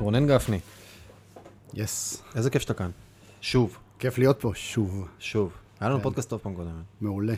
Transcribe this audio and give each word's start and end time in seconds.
רונן 0.00 0.26
גפני, 0.26 0.60
יס. 1.74 2.22
איזה 2.34 2.50
כיף 2.50 2.62
שאתה 2.62 2.74
כאן. 2.74 2.90
שוב, 3.40 3.78
כיף 3.98 4.18
להיות 4.18 4.40
פה 4.40 4.52
שוב. 4.54 5.08
שוב. 5.18 5.52
היה 5.80 5.88
לנו 5.88 5.98
כן. 5.98 6.02
פודקאסט 6.02 6.30
טוב 6.30 6.40
פעם 6.40 6.54
קודמת. 6.54 6.84
מעולה. 7.00 7.34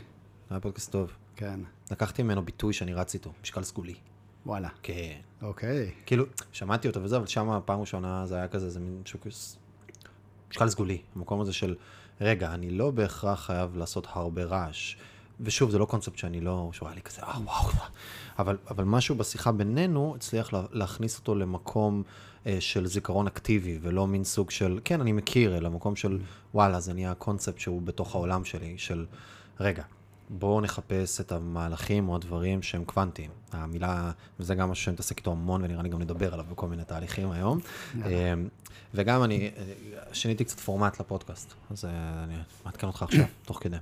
היה 0.51 0.61
פודקאסט 0.61 0.93
טוב. 0.93 1.13
כן. 1.37 1.61
לקחתי 1.91 2.23
ממנו 2.23 2.45
ביטוי 2.45 2.73
שאני 2.73 2.95
רץ 2.95 3.15
איתו, 3.15 3.33
משקל 3.43 3.63
סגולי. 3.63 3.95
וואלה. 4.47 4.69
כן. 4.83 5.17
אוקיי. 5.43 5.91
כאילו, 6.07 6.25
שמעתי 6.53 6.89
אותו 6.89 7.03
וזה, 7.03 7.17
אבל 7.17 7.27
שם 7.27 7.61
פעם 7.65 7.81
ראשונה 7.81 8.27
זה 8.27 8.37
היה 8.37 8.49
כזה, 8.49 8.71
זה 8.71 8.81
מין 8.81 9.03
שוקוס... 9.05 9.57
משקל 10.51 10.69
סגולי. 10.69 10.99
המקום 11.17 11.41
הזה 11.41 11.53
של, 11.53 11.75
רגע, 12.21 12.55
אני 12.55 12.71
לא 12.71 12.91
בהכרח 12.91 13.47
חייב 13.47 13.77
לעשות 13.77 14.07
הרבה 14.11 14.45
רעש. 14.45 14.97
ושוב, 15.41 15.71
זה 15.71 15.79
לא 15.79 15.85
קונספט 15.85 16.19
שאני 16.19 16.41
לא, 16.41 16.71
שהוא 16.73 16.89
היה 16.89 16.95
לי 16.95 17.03
כזה, 17.03 17.23
אה, 17.23 17.39
וואו. 17.45 17.71
אבל, 18.39 18.57
אבל 18.71 18.85
משהו 18.85 19.15
בשיחה 19.15 19.53
בינינו 19.53 20.15
הצליח 20.17 20.53
לה, 20.53 20.63
להכניס 20.73 21.19
אותו 21.19 21.35
למקום 21.35 22.03
של 22.61 22.87
זיכרון 22.87 23.27
אקטיבי, 23.27 23.79
ולא 23.83 24.07
מין 24.07 24.25
סוג 24.25 24.51
של, 24.51 24.81
כן, 24.85 25.01
אני 25.01 25.13
מכיר, 25.13 25.59
אלא 25.59 25.71
מקום 25.71 25.97
של, 25.97 26.19
וואלה, 26.55 26.81
זה 26.81 26.93
נהיה 26.93 27.15
קונספט 27.15 27.59
שהוא 27.59 27.83
בתוך 27.83 28.15
העולם 28.15 28.45
שלי, 28.45 28.75
של, 28.79 29.07
רגע, 29.61 29.83
בואו 30.39 30.61
נחפש 30.61 31.21
את 31.21 31.33
המהלכים 31.33 32.09
או 32.09 32.17
הדברים 32.17 32.63
שהם 32.63 32.85
קוונטיים. 32.85 33.31
המילה, 33.53 34.11
וזה 34.41 34.55
גם 34.55 34.71
משהו 34.71 34.85
שאני 34.85 34.95
מתעסק 34.95 35.19
איתו 35.19 35.31
המון, 35.31 35.65
ונראה 35.65 35.83
לי 35.83 35.89
גם 35.89 36.03
נדבר 36.03 36.33
עליו 36.33 36.47
בכל 36.51 36.67
מיני 36.67 36.85
תהליכים 36.85 37.31
היום. 37.31 37.59
אה, 38.05 38.35
וגם 38.95 39.25
אני 39.25 39.51
שיניתי 40.13 40.45
קצת 40.45 40.61
פורמט 40.61 41.01
לפודקאסט, 41.01 41.55
אז 41.71 41.85
אה, 41.85 41.91
אני 42.25 42.35
מעדכן 42.65 42.87
אותך 42.87 43.03
עכשיו, 43.03 43.25
תוך 43.45 43.59
כדי. 43.63 43.77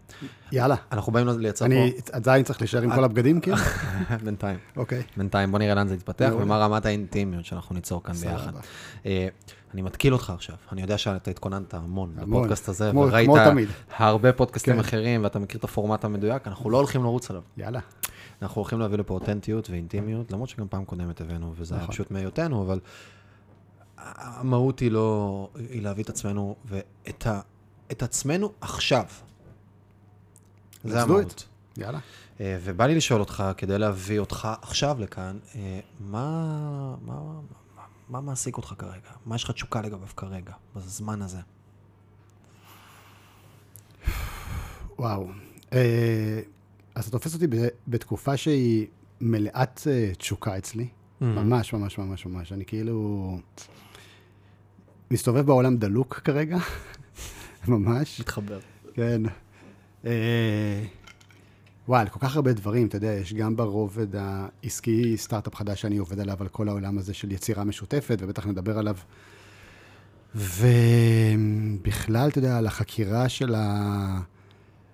יאללה. 0.52 0.76
אנחנו 0.92 1.12
באים 1.12 1.28
לייצר 1.28 1.64
אני 1.64 1.92
עדיין 2.12 2.44
צריך 2.44 2.60
להישאר 2.60 2.82
עם 2.82 2.94
כל 2.94 3.04
הבגדים, 3.04 3.40
כאילו? 3.40 3.56
פה, 3.56 4.16
בינתיים, 4.24 4.58
אוקיי. 4.76 5.02
בינתיים, 5.16 5.50
בוא 5.50 5.58
נראה 5.58 5.74
לאן 5.74 5.88
זה 5.88 5.94
יתפתח. 5.94 6.30
ומה 6.38 6.58
רמת 6.58 6.86
האינטימיות 6.86 7.44
שאנחנו 7.44 7.74
ניצור 7.74 8.02
כאן 8.02 8.14
סבבה. 8.14 8.36
ביחד. 8.36 8.52
אה, 9.06 9.28
אני 9.74 9.82
מתקיל 9.82 10.12
אותך 10.12 10.30
עכשיו, 10.30 10.56
אני 10.72 10.82
יודע 10.82 10.98
שאתה 10.98 11.30
התכוננת 11.30 11.74
המון 11.74 12.14
המון. 12.18 12.38
לפודקאסט 12.38 12.68
הזה, 12.68 12.88
כמו- 12.90 13.00
וראית 13.00 13.26
כמו 13.26 13.36
תמיד. 13.50 13.68
הרבה 13.96 14.32
פודקאסטים 14.32 14.74
כן. 14.74 14.80
אחרים, 14.80 15.24
ואתה 15.24 15.38
מכיר 15.38 15.58
את 15.58 15.64
הפורמט 15.64 16.04
המדויק, 16.04 16.48
אנחנו 16.48 16.70
לא 16.70 16.76
הולכים 16.76 17.02
לרוץ 17.02 17.30
עליו. 17.30 17.42
יאללה. 17.56 17.80
אנחנו 18.42 18.60
הולכים 18.60 18.80
להביא 18.80 18.98
לפה 18.98 19.14
אותנטיות 19.14 19.70
ואינטימיות, 19.70 20.32
למרות 20.32 20.48
שגם 20.48 20.68
פעם 20.68 20.84
קודמת 20.84 21.20
הבאנו, 21.20 21.52
וזה 21.56 21.74
היה 21.74 21.82
נכון. 21.82 21.92
פשוט 21.94 22.10
מהיותנו, 22.10 22.62
אבל 22.62 22.80
המהות 23.98 24.78
היא 24.78 24.90
לא, 24.90 25.48
היא 25.70 25.82
להביא 25.82 26.04
את 26.04 26.08
עצמנו, 26.08 26.56
ואת 26.64 27.26
ה, 27.26 27.40
את 27.90 28.02
עצמנו 28.02 28.52
עכשיו. 28.60 29.04
זה 30.84 31.02
המהות. 31.02 31.48
יאללה. 31.76 31.98
אה, 32.40 32.58
ובא 32.64 32.86
לי 32.86 32.94
לשאול 32.94 33.20
אותך, 33.20 33.44
כדי 33.56 33.78
להביא 33.78 34.18
אותך 34.18 34.48
עכשיו 34.62 34.96
לכאן, 35.00 35.38
אה, 35.54 35.80
מה, 36.00 36.94
מה, 37.02 37.14
מה, 38.10 38.20
מעסיק 38.20 38.56
אותך 38.56 38.74
כרגע? 38.78 39.10
מה 39.26 39.34
יש 39.36 39.44
לך 39.44 39.50
תשוקה 39.50 39.80
לגביו 39.80 40.08
כרגע, 40.16 40.52
בזמן 40.76 41.22
הזה? 41.22 41.38
וואו. 44.98 45.28
אה, 45.72 46.40
אז 46.94 47.04
אתה 47.04 47.12
תופס 47.12 47.34
אותי 47.34 47.46
בתקופה 47.88 48.36
שהיא 48.36 48.86
מלאת 49.20 49.80
אה, 49.90 50.12
תשוקה 50.18 50.58
אצלי. 50.58 50.88
ממש, 51.20 51.72
ממש, 51.72 51.98
ממש, 51.98 52.26
ממש. 52.26 52.52
אני 52.52 52.64
כאילו 52.64 53.38
מסתובב 55.10 55.46
בעולם 55.46 55.76
דלוק 55.76 56.14
כרגע. 56.14 56.58
ממש. 57.68 58.20
מתחבר. 58.20 58.60
כן. 58.94 59.22
וואי, 61.88 62.06
כל 62.10 62.18
כך 62.20 62.36
הרבה 62.36 62.52
דברים, 62.52 62.86
אתה 62.86 62.96
יודע, 62.96 63.12
יש 63.12 63.34
גם 63.34 63.56
ברובד 63.56 64.06
העסקי, 64.16 65.16
סטארט-אפ 65.16 65.54
חדש 65.54 65.80
שאני 65.80 65.96
עובד 65.96 66.20
עליו, 66.20 66.36
על 66.40 66.48
כל 66.48 66.68
העולם 66.68 66.98
הזה 66.98 67.14
של 67.14 67.32
יצירה 67.32 67.64
משותפת, 67.64 68.18
ובטח 68.20 68.46
נדבר 68.46 68.78
עליו. 68.78 68.96
ובכלל, 70.34 72.28
אתה 72.28 72.38
יודע, 72.38 72.58
על 72.58 72.66
החקירה 72.66 73.28
של 73.28 73.54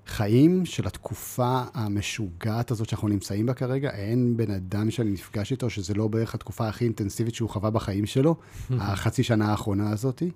החיים, 0.07 0.67
של 0.67 0.87
התקופה 0.87 1.63
המשוגעת 1.75 2.71
הזאת 2.71 2.89
שאנחנו 2.89 3.09
נמצאים 3.09 3.47
בה 3.47 3.55
כרגע. 3.55 3.91
אין 3.91 4.37
בן 4.37 4.51
אדם 4.51 4.91
שאני 4.91 5.11
נפגש 5.11 5.53
איתו 5.53 5.71
שזה 5.71 5.95
לא 5.95 6.09
בערך 6.09 6.35
התקופה 6.35 6.69
הכי 6.69 6.85
אינטנסיבית 6.85 7.35
שהוא 7.35 7.51
חווה 7.51 7.71
בחיים 7.71 8.07
שלו, 8.07 8.37
החצי 8.81 9.23
שנה 9.23 9.51
האחרונה 9.51 9.91
הזאתי. 9.91 10.31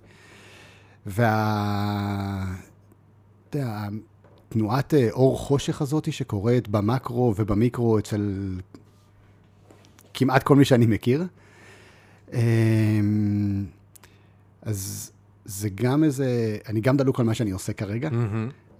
וה... 1.06 2.54
אתה 3.48 3.58
יודע, 3.58 3.88
תנועת 4.54 4.94
אה, 4.94 5.08
אור 5.10 5.38
חושך 5.38 5.82
הזאת 5.82 6.12
שקורית 6.12 6.68
במקרו 6.68 7.34
ובמיקרו 7.36 7.98
אצל 7.98 8.54
כמעט 10.14 10.42
כל 10.42 10.56
מי 10.56 10.64
שאני 10.64 10.86
מכיר. 10.86 11.24
אמ, 12.32 13.64
אז 14.62 15.10
זה 15.44 15.68
גם 15.68 16.04
איזה, 16.04 16.58
אני 16.68 16.80
גם 16.80 16.96
דלוק 16.96 17.20
על 17.20 17.26
מה 17.26 17.34
שאני 17.34 17.50
עושה 17.50 17.72
כרגע, 17.72 18.08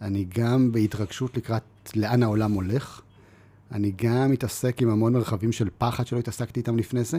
אני 0.02 0.26
גם 0.28 0.72
בהתרגשות 0.72 1.36
לקראת 1.36 1.62
לאן 1.96 2.22
העולם 2.22 2.52
הולך, 2.52 3.00
אני 3.72 3.92
גם 3.96 4.30
מתעסק 4.30 4.82
עם 4.82 4.90
המון 4.90 5.12
מרחבים 5.12 5.52
של 5.52 5.68
פחד 5.78 6.06
שלא 6.06 6.18
התעסקתי 6.18 6.60
איתם 6.60 6.76
לפני 6.76 7.04
זה. 7.04 7.18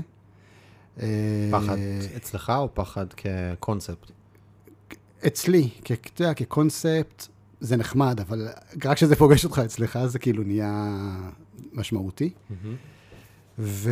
פחד 1.52 1.78
אה, 1.78 2.00
אצלך 2.18 2.52
או 2.58 2.70
פחד 2.74 3.06
כקונספט? 3.14 4.12
אצלי, 5.28 5.70
כ- 5.86 6.22
כקונספט, 6.36 7.28
זה 7.62 7.78
נחמד, 7.78 8.20
אבל 8.20 8.48
רק 8.84 8.98
כשזה 8.98 9.16
פוגש 9.16 9.46
אותך 9.46 9.62
אצלך, 9.66 10.00
זה 10.06 10.20
כאילו 10.20 10.44
נהיה 10.44 10.98
משמעותי. 11.74 12.30
ו... 13.60 13.92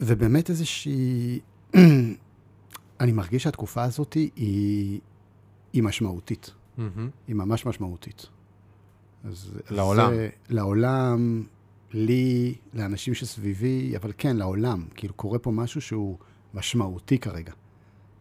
ובאמת 0.00 0.50
איזושהי... 0.50 1.40
אני 3.00 3.12
מרגיש 3.12 3.42
שהתקופה 3.42 3.82
הזאת 3.82 4.14
היא, 4.14 5.00
היא 5.72 5.82
משמעותית. 5.82 6.50
היא 7.26 7.36
ממש 7.36 7.66
משמעותית. 7.66 8.26
אז 9.24 9.52
לעולם. 9.70 10.14
זה, 10.14 10.28
לעולם, 10.48 11.44
לי, 11.92 12.54
לאנשים 12.74 13.14
שסביבי, 13.14 13.96
אבל 13.96 14.12
כן, 14.18 14.36
לעולם. 14.36 14.84
כאילו, 14.94 15.14
קורה 15.14 15.38
פה 15.38 15.50
משהו 15.50 15.80
שהוא 15.80 16.18
משמעותי 16.54 17.18
כרגע. 17.18 17.52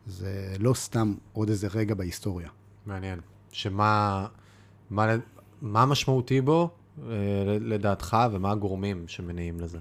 זה 0.07 0.56
לא 0.59 0.73
סתם 0.73 1.13
עוד 1.34 1.50
איזה 1.50 1.68
רגע 1.73 1.95
בהיסטוריה. 1.95 2.50
מעניין. 2.85 3.19
שמה 3.51 4.28
מה, 4.90 5.16
מה 5.62 5.85
משמעותי 5.85 6.41
בו, 6.41 6.69
אה, 7.09 7.13
לדעתך, 7.62 8.17
ומה 8.31 8.51
הגורמים 8.51 9.03
שמניעים 9.07 9.59
לזה? 9.59 9.78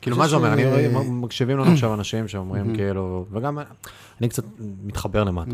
כאילו, 0.00 0.16
מה 0.16 0.28
זה 0.28 0.36
אומר? 0.36 0.56
ש- 0.56 0.60
אני, 0.60 1.10
מקשיבים 1.10 1.58
לנו 1.58 1.72
עכשיו 1.72 1.94
אנשים 1.94 2.28
שאומרים 2.28 2.72
כאילו, 2.76 3.26
וגם 3.30 3.58
אני 4.20 4.28
קצת 4.28 4.44
מתחבר 4.84 5.24
למה 5.24 5.44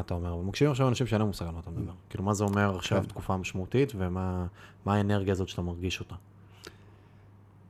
אתה 0.00 0.14
אומר, 0.14 0.36
ומקשיבים 0.36 0.70
עכשיו 0.70 0.88
אנשים 0.88 1.06
שאין 1.06 1.18
להם 1.20 1.28
מושג 1.28 1.46
על 1.46 1.52
מה 1.52 1.60
אתה 1.60 1.70
מדבר. 1.70 1.92
כאילו, 2.10 2.24
מה 2.24 2.34
זה 2.34 2.44
אומר 2.44 2.76
עכשיו 2.76 3.00
כן. 3.00 3.06
תקופה 3.08 3.36
משמעותית, 3.36 3.92
ומה 3.96 4.46
מה 4.84 4.94
האנרגיה 4.94 5.32
הזאת 5.32 5.48
שאתה 5.48 5.62
מרגיש 5.62 6.00
אותה? 6.00 6.14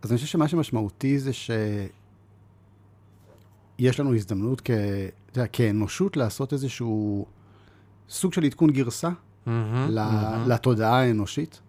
אז 0.03 0.11
אני 0.13 0.17
חושב 0.19 0.29
שמה 0.29 0.49
שמשמעותי 0.49 1.19
זה 1.19 1.31
שיש 3.79 4.01
לנו 4.01 4.15
הזדמנות 4.15 4.61
כ... 4.65 4.71
אתה 4.71 5.41
יודע, 5.41 5.47
כאנושות 5.53 6.17
לעשות 6.17 6.53
איזשהו 6.53 7.27
סוג 8.09 8.33
של 8.33 8.45
עדכון 8.45 8.71
גרסה 8.71 9.09
ל- 9.91 9.99
לתודעה 10.55 11.01
האנושית, 11.01 11.61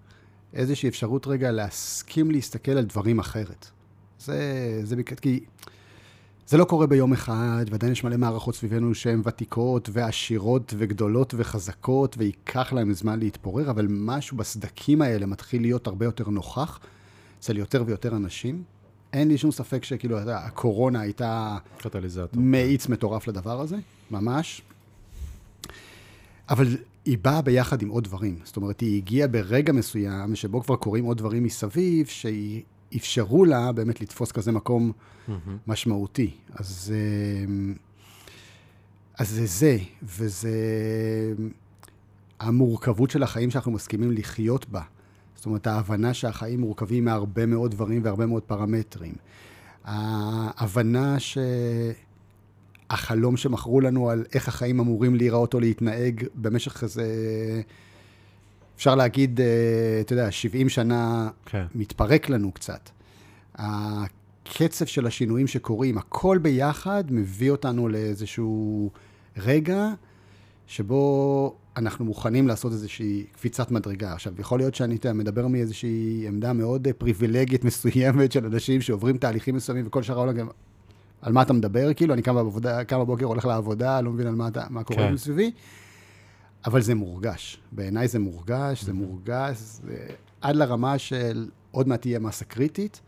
איזושהי 0.54 0.90
אפשרות 0.90 1.28
רגע 1.28 1.52
להסכים 1.52 2.32
להסתכל 2.32 2.72
על 2.72 2.84
דברים 2.86 3.20
אחרת. 3.20 3.68
זה, 4.20 4.40
זה 4.84 4.96
בק- 4.96 5.20
כי 5.20 5.40
זה 6.48 6.58
לא 6.58 6.64
קורה 6.66 6.88
ביום 6.88 7.14
אחד, 7.14 7.66
ועדיין 7.72 7.92
יש 7.92 8.04
מלא 8.04 8.18
מערכות 8.18 8.56
סביבנו 8.56 8.96
שהן 8.96 9.22
ותיקות 9.26 9.90
ועשירות 9.94 10.74
וגדולות 10.78 11.34
וחזקות, 11.38 12.16
וייקח 12.18 12.74
להן 12.74 12.94
זמן 12.94 13.20
להתפורר, 13.20 13.70
אבל 13.70 13.88
משהו 13.90 14.38
בסדקים 14.38 15.02
האלה 15.02 15.26
מתחיל 15.26 15.62
להיות 15.62 15.88
הרבה 15.88 16.06
יותר 16.06 16.30
נוכח 16.30 16.80
אצל 17.40 17.58
יותר 17.58 17.84
ויותר 17.86 18.16
אנשים. 18.16 18.64
אין 19.16 19.28
לי 19.28 19.38
שום 19.38 19.52
ספק 19.52 19.84
שכאילו, 19.84 20.16
אתה 20.16 20.24
יודע, 20.24 20.38
הקורונה 20.38 21.00
הייתה 21.00 21.58
קטליזטור. 21.78 22.42
מאיץ 22.42 22.88
מטורף 22.88 23.28
לדבר 23.28 23.62
הזה, 23.62 23.78
ממש. 24.12 24.62
אבל 26.50 26.78
היא 27.06 27.18
באה 27.22 27.42
ביחד 27.42 27.82
עם 27.82 27.90
עוד 27.90 28.04
דברים. 28.04 28.40
זאת 28.44 28.58
אומרת, 28.58 28.80
היא 28.80 28.98
הגיעה 28.98 29.28
ברגע 29.28 29.74
מסוים, 29.74 30.36
שבו 30.36 30.64
כבר 30.64 30.76
קורים 30.76 31.06
עוד 31.06 31.18
דברים 31.18 31.44
מסביב, 31.44 32.08
שאפשרו 32.08 33.46
לה 33.46 33.72
באמת 33.72 34.02
לתפוס 34.02 34.32
כזה 34.32 34.52
מקום 34.52 34.92
משמעותי. 35.68 36.32
אז, 36.54 36.94
אה, 36.96 37.74
אז 39.18 39.30
זה 39.30 39.46
זה, 39.46 39.78
וזה 40.04 40.54
המורכבות 42.40 43.10
של 43.10 43.24
החיים 43.24 43.52
שאנחנו 43.52 43.72
מסכימים 43.72 44.12
לחיות 44.12 44.70
בה. 44.70 44.82
זאת 45.46 45.48
אומרת, 45.48 45.68
ההבנה 45.68 46.14
שהחיים 46.14 46.60
מורכבים 46.60 47.06
מהרבה 47.06 47.46
מאוד 47.46 47.72
דברים 47.72 48.02
והרבה 48.04 48.26
מאוד 48.26 48.44
פרמטרים. 48.44 49.14
ההבנה 49.84 51.18
שהחלום 52.90 53.38
שמכרו 53.38 53.82
לנו 53.82 54.10
על 54.10 54.26
איך 54.34 54.48
החיים 54.48 54.80
אמורים 54.80 55.16
להיראות 55.16 55.54
או 55.54 55.60
להתנהג 55.60 56.26
במשך 56.36 56.84
איזה 56.84 57.06
אפשר 58.76 58.96
להגיד, 58.96 59.42
אה, 59.42 59.46
אתה 60.02 60.14
יודע, 60.14 60.32
70 60.32 60.70
שנה 60.70 61.30
כן. 61.46 61.66
מתפרק 61.76 62.30
לנו 62.30 62.52
קצת. 62.52 62.90
הקצב 63.56 64.86
של 64.86 65.08
השינויים 65.08 65.48
שקורים, 65.48 65.98
הכל 65.98 66.38
ביחד 66.42 67.04
מביא 67.10 67.52
אותנו 67.52 67.88
לאיזשהו 67.88 68.90
רגע 69.38 69.88
שבו 70.68 71.56
אנחנו 71.78 72.06
מוכנים 72.06 72.48
לעשות 72.48 72.72
איזושהי 72.72 73.26
קפיצת 73.34 73.72
מדרגה. 73.72 74.14
עכשיו, 74.14 74.34
יכול 74.40 74.60
להיות 74.60 74.76
שאני 74.76 74.96
אתה, 74.96 75.14
מדבר 75.14 75.48
מאיזושהי 75.48 76.26
עמדה 76.28 76.54
מאוד 76.54 76.88
פריבילגית 76.98 77.64
מסוימת 77.66 78.32
של 78.32 78.46
אנשים 78.46 78.82
שעוברים 78.82 79.18
תהליכים 79.18 79.56
מסוימים 79.56 79.88
וכל 79.88 80.04
שאר 80.04 80.18
העולם 80.18 80.34
גם... 80.34 80.48
על 81.22 81.34
מה 81.34 81.42
אתה 81.42 81.54
מדבר? 81.54 81.94
כאילו, 81.94 82.14
אני 82.14 82.22
קם 82.22 82.36
בבוקר, 82.36 82.84
קם 82.84 83.00
בבוקר 83.00 83.26
הולך 83.26 83.46
לעבודה, 83.46 84.02
לא 84.02 84.12
מבין 84.12 84.28
על 84.28 84.36
מה, 84.36 84.48
אתה, 84.48 84.66
מה 84.70 84.84
קורה 84.84 85.08
כן. 85.08 85.14
מסביבי. 85.14 85.52
אבל 86.66 86.82
זה 86.82 86.96
מורגש. 86.96 87.60
בעיניי 87.72 88.08
זה 88.08 88.20
מורגש, 88.20 88.84
זה 88.84 88.94
מורגש, 88.94 89.58
זה 89.58 90.08
עד 90.42 90.56
לרמה 90.56 90.98
של 90.98 91.50
עוד 91.72 91.88
מעט 91.88 92.02
תהיה 92.02 92.20
מסה 92.20 92.46
קריטית, 92.46 93.02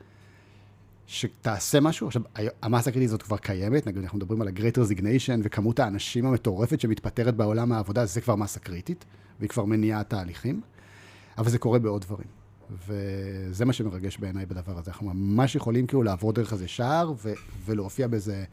שתעשה 1.08 1.80
משהו. 1.80 2.08
עכשיו, 2.08 2.22
המסה 2.62 2.90
הקריטית 2.90 3.10
הזאת 3.10 3.22
כבר 3.22 3.38
קיימת, 3.38 3.88
נגיד 3.88 4.04
אנחנו 4.04 4.18
מדברים 4.18 4.42
על 4.42 4.48
ה-Great 4.48 4.78
Resignation 4.78 5.40
וכמות 5.44 5.80
האנשים 5.80 6.26
המטורפת 6.26 6.80
שמתפטרת 6.82 7.36
בעולם 7.36 7.72
העבודה, 7.72 8.06
זה 8.06 8.22
כבר 8.22 8.36
מסה 8.36 8.60
קריטית, 8.60 9.06
והיא 9.40 9.50
כבר 9.50 9.66
מניעה 9.66 10.04
תהליכים, 10.04 10.62
אבל 11.38 11.50
זה 11.50 11.60
קורה 11.60 11.80
בעוד 11.80 12.02
דברים. 12.02 12.28
וזה 12.88 13.66
מה 13.66 13.74
שמרגש 13.74 14.18
בעיניי 14.18 14.46
בדבר 14.46 14.78
הזה. 14.78 14.92
אנחנו 14.92 15.14
ממש 15.14 15.56
יכולים 15.56 15.88
כאילו 15.88 16.04
לעבור 16.04 16.34
דרך 16.34 16.54
איזה 16.54 16.68
שער 16.68 17.12
ו- 17.24 17.34
ולהופיע 17.66 18.08
באיזה 18.08 18.44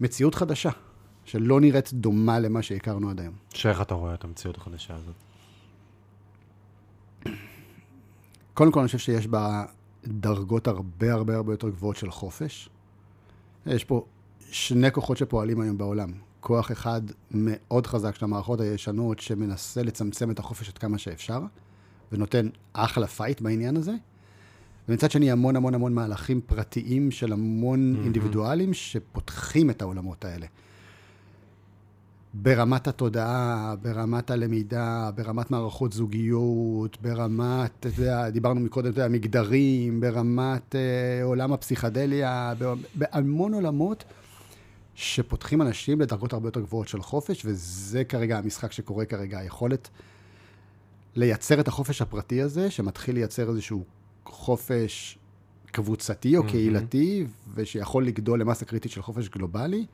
מציאות 0.00 0.34
חדשה, 0.34 0.70
שלא 1.24 1.60
נראית 1.60 1.92
דומה 1.92 2.38
למה 2.38 2.62
שהכרנו 2.62 3.10
עד 3.10 3.20
היום. 3.20 3.34
שאיך 3.54 3.80
אתה 3.80 3.94
רואה 3.94 4.14
את 4.14 4.24
המציאות 4.24 4.56
החדשה 4.56 4.94
הזאת? 4.94 5.14
קודם 8.54 8.72
כל, 8.72 8.80
אני 8.80 8.86
חושב 8.86 8.98
שיש 8.98 9.26
בה 9.26 9.64
דרגות 10.08 10.68
הרבה 10.68 11.12
הרבה 11.12 11.36
הרבה 11.36 11.52
יותר 11.52 11.68
גבוהות 11.68 11.96
של 11.96 12.10
חופש. 12.10 12.68
יש 13.66 13.84
פה 13.84 14.04
שני 14.40 14.92
כוחות 14.92 15.16
שפועלים 15.16 15.60
היום 15.60 15.78
בעולם. 15.78 16.12
כוח 16.40 16.72
אחד 16.72 17.00
מאוד 17.30 17.86
חזק 17.86 18.14
של 18.14 18.24
המערכות 18.24 18.60
הישנות, 18.60 19.18
שמנסה 19.18 19.82
לצמצם 19.82 20.30
את 20.30 20.38
החופש 20.38 20.68
עד 20.68 20.78
כמה 20.78 20.98
שאפשר, 20.98 21.40
ונותן 22.12 22.48
אחלה 22.72 23.06
פייט 23.06 23.40
בעניין 23.40 23.76
הזה. 23.76 23.92
ומצד 24.88 25.10
שני, 25.10 25.30
המון 25.30 25.56
המון 25.56 25.74
המון 25.74 25.94
מהלכים 25.94 26.40
פרטיים 26.46 27.10
של 27.10 27.32
המון 27.32 27.94
mm-hmm. 27.94 28.04
אינדיבידואלים 28.04 28.74
שפותחים 28.74 29.70
את 29.70 29.82
העולמות 29.82 30.24
האלה. 30.24 30.46
ברמת 32.34 32.88
התודעה, 32.88 33.74
ברמת 33.82 34.30
הלמידה, 34.30 35.10
ברמת 35.14 35.50
מערכות 35.50 35.92
זוגיות, 35.92 37.02
ברמת, 37.02 37.70
אתה 37.80 37.88
יודע, 37.88 38.30
דיברנו 38.30 38.60
מקודם, 38.60 38.90
אתה 38.90 39.00
יודע, 39.00 39.08
מגדרים, 39.08 40.00
ברמת 40.00 40.74
אה, 40.74 41.24
עולם 41.24 41.52
הפסיכדליה, 41.52 42.54
בהמון 42.94 43.54
עולמות 43.54 44.04
שפותחים 44.94 45.62
אנשים 45.62 46.00
לדרגות 46.00 46.32
הרבה 46.32 46.48
יותר 46.48 46.60
גבוהות 46.60 46.88
של 46.88 47.02
חופש, 47.02 47.42
וזה 47.44 48.04
כרגע 48.04 48.38
המשחק 48.38 48.72
שקורה 48.72 49.04
כרגע, 49.04 49.38
היכולת 49.38 49.88
לייצר 51.16 51.60
את 51.60 51.68
החופש 51.68 52.02
הפרטי 52.02 52.42
הזה, 52.42 52.70
שמתחיל 52.70 53.14
לייצר 53.14 53.50
איזשהו 53.50 53.84
חופש 54.26 55.18
קבוצתי 55.66 56.36
או 56.36 56.46
קהילתי, 56.46 57.26
ושיכול 57.54 58.06
לגדול 58.06 58.40
למסה 58.40 58.64
קריטית 58.64 58.92
של 58.92 59.02
חופש 59.02 59.28
גלובלי. 59.28 59.86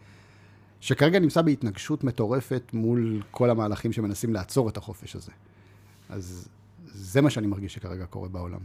שכרגע 0.84 1.18
נמצא 1.18 1.42
בהתנגשות 1.42 2.04
מטורפת 2.04 2.62
מול 2.72 3.22
כל 3.30 3.50
המהלכים 3.50 3.92
שמנסים 3.92 4.32
לעצור 4.32 4.68
את 4.68 4.76
החופש 4.76 5.16
הזה. 5.16 5.32
אז 6.08 6.48
זה 6.84 7.20
מה 7.20 7.30
שאני 7.30 7.46
מרגיש 7.46 7.74
שכרגע 7.74 8.06
קורה 8.06 8.28
בעולם. 8.28 8.60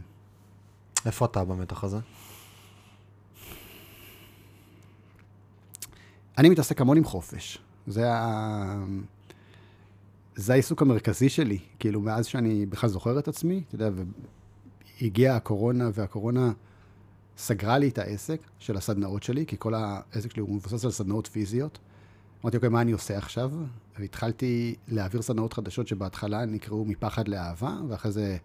איפה 1.06 1.24
אתה 1.24 1.44
במתח 1.44 1.84
הזה? 1.84 1.98
אני 6.38 6.48
מתעסק 6.48 6.80
המון 6.80 6.96
עם 6.96 7.04
חופש. 7.04 7.58
זה, 7.86 8.12
ה... 8.12 8.84
זה 10.34 10.52
העיסוק 10.52 10.82
המרכזי 10.82 11.28
שלי, 11.28 11.58
כאילו, 11.78 12.00
מאז 12.00 12.26
שאני 12.26 12.66
בכלל 12.66 12.90
זוכר 12.90 13.18
את 13.18 13.28
עצמי, 13.28 13.62
אתה 13.68 13.74
יודע, 13.74 13.90
והגיעה 15.00 15.36
הקורונה, 15.36 15.90
והקורונה 15.94 16.52
סגרה 17.36 17.78
לי 17.78 17.88
את 17.88 17.98
העסק 17.98 18.40
של 18.58 18.76
הסדנאות 18.76 19.22
שלי, 19.22 19.46
כי 19.46 19.56
כל 19.58 19.74
העסק 19.74 20.30
שלי 20.30 20.42
הוא 20.42 20.54
מבוסס 20.54 20.84
על 20.84 20.90
סדנאות 20.90 21.26
פיזיות. 21.26 21.78
אמרתי, 22.44 22.56
אוקיי, 22.56 22.68
מה 22.68 22.80
אני 22.80 22.92
עושה 22.92 23.18
עכשיו? 23.18 23.52
והתחלתי 23.98 24.74
להעביר 24.88 25.22
סדנאות 25.22 25.52
חדשות 25.52 25.88
שבהתחלה 25.88 26.44
נקראו 26.44 26.84
מפחד 26.84 27.28
לאהבה, 27.28 27.76
ואחרי 27.88 28.12
זה 28.12 28.36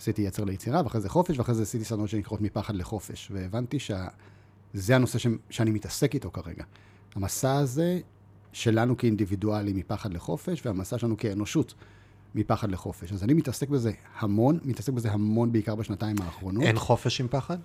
עשיתי 0.00 0.22
יצר 0.22 0.44
ליצירה, 0.44 0.82
ואחרי 0.84 1.00
זה 1.00 1.08
חופש, 1.08 1.38
ואחרי 1.38 1.54
זה 1.54 1.62
עשיתי 1.62 1.84
סדנאות 1.84 2.08
שנקראות 2.08 2.40
מפחד 2.40 2.76
לחופש. 2.76 3.30
והבנתי 3.32 3.78
שזה 3.78 4.96
הנושא 4.96 5.18
ש... 5.18 5.26
שאני 5.50 5.70
מתעסק 5.70 6.14
איתו 6.14 6.30
כרגע. 6.30 6.64
המסע 7.14 7.56
הזה 7.56 8.00
שלנו 8.52 8.96
כאינדיבידואלים 8.96 9.76
מפחד 9.76 10.12
לחופש, 10.12 10.66
והמסע 10.66 10.98
שלנו 10.98 11.16
כאנושות 11.16 11.74
מפחד 12.34 12.70
לחופש. 12.70 13.12
אז 13.12 13.22
אני 13.22 13.34
מתעסק 13.34 13.68
בזה 13.68 13.92
המון, 14.18 14.58
מתעסק 14.64 14.92
בזה 14.92 15.12
המון 15.12 15.52
בעיקר 15.52 15.74
בשנתיים 15.74 16.16
האחרונות. 16.22 16.62
אין 16.62 16.78
חופש 16.78 17.20
עם 17.20 17.28
פחד? 17.28 17.58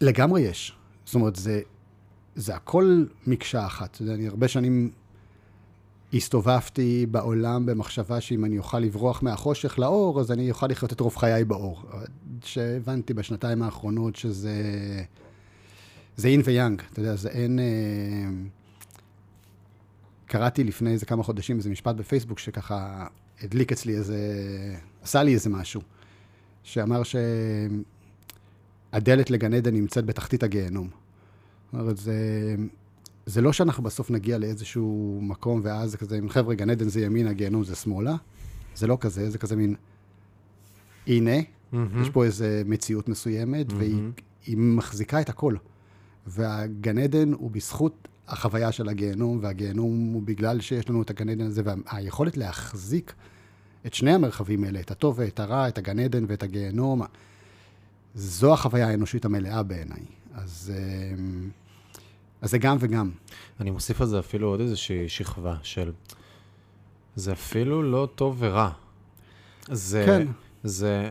לגמרי 0.00 0.40
יש. 0.40 0.76
זאת 1.04 1.14
אומרת, 1.14 1.36
זה, 1.36 1.60
זה 2.36 2.54
הכל 2.54 3.04
מקשה 3.26 3.66
אחת. 3.66 3.94
אתה 3.94 4.02
יודע, 4.02 4.14
אני 4.14 4.28
הרבה 4.28 4.48
שנים 4.48 4.90
הסתובבתי 6.14 7.06
בעולם 7.10 7.66
במחשבה 7.66 8.20
שאם 8.20 8.44
אני 8.44 8.58
אוכל 8.58 8.78
לברוח 8.78 9.22
מהחושך 9.22 9.78
לאור, 9.78 10.20
אז 10.20 10.32
אני 10.32 10.50
אוכל 10.50 10.66
לחיות 10.66 10.92
את 10.92 11.00
רוב 11.00 11.16
חיי 11.16 11.44
באור. 11.44 11.82
שהבנתי 12.44 13.14
בשנתיים 13.14 13.62
האחרונות 13.62 14.16
שזה... 14.16 14.62
זה 16.16 16.28
אין 16.28 16.40
ויאנג, 16.44 16.82
אתה 16.92 17.00
יודע, 17.00 17.16
זה 17.16 17.28
אין... 17.28 17.58
אה, 17.58 17.64
קראתי 20.26 20.64
לפני 20.64 20.92
איזה 20.92 21.06
כמה 21.06 21.22
חודשים 21.22 21.56
איזה 21.56 21.70
משפט 21.70 21.94
בפייסבוק 21.94 22.38
שככה 22.38 23.06
הדליק 23.42 23.72
אצלי 23.72 23.96
איזה... 23.96 24.18
עשה 25.02 25.22
לי 25.22 25.34
איזה 25.34 25.50
משהו, 25.50 25.80
שאמר 26.62 27.02
שהדלת 28.92 29.30
לגן 29.30 29.54
עדן 29.54 29.74
נמצאת 29.74 30.04
בתחתית 30.06 30.42
הגיהנום. 30.42 31.05
זאת 31.72 31.80
אומרת, 31.80 31.96
זה, 31.96 32.14
זה 33.26 33.40
לא 33.40 33.52
שאנחנו 33.52 33.82
בסוף 33.82 34.10
נגיע 34.10 34.38
לאיזשהו 34.38 35.18
מקום, 35.22 35.60
ואז 35.64 35.90
זה 35.90 35.98
כזה, 35.98 36.20
חבר'ה, 36.28 36.54
גן 36.54 36.70
עדן 36.70 36.88
זה 36.88 37.00
ימינה, 37.00 37.32
גיהנום 37.32 37.64
זה 37.64 37.74
שמאלה. 37.74 38.16
זה 38.74 38.86
לא 38.86 38.98
כזה, 39.00 39.30
זה 39.30 39.38
כזה 39.38 39.56
מין, 39.56 39.74
הנה, 41.06 41.38
mm-hmm. 41.40 41.76
יש 42.00 42.10
פה 42.10 42.24
איזו 42.24 42.44
מציאות 42.64 43.08
מסוימת, 43.08 43.70
mm-hmm. 43.70 43.74
והיא 43.76 44.56
מחזיקה 44.56 45.20
את 45.20 45.28
הכל. 45.28 45.54
והגן 46.26 46.98
עדן 46.98 47.32
הוא 47.32 47.50
בזכות 47.50 48.08
החוויה 48.28 48.72
של 48.72 48.88
הגיהנום, 48.88 49.38
והגיהנום 49.42 50.12
הוא 50.12 50.22
בגלל 50.22 50.60
שיש 50.60 50.90
לנו 50.90 51.02
את 51.02 51.10
הגן 51.10 51.28
עדן 51.28 51.46
הזה, 51.46 51.62
והיכולת 51.64 52.36
להחזיק 52.36 53.14
את 53.86 53.94
שני 53.94 54.12
המרחבים 54.12 54.64
האלה, 54.64 54.80
את 54.80 54.90
הטוב 54.90 55.18
ואת 55.18 55.40
הרע, 55.40 55.68
את 55.68 55.78
הגן 55.78 55.98
עדן 55.98 56.24
ואת 56.28 56.42
הגיהנום, 56.42 57.02
זו 58.14 58.52
החוויה 58.52 58.88
האנושית 58.88 59.24
המלאה 59.24 59.62
בעיניי. 59.62 60.15
אז, 60.36 60.72
אמ, 60.76 61.50
אז 62.40 62.50
זה 62.50 62.58
גם 62.58 62.76
וגם. 62.80 63.10
אני 63.60 63.70
מוסיף 63.70 64.00
על 64.00 64.06
זה 64.06 64.18
אפילו 64.18 64.48
עוד 64.48 64.60
איזושהי 64.60 65.08
שכבה 65.08 65.56
של... 65.62 65.92
זה 67.16 67.32
אפילו 67.32 67.82
לא 67.82 68.08
טוב 68.14 68.36
ורע. 68.38 68.70
זה, 69.68 70.02
כן. 70.06 70.26
זה 70.64 71.10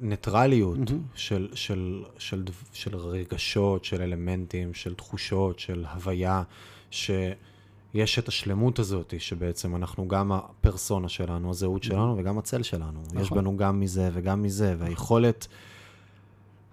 ניטרליות 0.00 0.78
mm-hmm. 0.78 0.92
של, 1.14 1.48
של, 1.54 2.02
של, 2.18 2.44
של 2.72 2.96
רגשות, 2.96 3.84
של 3.84 4.02
אלמנטים, 4.02 4.74
של 4.74 4.94
תחושות, 4.94 5.58
של 5.58 5.84
הוויה, 5.94 6.42
שיש 6.90 8.18
את 8.18 8.28
השלמות 8.28 8.78
הזאת, 8.78 9.14
שבעצם 9.18 9.76
אנחנו 9.76 10.08
גם 10.08 10.32
הפרסונה 10.32 11.08
שלנו, 11.08 11.50
הזהות 11.50 11.82
שלנו, 11.82 12.16
mm-hmm. 12.16 12.20
וגם 12.20 12.38
הצל 12.38 12.62
שלנו. 12.62 13.02
נכון. 13.06 13.20
יש 13.20 13.30
בנו 13.30 13.56
גם 13.56 13.80
מזה 13.80 14.10
וגם 14.12 14.42
מזה, 14.42 14.74
והיכולת... 14.78 15.46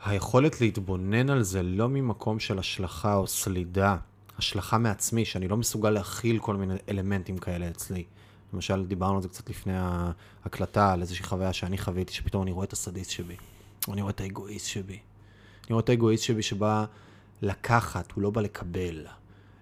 היכולת 0.06 0.62
להתבונן 0.62 1.30
על 1.30 1.44
זה 1.44 1.64
לא 1.64 1.90
ממקום 1.90 2.40
של 2.40 2.60
השלכה 2.60 3.16
או 3.16 3.28
סלידה, 3.28 3.98
השלכה 4.38 4.78
מעצמי, 4.78 5.26
שאני 5.26 5.48
לא 5.48 5.58
מסוגל 5.58 5.90
להכיל 5.90 6.40
כל 6.40 6.56
מיני 6.56 6.74
אלמנטים 6.90 7.38
כאלה 7.38 7.68
אצלי. 7.70 8.04
למשל, 8.54 8.86
דיברנו 8.86 9.16
על 9.16 9.22
זה 9.22 9.28
קצת 9.28 9.50
לפני 9.50 9.74
ההקלטה, 9.76 10.94
על 10.94 11.02
איזושהי 11.02 11.26
חוויה 11.26 11.54
שאני 11.54 11.78
חוויתי, 11.78 12.14
שפתאום 12.14 12.44
אני 12.44 12.52
רואה 12.52 12.66
את 12.66 12.74
הסדיסט 12.74 13.12
שבי, 13.12 13.36
או 13.88 13.94
אני 13.94 14.02
רואה 14.02 14.12
את 14.12 14.22
האגואיסט 14.22 14.68
שבי. 14.68 14.94
אני 14.94 15.74
רואה 15.74 15.80
את 15.80 15.90
האגואיסט 15.90 16.24
שבי 16.24 16.42
שבא 16.42 16.86
לקחת, 17.42 18.12
הוא 18.12 18.22
לא 18.22 18.30
בא 18.30 18.42
לקבל. 18.42 19.06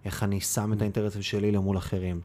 איך 0.05 0.23
אני 0.23 0.41
שם 0.41 0.73
את 0.73 0.81
האינטרסים 0.81 1.21
שלי 1.21 1.51
למול 1.51 1.77
אחרים. 1.77 2.21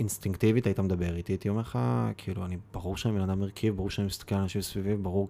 שאינסטינקטיבית 0.00 0.66
היית 0.66 0.80
מדבר 0.80 1.16
איתי, 1.16 1.32
הייתי 1.32 1.48
אומר 1.48 1.60
לך, 1.60 1.78
כאילו, 2.16 2.44
אני, 2.44 2.56
ברור 2.72 2.96
שאני 2.96 3.14
בן 3.14 3.20
אדם 3.20 3.42
ערכי, 3.42 3.70
ברור 3.70 3.90
שאני 3.90 4.06
מסתכל 4.06 4.34
על 4.34 4.40
אנשים 4.40 4.62
סביבי, 4.62 4.96
ברור, 4.96 5.28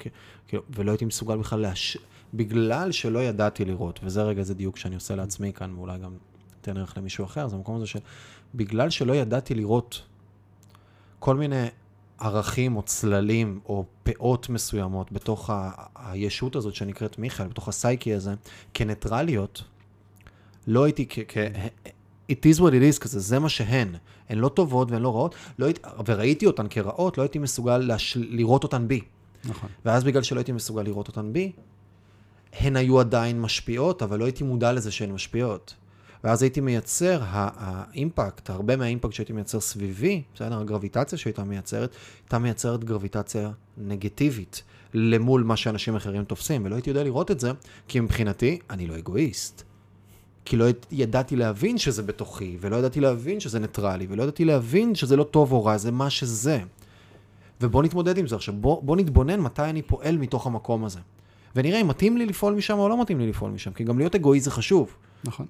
כאילו, 0.48 0.62
ולא 0.70 0.90
הייתי 0.90 1.04
מסוגל 1.04 1.36
בכלל 1.36 1.60
להש... 1.60 1.96
בגלל 2.34 2.92
שלא 2.92 3.18
ידעתי 3.18 3.64
לראות, 3.64 4.00
וזה 4.02 4.22
רגע 4.22 4.40
איזה 4.40 4.54
דיוק 4.54 4.76
שאני 4.76 4.94
עושה 4.94 5.14
לעצמי 5.14 5.52
כאן, 5.52 5.74
ואולי 5.74 5.98
גם 5.98 6.12
אתן 6.60 6.76
ערך 6.76 6.98
למישהו 6.98 7.24
אחר, 7.24 7.48
זה 7.48 7.56
המקום 7.56 7.76
הזה 7.76 7.86
של, 7.86 7.98
בגלל 8.54 8.90
שלא 8.90 9.12
ידעתי 9.12 9.54
לראות 9.54 10.02
כל 11.18 11.36
מיני 11.36 11.66
ערכים 12.18 12.76
או 12.76 12.82
צללים 12.82 13.60
או 13.66 13.84
פאות 14.02 14.48
מסוימות 14.48 15.12
בתוך 15.12 15.50
ה- 15.50 15.70
הישות 15.94 16.56
הזאת 16.56 16.74
שנקראת 16.74 17.18
מיכאל, 17.18 17.46
בתוך 17.46 17.68
הסייקי 17.68 18.14
הזה, 18.14 18.34
כניטרליות, 18.74 19.64
לא 20.66 20.84
הייתי 20.84 21.06
כ... 21.08 21.18
כ- 21.28 21.88
it 22.30 22.46
is 22.54 22.60
what 22.60 22.70
it 22.70 22.96
is 22.96 22.99
כזה, 23.00 23.20
זה 23.20 23.38
מה 23.38 23.49
שהן. 23.49 23.94
הן 24.28 24.38
לא 24.38 24.49
טובות 24.49 24.90
והן 24.90 25.02
לא 25.02 25.14
רעות, 25.14 25.34
לא 25.58 25.66
הייתי, 25.66 25.80
וראיתי 26.06 26.46
אותן 26.46 26.66
כרעות, 26.70 27.18
לא 27.18 27.22
הייתי 27.22 27.38
מסוגל 27.38 27.78
לש, 27.78 28.16
לראות 28.20 28.62
אותן 28.62 28.88
בי. 28.88 29.00
נכון. 29.44 29.68
ואז 29.84 30.04
בגלל 30.04 30.22
שלא 30.22 30.38
הייתי 30.38 30.52
מסוגל 30.52 30.82
לראות 30.82 31.08
אותן 31.08 31.32
בי, 31.32 31.52
הן 32.52 32.76
היו 32.76 33.00
עדיין 33.00 33.40
משפיעות, 33.40 34.02
אבל 34.02 34.18
לא 34.18 34.25
הייתי 34.25 34.44
מודע 34.44 34.72
לזה 34.72 34.90
שהן 34.90 35.12
משפיעות. 35.12 35.75
ואז 36.25 36.42
הייתי 36.42 36.60
מייצר, 36.60 37.20
האימפקט, 37.25 38.50
הרבה 38.50 38.76
מהאימפקט 38.76 39.12
שהייתי 39.12 39.32
מייצר 39.32 39.60
סביבי, 39.60 40.22
בסדר, 40.34 40.60
הגרביטציה 40.60 41.18
שהייתה 41.18 41.44
מייצרת, 41.44 41.96
הייתה 42.25 42.38
מייצרת 42.38 42.84
גרביטציה 42.84 43.50
נגטיבית 43.78 44.62
למול 44.94 45.42
מה 45.42 45.56
שאנשים 45.56 45.96
אחרים 45.96 46.25
תופסים, 46.25 46.64
ולא 46.64 46.75
הייתי 46.75 46.90
יודע 46.90 47.04
לראות 47.04 47.30
את 47.30 47.40
זה, 47.40 47.52
כי 47.88 48.00
מבחינתי, 48.00 48.58
אני 48.70 48.87
לא 48.87 48.99
אגואיסט. 48.99 49.69
כי 50.44 50.56
לא 50.56 50.64
ידעתי 50.90 51.37
להבין 51.37 51.78
שזה 51.78 52.02
בתוכי, 52.02 52.56
ולא 52.61 52.76
ידעתי 52.76 53.00
להבין 53.00 53.40
שזה 53.40 53.59
ניטרלי, 53.59 54.06
ולא 54.11 54.23
ידעתי 54.23 54.44
להבין 54.44 54.94
שזה 54.94 55.16
לא 55.16 55.25
טוב 55.25 55.52
או 55.52 55.64
רע, 55.64 55.78
זה 55.78 55.90
מה 55.90 56.11
שזה. 56.11 56.61
ובוא 57.61 57.82
נתמודד 57.82 58.18
עם 58.18 58.26
זה 58.26 58.37
עכשיו, 58.37 58.54
בוא, 58.54 58.82
בוא 58.82 58.97
נתבונן 58.97 59.40
מתי 59.40 59.62
אני 59.62 59.82
פועל 59.82 60.18
מתוך 60.18 60.47
המקום 60.47 60.85
הזה. 60.85 61.00
ונראה 61.56 61.80
אם 61.80 61.88
מתאים 61.88 62.16
לי 62.16 62.26
לפעול 62.26 62.54
משם 62.54 62.78
או 62.78 62.88
לא 62.88 63.02
מתאים 63.02 63.20
לי 63.20 63.26
לפעול 63.26 63.50
משם, 63.50 63.73
כי 63.73 63.85
גם 63.85 63.99
להיות 63.99 64.14
אגואיסט 64.14 64.44
זה 64.44 64.50
חשוב. 64.50 64.94
נכון. 65.25 65.47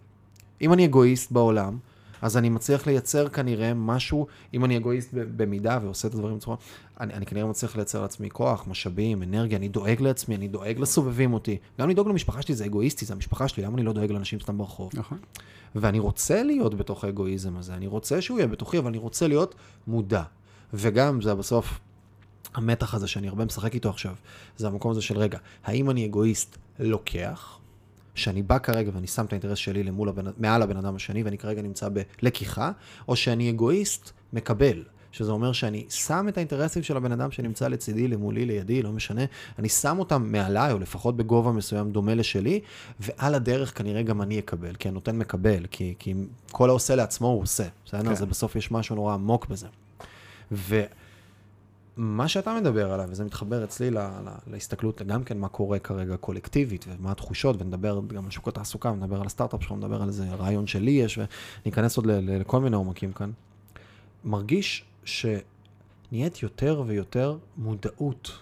אם 0.63 0.73
אני 0.73 0.87
אגואיסט 0.87 1.33
בעולם, 1.33 1.79
אז 2.23 2.37
אני 2.37 2.49
מצליח 2.49 2.87
לייצר 2.87 3.29
כנראה 3.29 3.75
משהו, 3.75 4.27
אם 4.55 4.65
אני 4.65 4.77
אגואיסט 4.77 5.09
במידה 5.13 5.79
ועושה 5.83 6.09
את 6.09 6.15
הדברים 6.15 6.37
בצורה, 6.37 6.57
אני, 7.01 7.15
אני 7.15 7.27
כנראה 7.27 7.47
מצליח 7.47 7.77
לייצר 7.77 8.03
לעצמי 8.03 8.31
כוח, 8.31 8.65
משאבים, 8.67 9.23
אנרגיה, 9.23 9.59
אני 9.59 9.69
דואג 9.69 10.01
לעצמי, 10.01 10.37
אני 10.37 10.49
דואג 10.49 10.79
לסובבים 10.79 11.33
אותי. 11.33 11.59
גם 11.81 11.91
לדאוג 11.91 12.09
למשפחה 12.09 12.43
שלי 12.43 12.55
זה 12.55 12.65
אגואיסטי, 12.65 13.05
זה 13.05 13.15
המשפחה 13.15 13.49
שלי, 13.49 13.63
למה 13.63 13.77
אני 13.77 13.87
לא 13.87 13.93
דואג 13.93 14.13
לאנשים 14.13 14.41
סתם 14.41 14.59
ברחוב? 14.59 14.91
נכון. 14.95 15.19
ואני 15.75 15.99
רוצה 15.99 16.43
להיות 16.43 16.75
בתוך 16.75 17.05
האגואיזם 17.05 17.57
הזה, 17.57 17.75
אני 17.75 17.87
רוצה 17.87 18.21
שהוא 18.21 18.39
יהיה 18.39 18.49
בתוכי, 18.49 18.79
אבל 18.79 18.87
אני 18.87 18.99
רוצה 18.99 19.29
להיות 19.29 19.55
מודע. 19.87 20.23
וגם 20.75 21.23
זה 21.23 21.35
בסוף 21.35 21.81
המתח 22.55 22.95
הזה 22.95 23.09
שאני 23.09 23.29
הרבה 23.29 23.45
משחק 23.45 23.75
איתו 23.75 23.91
עכשיו, 23.91 24.15
זה 24.57 24.67
המקום 24.67 24.91
הזה 24.91 25.03
של 25.03 25.19
רגע, 25.19 25.39
האם 25.65 25.91
אני 25.91 26.07
אגואיסט 26.07 26.59
לוקח, 26.79 27.59
שאני 28.15 28.43
בא 28.43 28.59
כרגע 28.59 28.91
ואני 28.95 29.07
שם 29.07 29.25
את 29.25 29.33
האינטרס 29.33 29.59
שלי 29.59 29.83
למול 29.83 30.09
הבן, 30.09 30.25
מעל 30.39 30.63
הבן 30.63 30.77
אדם 30.77 30.97
השני, 30.97 31.23
ואני 31.23 31.39
כרגע 31.39 31.63
נמצא 31.63 31.89
בלקיחה, 32.23 32.71
או 33.09 33.17
שאני 33.17 33.51
אגואיסט 33.51 34.11
מקבל. 34.33 34.85
שזה 35.13 35.33
אומר 35.33 35.53
שאני 35.53 35.87
שם 35.89 36.27
את 36.29 36.37
האינטרסים 36.37 36.83
של 36.83 36.97
הבן 36.97 37.13
אדם 37.13 37.31
שנמצא 37.31 37.69
לצידי, 37.69 38.09
למולי, 38.09 38.45
לידי, 38.47 38.83
לא 38.83 38.93
משנה, 38.93 39.23
אני 39.59 39.69
שם 39.69 39.99
אותם 39.99 40.33
מעליי, 40.33 40.73
או 40.73 40.79
לפחות 40.79 41.17
בגובה 41.17 41.53
מסוים 41.53 41.91
דומה 41.91 42.15
לשלי, 42.15 42.61
ועל 43.01 43.35
הדרך 43.35 43.79
כנראה 43.79 44.03
גם 44.03 44.23
אני 44.23 44.39
אקבל, 44.39 44.75
כי 44.75 44.89
הנותן 44.89 45.19
מקבל, 45.19 45.67
כי, 45.71 45.95
כי 45.99 46.15
כל 46.53 46.69
העושה 46.69 46.95
לעצמו 46.95 47.29
הוא 47.29 47.43
עושה, 47.43 47.65
בסדר? 47.85 48.09
כן. 48.09 48.15
זה 48.15 48.27
בסוף 48.27 48.57
יש 48.57 48.71
משהו 48.71 48.97
נורא 48.97 49.15
עמוק 49.15 49.47
בזה. 49.47 49.67
ומה 52.01 52.29
שאתה 52.29 52.55
מדבר 52.55 52.93
עליו, 52.93 53.07
וזה 53.11 53.25
מתחבר 53.25 53.65
אצלי 53.65 53.91
ל, 53.91 53.99
ל, 53.99 54.29
להסתכלות 54.47 55.03
גם 55.03 55.25
כן 55.25 55.39
מה 55.39 55.49
קורה 55.49 55.79
כרגע 55.79 56.17
קולקטיבית, 56.17 56.85
ומה 56.89 57.11
התחושות, 57.11 57.63
ונדבר 57.63 58.01
גם 58.07 58.25
על 58.25 58.31
שוק 58.31 58.49
התעסוקה, 58.49 58.89
ונדבר 58.89 59.21
על 59.21 59.27
הסטארט-אפ 59.27 59.63
שלך, 59.63 59.73
ונדבר 59.73 60.03
על 60.03 60.09
איזה 60.09 60.29
רעיון 60.31 60.67
שלי 60.67 60.91
יש, 60.91 61.19
וניכנס 61.65 61.97
עוד 61.97 62.07
ל, 62.07 62.11
ל, 62.11 62.41
לכל 62.41 62.61
מיני 62.61 62.77
עומקים 62.77 63.13
כאן. 63.13 63.31
מרגיש 64.25 64.85
שנהיית 65.05 66.43
יותר 66.43 66.83
ויותר 66.87 67.37
מודעות 67.57 68.39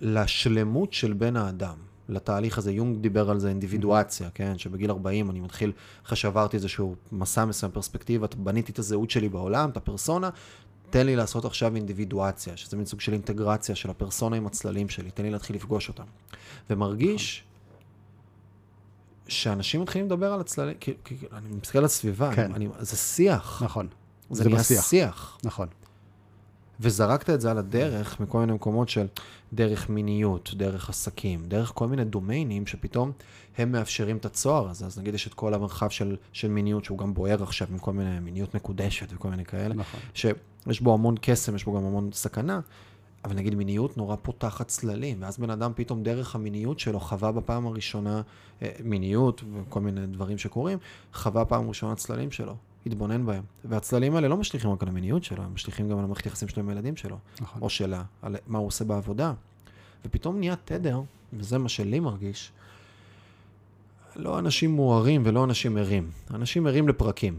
לשלמות 0.00 0.92
של 0.92 1.12
בן 1.12 1.36
האדם, 1.36 1.76
לתהליך 2.08 2.58
הזה. 2.58 2.72
יונג 2.72 2.98
דיבר 3.00 3.30
על 3.30 3.38
זה 3.38 3.48
אינדיבידואציה, 3.48 4.30
כן? 4.30 4.58
שבגיל 4.58 4.90
40 4.90 5.30
אני 5.30 5.40
מתחיל, 5.40 5.72
אחרי 6.06 6.16
שעברתי 6.16 6.56
איזשהו 6.56 6.94
מסע 7.12 7.44
מסוים 7.44 7.72
פרספקטיבה, 7.72 8.26
בניתי 8.36 8.72
את 8.72 8.78
הזהות 8.78 9.10
שלי 9.10 9.28
בעולם, 9.28 9.70
את 9.70 9.76
הפרסונה, 9.76 10.30
תן 10.90 11.06
לי 11.06 11.16
לעשות 11.16 11.44
עכשיו 11.44 11.76
אינדיבידואציה, 11.76 12.56
שזה 12.56 12.76
מין 12.76 12.86
סוג 12.86 13.00
של 13.00 13.12
אינטגרציה 13.12 13.74
של 13.74 13.90
הפרסונה 13.90 14.36
עם 14.36 14.46
הצללים 14.46 14.88
שלי, 14.88 15.10
תן 15.10 15.22
לי 15.22 15.30
להתחיל 15.30 15.56
לפגוש 15.56 15.88
אותם. 15.88 16.04
ומרגיש 16.70 17.44
שאנשים 19.28 19.80
מתחילים 19.80 20.06
לדבר 20.06 20.32
על 20.32 20.40
הצללים, 20.40 20.76
כי, 20.80 20.94
אני 21.32 21.48
מסתכל 21.62 21.78
על 21.78 21.84
הסביבה, 21.84 22.34
כן. 22.34 22.54
אני, 22.54 22.68
זה 22.78 22.96
שיח. 22.96 23.62
נכון. 23.64 23.88
זה, 24.30 24.42
זה 24.42 24.48
נהיה 24.48 24.60
בשיח. 24.60 24.86
שיח. 24.86 25.38
נכון. 25.44 25.68
וזרקת 26.80 27.30
את 27.30 27.40
זה 27.40 27.50
על 27.50 27.58
הדרך 27.58 28.20
מכל 28.20 28.40
מיני 28.40 28.52
מקומות 28.52 28.88
של 28.88 29.06
דרך 29.52 29.88
מיניות, 29.90 30.50
דרך 30.56 30.88
עסקים, 30.88 31.46
דרך 31.48 31.72
כל 31.74 31.88
מיני 31.88 32.04
דומיינים 32.04 32.66
שפתאום 32.66 33.12
הם 33.58 33.72
מאפשרים 33.72 34.16
את 34.16 34.24
הצוהר 34.24 34.68
הזה. 34.68 34.86
אז 34.86 34.98
נגיד 34.98 35.14
יש 35.14 35.26
את 35.26 35.34
כל 35.34 35.54
המרחב 35.54 35.88
של, 35.88 36.16
של 36.32 36.48
מיניות 36.48 36.84
שהוא 36.84 36.98
גם 36.98 37.14
בוער 37.14 37.42
עכשיו 37.42 37.68
עם 37.70 37.78
כל 37.78 37.92
מיני 37.92 38.20
מיניות 38.20 38.54
מקודשת 38.54 39.06
וכל 39.12 39.28
מיני 39.28 39.44
כאלה, 39.44 39.74
נכון. 39.74 40.00
שיש 40.14 40.80
בו 40.80 40.94
המון 40.94 41.14
קסם, 41.20 41.56
יש 41.56 41.64
בו 41.64 41.76
גם 41.76 41.84
המון 41.84 42.10
סכנה. 42.12 42.60
אבל 43.24 43.34
נגיד 43.34 43.54
מיניות 43.54 43.96
נורא 43.96 44.16
פותחת 44.22 44.68
צללים, 44.68 45.22
ואז 45.22 45.38
בן 45.38 45.50
אדם 45.50 45.72
פתאום 45.74 46.02
דרך 46.02 46.34
המיניות 46.34 46.78
שלו 46.78 47.00
חווה 47.00 47.32
בפעם 47.32 47.66
הראשונה 47.66 48.22
אה, 48.62 48.70
מיניות 48.84 49.42
וכל 49.54 49.80
מיני 49.80 50.06
דברים 50.06 50.38
שקורים, 50.38 50.78
חווה 51.14 51.44
פעם 51.44 51.68
ראשונה 51.68 51.94
צללים 51.94 52.30
שלו, 52.30 52.56
התבונן 52.86 53.26
בהם. 53.26 53.44
והצללים 53.64 54.14
האלה 54.14 54.28
לא 54.28 54.36
משליכים 54.36 54.70
רק 54.70 54.82
על 54.82 54.88
המיניות 54.88 55.24
שלו, 55.24 55.42
הם 55.42 55.54
משליכים 55.54 55.88
גם 55.88 55.98
על 55.98 56.04
המערכת 56.04 56.26
יחסים 56.26 56.48
שלו 56.48 56.62
עם 56.62 56.68
הילדים 56.68 56.96
שלו, 56.96 57.18
נכון. 57.40 57.62
או 57.62 57.70
שלה, 57.70 58.02
על 58.22 58.36
מה 58.46 58.58
הוא 58.58 58.66
עושה 58.66 58.84
בעבודה. 58.84 59.32
ופתאום 60.04 60.38
נהיה 60.38 60.54
תדר, 60.64 61.00
וזה 61.32 61.58
מה 61.58 61.68
שלי 61.68 62.00
מרגיש, 62.00 62.52
לא 64.16 64.38
אנשים 64.38 64.70
מוארים 64.70 65.22
ולא 65.24 65.44
אנשים 65.44 65.76
ערים, 65.76 66.10
אנשים 66.30 66.66
ערים 66.66 66.88
לפרקים. 66.88 67.38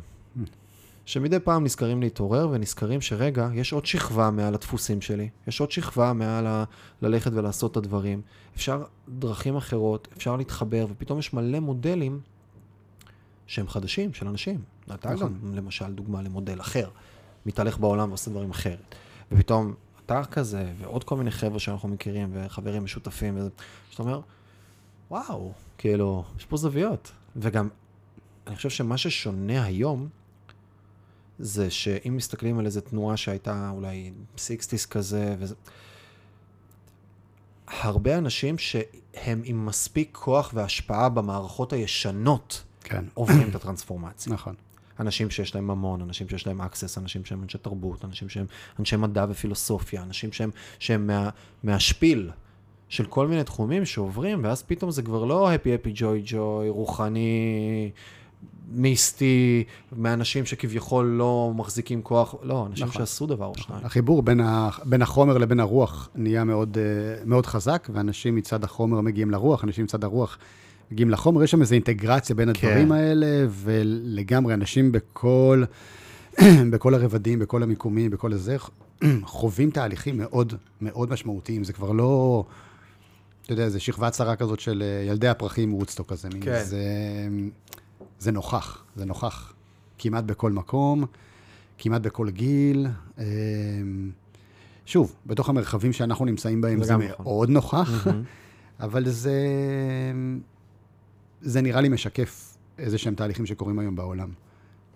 שמדי 1.05 1.39
פעם 1.39 1.63
נזכרים 1.63 2.01
להתעורר 2.01 2.49
ונזכרים 2.51 3.01
שרגע, 3.01 3.49
יש 3.53 3.73
עוד 3.73 3.85
שכבה 3.85 4.31
מעל 4.31 4.53
הדפוסים 4.53 5.01
שלי, 5.01 5.29
יש 5.47 5.59
עוד 5.59 5.71
שכבה 5.71 6.13
מעל 6.13 6.47
ה... 6.47 6.63
ללכת 7.01 7.31
ולעשות 7.33 7.71
את 7.71 7.77
הדברים. 7.77 8.21
אפשר 8.55 8.83
דרכים 9.09 9.55
אחרות, 9.55 10.07
אפשר 10.17 10.35
להתחבר, 10.35 10.85
ופתאום 10.89 11.19
יש 11.19 11.33
מלא 11.33 11.59
מודלים 11.59 12.19
שהם 13.47 13.67
חדשים, 13.67 14.13
של 14.13 14.27
אנשים. 14.27 14.61
אתה 14.93 15.13
נכון. 15.13 15.39
גם, 15.43 15.55
למשל, 15.55 15.93
דוגמה 15.93 16.21
למודל 16.21 16.61
אחר, 16.61 16.89
מתהלך 17.45 17.77
בעולם 17.77 18.09
ועושה 18.09 18.31
דברים 18.31 18.51
אחרת. 18.51 18.95
ופתאום 19.31 19.73
אתה 20.05 20.21
כזה, 20.31 20.71
ועוד 20.77 21.03
כל 21.03 21.17
מיני 21.17 21.31
חבר'ה 21.31 21.59
שאנחנו 21.59 21.89
מכירים, 21.89 22.29
וחברים 22.33 22.83
משותפים, 22.83 23.37
וזה, 23.37 23.49
שאתה 23.89 24.03
אומר, 24.03 24.21
וואו, 25.11 25.51
כאילו, 25.77 26.23
יש 26.37 26.45
פה 26.45 26.57
זוויות. 26.57 27.11
וגם, 27.35 27.69
אני 28.47 28.55
חושב 28.55 28.69
שמה 28.69 28.97
ששונה 28.97 29.63
היום, 29.63 30.07
זה 31.39 31.71
שאם 31.71 32.13
מסתכלים 32.17 32.59
על 32.59 32.65
איזו 32.65 32.81
תנועה 32.81 33.17
שהייתה 33.17 33.69
אולי 33.69 34.11
סיקסטיס 34.37 34.85
כזה, 34.85 35.35
וזה... 35.39 35.55
הרבה 37.67 38.17
אנשים 38.17 38.57
שהם 38.57 39.41
עם 39.43 39.65
מספיק 39.65 40.09
כוח 40.11 40.51
והשפעה 40.53 41.09
במערכות 41.09 41.73
הישנות, 41.73 42.63
כן. 42.83 43.05
עוברים 43.13 43.49
את 43.49 43.55
הטרנספורמציה. 43.55 44.33
נכון. 44.33 44.55
אנשים 44.99 45.29
שיש 45.29 45.55
להם 45.55 45.67
ממון, 45.67 46.01
אנשים 46.01 46.29
שיש 46.29 46.47
להם 46.47 46.61
access, 46.61 46.97
אנשים 46.97 47.25
שהם 47.25 47.43
אנשי 47.43 47.57
תרבות, 47.57 48.05
אנשים 48.05 48.29
שהם 48.29 48.45
אנשי 48.79 48.95
מדע 48.95 49.25
ופילוסופיה, 49.29 50.03
אנשים 50.03 50.31
שהם, 50.31 50.49
שהם 50.79 51.07
מה, 51.07 51.29
מהשפיל 51.63 52.29
של 52.89 53.05
כל 53.05 53.27
מיני 53.27 53.43
תחומים 53.43 53.85
שעוברים, 53.85 54.43
ואז 54.43 54.63
פתאום 54.63 54.91
זה 54.91 55.01
כבר 55.01 55.25
לא 55.25 55.49
happy 55.53 55.67
happy 55.85 55.99
joy 55.99 56.31
joy, 56.31 56.69
רוחני, 56.69 57.91
מיסטי, 58.71 59.63
מאנשים 59.95 60.45
שכביכול 60.45 61.05
לא 61.05 61.51
מחזיקים 61.55 62.01
כוח, 62.01 62.35
לא, 62.43 62.65
אנשים 62.65 62.87
נכון. 62.87 62.99
שעשו 62.99 63.25
דבר 63.25 63.45
או 63.45 63.57
שניים. 63.57 63.85
החיבור 63.85 64.21
בין, 64.21 64.39
ה, 64.39 64.69
בין 64.85 65.01
החומר 65.01 65.37
לבין 65.37 65.59
הרוח 65.59 66.09
נהיה 66.15 66.43
מאוד, 66.43 66.77
אה, 66.77 67.23
מאוד 67.25 67.45
חזק, 67.45 67.89
ואנשים 67.93 68.35
מצד 68.35 68.63
החומר 68.63 69.01
מגיעים 69.01 69.31
לרוח, 69.31 69.63
אנשים 69.63 69.83
מצד 69.83 70.03
הרוח 70.03 70.37
מגיעים 70.91 71.09
לחומר. 71.09 71.43
יש 71.43 71.51
שם 71.51 71.61
איזו 71.61 71.73
אינטגרציה 71.73 72.35
בין 72.35 72.53
כן. 72.53 72.67
הדברים 72.67 72.91
האלה, 72.91 73.45
ולגמרי 73.49 74.53
אנשים 74.53 74.91
בכל, 74.91 75.63
בכל 76.71 76.93
הרבדים, 76.93 77.39
בכל 77.39 77.63
המיקומים, 77.63 78.11
בכל 78.11 78.33
הזה, 78.33 78.57
חווים 79.23 79.71
תהליכים 79.71 80.17
מאוד 80.17 80.53
מאוד 80.81 81.09
משמעותיים. 81.09 81.63
זה 81.63 81.73
כבר 81.73 81.91
לא, 81.91 82.43
אתה 83.43 83.53
יודע, 83.53 83.69
זה 83.69 83.79
שכבה 83.79 84.09
צרה 84.09 84.35
כזאת 84.35 84.59
של 84.59 84.83
אה, 84.85 85.11
ילדי 85.11 85.27
הפרחים 85.27 85.73
וודסטוק 85.73 86.09
כזה. 86.09 86.29
כן. 86.41 86.63
זה, 86.63 86.81
זה 88.19 88.31
נוכח, 88.31 88.83
זה 88.95 89.05
נוכח 89.05 89.53
כמעט 89.97 90.23
בכל 90.23 90.51
מקום, 90.51 91.05
כמעט 91.77 92.01
בכל 92.01 92.29
גיל. 92.29 92.87
אה, 93.19 93.25
שוב, 94.85 95.15
בתוך 95.25 95.49
המרחבים 95.49 95.93
שאנחנו 95.93 96.25
נמצאים 96.25 96.61
בהם 96.61 96.79
זה 96.79 96.85
זה 96.85 96.97
נכון. 96.97 97.25
מאוד 97.25 97.49
נוכח, 97.49 98.07
מהמם. 98.07 98.23
אבל 98.79 99.09
זה, 99.09 99.39
זה 101.47 101.61
נראה 101.61 101.81
לי 101.81 101.89
משקף 101.89 102.57
איזה 102.77 102.97
שהם 102.97 103.15
תהליכים 103.15 103.45
שקורים 103.45 103.79
היום 103.79 103.95
בעולם. 103.95 104.29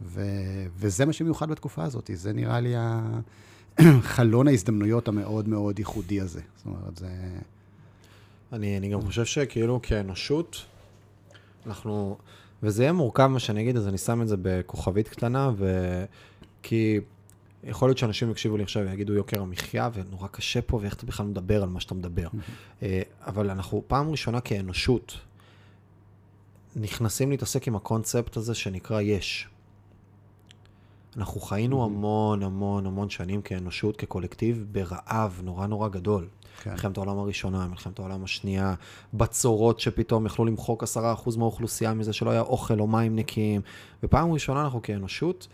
ו, 0.02 0.22
וזה 0.76 1.06
מה 1.06 1.14
שמיוחד 1.14 1.50
בתקופה 1.50 1.84
הזאת, 1.84 2.10
זה 2.14 2.34
נראה 2.34 2.60
לי 2.60 2.74
חלון 4.16 4.48
ההזדמנויות 4.48 5.08
המאוד 5.08 5.50
מאוד 5.50 5.80
ייחודי 5.80 6.22
הזה. 6.22 6.42
זאת 6.58 6.66
אומרת, 6.66 6.98
זה... 6.98 7.08
אני, 8.54 8.78
אני 8.78 8.90
גם 8.90 9.02
חושב 9.02 9.26
שכאילו 9.26 9.80
כאנושות, 9.84 10.66
אנחנו, 11.66 12.18
וזה 12.64 12.84
יהיה 12.84 12.94
מורכב 12.94 13.28
מה 13.28 13.40
שאני 13.40 13.62
אגיד, 13.62 13.78
אז 13.78 13.88
אני 13.88 13.98
שם 13.98 14.22
את 14.22 14.28
זה 14.28 14.36
בכוכבית 14.42 15.08
קטנה, 15.08 15.52
וכי 16.62 17.00
יכול 17.64 17.90
להיות 17.90 17.98
שאנשים 17.98 18.32
יקשיבו 18.32 18.58
לי 18.58 18.64
עכשיו 18.64 18.84
ויגידו 18.84 19.14
יוקר 19.14 19.42
המחיה, 19.42 19.90
ונורא 19.94 20.28
קשה 20.28 20.62
פה, 20.62 20.80
ואיך 20.82 20.94
אתה 20.94 21.06
בכלל 21.06 21.26
מדבר 21.26 21.64
על 21.64 21.70
מה 21.70 21.80
שאתה 21.80 21.96
מדבר. 21.96 22.28
אה, 22.84 23.02
אבל 23.20 23.50
אנחנו 23.50 23.84
פעם 23.88 24.10
ראשונה 24.10 24.42
כאנושות 24.42 25.18
נכנסים 26.76 27.32
להתעסק 27.32 27.68
עם 27.68 27.76
הקונספט 27.76 28.38
הזה 28.38 28.56
שנקרא 28.56 29.02
יש. 29.02 29.48
אנחנו 31.18 31.42
חיינו 31.42 31.84
המון 31.84 32.44
המון 32.44 32.86
המון 32.86 33.10
שנים 33.10 33.42
כאנושות, 33.42 33.98
כקולקטיב, 33.98 34.66
ברעב 34.72 35.42
נורא 35.44 35.68
נורא 35.68 35.90
גדול. 35.90 36.28
כן. 36.64 36.72
מלחמת 36.72 36.98
העולם 36.98 37.18
הראשונה, 37.18 37.68
מלחמת 37.68 38.00
העולם 38.00 38.24
השנייה, 38.24 38.74
בצורות 39.14 39.80
שפתאום 39.80 40.26
יכלו 40.26 40.46
למחוק 40.46 40.84
עשרה 40.84 41.14
אחוז 41.14 41.38
מהאוכלוסייה 41.38 41.94
מזה 41.94 42.14
שלא 42.14 42.30
היה 42.30 42.42
אוכל 42.42 42.80
או 42.80 42.88
מים 42.88 43.16
נקיים. 43.16 43.62
ופעם 44.04 44.32
ראשונה 44.32 44.62
אנחנו 44.64 44.82
כאנושות, 44.82 45.48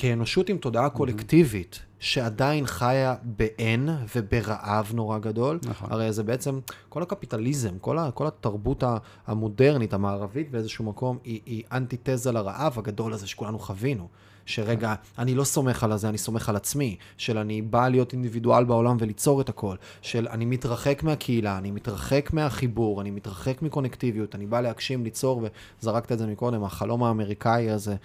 כאנושות 0.00 0.48
עם 0.48 0.58
תודעה 0.58 0.90
קולקטיבית, 0.90 1.80
שעדיין 1.98 2.66
חיה 2.66 3.14
באין 3.22 3.88
וברעב 4.16 4.92
נורא 4.94 5.18
גדול. 5.18 5.58
נכון. 5.62 5.92
הרי 5.92 6.12
זה 6.12 6.22
בעצם, 6.22 6.60
כל 6.88 7.02
הקפיטליזם, 7.02 7.78
כל, 7.78 7.98
ה, 7.98 8.10
כל 8.10 8.26
התרבות 8.26 8.84
המודרנית, 9.26 9.94
המערבית 9.94 10.50
באיזשהו 10.50 10.84
מקום, 10.84 11.18
היא, 11.24 11.40
היא 11.46 11.62
אנטיתזה 11.72 12.32
לרעב 12.32 12.78
הגדול 12.78 13.12
הזה 13.12 13.26
שכולנו 13.26 13.58
חווינו. 13.58 14.08
שרגע, 14.48 14.94
אני 15.18 15.34
לא 15.34 15.44
סומך 15.44 15.84
על 15.84 15.92
הזה, 15.92 16.08
אני 16.08 16.18
סומך 16.18 16.48
על 16.48 16.56
עצמי, 16.56 16.96
של 17.16 17.38
אני 17.38 17.62
בא 17.62 17.88
להיות 17.88 18.12
אינדיבידואל 18.12 18.64
בעולם 18.64 18.96
וליצור 19.00 19.40
את 19.40 19.48
הכל, 19.48 19.76
של 20.02 20.28
אני 20.30 20.44
מתרחק 20.44 21.02
מהקהילה, 21.02 21.58
אני 21.58 21.70
מתרחק 21.70 22.30
מהחיבור, 22.32 23.00
אני 23.00 23.10
מתרחק 23.10 23.62
מקונקטיביות, 23.62 24.34
אני 24.34 24.46
בא 24.46 24.60
להגשים, 24.60 25.04
ליצור, 25.04 25.42
וזרקת 25.82 26.12
את 26.12 26.18
זה 26.18 26.26
מקודם, 26.26 26.64
החלום 26.64 27.04
האמריקאי 27.04 27.70
הזה, 27.70 27.96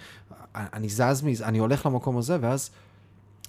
אני 0.54 0.88
זז 0.88 1.22
מזה, 1.22 1.46
אני 1.46 1.58
הולך 1.58 1.86
למקום 1.86 2.18
הזה, 2.18 2.36
ואז... 2.40 2.70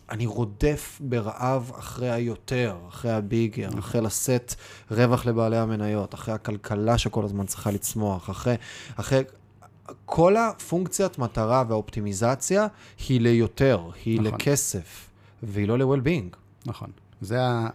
אני 0.10 0.26
רודף 0.26 1.02
ברעב 1.04 1.72
אחרי 1.80 2.12
היותר, 2.12 2.78
אחרי 2.90 3.12
הביגר, 3.12 3.68
נכון. 3.68 3.80
אחרי 3.80 4.02
לשאת 4.02 4.56
רווח 4.92 5.26
לבעלי 5.26 5.58
המניות, 5.58 6.14
אחרי 6.14 6.34
הכלכלה 6.34 6.98
שכל 6.98 7.26
הזמן 7.26 7.46
צריכה 7.46 7.72
לצמוח, 7.72 8.30
אחרי, 8.30 8.56
אחרי 8.96 9.24
כל 10.06 10.38
הפונקציית 10.38 11.18
מטרה 11.20 11.64
והאופטימיזציה 11.68 12.68
היא 13.08 13.22
ליותר, 13.22 13.90
היא 14.06 14.22
נכון. 14.22 14.34
לכסף, 14.34 15.10
והיא 15.44 15.68
לא 15.68 15.78
ל-well-being. 15.78 16.36
נכון. 16.66 16.90
זה, 17.22 17.44
ה... 17.44 17.70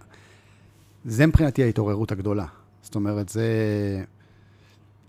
זה 1.05 1.27
מבחינתי 1.27 1.63
ההתעוררות 1.63 2.13
הגדולה. 2.13 2.47
זאת 2.83 2.95
אומרת, 2.95 3.29
זה 3.29 3.45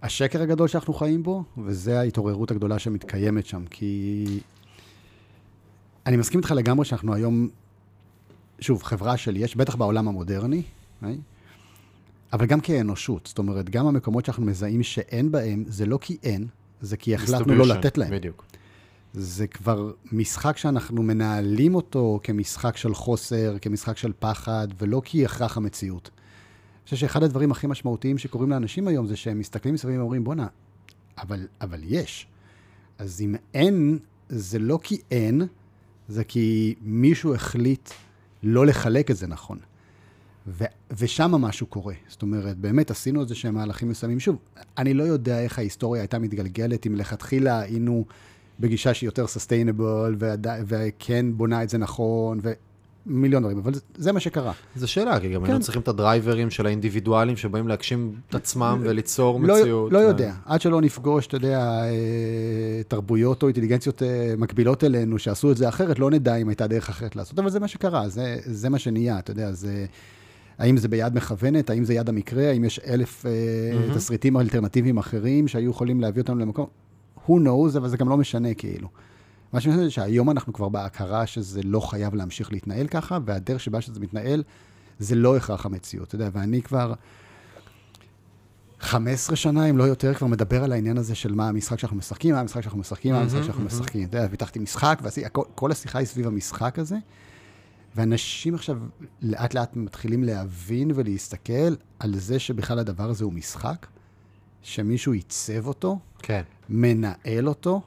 השקר 0.01 0.41
הגדול 0.41 0.67
שאנחנו 0.67 0.93
חיים 0.93 1.23
בו, 1.23 1.43
וזה 1.57 1.99
ההתעוררות 1.99 2.51
הגדולה 2.51 2.79
שמתקיימת 2.79 3.45
שם. 3.45 3.65
כי 3.69 4.25
אני 6.05 6.17
מסכים 6.17 6.39
איתך 6.39 6.51
לגמרי 6.51 6.85
שאנחנו 6.85 7.13
היום, 7.13 7.49
שוב, 8.59 8.83
חברה 8.83 9.17
של 9.17 9.37
יש, 9.37 9.55
בטח 9.55 9.75
בעולם 9.75 10.07
המודרני, 10.07 10.63
אבל 12.33 12.45
גם 12.45 12.59
כאנושות. 12.59 13.27
זאת 13.27 13.37
אומרת, 13.37 13.69
גם 13.69 13.87
המקומות 13.87 14.25
שאנחנו 14.25 14.45
מזהים 14.45 14.83
שאין 14.83 15.31
בהם, 15.31 15.63
זה 15.67 15.85
לא 15.85 15.97
כי 16.01 16.17
אין, 16.23 16.47
זה 16.81 16.97
כי 16.97 17.15
החלטנו 17.15 17.55
לא 17.55 17.67
לתת 17.67 17.97
להם. 17.97 18.11
בדיוק. 18.11 18.45
זה 19.13 19.47
כבר 19.47 19.91
משחק 20.11 20.57
שאנחנו 20.57 21.03
מנהלים 21.03 21.75
אותו 21.75 22.19
כמשחק 22.23 22.77
של 22.77 22.93
חוסר, 22.93 23.57
כמשחק 23.61 23.97
של 23.97 24.11
פחד, 24.19 24.67
ולא 24.77 25.01
כי 25.05 25.25
הכרח 25.25 25.57
המציאות. 25.57 26.09
אני 26.13 26.83
חושב 26.85 26.97
שאחד 26.97 27.23
הדברים 27.23 27.51
הכי 27.51 27.67
משמעותיים 27.67 28.17
שקורים 28.17 28.49
לאנשים 28.49 28.87
היום 28.87 29.07
זה 29.07 29.15
שהם 29.15 29.39
מסתכלים 29.39 29.73
מסביב 29.73 29.99
ואומרים, 29.99 30.23
בואנה, 30.23 30.47
אבל, 31.17 31.47
אבל 31.61 31.79
יש. 31.83 32.27
אז 32.97 33.21
אם 33.21 33.35
אין, 33.53 33.99
זה 34.29 34.59
לא 34.59 34.79
כי 34.83 35.01
אין, 35.11 35.41
זה 36.07 36.23
כי 36.23 36.75
מישהו 36.81 37.35
החליט 37.35 37.89
לא 38.43 38.65
לחלק 38.65 39.11
את 39.11 39.17
זה 39.17 39.27
נכון. 39.27 39.59
ו- 40.47 40.65
ושם 40.97 41.31
משהו 41.31 41.67
קורה. 41.67 41.93
זאת 42.07 42.21
אומרת, 42.21 42.57
באמת 42.57 42.91
עשינו 42.91 43.21
איזה 43.21 43.35
שהם 43.35 43.53
מהלכים 43.53 43.89
מסוימים. 43.89 44.19
שוב, 44.19 44.37
אני 44.77 44.93
לא 44.93 45.03
יודע 45.03 45.39
איך 45.39 45.59
ההיסטוריה 45.59 46.01
הייתה 46.01 46.19
מתגלגלת 46.19 46.87
אם 46.87 46.95
לכתחילה 46.95 47.59
היינו 47.59 48.05
בגישה 48.59 48.93
שהיא 48.93 49.07
יותר 49.07 49.27
סוסטיינבול, 49.27 50.15
וכן 50.67 51.25
בונה 51.37 51.63
את 51.63 51.69
זה 51.69 51.77
נכון, 51.77 52.39
ומיליון 53.05 53.43
דברים, 53.43 53.57
אבל 53.57 53.71
זה, 53.95 54.11
מה 54.11 54.19
שקרה. 54.19 54.51
זו 54.75 54.87
שאלה, 54.87 55.19
כי 55.19 55.29
גם 55.29 55.41
כן. 55.41 55.45
היינו 55.45 55.63
צריכים 55.63 55.81
את 55.81 55.87
הדרייברים 55.87 56.49
של 56.49 56.65
האינדיבידואלים 56.65 57.37
שבאים 57.37 57.67
להגשים 57.67 58.15
את 58.29 58.35
עצמם 58.35 58.81
וליצור 58.83 59.41
לא, 59.41 59.59
מציאות. 59.59 59.91
לא 59.91 59.97
ו... 59.97 60.01
יודע, 60.01 60.33
עד 60.45 60.61
שלא 60.61 60.81
נפגוש, 60.81 61.27
אתה 61.27 61.35
יודע, 61.35 61.59
אה, 61.59 62.81
תרבויות 62.87 63.43
או 63.43 63.47
אינטליגנציות 63.47 64.03
אה, 64.03 64.33
מקבילות 64.37 64.83
אלינו 64.83 65.19
שעשו 65.19 65.51
את 65.51 65.57
זה 65.57 65.69
אחרת, 65.69 65.99
לא 65.99 66.11
נדע 66.11 66.35
אם 66.35 66.49
הייתה 66.49 66.67
דרך 66.67 66.89
אחרת 66.89 67.15
לעשות, 67.15 67.39
אבל 67.39 67.49
זה 67.49 67.59
מה 67.59 67.67
שקרה, 67.67 68.09
זה, 68.09 68.37
זה 68.45 68.69
מה 68.69 68.79
שנהיה, 68.79 69.19
אתה 69.19 69.31
יודע, 69.31 69.51
זה... 69.51 69.85
האם 70.61 70.77
זה 70.77 70.87
ביד 70.87 71.15
מכוונת, 71.15 71.69
האם 71.69 71.85
זה 71.85 71.93
יד 71.93 72.09
המקרה, 72.09 72.49
האם 72.49 72.63
יש 72.63 72.79
אלף 72.79 73.25
mm-hmm. 73.25 73.95
תסריטים 73.95 74.37
אלטרנטיביים 74.37 74.97
אחרים 74.97 75.47
שהיו 75.47 75.71
יכולים 75.71 76.01
להביא 76.01 76.21
אותנו 76.21 76.39
למקום. 76.39 76.65
who 77.27 77.31
knows, 77.31 77.77
אבל 77.77 77.89
זה 77.89 77.97
גם 77.97 78.09
לא 78.09 78.17
משנה 78.17 78.53
כאילו. 78.53 78.87
מה 79.53 79.59
שאני 79.59 79.75
חושב 79.75 79.89
שהיום 79.89 80.29
אנחנו 80.29 80.53
כבר 80.53 80.69
בהכרה 80.69 81.27
שזה 81.27 81.61
לא 81.63 81.79
חייב 81.79 82.15
להמשיך 82.15 82.51
להתנהל 82.51 82.87
ככה, 82.87 83.17
והדרך 83.25 83.59
שבה 83.59 83.81
שזה 83.81 83.99
מתנהל, 83.99 84.43
זה 84.99 85.15
לא 85.15 85.37
הכרח 85.37 85.65
המציאות, 85.65 86.07
אתה 86.07 86.15
יודע, 86.15 86.29
ואני 86.33 86.61
כבר 86.61 86.93
15 88.79 89.35
שנה, 89.35 89.65
אם 89.65 89.77
לא 89.77 89.83
יותר, 89.83 90.13
כבר 90.13 90.27
מדבר 90.27 90.63
על 90.63 90.71
העניין 90.71 90.97
הזה 90.97 91.15
של 91.15 91.35
מה 91.35 91.49
המשחק 91.49 91.79
שאנחנו 91.79 91.97
משחקים, 91.97 92.35
מה 92.35 92.41
המשחק 92.41 92.61
שאנחנו 92.61 92.79
משחקים, 92.79 93.13
מה 93.13 93.21
המשחק 93.21 93.43
שאנחנו 93.43 93.63
משחקים. 93.63 94.07
אתה 94.07 94.17
יודע, 94.17 94.29
פיתחתי 94.29 94.59
משחק, 94.59 95.01
וכל 95.03 95.71
השיחה 95.71 95.99
היא 95.99 96.07
סביב 96.07 96.27
המשחק 96.27 96.79
הזה. 96.79 96.97
ואנשים 97.95 98.55
עכשיו 98.55 98.77
לאט 99.21 99.53
לאט 99.53 99.75
מתחילים 99.75 100.23
להבין 100.23 100.91
ולהסתכל 100.95 101.75
על 101.99 102.19
זה 102.19 102.39
שבכלל 102.39 102.79
הדבר 102.79 103.09
הזה 103.09 103.23
הוא 103.23 103.33
משחק, 103.33 103.87
שמישהו 104.61 105.13
עיצב 105.13 105.67
אותו, 105.67 105.99
כן. 106.19 106.41
מנהל 106.69 107.47
אותו, 107.47 107.81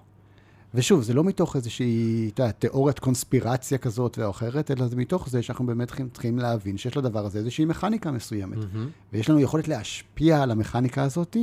ושוב, 0.74 1.02
זה 1.02 1.14
לא 1.14 1.24
מתוך 1.24 1.56
איזושהי, 1.56 2.30
אתה 2.34 2.52
תיאוריית 2.52 2.98
קונספירציה 2.98 3.78
כזאת 3.78 4.18
או 4.18 4.30
אחרת, 4.30 4.70
אלא 4.70 4.86
זה 4.86 4.96
מתוך 4.96 5.28
זה 5.28 5.42
שאנחנו 5.42 5.66
באמת 5.66 5.92
צריכים 6.12 6.38
להבין 6.38 6.76
שיש 6.76 6.96
לדבר 6.96 7.26
הזה 7.26 7.38
איזושהי 7.38 7.64
מכניקה 7.64 8.10
מסוימת. 8.10 8.58
Mm-hmm. 8.58 9.12
ויש 9.12 9.30
לנו 9.30 9.40
יכולת 9.40 9.68
להשפיע 9.68 10.42
על 10.42 10.50
המכניקה 10.50 11.02
הזאת, 11.02 11.36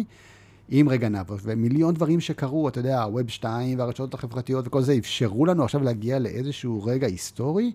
עם 0.70 0.90
רגע 0.90 1.10
נאבו, 1.10 1.36
ומיליון 1.44 1.94
דברים 1.94 2.20
שקרו, 2.20 2.70
אתה 2.70 2.80
יודע, 2.80 3.04
הווב 3.04 3.30
2 3.30 3.80
והרשתות 3.80 4.14
החברתיות 4.14 4.68
וכל 4.68 4.82
זה, 4.82 4.94
אפשרו 4.98 5.46
לנו 5.46 5.64
עכשיו 5.64 5.84
להגיע 5.84 6.20
לאיזשהו 6.20 6.84
רגע 6.84 7.08
היסטורי, 7.08 7.72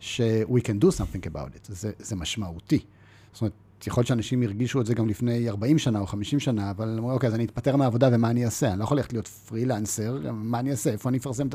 ש- 0.00 0.20
we 0.48 0.60
can 0.60 0.84
do 0.84 0.86
something 0.86 1.26
about 1.26 1.56
it. 1.56 1.68
זה, 1.68 1.90
זה 1.98 2.16
משמעותי. 2.16 2.78
זאת 3.32 3.40
אומרת, 3.40 3.52
יכול 3.86 4.00
להיות 4.00 4.08
שאנשים 4.08 4.42
הרגישו 4.42 4.80
את 4.80 4.86
זה 4.86 4.94
גם 4.94 5.08
לפני 5.08 5.48
40 5.48 5.78
שנה 5.78 5.98
או 5.98 6.06
50 6.06 6.40
שנה, 6.40 6.70
אבל 6.70 6.96
אמרו, 6.98 7.12
אוקיי, 7.12 7.26
אז 7.26 7.34
אני 7.34 7.44
אתפטר 7.44 7.76
מהעבודה 7.76 8.08
ומה 8.12 8.30
אני 8.30 8.44
אעשה? 8.44 8.70
אני 8.70 8.78
לא 8.78 8.84
יכול 8.84 8.96
ללכת 8.96 9.12
להיות 9.12 9.28
פרילנסר, 9.28 10.32
מה 10.32 10.60
אני 10.60 10.70
אעשה? 10.70 10.90
איפה 10.90 11.08
אני 11.08 11.18
אפרסם? 11.18 11.48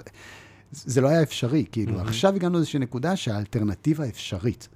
זה 0.72 1.02
לא 1.02 1.08
היה 1.08 1.22
אפשרי, 1.22 1.66
כאילו. 1.72 2.00
Mm-hmm. 2.00 2.04
עכשיו 2.04 2.36
הגענו 2.36 2.54
לאיזושהי 2.54 2.80
נקודה 2.80 3.16
שהאלטרנטיבה 3.16 4.08
אפשרית. 4.08 4.70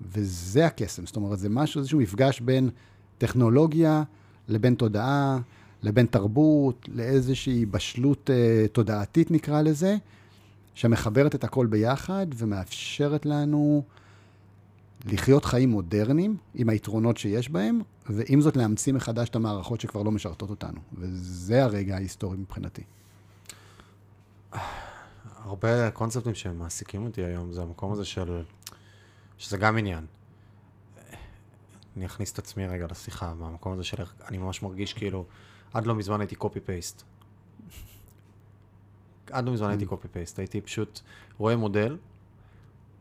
וזה 0.00 0.66
הקסם. 0.66 1.06
זאת 1.06 1.16
אומרת, 1.16 1.38
זה 1.38 1.48
משהו, 1.48 1.78
איזשהו 1.78 2.00
מפגש 2.00 2.40
בין 2.40 2.70
טכנולוגיה 3.18 4.02
לבין 4.48 4.74
תודעה, 4.74 5.38
לבין 5.82 6.06
תרבות, 6.06 6.88
לאיזושהי 6.92 7.66
בשלות 7.66 8.30
uh, 8.30 8.68
תודעתית, 8.68 9.30
נקרא 9.30 9.62
לזה, 9.62 9.96
שמחברת 10.74 11.34
את 11.34 11.44
הכל 11.44 11.66
ביחד 11.66 12.26
ומאפשרת 12.34 13.26
לנו 13.26 13.84
לחיות 15.06 15.44
חיים 15.44 15.70
מודרניים 15.70 16.36
עם 16.54 16.68
היתרונות 16.68 17.16
שיש 17.16 17.48
בהם, 17.48 17.80
ועם 18.06 18.40
זאת 18.40 18.56
להמציא 18.56 18.92
מחדש 18.92 19.28
את 19.28 19.36
המערכות 19.36 19.80
שכבר 19.80 20.02
לא 20.02 20.10
משרתות 20.10 20.50
אותנו. 20.50 20.80
וזה 20.94 21.64
הרגע 21.64 21.94
ההיסטורי 21.94 22.36
מבחינתי. 22.36 22.82
הרבה 25.44 25.90
קונספטים 25.90 26.34
שמעסיקים 26.34 27.06
אותי 27.06 27.24
היום, 27.24 27.52
זה 27.52 27.62
המקום 27.62 27.92
הזה 27.92 28.04
של... 28.04 28.42
שזה 29.38 29.56
גם 29.56 29.78
עניין. 29.78 30.06
אני 31.96 32.06
אכניס 32.06 32.32
את 32.32 32.38
עצמי 32.38 32.66
רגע 32.66 32.86
לשיחה, 32.90 33.34
מהמקום 33.34 33.72
הזה 33.72 33.84
של... 33.84 33.96
אני 34.28 34.38
ממש 34.38 34.62
מרגיש 34.62 34.92
כאילו, 34.92 35.24
עד 35.74 35.86
לא 35.86 35.94
מזמן 35.94 36.20
הייתי 36.20 36.34
קופי 36.34 36.60
פייסט. 36.60 37.02
עד 39.30 39.46
לא 39.46 39.52
מזמן 39.52 39.68
הייתי 39.68 39.86
קופי 39.86 40.08
mm. 40.08 40.12
פייסט, 40.12 40.38
הייתי 40.38 40.60
פשוט 40.60 41.00
רואה 41.38 41.56
מודל, 41.56 41.96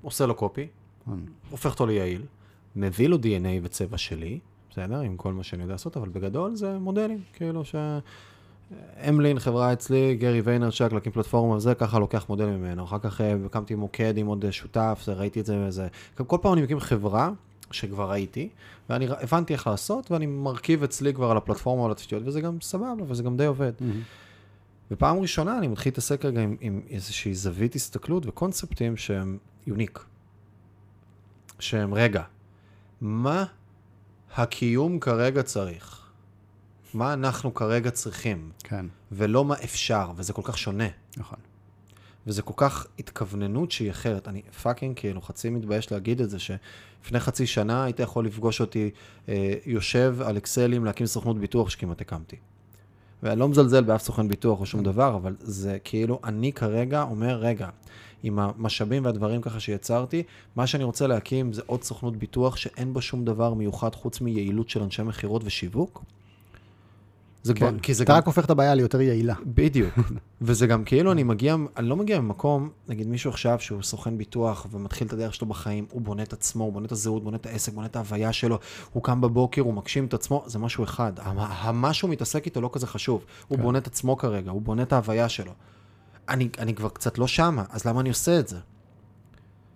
עושה 0.02 0.26
לו 0.26 0.36
קופי, 0.36 0.68
mm. 1.08 1.12
הופך 1.50 1.72
אותו 1.72 1.86
ליעיל, 1.86 2.22
מביא 2.76 3.10
לו 3.10 3.18
DNA 3.18 3.60
וצבע 3.64 3.98
שלי, 3.98 4.40
בסדר? 4.70 5.00
עם 5.00 5.18
כל 5.18 5.34
מה 5.34 5.44
שאני 5.44 5.62
יודע 5.62 5.74
לעשות, 5.74 5.98
אבל 5.98 6.10
בגדול 6.10 6.56
זה 6.56 6.80
מודלים, 6.80 7.22
כאילו 7.34 7.66
ש... 7.66 7.76
אמלין, 9.10 9.40
חברה 9.40 9.74
אצלי, 9.74 10.16
גרי 10.16 10.42
ויינרצ'ק, 10.42 10.94
להקים 10.94 11.12
פלטפורמה 11.12 11.56
וזה, 11.56 11.76
ככה 11.76 12.00
לוקח 12.00 12.26
מודל 12.30 12.46
ממנו. 12.46 12.84
אחר 12.84 13.00
כך 13.00 13.22
אה, 13.22 13.36
הקמתי 13.46 13.76
מוקד 13.76 14.18
עם 14.18 14.28
עוד 14.28 14.46
שותף, 14.52 15.02
זה, 15.06 15.14
ראיתי 15.14 15.40
את 15.40 15.46
זה 15.46 15.66
וזה. 15.68 15.88
כל 16.28 16.38
פעם 16.42 16.54
אני 16.54 16.62
מקים 16.62 16.80
חברה 16.80 17.32
שכבר 17.72 18.12
ראיתי, 18.12 18.50
ואני 18.90 19.08
הבנתי 19.10 19.54
איך 19.54 19.68
לעשות, 19.68 20.12
ואני 20.12 20.26
מרכיב 20.26 20.84
אצלי 20.84 21.14
כבר 21.14 21.32
על 21.32 21.38
הפלטפורמה 21.38 21.86
על 21.86 21.92
התשתיות, 21.92 22.24
וזה 22.26 22.42
גם 22.42 22.62
סבבה, 22.62 23.04
וזה 23.08 23.24
גם 23.24 23.38
די 23.38 23.46
עובד. 23.46 23.72
Mm-hmm. 23.80 23.84
ופעם 24.92 25.20
ראשונה 25.20 25.58
אני 25.58 25.68
מתחיל 25.68 25.90
להתעסק 25.90 26.26
רגע 26.26 26.42
עם, 26.42 26.56
עם 26.60 26.82
איזושהי 26.90 27.34
זווית 27.34 27.76
הסתכלות 27.76 28.26
וקונספטים 28.26 28.98
שהם 28.98 29.38
יוניק. 29.68 30.06
שהם, 31.60 31.94
רגע, 31.94 32.24
מה 33.02 33.46
הקיום 34.36 35.00
כרגע 35.00 35.44
צריך? 35.44 36.10
מה 36.94 37.14
אנחנו 37.14 37.54
כרגע 37.54 37.92
צריכים? 37.92 38.52
כן, 38.64 38.86
ולא 39.12 39.46
מה 39.46 39.56
אפשר, 39.64 40.12
וזה 40.16 40.34
כל 40.34 40.42
כך 40.46 40.58
שונה. 40.58 40.88
נכון. 41.18 41.40
וזה 42.28 42.42
כל 42.42 42.54
כך 42.58 42.88
התכווננות 43.00 43.72
שהיא 43.72 43.92
אחרת. 43.92 44.28
אני 44.28 44.42
fucking 44.42 44.96
כאילו 44.96 45.22
חצי 45.22 45.50
מתבייש 45.50 45.92
להגיד 45.92 46.22
את 46.22 46.30
זה, 46.30 46.38
שלפני 46.40 47.20
חצי 47.20 47.48
שנה 47.48 47.84
היית 47.84 48.00
יכול 48.00 48.26
לפגוש 48.26 48.62
אותי 48.62 48.90
אה, 49.30 49.54
יושב 49.66 50.18
על 50.26 50.38
אקסלים 50.38 50.86
להקים 50.86 51.06
סוכנות 51.06 51.40
ביטוח 51.40 51.70
שכמעט 51.70 52.02
הקמתי. 52.02 52.36
ואני 53.24 53.40
לא 53.40 53.50
מזלזל 53.50 53.84
באף 53.84 54.02
סוכן 54.02 54.28
ביטוח 54.28 54.60
או 54.60 54.66
שום 54.66 54.84
דבר, 54.84 55.16
אבל 55.16 55.36
זה 55.40 55.78
כאילו, 55.84 56.20
אני 56.24 56.54
כרגע 56.54 57.02
אומר, 57.02 57.36
רגע, 57.36 57.70
עם 58.24 58.40
המשאבים 58.40 59.06
והדברים 59.06 59.42
ככה 59.42 59.60
שיצרתי, 59.60 60.24
מה 60.56 60.68
שאני 60.68 60.84
רוצה 60.84 61.08
להקים 61.08 61.54
זה 61.54 61.62
עוד 61.66 61.84
סוכנות 61.84 62.18
ביטוח 62.18 62.56
שאין 62.56 62.94
בה 62.94 63.02
שום 63.02 63.26
דבר 63.26 63.54
מיוחד 63.54 63.96
חוץ 63.96 64.22
מיעילות 64.22 64.70
של 64.70 64.84
אנשי 64.84 65.04
מכירות 65.04 65.42
ושיווק. 65.46 66.04
זה 67.44 67.54
כבר, 67.54 67.72
כן. 67.72 67.80
כי 67.80 67.94
זה 67.94 68.04
אתה 68.04 68.12
גם, 68.12 68.18
רק 68.18 68.26
הופך 68.26 68.46
את 68.46 68.50
הבעיה 68.50 68.76
ליותר 68.76 69.02
יעילה. 69.02 69.34
בדיוק. 69.46 69.94
וזה 70.42 70.68
גם 70.68 70.84
כאילו 70.84 71.12
אני 71.12 71.24
מגיע, 71.24 71.56
אני 71.78 71.90
לא 71.90 71.96
מגיע 71.96 72.20
ממקום, 72.20 72.70
נגיד 72.88 73.08
מישהו 73.08 73.30
עכשיו 73.30 73.60
שהוא 73.60 73.84
סוכן 73.84 74.18
ביטוח 74.18 74.68
ומתחיל 74.72 75.08
את 75.08 75.14
הדרך 75.14 75.34
שלו 75.36 75.48
בחיים, 75.48 75.86
הוא 75.92 76.02
בונה 76.02 76.24
את 76.24 76.34
עצמו, 76.34 76.64
הוא 76.64 76.74
בונה 76.74 76.86
את 76.86 76.92
הזהות, 76.92 77.24
בונה 77.24 77.38
את 77.38 77.46
העסק, 77.46 77.74
בונה 77.74 77.88
את 77.88 77.96
ההוויה 77.96 78.34
שלו, 78.34 78.60
הוא 78.94 79.04
קם 79.04 79.22
בבוקר, 79.22 79.62
הוא 79.62 79.74
מגשים 79.74 80.06
את 80.06 80.14
עצמו, 80.14 80.44
זה 80.48 80.60
משהו 80.60 80.84
אחד. 80.84 81.14
המה 81.24 81.94
שהוא 81.94 82.10
מתעסק 82.10 82.46
איתו 82.46 82.62
לא 82.62 82.70
כזה 82.74 82.88
חשוב. 82.88 83.26
הוא 83.48 83.58
כן. 83.58 83.64
בונה 83.64 83.78
את 83.78 83.88
עצמו 83.88 84.18
כרגע, 84.18 84.52
הוא 84.52 84.62
בונה 84.62 84.82
את 84.82 84.94
ההוויה 84.94 85.30
שלו. 85.30 85.52
אני, 86.30 86.50
אני 86.58 86.76
כבר 86.76 86.90
קצת 86.90 87.18
לא 87.18 87.28
שמה, 87.28 87.64
אז 87.70 87.86
למה 87.86 88.02
אני 88.02 88.10
עושה 88.10 88.40
את 88.40 88.48
זה? 88.48 88.58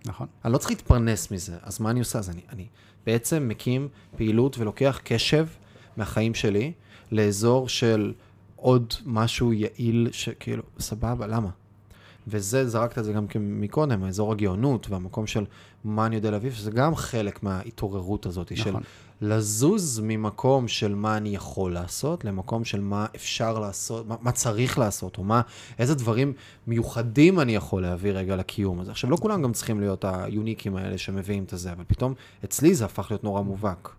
נכון. 0.06 0.28
אני 0.46 0.54
לא 0.54 0.58
צריך 0.58 0.70
להתפרנס 0.70 1.32
מזה, 1.32 1.56
אז 1.62 1.82
מה 1.82 1.90
אני 1.90 2.00
עושה? 2.00 2.20
אז 2.20 2.30
אני, 2.30 2.42
אני 2.50 2.68
בעצם 3.06 3.48
מקים 3.48 3.88
פעילות 4.18 4.58
ולוקח 4.58 5.00
קשב 5.04 5.48
מהחיים 5.98 6.34
שלי 6.34 6.72
לאזור 7.14 7.70
של 7.70 8.14
עוד 8.56 8.94
משהו 9.06 9.54
יעיל, 9.54 10.10
שכאילו, 10.12 10.64
סבבה, 10.80 11.28
למה? 11.28 11.50
וזה, 12.28 12.68
זרקת 12.68 12.98
את 12.98 13.06
זה 13.06 13.14
גם 13.14 13.26
מקודם, 13.40 14.04
האזור 14.04 14.32
הגאונות 14.32 14.90
והמקום 14.90 15.28
של 15.28 15.46
מה 15.84 16.06
אני 16.06 16.16
יודע 16.16 16.32
להביא, 16.32 16.52
שזה 16.52 16.72
גם 16.72 16.96
חלק 16.96 17.44
מההתעוררות 17.44 18.26
הזאת, 18.26 18.58
של 18.58 18.70
נכון. 18.70 18.82
לזוז 19.22 20.02
ממקום 20.04 20.68
של 20.68 20.96
מה 20.96 21.18
אני 21.18 21.36
יכול 21.36 21.74
לעשות, 21.74 22.26
למקום 22.26 22.66
של 22.66 22.82
מה 22.82 23.06
אפשר 23.16 23.60
לעשות, 23.60 24.08
מה, 24.08 24.16
מה 24.22 24.32
צריך 24.32 24.78
לעשות, 24.78 25.18
או 25.18 25.24
מה, 25.24 25.42
איזה 25.80 25.96
דברים 25.96 26.34
מיוחדים 26.68 27.40
אני 27.40 27.56
יכול 27.56 27.82
להביא 27.82 28.12
רגע 28.12 28.36
לקיום 28.36 28.80
הזה. 28.80 28.92
עכשיו, 28.92 29.10
לא 29.10 29.18
כולם 29.18 29.42
גם 29.42 29.54
צריכים 29.54 29.80
להיות 29.80 30.06
היוניקים 30.08 30.76
האלה 30.76 30.98
שמביאים 30.98 31.44
את 31.44 31.54
זה, 31.56 31.72
אבל 31.72 31.84
פתאום 31.88 32.14
אצלי 32.44 32.76
זה 32.76 32.86
הפך 32.86 33.08
להיות 33.12 33.24
נורא 33.24 33.42
מובהק. 33.42 33.90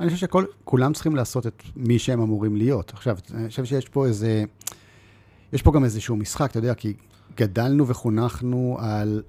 אני 0.00 0.10
חושב 0.10 0.26
שכולם 0.26 0.92
צריכים 0.92 1.16
לעשות 1.16 1.46
את 1.46 1.62
מי 1.76 1.98
שהם 1.98 2.20
אמורים 2.20 2.56
להיות. 2.56 2.92
עכשיו, 2.92 3.18
אני 3.34 3.48
חושב 3.48 3.64
שיש 3.64 3.88
פה 3.88 4.06
איזה... 4.06 4.44
יש 5.52 5.62
פה 5.62 5.72
גם 5.72 5.84
איזשהו 5.84 6.16
משחק, 6.16 6.50
אתה 6.50 6.58
יודע, 6.58 6.74
כי 6.74 6.94
גדלנו 7.36 7.88
וחונכנו 7.88 8.76
על 8.80 9.22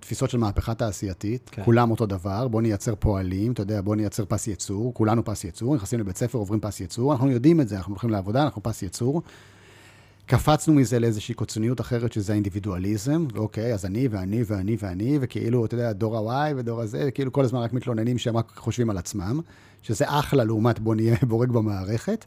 תפיסות 0.00 0.30
של 0.30 0.38
מהפכה 0.38 0.74
תעשייתית, 0.74 1.50
כן. 1.52 1.64
כולם 1.64 1.90
אותו 1.90 2.06
דבר, 2.06 2.48
בוא 2.48 2.62
נייצר 2.62 2.94
פועלים, 2.94 3.52
אתה 3.52 3.62
יודע, 3.62 3.80
בוא 3.80 3.96
נייצר 3.96 4.24
פס 4.28 4.46
ייצור, 4.46 4.94
כולנו 4.94 5.24
פס 5.24 5.44
ייצור, 5.44 5.74
נכנסים 5.76 6.00
לבית 6.00 6.16
ספר, 6.16 6.38
עוברים 6.38 6.60
פס 6.60 6.80
ייצור, 6.80 7.12
אנחנו 7.12 7.30
יודעים 7.30 7.60
את 7.60 7.68
זה, 7.68 7.76
אנחנו 7.76 7.92
הולכים 7.92 8.10
לעבודה, 8.10 8.42
אנחנו 8.42 8.62
פס 8.62 8.82
ייצור. 8.82 9.22
קפצנו 10.26 10.74
מזה 10.74 10.98
לאיזושהי 10.98 11.34
קיצוניות 11.34 11.80
אחרת, 11.80 12.12
שזה 12.12 12.32
האינדיבידואליזם, 12.32 13.26
ואוקיי, 13.32 13.74
אז 13.74 13.84
אני 13.84 14.08
ואני 14.08 14.42
ואני 14.46 14.76
ואני, 14.80 15.18
וכאילו, 15.20 15.64
אתה 15.64 15.74
יודע, 15.74 15.92
דור 15.92 16.32
ה-Y 16.32 16.54
ודור 16.56 16.80
הזה, 16.80 17.04
וכאילו 17.08 17.32
כל 17.32 17.44
הזמן 17.44 17.60
רק 17.60 17.72
מתלוננים 17.72 18.18
שהם 18.18 18.36
רק 18.36 18.52
חושבים 18.56 18.90
על 18.90 18.98
עצמם, 18.98 19.40
שזה 19.82 20.04
אחלה 20.08 20.44
לעומת 20.44 20.78
בוא 20.78 20.94
נהיה 20.94 21.16
בורג 21.28 21.50
במערכת. 21.50 22.24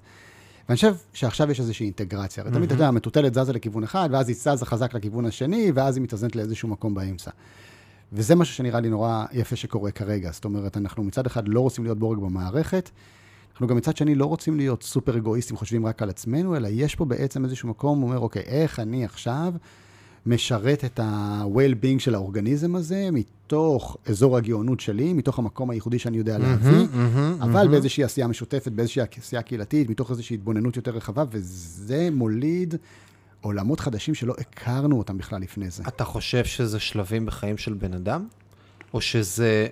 ואני 0.70 0.76
חושב 0.76 0.96
שעכשיו 1.14 1.52
יש 1.52 1.60
איזושהי 1.60 1.86
אינטגרציה. 1.86 2.44
הרי 2.44 2.54
תמיד, 2.54 2.64
אתה 2.64 2.74
יודע, 2.74 2.88
המטוטלת 2.88 3.34
זזה 3.34 3.54
לכיוון 3.54 3.84
אחד, 3.84 4.10
ואז 4.12 4.30
היא 4.30 4.36
זזה 4.36 4.66
חזק 4.66 4.94
לכיוון 4.94 5.26
השני, 5.26 5.72
ואז 5.76 5.98
היא 5.98 6.04
מתאזנת 6.04 6.36
לאיזשהו 6.36 6.70
מקום 6.70 6.94
באמצע. 6.94 7.32
וזה 8.14 8.36
משהו 8.36 8.56
שנראה 8.56 8.80
לי 8.80 8.90
נורא 8.90 9.26
יפה 9.32 9.56
שקורה 9.56 9.92
כרגע. 9.92 10.32
זאת 10.32 10.46
אומרת, 10.46 10.78
אנחנו 10.78 11.04
מצד 11.04 11.26
אחד 11.26 11.48
לא 11.48 11.60
רוצים 11.60 11.84
להיות 11.84 12.00
בורג 12.00 12.20
במערכת, 12.20 12.90
אנחנו 13.60 13.68
גם 13.68 13.78
מצד 13.78 13.98
שני 13.98 14.16
לא 14.16 14.26
רוצים 14.26 14.58
להיות 14.58 14.84
סופר 14.84 15.18
אגואיסטים, 15.18 15.58
חושבים 15.58 15.86
רק 15.86 16.02
על 16.02 16.10
עצמנו, 16.10 16.56
אלא 16.56 16.68
יש 16.72 16.96
פה 16.96 17.06
בעצם 17.06 17.46
איזשהו 17.46 17.70
מקום, 17.70 18.00
הוא 18.00 18.10
אומר, 18.10 18.20
אוקיי, 18.20 18.42
איך 18.42 18.80
אני 18.80 19.06
עכשיו 19.06 19.54
משרת 20.26 20.86
את 20.86 21.00
ה-well-being 21.00 22.00
של 22.00 22.16
האורגניזם 22.16 22.76
הזה, 22.76 23.10
מתוך 23.12 23.98
אזור 24.06 24.38
הגאונות 24.38 24.80
שלי, 24.80 25.14
מתוך 25.14 25.40
המקום 25.40 25.70
הייחודי 25.70 26.00
שאני 26.00 26.18
יודע 26.18 26.38
להביא, 26.38 26.88
אבל 27.42 27.68
באיזושהי 27.68 28.04
עשייה 28.04 28.28
משותפת, 28.28 28.72
באיזושהי 28.72 29.04
עשייה 29.18 29.42
קהילתית, 29.42 29.90
מתוך 29.90 30.12
איזושהי 30.12 30.34
התבוננות 30.34 30.76
יותר 30.76 30.92
רחבה, 30.92 31.24
וזה 31.32 32.10
מוליד 32.12 32.76
עולמות 33.42 33.80
חדשים 33.80 34.16
שלא 34.16 34.34
הכרנו 34.38 34.98
אותם 34.98 35.18
בכלל 35.18 35.42
לפני 35.42 35.70
זה. 35.70 35.84
אתה 35.88 36.04
חושב 36.04 36.46
שזה 36.46 36.80
שלבים 36.80 37.26
בחיים 37.26 37.58
של 37.58 37.74
בן 37.74 37.94
אדם? 37.94 38.28
או 38.94 39.02
שזה 39.02 39.68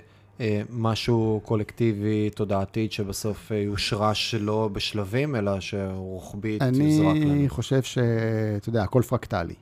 משהו 0.69 1.41
קולקטיבי, 1.45 2.29
תודעתית, 2.29 2.91
שבסוף 2.91 3.51
אה, 3.51 3.57
יושרש 3.57 4.31
שלא 4.31 4.69
בשלבים, 4.73 5.35
אלא 5.35 5.59
שרוחבית 5.59 6.61
יזרק 6.61 7.15
לנו? 7.15 7.31
אני 7.31 7.49
חושב 7.49 7.81
שאתה 7.81 8.69
יודע, 8.69 8.83
הכל 8.83 9.01
פרקטלי. 9.01 9.53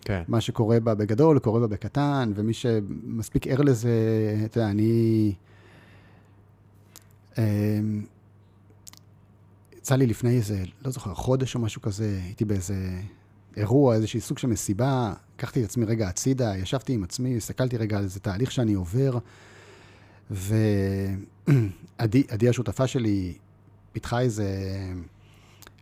כן. 0.00 0.22
מה 0.28 0.40
שקורה 0.40 0.80
בה 0.80 0.94
בגדול, 0.94 1.38
קורה 1.38 1.60
בה 1.60 1.66
בקטן, 1.66 2.32
ומי 2.34 2.54
שמספיק 2.54 3.46
ער 3.46 3.60
לזה, 3.60 3.90
אתה 4.44 4.58
יודע, 4.58 4.70
אני... 4.70 5.32
אמ, 7.38 8.04
יצא 9.76 9.94
לי 9.94 10.06
לפני 10.06 10.36
איזה, 10.36 10.62
לא 10.84 10.90
זוכר, 10.90 11.14
חודש 11.14 11.54
או 11.54 11.60
משהו 11.60 11.82
כזה, 11.82 12.20
הייתי 12.24 12.44
באיזה 12.44 12.74
אירוע, 13.56 13.94
איזשהי 13.94 14.20
סוג 14.20 14.38
של 14.38 14.48
מסיבה, 14.48 15.12
לקחתי 15.36 15.60
את 15.60 15.64
עצמי 15.64 15.84
רגע 15.84 16.08
הצידה, 16.08 16.56
ישבתי 16.56 16.92
עם 16.92 17.04
עצמי, 17.04 17.36
הסתכלתי 17.36 17.76
רגע 17.76 17.98
על 17.98 18.04
איזה 18.04 18.20
תהליך 18.20 18.52
שאני 18.52 18.74
עובר, 18.74 19.18
ועדי 20.30 22.22
עדי 22.28 22.48
השותפה 22.48 22.86
שלי 22.86 23.34
פיתחה 23.92 24.20
איזה, 24.20 24.46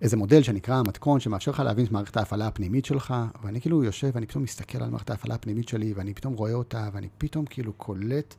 איזה 0.03 0.17
מודל 0.17 0.43
שנקרא 0.43 0.75
המתכון, 0.75 1.21
שמאפשר 1.21 1.51
לך 1.51 1.61
להבין 1.61 1.85
את 1.85 1.91
מערכת 1.91 2.17
ההפעלה 2.17 2.47
הפנימית 2.47 2.85
שלך, 2.85 3.15
ואני 3.43 3.61
כאילו 3.61 3.85
יושב 3.85 4.11
ואני 4.15 4.27
פתאום 4.27 4.43
מסתכל 4.43 4.83
על 4.83 4.91
מערכת 4.91 5.11
ההפעלה 5.11 5.35
הפנימית 5.35 5.69
שלי, 5.69 5.93
ואני 5.93 6.15
פתאום 6.15 6.35
רואה 6.35 6.53
אותה, 6.53 6.89
ואני 6.93 7.09
פתאום 7.19 7.45
כאילו 7.47 7.73
קולט 7.73 8.35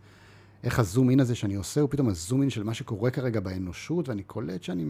איך 0.64 0.80
הזום 0.80 1.10
אין 1.10 1.20
הזה 1.20 1.36
שאני 1.36 1.56
עושה, 1.56 1.82
הוא 1.82 1.90
פתאום 1.90 2.10
הזום 2.10 2.42
אין 2.42 2.50
של 2.50 2.64
מה 2.64 2.74
שקורה 2.74 3.12
כרגע 3.12 3.40
באנושות, 3.40 4.10
ואני 4.10 4.24
קולט 4.24 4.64
שאני 4.64 4.86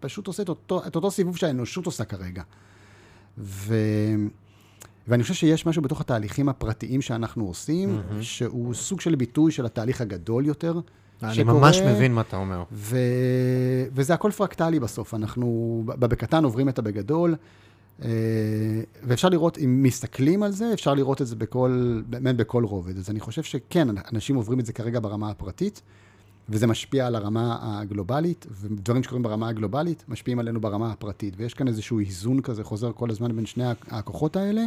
פשוט 0.00 0.26
עושה 0.26 0.42
את 0.42 0.48
אותו, 0.48 0.86
את 0.86 0.96
אותו 0.96 1.10
סיבוב 1.10 1.36
שהאנושות 1.36 1.86
עושה 1.86 2.04
כרגע. 2.04 2.42
ו... 3.38 3.74
ואני 5.08 5.22
חושב 5.22 5.34
שיש 5.34 5.66
משהו 5.66 5.82
בתוך 5.82 6.00
התהליכים 6.00 6.48
הפרטיים 6.48 7.02
שאנחנו 7.02 7.46
עושים, 7.46 7.98
mm-hmm. 7.98 8.22
שהוא 8.22 8.74
סוג 8.74 9.00
של 9.00 9.14
ביטוי 9.14 9.52
של 9.52 9.66
התהליך 9.66 10.00
הגדול 10.00 10.46
יותר. 10.46 10.80
אני 11.22 11.34
שקורה, 11.34 11.54
ממש 11.54 11.78
מבין 11.78 12.14
מה 12.14 12.20
אתה 12.20 12.36
אומר. 12.36 12.62
ו... 12.72 12.96
וזה 13.92 14.14
הכל 14.14 14.30
פרקטלי 14.30 14.80
בסוף. 14.80 15.14
אנחנו 15.14 15.82
בקטן 15.86 16.44
עוברים 16.44 16.68
את 16.68 16.78
הבגדול, 16.78 17.36
אה, 18.04 18.08
ואפשר 19.02 19.28
לראות, 19.28 19.58
אם 19.58 19.82
מסתכלים 19.82 20.42
על 20.42 20.52
זה, 20.52 20.72
אפשר 20.72 20.94
לראות 20.94 21.22
את 21.22 21.26
זה 21.26 21.36
בכל, 21.36 22.02
באמת 22.06 22.36
בכל 22.36 22.64
רובד. 22.64 22.98
אז 22.98 23.10
אני 23.10 23.20
חושב 23.20 23.42
שכן, 23.42 23.88
אנשים 24.12 24.36
עוברים 24.36 24.60
את 24.60 24.66
זה 24.66 24.72
כרגע 24.72 25.00
ברמה 25.00 25.30
הפרטית, 25.30 25.82
וזה 26.48 26.66
משפיע 26.66 27.06
על 27.06 27.14
הרמה 27.14 27.58
הגלובלית, 27.62 28.46
ודברים 28.50 29.02
שקורים 29.02 29.22
ברמה 29.22 29.48
הגלובלית 29.48 30.04
משפיעים 30.08 30.38
עלינו 30.38 30.60
ברמה 30.60 30.92
הפרטית. 30.92 31.34
ויש 31.36 31.54
כאן 31.54 31.68
איזשהו 31.68 31.98
איזון 31.98 32.40
כזה 32.40 32.64
חוזר 32.64 32.92
כל 32.92 33.10
הזמן 33.10 33.36
בין 33.36 33.46
שני 33.46 33.64
הכוחות 33.88 34.36
האלה, 34.36 34.62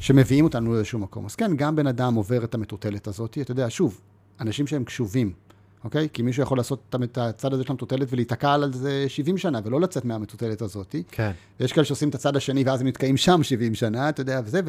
שמביאים 0.00 0.44
אותנו 0.44 0.74
לאיזשהו 0.74 0.98
מקום. 0.98 1.26
אז 1.26 1.34
כן, 1.34 1.56
גם 1.56 1.76
בן 1.76 1.86
אדם 1.86 2.14
עובר 2.14 2.44
את 2.44 2.54
המטוטלת 2.54 3.06
הזאת. 3.06 3.38
אתה 3.40 3.50
יודע, 3.50 3.66
שוב, 3.68 4.00
אנשים 4.40 4.66
שהם 4.66 4.84
קשובים, 4.84 5.32
אוקיי? 5.84 6.08
כי 6.12 6.22
מישהו 6.22 6.42
יכול 6.42 6.58
לעשות 6.58 6.96
את 7.04 7.18
הצד 7.18 7.52
הזה 7.52 7.62
של 7.62 7.72
המטוטלת 7.72 8.08
ולהיתקע 8.10 8.52
על 8.52 8.72
זה 8.72 9.04
70 9.08 9.38
שנה, 9.38 9.60
ולא 9.64 9.80
לצאת 9.80 10.04
מהמטוטלת 10.04 10.62
הזאת. 10.62 10.94
כן. 11.10 11.30
ויש 11.60 11.72
כאלה 11.72 11.84
שעושים 11.84 12.08
את 12.08 12.14
הצד 12.14 12.36
השני, 12.36 12.64
ואז 12.64 12.80
הם 12.80 12.86
נתקעים 12.86 13.16
שם 13.16 13.42
70 13.42 13.74
שנה, 13.74 14.08
אתה 14.08 14.20
יודע, 14.20 14.40
וזה, 14.44 14.60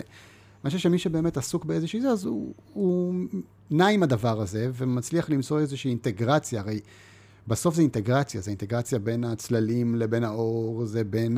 ואני 0.63 0.72
חושב 0.72 0.80
שמי 0.80 1.00
שבאמת 1.00 1.38
עסוק 1.38 1.65
באיזושהי 1.65 2.02
זה, 2.02 2.10
אז 2.10 2.26
הוא, 2.26 2.54
הוא 2.74 3.13
נע 3.72 3.88
עם 3.88 4.04
הדבר 4.04 4.41
הזה, 4.41 4.70
ומצליח 4.74 5.30
למצוא 5.30 5.60
איזושהי 5.60 5.89
אינטגרציה. 5.89 6.62
הרי 6.62 6.80
בסוף 7.48 7.76
זה 7.76 7.82
אינטגרציה, 7.82 8.41
זה 8.41 8.52
אינטגרציה 8.52 9.00
בין 9.00 9.24
הצללים 9.24 9.96
לבין 9.96 10.24
האור, 10.24 10.86
זה 10.86 11.04
בין 11.04 11.38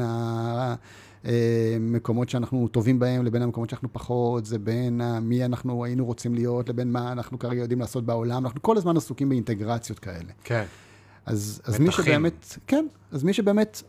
המקומות 1.23 2.29
שאנחנו 2.29 2.67
טובים 2.67 2.99
בהם 2.99 3.25
לבין 3.25 3.41
המקומות 3.41 3.69
שאנחנו 3.69 3.93
פחות, 3.93 4.45
זה 4.45 4.59
בין 4.59 5.01
מי 5.21 5.45
אנחנו 5.45 5.85
היינו 5.85 6.05
רוצים 6.05 6.33
להיות 6.33 6.69
לבין 6.69 6.91
מה 6.91 7.11
אנחנו 7.11 7.39
כרגע 7.39 7.61
יודעים 7.61 7.79
לעשות 7.79 8.05
בעולם, 8.05 8.45
אנחנו 8.45 8.61
כל 8.61 8.77
הזמן 8.77 8.97
עסוקים 8.97 9.29
באינטגרציות 9.29 9.99
כאלה. 9.99 10.31
כן. 10.43 10.63
אז, 11.25 11.61
אז 11.63 11.79
מי 11.79 11.91
שבאמת, 11.91 12.57
כן, 12.67 12.87
אז 13.11 13.23
מי 13.23 13.33
שבאמת 13.33 13.83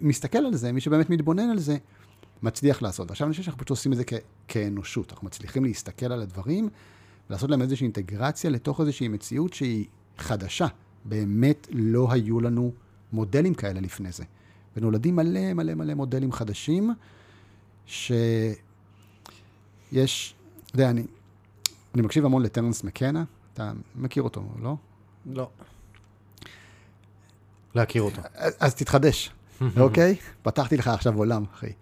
מסתכל 0.00 0.38
על 0.38 0.54
זה, 0.54 0.72
מי 0.72 0.80
שבאמת 0.80 1.10
מתבונן 1.10 1.50
על 1.50 1.58
זה, 1.58 1.76
מצליח 2.42 2.82
לעשות. 2.82 3.10
ועכשיו 3.10 3.26
אני 3.26 3.32
חושב 3.32 3.42
שאנחנו 3.42 3.58
פשוט 3.58 3.70
עושים 3.70 3.92
את 3.92 3.96
זה 3.96 4.04
כ- 4.06 4.12
כאנושות. 4.48 5.12
אנחנו 5.12 5.26
מצליחים 5.26 5.64
להסתכל 5.64 6.12
על 6.12 6.22
הדברים, 6.22 6.68
ולעשות 7.30 7.50
להם 7.50 7.62
איזושהי 7.62 7.84
אינטגרציה 7.84 8.50
לתוך 8.50 8.80
איזושהי 8.80 9.08
מציאות 9.08 9.52
שהיא 9.52 9.86
חדשה. 10.18 10.66
באמת 11.04 11.68
לא 11.70 12.12
היו 12.12 12.40
לנו 12.40 12.72
מודלים 13.12 13.54
כאלה 13.54 13.80
לפני 13.80 14.12
זה. 14.12 14.24
ונולדים 14.76 15.16
מלא 15.16 15.52
מלא 15.54 15.74
מלא 15.74 15.94
מודלים 15.94 16.32
חדשים, 16.32 16.94
שיש, 17.86 18.24
אתה 19.92 20.34
יודע, 20.74 20.90
אני, 20.90 21.04
אני 21.94 22.02
מקשיב 22.02 22.24
המון 22.24 22.42
לטרנס 22.42 22.84
מקנה, 22.84 23.24
אתה 23.54 23.72
מכיר 23.96 24.22
אותו, 24.22 24.44
לא? 24.62 24.76
לא. 25.26 25.48
להכיר 27.74 28.02
אותו. 28.02 28.22
אז, 28.34 28.56
אז 28.60 28.74
תתחדש, 28.74 29.30
אוקיי? 29.80 30.16
פתחתי 30.42 30.76
לך 30.76 30.88
עכשיו 30.88 31.16
עולם, 31.16 31.44
אחי. 31.54 31.72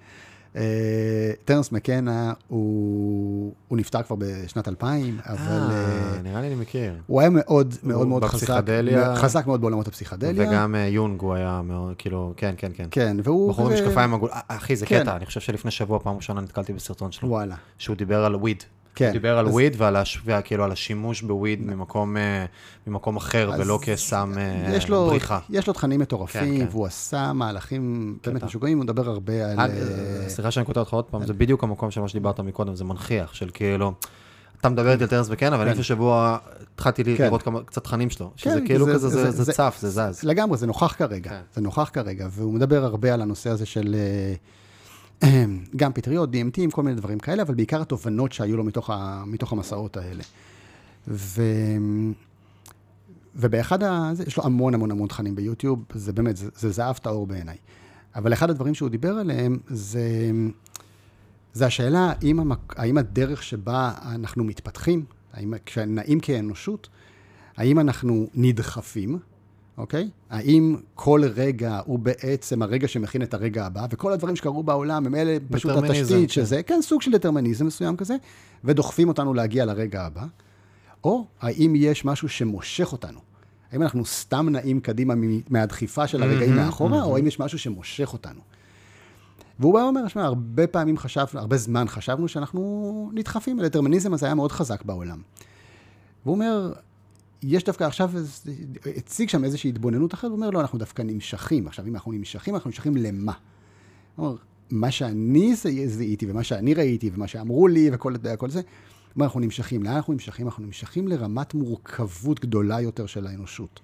אה, 0.57 1.33
טרנס 1.45 1.73
מקנה, 1.73 2.33
הוא, 2.49 3.53
נפטר 3.71 4.03
כבר 4.03 4.17
בשנת 4.19 4.69
2000, 4.69 5.19
אבל... 5.27 5.37
אה, 5.39 6.15
אה, 6.17 6.23
נראה 6.23 6.41
לי 6.41 6.47
אני 6.47 6.55
מכיר. 6.55 6.95
הוא 7.07 7.21
היה 7.21 7.31
מאוד 7.31 7.75
מאוד 7.83 8.07
מאוד 8.07 8.25
חזק, 8.25 8.35
בפסיכדליה. 8.35 9.17
חזק 9.17 9.47
מאוד 9.47 9.61
בעולמות 9.61 9.89
הפסיכדליה. 9.89 10.49
וגם 10.49 10.75
אה, 10.75 10.81
יונג 10.81 11.21
הוא 11.21 11.35
היה 11.35 11.61
מאוד, 11.65 11.95
כאילו, 11.99 12.33
כן, 12.37 12.55
כן, 12.57 12.73
כן. 12.75 12.89
כן, 12.91 13.17
והוא... 13.23 13.51
בחור 13.51 13.67
עם 13.67 13.75
משקפיים 13.75 14.15
עגול... 14.15 14.31
אה, 14.33 14.41
אחי, 14.49 14.77
זה 14.77 14.87
כן. 14.87 15.03
קטע, 15.03 15.17
אני 15.17 15.27
חושב 15.27 15.41
שלפני 15.41 15.71
שבוע, 15.71 15.99
פעם 15.99 16.17
ראשונה 16.17 16.41
נתקלתי 16.41 16.73
בסרטון 16.73 17.13
שלו, 17.13 17.29
וואלה. 17.29 17.57
שהוא 17.79 17.97
דיבר 17.97 18.25
על 18.25 18.37
וויד. 18.37 18.63
כן. 18.99 19.05
הוא 19.05 19.13
דיבר 19.13 19.39
על 19.39 19.47
אז- 19.47 19.53
וויד 19.53 19.75
ועל 19.79 19.97
הש- 19.97 20.21
וכאילו 20.25 20.65
על 20.65 20.73
השימוש 20.73 21.23
בוויד 21.23 21.67
ממקום, 21.67 22.17
אה, 22.17 22.45
ממקום 22.87 23.17
אחר, 23.17 23.51
ולא 23.59 23.79
כסם 23.83 24.33
אה, 24.37 24.75
יש 24.75 24.89
לו, 24.89 25.07
בריחה. 25.07 25.39
יש 25.51 25.67
לו 25.67 25.73
תכנים 25.73 26.01
מטורפים, 26.01 26.59
כן, 26.59 26.65
כן. 26.65 26.71
והוא 26.71 26.87
עשה 26.87 27.33
מהלכים 27.33 28.17
באמת. 28.27 28.43
משוגעים, 28.45 28.79
הוא 28.79 28.85
מדבר 28.85 29.09
הרבה 29.11 29.33
על... 29.51 29.61
אה, 29.61 30.29
סליחה 30.29 30.51
שאני 30.51 30.67
קוטע 30.67 30.81
אותך 30.81 30.93
עוד 30.93 31.05
פעם, 31.05 31.27
זה 31.27 31.33
בדיוק 31.35 31.65
המקום 31.65 31.91
של 31.91 32.01
מה 32.01 32.09
שדיברת 32.09 32.41
מקודם, 32.41 32.75
זה 32.75 32.85
מנכיח, 32.85 33.35
של 33.35 33.51
כאילו, 33.55 33.93
אתה 34.61 34.69
מדבר 34.69 34.93
איתי 34.93 35.03
על 35.03 35.09
טרנס 35.11 35.27
וקן, 35.31 35.53
אבל 35.53 35.65
כן. 35.65 35.71
לפני 35.71 35.83
שבוע 35.83 36.39
התחלתי 36.75 37.05
כן. 37.17 37.25
לראות 37.25 37.43
קצת 37.67 37.85
תכנים 37.85 38.11
שלו, 38.11 38.31
שזה 38.37 38.61
כן, 38.61 38.67
כאילו 38.67 38.87
זה- 38.87 38.93
כזה, 38.95 39.31
זה- 39.31 39.53
צף, 39.53 39.77
זה 39.81 39.91
זז. 39.91 40.25
לגמרי, 40.25 40.59
זה 40.59 40.67
נוכח 40.67 40.95
כרגע. 40.99 41.31
כן. 41.31 41.41
זה 41.55 41.61
נוכח 41.61 41.91
כרגע, 41.93 42.27
והוא 42.31 42.55
מדבר 42.55 42.85
הרבה 42.85 43.15
על 43.15 43.23
הנושא 43.23 43.51
הזה 43.51 43.67
של 43.67 43.97
גם 45.77 45.93
פטריות, 45.93 46.31
DMT, 46.31 46.61
עם 46.61 46.71
כל 46.71 46.83
מיני 46.83 46.97
דברים 46.97 47.19
כאלה, 47.19 47.43
אבל 47.43 47.55
בעיקר 47.55 47.83
התובנות 47.83 48.33
שהיו 48.33 48.57
לו 48.57 48.65
מתוך, 48.65 48.91
ה, 48.91 49.25
מתוך 49.27 49.53
המסעות 49.53 49.97
האלה. 49.97 50.23
ו... 51.09 51.43
ובאחד 53.37 53.83
ה... 53.83 54.13
יש 54.27 54.37
לו 54.37 54.45
המון 54.45 54.75
המון 54.75 54.91
המון 54.91 55.09
תכנים 55.09 55.35
ביוטיוב, 55.35 55.85
זה 55.95 56.13
באמת, 56.13 56.37
זה, 56.37 56.49
זה 56.57 56.71
זהב 56.71 56.97
טהור 56.97 57.27
בעיניי. 57.27 57.57
אבל 58.15 58.33
אחד 58.33 58.51
הדברים 58.51 58.75
שהוא 58.75 58.89
דיבר 58.89 59.13
עליהם 59.13 59.59
זה, 59.69 60.31
זה 61.53 61.67
השאלה 61.67 62.13
האם, 62.21 62.41
המק... 62.41 62.75
האם 62.77 62.99
הדרך 62.99 63.43
שבה 63.43 63.93
אנחנו 64.03 64.45
מתפתחים, 64.45 65.05
האם 65.33 65.55
כשנעים 65.67 66.21
כאנושות, 66.21 66.89
האם 67.57 67.81
אנחנו 67.81 68.29
נדחפים, 68.35 69.19
אוקיי? 69.79 70.11
האם 70.31 70.77
כל 70.95 71.23
רגע 71.35 71.81
הוא 71.85 71.99
בעצם 71.99 72.63
הרגע 72.63 72.89
שמכין 72.89 73.23
את 73.23 73.35
הרגע 73.35 73.67
הבא, 73.67 73.87
וכל 73.91 74.13
הדברים 74.13 74.37
שקרו 74.37 74.63
בעולם 74.63 75.07
הם 75.07 75.15
אלה 75.15 75.37
פשוט 75.51 75.71
התשתית 75.71 76.09
כן. 76.11 76.29
שזה, 76.29 76.63
כן, 76.63 76.83
סוג 76.83 77.03
של 77.03 77.13
דטרמיניזם 77.13 77.67
מסוים 77.67 77.97
כזה, 77.97 78.17
ודוחפים 78.65 79.09
אותנו 79.09 79.35
להגיע 79.35 79.65
לרגע 79.65 80.03
הבא, 80.03 80.25
או 81.05 81.27
האם 81.41 81.73
יש 81.77 82.05
משהו 82.05 82.29
שמושך 82.29 82.93
אותנו? 82.93 83.21
האם 83.73 83.83
אנחנו 83.83 84.05
סתם 84.05 84.49
נעים 84.49 84.81
קדימה 84.81 85.15
מהדחיפה 85.51 86.07
של 86.07 86.23
הרגעים 86.23 86.51
מהמם, 86.51 86.67
מאחורה, 86.67 87.03
או 87.03 87.17
האם 87.17 87.27
יש 87.27 87.41
משהו 87.41 87.59
שמושך 87.59 88.13
אותנו? 88.13 88.41
והוא 89.59 89.75
בא 89.75 89.79
ואומר, 89.79 90.09
שמע, 90.09 90.25
הרבה 90.25 90.67
פעמים 90.67 90.99
חשבנו, 90.99 91.41
הרבה 91.41 91.57
זמן 91.57 91.89
חשבנו 91.89 92.29
שאנחנו 92.29 93.11
נדחפים, 93.15 93.61
הדטרמיניזם 93.61 94.15
הזה 94.15 94.27
היה 94.27 94.35
מאוד 94.35 94.53
חזק 94.53 94.83
בעולם. 94.83 95.21
והוא 96.25 96.35
אומר, 96.35 96.73
יש 97.43 97.65
דווקא 97.65 97.85
עכשיו, 97.85 98.11
הציג 98.97 99.29
שם 99.29 99.45
איזושהי 99.45 99.71
התבוננות 99.71 100.15
אחרת, 100.15 100.31
הוא 100.31 100.37
אומר, 100.37 100.51
לא, 100.51 100.61
אנחנו 100.61 100.79
דווקא 100.79 101.03
נמשכים. 101.03 101.67
עכשיו, 101.67 101.87
אם 101.87 101.95
אנחנו 101.95 102.13
נמשכים, 102.13 102.55
אנחנו 102.55 102.69
נמשכים 102.69 102.97
למה? 102.97 103.33
אומר, 104.19 104.37
מה 104.71 104.91
שאני 104.91 105.55
זיהיתי, 105.87 106.31
ומה 106.31 106.45
שאני 106.45 106.75
ראיתי, 106.75 107.11
ומה 107.15 107.27
שאמרו 107.27 107.69
לי, 107.69 107.91
וכל 107.93 108.15
כל 108.39 108.51
זה, 108.51 108.61
אומר, 109.15 109.27
אנחנו 109.27 109.41
נמשכים. 109.41 109.83
לאן 109.83 109.95
אנחנו 109.95 110.13
נמשכים? 110.13 110.47
אנחנו 110.47 110.65
נמשכים 110.65 111.09
לרמת 111.09 111.55
מורכבות 111.55 112.41
גדולה 112.41 112.81
יותר 112.81 113.07
של 113.07 113.27
האנושות. 113.27 113.81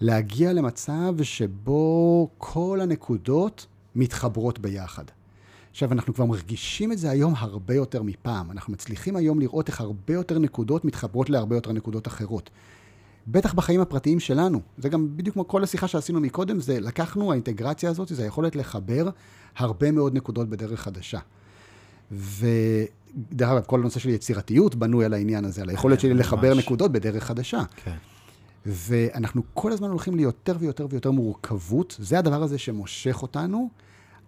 להגיע 0.00 0.52
למצב 0.52 1.14
שבו 1.22 2.30
כל 2.38 2.78
הנקודות 2.82 3.66
מתחברות 3.94 4.58
ביחד. 4.58 5.04
עכשיו, 5.74 5.92
אנחנו 5.92 6.14
כבר 6.14 6.24
מרגישים 6.24 6.92
את 6.92 6.98
זה 6.98 7.10
היום 7.10 7.34
הרבה 7.36 7.74
יותר 7.74 8.02
מפעם. 8.02 8.50
אנחנו 8.50 8.72
מצליחים 8.72 9.16
היום 9.16 9.40
לראות 9.40 9.68
איך 9.68 9.80
הרבה 9.80 10.14
יותר 10.14 10.38
נקודות 10.38 10.84
מתחברות 10.84 11.30
להרבה 11.30 11.56
יותר 11.56 11.72
נקודות 11.72 12.06
אחרות. 12.06 12.50
בטח 13.26 13.54
בחיים 13.54 13.80
הפרטיים 13.80 14.20
שלנו. 14.20 14.60
זה 14.78 14.88
גם 14.88 15.16
בדיוק 15.16 15.34
כמו 15.34 15.48
כל 15.48 15.62
השיחה 15.62 15.88
שעשינו 15.88 16.20
מקודם, 16.20 16.60
זה 16.60 16.80
לקחנו, 16.80 17.30
האינטגרציה 17.30 17.90
הזאת, 17.90 18.08
זה 18.08 18.22
היכולת 18.22 18.56
לחבר 18.56 19.08
הרבה 19.56 19.90
מאוד 19.90 20.14
נקודות 20.14 20.48
בדרך 20.48 20.80
חדשה. 20.80 21.18
ודרך 22.12 23.48
אגב, 23.48 23.64
כל 23.66 23.80
הנושא 23.80 24.00
של 24.00 24.08
יצירתיות 24.08 24.74
בנוי 24.74 25.04
על 25.04 25.14
העניין 25.14 25.44
הזה, 25.44 25.62
על 25.62 25.68
היכולת 25.68 26.00
שלי 26.00 26.14
לחבר 26.14 26.54
ממש. 26.54 26.64
נקודות 26.64 26.92
בדרך 26.92 27.24
חדשה. 27.24 27.62
כן. 27.84 27.96
ואנחנו 28.66 29.42
כל 29.54 29.72
הזמן 29.72 29.90
הולכים 29.90 30.14
ליותר 30.14 30.56
ויותר 30.58 30.86
ויותר 30.90 31.10
מורכבות. 31.10 31.96
זה 31.98 32.18
הדבר 32.18 32.42
הזה 32.42 32.58
שמושך 32.58 33.22
אותנו, 33.22 33.68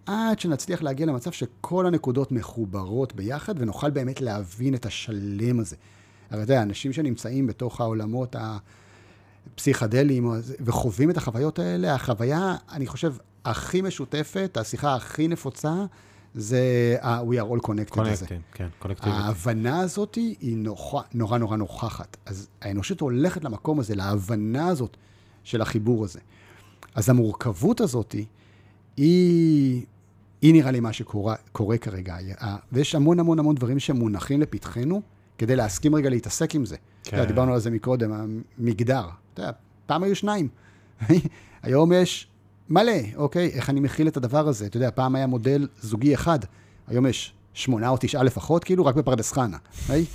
עד 0.07 0.39
שנצליח 0.39 0.81
להגיע 0.81 1.05
למצב 1.05 1.31
שכל 1.31 1.85
הנקודות 1.87 2.31
מחוברות 2.31 3.15
ביחד, 3.15 3.53
ונוכל 3.57 3.89
באמת 3.89 4.21
להבין 4.21 4.75
את 4.75 4.85
השלם 4.85 5.59
הזה. 5.59 5.75
הרי 6.29 6.43
אתה 6.43 6.53
יודע, 6.53 6.61
אנשים 6.63 6.93
שנמצאים 6.93 7.47
בתוך 7.47 7.81
העולמות 7.81 8.35
הפסיכדליים 9.53 10.31
וחווים 10.59 11.09
את 11.09 11.17
החוויות 11.17 11.59
האלה, 11.59 11.95
החוויה, 11.95 12.55
אני 12.71 12.87
חושב, 12.87 13.13
הכי 13.45 13.81
משותפת, 13.81 14.57
השיחה 14.61 14.95
הכי 14.95 15.27
נפוצה, 15.27 15.73
זה 16.35 16.61
ה- 17.01 17.21
We 17.21 17.25
are 17.25 17.57
all 17.57 17.67
connected 17.67 18.01
הזה. 18.01 18.25
קונקטים, 18.25 18.41
כן, 18.53 18.67
קולקטיבית. 18.79 19.17
ההבנה 19.19 19.79
הזאת 19.79 20.15
היא 20.15 20.57
נורא 20.57 21.01
נורא 21.13 21.37
נורא 21.37 21.57
נוכחת. 21.57 22.17
אז 22.25 22.47
האנושות 22.61 22.99
הולכת 23.01 23.43
למקום 23.43 23.79
הזה, 23.79 23.95
להבנה 23.95 24.67
הזאת 24.67 24.97
של 25.43 25.61
החיבור 25.61 26.03
הזה. 26.03 26.19
אז 26.95 27.09
המורכבות 27.09 27.81
הזאת 27.81 28.15
היא, 28.97 29.85
היא 30.41 30.53
נראה 30.53 30.71
לי 30.71 30.79
מה 30.79 30.93
שקורה 30.93 31.35
קורה 31.51 31.77
כרגע. 31.77 32.17
ויש 32.71 32.95
המון 32.95 33.19
המון 33.19 33.39
המון 33.39 33.55
דברים 33.55 33.79
שמונחים 33.79 34.41
לפתחנו, 34.41 35.01
כדי 35.37 35.55
להסכים 35.55 35.95
רגע 35.95 36.09
להתעסק 36.09 36.55
עם 36.55 36.65
זה. 36.65 36.75
כן. 37.03 37.25
דיברנו 37.25 37.53
על 37.53 37.59
זה 37.59 37.69
מקודם, 37.69 38.11
המגדר. 38.13 39.05
אתה 39.33 39.41
יודע, 39.41 39.51
פעם 39.85 40.03
היו 40.03 40.15
שניים. 40.15 40.47
היום 41.63 41.91
יש 41.93 42.27
מלא, 42.69 42.91
אוקיי? 43.15 43.49
איך 43.53 43.69
אני 43.69 43.79
מכיל 43.79 44.07
את 44.07 44.17
הדבר 44.17 44.47
הזה? 44.47 44.65
אתה 44.65 44.77
יודע, 44.77 44.89
פעם 44.95 45.15
היה 45.15 45.27
מודל 45.27 45.67
זוגי 45.81 46.13
אחד, 46.13 46.39
היום 46.87 47.05
יש 47.05 47.33
שמונה 47.53 47.89
או 47.89 47.97
תשעה 47.99 48.23
לפחות, 48.23 48.63
כאילו, 48.63 48.85
רק 48.85 48.95
בפרדס 48.95 49.31
חנה. 49.31 49.57
אוקיי? 49.81 50.05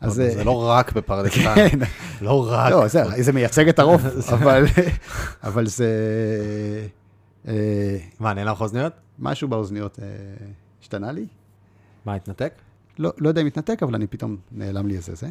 אז... 0.00 0.14
זה 0.14 0.34
אה, 0.38 0.44
לא 0.44 0.68
רק 0.68 0.92
בפרדס 0.92 1.32
חנה. 1.34 1.54
כן. 1.54 1.78
לא 2.20 2.52
רק. 2.52 2.70
לא, 2.70 2.88
זה, 2.88 3.02
זה 3.20 3.32
מייצג 3.32 3.68
את 3.68 3.78
הרוב, 3.78 4.06
אבל, 4.34 4.64
אבל 5.42 5.66
זה... 5.66 5.88
אה, 7.48 7.96
מה, 8.20 8.34
נעלם 8.34 8.52
לך 8.52 8.60
אוזניות? 8.60 8.92
משהו 9.22 9.48
באוזניות 9.48 9.98
אה, 9.98 10.06
השתנה 10.80 11.12
לי. 11.12 11.26
מה, 12.04 12.14
התנתק? 12.14 12.54
לא, 12.98 13.12
לא 13.18 13.28
יודע 13.28 13.42
אם 13.42 13.46
התנתק, 13.46 13.82
אבל 13.82 13.94
אני 13.94 14.06
פתאום 14.06 14.36
נעלם 14.52 14.86
לי 14.86 14.96
איזה 14.96 15.14
זה. 15.14 15.28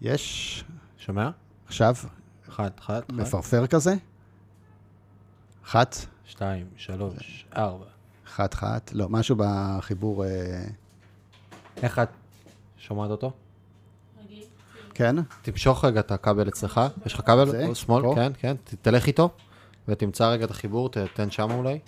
יש 0.00 0.64
שומע? 0.98 1.30
עכשיו 1.66 1.94
אחת, 2.48 2.80
אחת, 2.80 3.12
מפרפר 3.12 3.66
כזה. 3.66 3.94
אחת, 5.64 5.96
שתיים, 6.24 6.66
שלוש, 6.76 7.46
ארבע. 7.56 7.84
אחת, 8.26 8.54
אחת, 8.54 8.92
לא, 8.92 9.08
משהו 9.08 9.36
בחיבור, 9.38 10.24
אה, 10.24 10.64
איך 11.82 11.98
את 11.98 12.08
שומעת 12.78 13.10
אותו? 13.10 13.32
כן? 14.94 15.16
תמשוך 15.42 15.84
רגע 15.84 16.00
את 16.00 16.12
הכבל 16.12 16.48
אצלך, 16.48 16.80
יש 17.06 17.14
לך 17.14 17.20
כבל? 17.20 17.74
שמאל? 17.74 18.14
כן, 18.14 18.32
כן, 18.38 18.56
תלך 18.82 19.06
איתו, 19.06 19.30
ותמצא 19.88 20.24
רגע 20.30 20.44
את 20.44 20.50
החיבור, 20.50 20.88
ת- 20.88 20.96
תן 21.14 21.30
שם 21.30 21.50
אולי. 21.50 21.78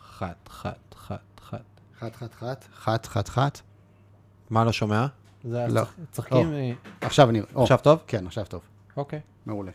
אחת, 0.00 0.48
אחת, 0.48 0.78
אחת, 0.94 1.20
אחת. 1.42 1.60
אחת, 1.98 2.14
אחת, 2.16 2.32
אחת, 2.32 2.64
אחת, 2.74 3.06
אחת, 3.06 3.28
אחת. 3.28 3.60
מה 4.50 4.64
לא 4.64 4.72
שומע? 4.72 5.06
זה 5.44 5.66
לא. 5.68 5.82
צח- 5.84 5.90
צחקים... 6.10 6.46
או. 6.48 6.52
אה, 6.52 6.72
עכשיו 7.00 7.30
אני... 7.30 7.40
או, 7.54 7.62
עכשיו 7.62 7.78
טוב? 7.82 8.02
כן, 8.06 8.26
עכשיו 8.26 8.44
טוב. 8.48 8.62
אוקיי, 8.96 9.20
מעולה. 9.46 9.72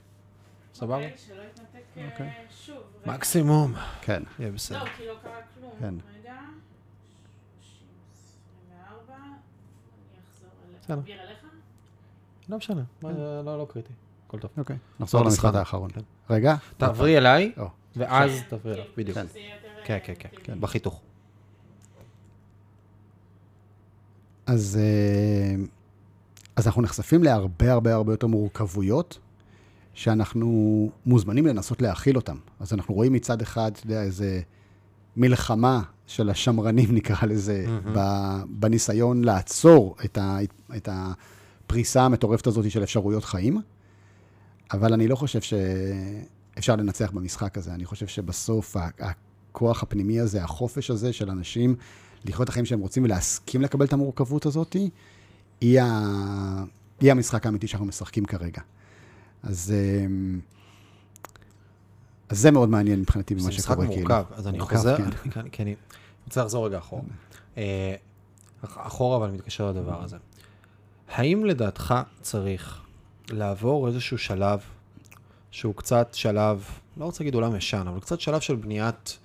סבבה. 0.74 0.96
אוקיי, 0.96 1.14
שלא 1.18 1.42
יתנתק 1.42 1.80
אה, 1.98 2.10
אוקיי. 2.12 2.32
שוב. 2.66 2.78
מקסימום. 3.06 3.74
כן. 4.02 4.24
יהיה 4.40 4.52
בסדר. 4.52 4.84
לא, 4.84 4.90
כי 4.98 5.08
לא 5.08 5.14
קרה 5.24 5.32
כלום. 5.60 5.72
כן. 5.80 5.94
רגע. 6.20 6.34
24. 7.62 9.14
אני 9.16 9.24
אחזור 10.34 10.50
אליך. 10.70 10.82
בסדר. 10.84 10.96
אעביר 10.96 11.22
אליך? 11.22 11.40
לא 12.50 12.58
משנה, 12.58 12.82
מה, 13.02 13.12
לא 13.46 13.58
לא 13.58 13.68
קריטי. 13.70 13.94
הכל 14.28 14.40
טוב. 14.40 14.52
אוקיי. 14.58 14.78
נחזור 15.00 15.22
עוד 15.22 15.28
למשפט 15.28 15.46
משחק. 15.46 15.56
האחרון. 15.56 15.90
כן. 15.92 16.02
רגע. 16.30 16.56
תעברי 16.78 17.18
אליי, 17.18 17.52
או. 17.58 17.68
ואז 17.96 18.32
כן, 18.32 18.42
תעברי 18.50 18.74
אליו, 18.74 18.84
כאילו, 18.84 18.98
בדיוק. 18.98 19.18
כן, 19.86 19.94
אה, 19.94 20.00
כן, 20.00 20.14
כן. 20.20 20.30
כן, 20.44 20.62
בחיתוך. 20.62 21.02
אז, 24.46 24.80
אה, 24.82 25.64
אז 26.56 26.68
אנחנו 26.68 26.82
נחשפים 26.82 27.24
להרבה 27.24 27.72
הרבה 27.72 27.94
הרבה 27.94 28.14
יותר 28.14 28.28
מורכבויות, 28.28 29.20
שאנחנו 29.94 30.50
מוזמנים 31.06 31.48
לנסות 31.48 31.82
להכיל 31.82 32.16
אותן. 32.16 32.36
אז 32.60 32.74
אנחנו 32.74 32.94
רואים 32.94 33.14
מצד 33.14 33.42
אחד, 33.42 33.72
אתה 33.74 33.86
יודע, 33.86 34.02
איזה 34.04 34.42
מלחמה 35.18 35.82
של 36.08 36.30
השמרנים, 36.30 36.90
נקרא 36.96 37.28
לזה. 37.28 37.66
ב- 37.96 38.42
בניסיון 38.50 39.24
לעצור 39.24 39.96
את, 40.06 40.18
ה, 40.18 40.38
את 40.78 40.90
הפריסה 41.66 42.02
המטורפת 42.06 42.48
הזאת 42.48 42.72
של 42.72 42.84
אפשרויות 42.84 43.26
חיים, 43.26 43.62
אבל 44.74 44.94
אני 44.94 45.08
לא 45.08 45.16
חושב 45.16 45.40
שאפשר 45.42 46.76
לנצח 46.76 47.12
במשחק 47.12 47.58
הזה. 47.58 47.74
אני 47.74 47.86
חושב 47.86 48.08
שבסוף 48.08 48.76
הכוח 49.00 49.84
הפנימי 49.84 50.20
הזה, 50.20 50.44
החופש 50.44 50.92
הזה 50.92 51.14
של 51.14 51.30
אנשים 51.30 51.76
לחיות 52.26 52.44
את 52.44 52.50
החיים 52.50 52.66
שהם 52.66 52.80
רוצים 52.80 53.04
ולהסכים 53.04 53.62
לקבל 53.62 53.86
את 53.86 53.94
המורכבות 53.94 54.46
הזאת, 54.46 54.76
היא, 55.62 55.82
ה... 55.82 56.64
היא 57.00 57.12
המשחק 57.12 57.46
האמיתי 57.46 57.68
שאנחנו 57.68 57.86
משחקים 57.86 58.26
כרגע. 58.26 58.62
אז, 59.44 59.74
אמ, 60.06 60.40
אז 62.30 62.40
זה 62.40 62.52
מאוד 62.52 62.70
מעניין 62.70 63.00
מבחינתי 63.00 63.36
זה 63.36 63.40
במה 63.40 63.50
משחק 63.50 63.74
שקורה. 63.74 63.88
כאילו. 63.88 64.02
מורכב, 64.10 64.24
אז 64.34 64.48
אני 64.48 64.58
מורכב, 64.58 64.76
חוזר, 64.76 64.98
כן. 64.98 65.04
אני- 65.40 65.50
כי- 65.52 65.64
אני 65.64 65.76
רוצה 66.26 66.42
לחזור 66.42 66.68
רגע 66.68 66.78
אחורה. 66.78 67.02
אה, 67.58 67.96
אחורה, 68.64 69.18
אבל 69.18 69.32
מתקשר 69.32 69.70
לדבר 69.70 70.04
הזה. 70.04 70.18
האם 71.10 71.46
לדעתך 71.46 71.96
צריך 72.22 72.82
לעבור 73.30 73.88
איזשהו 73.88 74.18
שלב 74.18 74.60
שהוא 75.52 75.76
קצת 75.76 76.14
שלב, 76.14 76.66
לא 76.98 77.06
רוצה 77.06 77.24
להגיד 77.24 77.34
עולם 77.34 77.56
ישן, 77.56 77.88
אבל 77.88 78.00
קצת 78.00 78.20
שלב 78.20 78.40
של 78.40 78.56
בניית, 78.56 79.20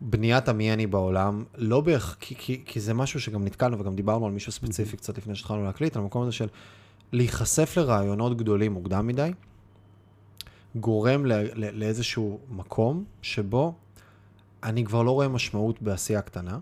בניית 0.00 0.48
המי 0.48 0.72
אני 0.72 0.86
בעולם, 0.86 1.44
לא 1.54 1.80
בערך, 1.80 2.16
כי, 2.20 2.34
כי, 2.38 2.62
כי 2.64 2.80
זה 2.80 2.94
משהו 2.94 3.20
שגם 3.20 3.44
נתקלנו 3.44 3.78
וגם 3.78 3.96
דיברנו 3.96 4.26
על 4.26 4.32
מישהו 4.32 4.52
ספציפי 4.52 4.96
קצת 4.96 5.18
לפני 5.18 5.34
שהתחלנו 5.34 5.64
להקליט, 5.64 5.96
על 5.96 6.02
המקום 6.02 6.22
הזה 6.22 6.32
של 6.32 6.48
להיחשף 7.12 7.76
לרעיונות 7.76 8.36
גדולים 8.36 8.72
מוקדם 8.72 9.06
מדי, 9.06 9.32
גורם 10.76 11.26
ל, 11.26 11.32
ל, 11.32 11.78
לאיזשהו 11.80 12.38
מקום 12.50 13.04
שבו 13.22 13.74
אני 14.62 14.84
כבר 14.84 15.02
לא 15.02 15.10
רואה 15.10 15.28
משמעות 15.28 15.82
בעשייה 15.82 16.22
קטנה, 16.22 16.58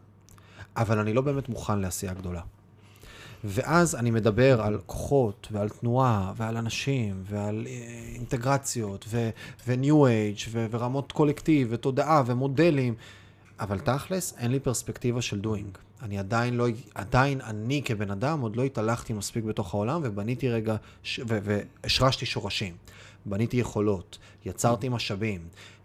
אבל 0.77 0.99
אני 0.99 1.13
לא 1.13 1.23
באמת 1.23 1.49
מוכן 1.49 1.79
לעשייה 1.79 2.15
גדולה. 2.15 2.41
ואז 3.45 3.95
אני 3.95 4.11
מדבר 4.11 4.63
על 4.63 4.79
כוחות 4.87 5.49
ועל 5.51 5.69
תנועה 5.69 6.33
ועל 6.37 6.57
אנשים 6.57 7.23
ועל 7.25 7.67
אה, 7.67 7.73
אינטגרציות 8.15 9.07
ו-new 9.67 9.95
age 9.95 10.49
ורמות 10.51 11.13
קולקטיב 11.13 11.69
ותודעה 11.71 12.23
ומודלים, 12.27 12.95
אבל 13.61 13.79
תכלס 13.79 14.35
אין 14.39 14.51
לי 14.51 14.61
פרספקטיבה 14.61 15.23
של 15.23 15.41
doing. 15.45 15.79
אני 16.03 16.19
עדיין 16.19 16.57
לא, 16.57 16.67
עדיין 16.95 17.41
אני 17.41 17.83
כבן 17.85 18.11
אדם 18.11 18.41
עוד 18.41 18.57
לא 18.57 18.63
התהלכתי 18.63 19.13
מספיק 19.13 19.45
בתוך 19.45 19.75
העולם 19.75 20.01
ובניתי 20.05 20.49
רגע 20.49 20.77
ש- 21.03 21.21
ו- 21.29 21.39
והשרשתי 21.43 22.27
שורשים. 22.27 22.75
בניתי 23.27 23.57
יכולות, 23.57 24.19
יצרתי 24.45 24.89
משאבים, 24.89 25.41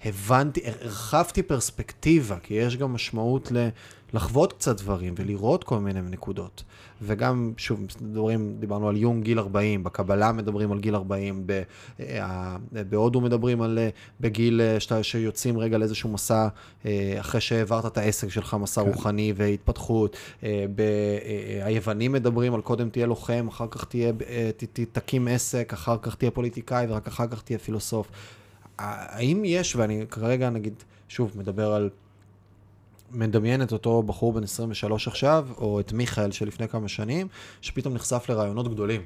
הבנתי, 0.06 0.62
הרחבתי 0.66 1.44
פרספקטיבה, 1.44 2.40
כי 2.40 2.54
יש 2.54 2.78
גם 2.78 2.94
משמעות 2.94 3.52
ל... 3.52 3.70
לחוות 4.14 4.54
קצת 4.54 4.82
דברים 4.82 5.14
ולראות 5.18 5.64
כל 5.64 5.80
מיני 5.80 6.02
נקודות. 6.02 6.64
וגם, 7.02 7.54
שוב, 7.58 7.86
מדברים, 8.02 8.56
דיברנו 8.60 8.90
על 8.90 8.98
יונג 8.98 9.24
גיל 9.24 9.40
40, 9.40 9.84
בקבלה 9.84 10.32
מדברים 10.32 10.72
על 10.72 10.80
גיל 10.80 10.96
40, 10.96 11.44
ב, 11.46 11.62
אה, 12.00 12.58
בהודו 12.90 13.22
מדברים 13.22 13.62
על 13.62 13.80
אה, 13.80 13.90
בגיל 14.22 14.62
אה, 14.62 14.80
שאתה, 14.80 15.04
שיוצאים 15.04 15.58
רגע 15.58 15.78
לאיזשהו 15.78 16.10
מסע, 16.10 16.48
אחרי 17.20 17.42
שהעברת 17.42 17.86
את 17.86 17.98
העסק 17.98 18.30
שלך, 18.30 18.54
מסע 18.54 18.84
כן. 18.84 18.88
רוחני 18.88 19.34
והתפתחות. 19.36 20.18
ב, 20.76 20.82
היוונים 21.64 22.12
מדברים 22.12 22.54
על 22.54 22.62
קודם 22.62 22.90
תהיה 22.90 23.06
לוחם, 23.06 23.48
אחר 23.48 23.68
כך 23.72 23.86
תהיה, 23.86 24.12
ת, 24.58 24.64
ת, 24.64 24.80
תקים 24.92 25.28
עסק, 25.28 25.74
אחר 25.74 25.98
כך 26.02 26.16
תהיה 26.16 26.32
פוליטיקאי 26.32 26.86
ורק 26.90 27.08
אחר 27.08 27.28
כך 27.28 27.42
תהיה 27.42 27.60
פילוסוף. 27.60 28.08
האם 28.78 29.42
יש, 29.46 29.76
ואני 29.76 30.06
כרגע 30.10 30.50
נגיד, 30.50 30.74
שוב, 31.10 31.32
מדבר 31.36 31.74
על 31.74 31.90
מדמיין 33.16 33.62
את 33.62 33.74
אותו 33.74 34.04
בחור 34.04 34.34
בן 34.34 34.44
23 34.44 35.08
עכשיו, 35.08 35.48
או 35.58 35.80
את 35.80 35.94
מיכאל 35.94 36.32
שלפני 36.32 36.68
כמה 36.68 36.88
שנים, 36.88 37.28
שפתאום 37.62 37.94
נחשף 37.94 38.26
לרעיונות 38.30 38.74
גדולים. 38.74 39.02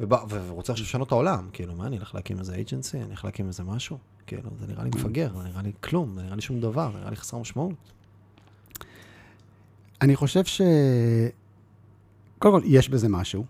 ובא, 0.00 0.24
ורוצה 0.28 0.72
עכשיו 0.72 0.86
לשנות 0.86 1.06
את 1.06 1.12
העולם, 1.12 1.48
כאילו, 1.52 1.74
מה, 1.74 1.86
אני 1.86 1.98
אלך 1.98 2.14
להקים 2.14 2.38
איזה 2.38 2.54
אייג'נסי? 2.54 2.96
אני 2.96 3.10
אלך 3.10 3.24
להקים 3.24 3.46
איזה 3.46 3.62
משהו? 3.62 3.98
כאילו, 4.26 4.50
זה 4.60 4.66
נראה 4.66 4.84
לי 4.84 4.90
מפגר, 4.94 5.30
זה 5.36 5.44
נראה 5.48 5.62
לי 5.62 5.72
כלום, 5.80 6.14
זה 6.16 6.22
נראה 6.22 6.36
לי 6.36 6.42
שום 6.42 6.60
דבר, 6.60 6.90
זה 6.92 6.98
נראה 6.98 7.10
לי 7.10 7.16
חסר 7.16 7.38
משמעות. 7.38 7.74
אני 10.02 10.16
חושב 10.16 10.44
ש... 10.44 10.60
קודם 12.38 12.60
כל, 12.60 12.66
יש 12.66 12.88
בזה 12.88 13.08
משהו. 13.08 13.44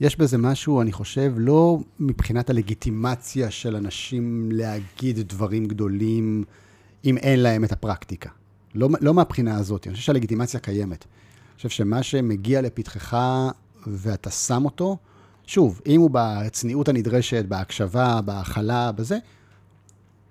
יש 0.00 0.16
בזה 0.16 0.38
משהו, 0.38 0.80
אני 0.80 0.92
חושב, 0.92 1.32
לא 1.36 1.78
מבחינת 2.00 2.50
הלגיטימציה 2.50 3.50
של 3.50 3.76
אנשים 3.76 4.48
להגיד 4.52 5.18
דברים 5.18 5.66
גדולים, 5.66 6.44
אם 7.04 7.16
אין 7.16 7.40
להם 7.40 7.64
את 7.64 7.72
הפרקטיקה. 7.72 8.30
לא, 8.74 8.88
לא 9.00 9.14
מהבחינה 9.14 9.56
הזאת, 9.56 9.86
אני 9.86 9.94
חושב 9.94 10.06
שהלגיטימציה 10.06 10.60
קיימת. 10.60 11.04
אני 11.50 11.56
חושב 11.56 11.68
שמה 11.68 12.02
שמגיע 12.02 12.60
לפתחך 12.60 13.16
ואתה 13.86 14.30
שם 14.30 14.64
אותו, 14.64 14.96
שוב, 15.46 15.80
אם 15.86 16.00
הוא 16.00 16.10
בצניעות 16.12 16.88
הנדרשת, 16.88 17.44
בהקשבה, 17.44 18.20
בהכלה, 18.20 18.92
בזה, 18.92 19.18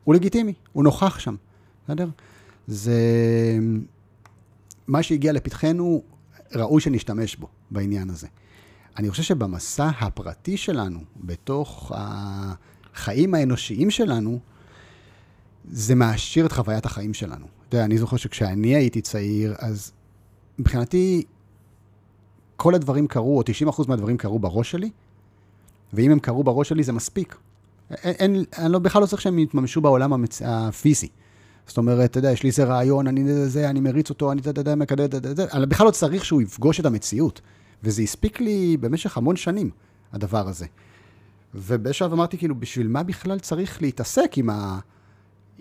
הוא 0.03 0.15
לגיטימי, 0.15 0.53
הוא 0.73 0.83
נוכח 0.83 1.19
שם, 1.19 1.35
בסדר? 1.85 2.07
זה... 2.67 2.99
מה 4.87 5.03
שהגיע 5.03 5.33
לפתחנו, 5.33 6.03
ראוי 6.55 6.81
שנשתמש 6.81 7.35
בו 7.35 7.47
בעניין 7.71 8.09
הזה. 8.09 8.27
אני 8.97 9.09
חושב 9.09 9.23
שבמסע 9.23 9.89
הפרטי 9.99 10.57
שלנו, 10.57 10.99
בתוך 11.15 11.91
החיים 11.95 13.33
האנושיים 13.33 13.91
שלנו, 13.91 14.39
זה 15.69 15.95
מעשיר 15.95 16.45
את 16.45 16.51
חוויית 16.51 16.85
החיים 16.85 17.13
שלנו. 17.13 17.45
אתה 17.69 17.75
יודע, 17.75 17.85
אני 17.85 17.97
זוכר 17.97 18.17
שכשאני 18.17 18.75
הייתי 18.75 19.01
צעיר, 19.01 19.55
אז 19.59 19.91
מבחינתי, 20.59 21.23
כל 22.55 22.75
הדברים 22.75 23.07
קרו, 23.07 23.37
או 23.37 23.43
90% 23.69 23.87
מהדברים 23.87 24.17
קרו 24.17 24.39
בראש 24.39 24.71
שלי, 24.71 24.89
ואם 25.93 26.11
הם 26.11 26.19
קרו 26.19 26.43
בראש 26.43 26.69
שלי 26.69 26.83
זה 26.83 26.93
מספיק. 26.93 27.35
אין, 27.91 28.35
אין, 28.35 28.43
אני 28.57 28.71
לא, 28.71 28.79
בכלל 28.79 29.01
לא 29.01 29.07
צריך 29.07 29.21
שהם 29.21 29.39
יתממשו 29.39 29.81
בעולם 29.81 30.13
המצ... 30.13 30.41
הפיזי. 30.45 31.07
זאת 31.67 31.77
אומרת, 31.77 32.09
אתה 32.09 32.19
יודע, 32.19 32.31
יש 32.31 32.43
לי 32.43 32.49
איזה 32.49 32.63
רעיון, 32.63 33.07
אני 33.07 33.23
זה, 33.23 33.49
זה, 33.49 33.69
אני 33.69 33.79
מריץ 33.79 34.09
אותו, 34.09 34.31
אני 34.31 34.41
אתה 34.41 34.61
יודע, 34.61 34.75
מקדם, 34.75 35.05
אתה 35.05 35.29
יודע, 35.29 35.45
אני 35.53 35.65
בכלל 35.65 35.85
לא 35.85 35.91
צריך 35.91 36.25
שהוא 36.25 36.41
יפגוש 36.41 36.79
את 36.79 36.85
המציאות. 36.85 37.41
וזה 37.83 38.01
הספיק 38.01 38.39
לי 38.39 38.77
במשך 38.77 39.17
המון 39.17 39.35
שנים, 39.35 39.69
הדבר 40.13 40.47
הזה. 40.47 40.65
ובשלב 41.55 42.13
אמרתי, 42.13 42.37
כאילו, 42.37 42.55
בשביל 42.55 42.87
מה 42.87 43.03
בכלל 43.03 43.39
צריך 43.39 43.81
להתעסק 43.81 44.37
עם, 44.37 44.49
ה... 44.49 44.79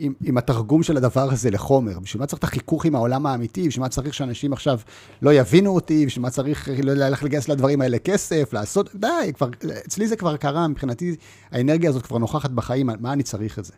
עם, 0.02 0.14
עם 0.24 0.38
התרגום 0.38 0.82
של 0.82 0.96
הדבר 0.96 1.32
הזה 1.32 1.50
לחומר? 1.50 1.98
בשביל 1.98 2.20
מה 2.20 2.26
צריך 2.26 2.38
את 2.38 2.44
החיכוך 2.44 2.84
עם 2.84 2.94
העולם 2.94 3.26
האמיתי? 3.26 3.68
בשביל 3.68 3.82
מה 3.82 3.88
צריך 3.88 4.14
שאנשים 4.14 4.52
עכשיו 4.52 4.80
לא 5.22 5.32
יבינו 5.32 5.74
אותי? 5.74 6.06
בשביל 6.06 6.22
מה 6.22 6.30
צריך 6.30 6.68
לא 6.82 6.92
ללכת 6.92 7.22
לגייס 7.22 7.48
לדברים 7.48 7.80
האלה 7.80 7.98
כסף? 7.98 8.52
לעשות... 8.52 8.94
די, 8.94 9.32
כבר, 9.34 9.48
אצלי 9.86 10.08
זה 10.08 10.16
כבר 10.16 10.36
קרה, 10.36 10.68
מבחינתי 10.68 11.16
האנרגיה 11.50 11.90
הזאת 11.90 12.06
כבר 12.06 12.18
נוכחת 12.18 12.50
בחיים, 12.50 12.90
מה 13.00 13.12
אני 13.12 13.22
צריך 13.22 13.58
את 13.58 13.64
זה? 13.64 13.72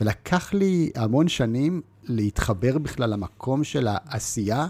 ולקח 0.00 0.54
לי 0.54 0.90
המון 0.94 1.28
שנים 1.28 1.80
להתחבר 2.04 2.78
בכלל 2.78 3.10
למקום 3.10 3.64
של 3.64 3.88
העשייה 3.90 4.66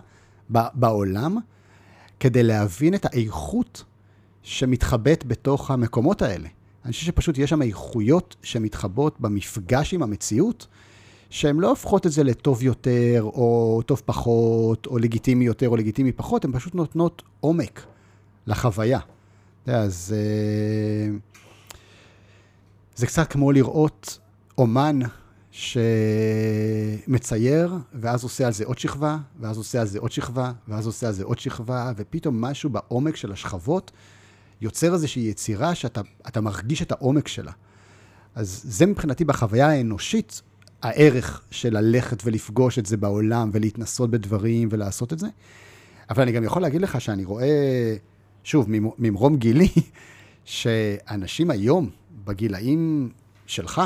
בעולם, 0.50 1.36
כדי 2.20 2.42
להבין 2.42 2.94
את 2.94 3.04
האיכות 3.04 3.84
שמתחבאת 4.42 5.26
בתוך 5.26 5.70
המקומות 5.70 6.22
האלה. 6.22 6.48
אני 6.84 6.92
חושב 6.92 7.06
שפשוט 7.06 7.38
יש 7.38 7.50
שם 7.50 7.62
איכויות 7.62 8.36
שמתחבות 8.42 9.20
במפגש 9.20 9.94
עם 9.94 10.02
המציאות, 10.02 10.66
שהן 11.30 11.56
לא 11.56 11.68
הופכות 11.70 12.06
את 12.06 12.12
זה 12.12 12.24
לטוב 12.24 12.62
יותר, 12.62 13.20
או 13.22 13.80
טוב 13.86 14.02
פחות, 14.04 14.86
או 14.86 14.98
לגיטימי 14.98 15.44
יותר, 15.44 15.68
או 15.68 15.76
לגיטימי 15.76 16.12
פחות, 16.12 16.44
הן 16.44 16.52
פשוט 16.52 16.74
נותנות 16.74 17.22
עומק 17.40 17.86
לחוויה. 18.46 19.00
אז 19.66 20.14
זה 22.96 23.06
קצת 23.06 23.32
כמו 23.32 23.52
לראות 23.52 24.18
אומן 24.58 24.98
שמצייר, 27.10 27.74
ואז 27.94 28.22
עושה 28.22 28.46
על 28.46 28.52
זה 28.52 28.64
עוד 28.64 28.78
שכבה, 28.78 29.18
ואז 29.40 29.56
עושה 29.56 29.80
על 29.80 29.86
זה 29.86 29.98
עוד 29.98 30.12
שכבה, 30.12 30.52
ואז 30.68 30.86
עושה 30.86 31.06
על 31.06 31.12
זה 31.12 31.24
עוד 31.24 31.38
שכבה, 31.38 31.92
ופתאום 31.96 32.40
משהו 32.40 32.70
בעומק 32.70 33.16
של 33.16 33.32
השכבות 33.32 33.90
יוצר 34.60 34.94
איזושהי 34.94 35.22
יצירה 35.22 35.74
שאתה 35.74 36.00
אתה 36.28 36.40
מרגיש 36.40 36.82
את 36.82 36.92
העומק 36.92 37.28
שלה. 37.28 37.52
אז 38.34 38.60
זה 38.64 38.86
מבחינתי 38.86 39.24
בחוויה 39.24 39.68
האנושית, 39.68 40.42
הערך 40.82 41.42
של 41.50 41.78
ללכת 41.78 42.22
ולפגוש 42.24 42.78
את 42.78 42.86
זה 42.86 42.96
בעולם, 42.96 43.50
ולהתנסות 43.52 44.10
בדברים 44.10 44.68
ולעשות 44.72 45.12
את 45.12 45.18
זה. 45.18 45.26
אבל 46.10 46.22
אני 46.22 46.32
גם 46.32 46.44
יכול 46.44 46.62
להגיד 46.62 46.80
לך 46.80 47.00
שאני 47.00 47.24
רואה, 47.24 47.96
שוב, 48.44 48.66
ממ- 48.68 48.90
ממרום 48.98 49.36
גילי, 49.36 49.68
שאנשים 50.44 51.50
היום, 51.50 51.90
בגילאים 52.24 53.10
שלך, 53.46 53.82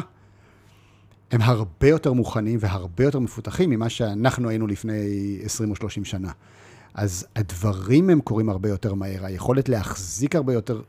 הם 1.31 1.43
הרבה 1.43 1.89
יותר 1.89 2.13
מוכנים 2.13 2.59
והרבה 2.63 3.05
יותר 3.05 3.19
מפותחים 3.19 3.71
ממה 3.71 3.89
שאנחנו 3.89 4.49
היינו 4.49 4.67
לפני 4.67 5.39
20 5.43 5.71
או 5.71 5.77
30 5.77 6.05
שנה. 6.05 6.33
אז 6.95 7.27
הדברים 7.37 8.11
הם 8.11 8.21
קורים 8.21 8.49
הרבה 8.49 8.69
יותר 8.69 8.95
מהר, 8.95 9.25
היכולת 9.27 9.69
להחזיק 9.69 10.37
הרבה 10.37 10.53
יותר 10.53 10.81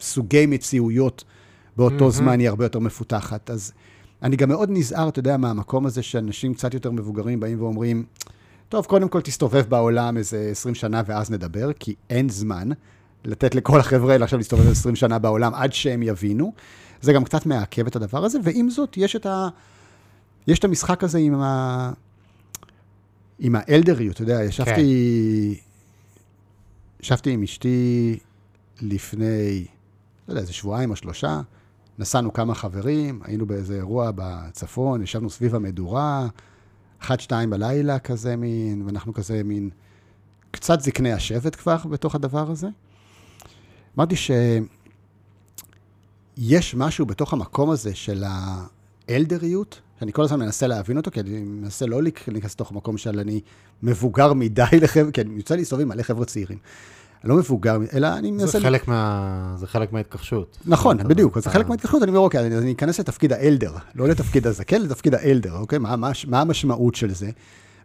סוגי 0.00 0.46
מציאויות 0.46 1.24
באותו 1.76 1.96
מהמם. 1.98 2.10
זמן 2.10 2.40
היא 2.40 2.48
הרבה 2.48 2.64
יותר 2.64 2.78
מפותחת. 2.78 3.50
אז 3.50 3.72
אני 4.22 4.36
גם 4.36 4.48
מאוד 4.48 4.68
נזהר, 4.72 5.08
אתה 5.08 5.18
יודע, 5.18 5.36
מהמקום 5.36 5.86
הזה 5.86 6.02
שאנשים 6.02 6.54
קצת 6.54 6.74
יותר 6.74 6.90
מבוגרים 6.90 7.40
באים 7.40 7.62
ואומרים, 7.62 8.04
טוב, 8.68 8.86
קודם 8.86 9.08
כל 9.08 9.20
תסתובב 9.20 9.64
בעולם 9.68 10.16
איזה 10.16 10.48
20 10.50 10.74
שנה 10.74 11.02
ואז 11.06 11.30
נדבר, 11.30 11.72
כי 11.72 11.94
אין 12.10 12.28
זמן 12.28 12.68
לתת 13.24 13.54
לכל 13.54 13.80
החבר'ה 13.80 14.12
האלה 14.12 14.24
עכשיו 14.24 14.38
להסתובב 14.38 14.70
20 14.70 14.96
שנה 14.96 15.18
בעולם 15.18 15.54
עד 15.54 15.72
שהם 15.72 16.02
יבינו. 16.02 16.52
זה 17.00 17.12
גם 17.12 17.24
קצת 17.24 17.46
מעכב 17.46 17.86
את 17.86 17.96
הדבר 17.96 18.24
הזה, 18.24 18.38
ועם 18.42 18.70
זאת, 18.70 18.96
יש 18.96 19.16
את, 19.16 19.26
ה... 19.26 19.48
יש 20.46 20.58
את 20.58 20.64
המשחק 20.64 21.04
הזה 21.04 21.18
עם, 21.18 21.34
ה... 21.34 21.92
עם 23.38 23.56
האלדריות, 23.58 24.14
אתה 24.14 24.22
יודע, 24.22 24.44
ישבתי, 24.44 25.60
ישבתי 27.00 27.30
עם 27.30 27.42
אשתי 27.42 28.18
לפני, 28.80 29.66
לא 30.28 30.32
יודע, 30.32 30.40
איזה 30.40 30.52
שבועיים 30.52 30.90
או 30.90 30.96
שלושה, 30.96 31.40
נסענו 31.98 32.32
כמה 32.32 32.54
חברים, 32.54 33.20
היינו 33.24 33.46
באיזה 33.46 33.74
אירוע 33.74 34.10
בצפון, 34.14 35.02
ישבנו 35.02 35.30
סביב 35.30 35.54
המדורה, 35.54 36.26
אחת, 37.02 37.20
שתיים 37.20 37.50
בלילה 37.50 37.98
כזה 37.98 38.36
מין, 38.36 38.82
ואנחנו 38.86 39.14
כזה 39.14 39.42
מין, 39.44 39.70
קצת 40.50 40.80
זקני 40.80 41.12
השבט 41.12 41.56
כבר 41.56 41.76
בתוך 41.76 42.14
הדבר 42.14 42.50
הזה. 42.50 42.68
אמרתי 43.96 44.16
שיש 44.16 44.34
משהו 46.74 47.06
בתוך 47.06 47.32
המקום 47.32 47.70
הזה 47.70 47.94
של 47.94 48.24
האלדריות, 49.08 49.80
שאני 50.00 50.12
כל 50.12 50.22
הזמן 50.22 50.38
מנסה 50.38 50.66
להבין 50.66 50.96
אותו, 50.96 51.10
כי 51.10 51.20
אני 51.20 51.40
מנסה 51.40 51.86
לא 51.86 52.02
להיכנס 52.02 52.52
לתוך 52.54 52.70
המקום 52.70 52.98
של 52.98 53.20
אני 53.20 53.40
מבוגר 53.82 54.32
מדי 54.32 54.62
לחבר'ה, 54.82 55.10
כי 55.10 55.20
אני 55.20 55.34
יוצא 55.34 55.54
להסתובב 55.56 55.82
עם 55.82 55.88
מלא 55.88 56.02
חבר'ה 56.02 56.24
צעירים. 56.24 56.58
אני 57.24 57.30
לא 57.30 57.36
מבוגר, 57.36 57.78
אלא 57.92 58.08
אני 58.18 58.30
מנסה... 58.30 58.46
זה 58.58 58.60
חלק 58.60 58.88
מה... 58.88 59.54
זה 59.58 59.66
חלק 59.66 59.92
מההתכחשות. 59.92 60.58
נכון, 60.66 60.98
בדיוק, 61.08 61.34
זה 61.34 61.40
אתה- 61.40 61.50
חלק 61.50 61.68
מההתכחשות, 61.68 62.02
אני 62.02 62.08
אומר, 62.10 62.20
אוקיי, 62.20 62.40
אז 62.40 62.62
אני 62.62 62.72
אכנס 62.72 63.00
לתפקיד 63.00 63.32
האלדר, 63.32 63.72
לא 63.94 64.08
לתפקיד 64.08 64.46
הזקן, 64.46 64.82
לתפקיד 64.82 65.14
האלדר, 65.14 65.56
אוקיי? 65.58 65.78
מה, 65.78 65.96
מה, 65.96 66.10
מה 66.26 66.40
המשמעות 66.40 66.94
של 66.94 67.14
זה? 67.14 67.30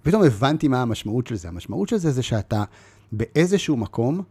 פתאום 0.03 0.23
הבנתי 0.23 0.67
מה 0.67 0.81
המשמעות 0.81 1.27
של 1.27 1.35
זה. 1.35 1.47
המשמעות 1.47 1.89
של 1.89 1.97
זה 1.97 2.11
זה 2.11 2.23
שאתה 2.23 2.63
באיזשהו 3.11 3.77
מקום, 3.77 4.21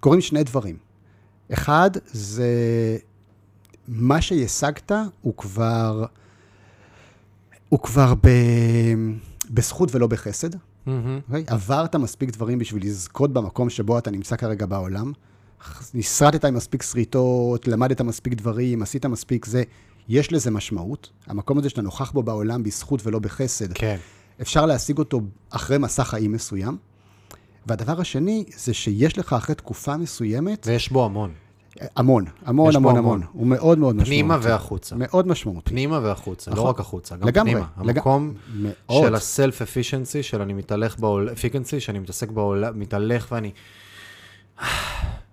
קורים 0.00 0.20
שני 0.20 0.44
דברים. 0.44 0.76
אחד, 1.52 1.90
זה 2.06 2.48
מה 3.88 4.20
שהשגת 4.20 4.92
הוא 5.22 5.34
כבר, 5.36 6.04
הוא 7.68 7.80
כבר 7.80 8.14
ב, 8.14 8.28
בזכות 9.50 9.94
ולא 9.94 10.06
בחסד. 10.06 10.50
אוקיי? 10.86 11.44
עברת 11.46 11.96
מספיק 11.96 12.30
דברים 12.30 12.58
בשביל 12.58 12.84
לזכות 12.86 13.32
במקום 13.32 13.70
שבו 13.70 13.98
אתה 13.98 14.10
נמצא 14.10 14.36
כרגע 14.36 14.66
בעולם. 14.66 15.12
נסרטת 15.94 16.44
עם 16.44 16.54
מספיק 16.54 16.82
שריטות, 16.82 17.68
למדת 17.68 18.00
מספיק 18.00 18.34
דברים, 18.34 18.82
עשית 18.82 19.06
מספיק 19.06 19.46
זה. 19.46 19.62
יש 20.08 20.32
לזה 20.32 20.50
משמעות. 20.50 21.10
המקום 21.26 21.58
הזה 21.58 21.68
שאתה 21.68 21.82
נוכח 21.82 22.10
בו 22.10 22.22
בעולם 22.22 22.62
בזכות 22.62 23.06
ולא 23.06 23.18
בחסד, 23.18 23.72
כן. 23.72 23.96
אפשר 24.40 24.66
להשיג 24.66 24.98
אותו 24.98 25.20
אחרי 25.50 25.78
מסע 25.78 26.04
חיים 26.04 26.32
מסוים. 26.32 26.76
והדבר 27.66 28.00
השני, 28.00 28.44
זה 28.56 28.74
שיש 28.74 29.18
לך 29.18 29.32
אחרי 29.32 29.54
תקופה 29.54 29.96
מסוימת, 29.96 30.66
ויש 30.66 30.92
בו 30.92 31.04
המון. 31.04 31.32
המון, 31.96 32.24
המון, 32.44 32.76
המון, 32.76 32.96
המון. 32.96 33.22
הוא 33.32 33.46
מאוד 33.46 33.78
מאוד 33.78 33.94
משמעותי. 33.96 34.10
פנימה 34.10 34.38
והחוצה. 34.42 34.96
מאוד 34.96 35.28
משמעותי. 35.28 35.70
פנימה 35.70 36.00
והחוצה, 36.02 36.50
לא 36.50 36.56
נכון. 36.56 36.68
רק 36.68 36.80
החוצה, 36.80 37.16
גם 37.16 37.28
לגמרי, 37.28 37.52
פנימה. 37.52 37.66
המקום 37.76 38.34
מאוד. 38.54 39.06
של 39.06 39.14
הסלף 39.14 39.62
אפישנסי, 39.62 40.22
של 40.22 40.40
אני 40.42 40.52
מתהלך 40.52 40.98
בעולם, 40.98 41.32
אפיקנסי, 41.32 41.80
שאני 41.80 41.98
מתעסק 41.98 42.30
בעולם, 42.30 42.80
מתהלך 42.80 43.28
ואני... 43.32 43.50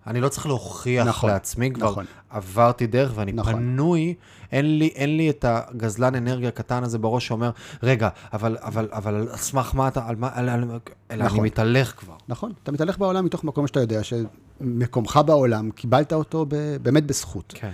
אני 0.07 0.21
לא 0.21 0.29
צריך 0.29 0.45
להוכיח 0.45 1.07
נכון, 1.07 1.29
לעצמי, 1.29 1.71
כבר 1.71 1.91
נכון. 1.91 2.05
עברתי 2.29 2.87
דרך 2.87 3.11
ואני 3.15 3.31
נכון. 3.31 3.53
פנוי, 3.53 4.13
אין 4.51 4.77
לי, 4.77 4.87
אין 4.87 5.17
לי 5.17 5.29
את 5.29 5.45
הגזלן 5.47 6.15
אנרגיה 6.15 6.49
הקטן 6.49 6.83
הזה 6.83 6.97
בראש 6.97 7.27
שאומר, 7.27 7.51
רגע, 7.83 8.09
אבל, 8.33 8.57
אבל, 8.61 8.89
אבל 8.91 9.15
על 9.15 9.37
סמך 9.37 9.75
מה 9.75 9.87
אתה, 9.87 10.07
על 10.07 10.15
מה, 10.15 10.29
על, 10.33 10.49
על, 10.49 10.63
אלא 10.63 10.79
אני 11.11 11.23
נכון. 11.23 11.45
מתהלך 11.45 11.93
כבר. 11.97 12.15
נכון, 12.27 12.51
אתה 12.63 12.71
מתהלך 12.71 12.97
בעולם 12.97 13.25
מתוך 13.25 13.43
מקום 13.43 13.67
שאתה 13.67 13.79
יודע 13.79 14.01
שמקומך 14.03 15.19
בעולם, 15.25 15.71
קיבלת 15.71 16.13
אותו 16.13 16.45
ב- 16.49 16.77
באמת 16.81 17.05
בזכות. 17.05 17.53
כן. 17.57 17.71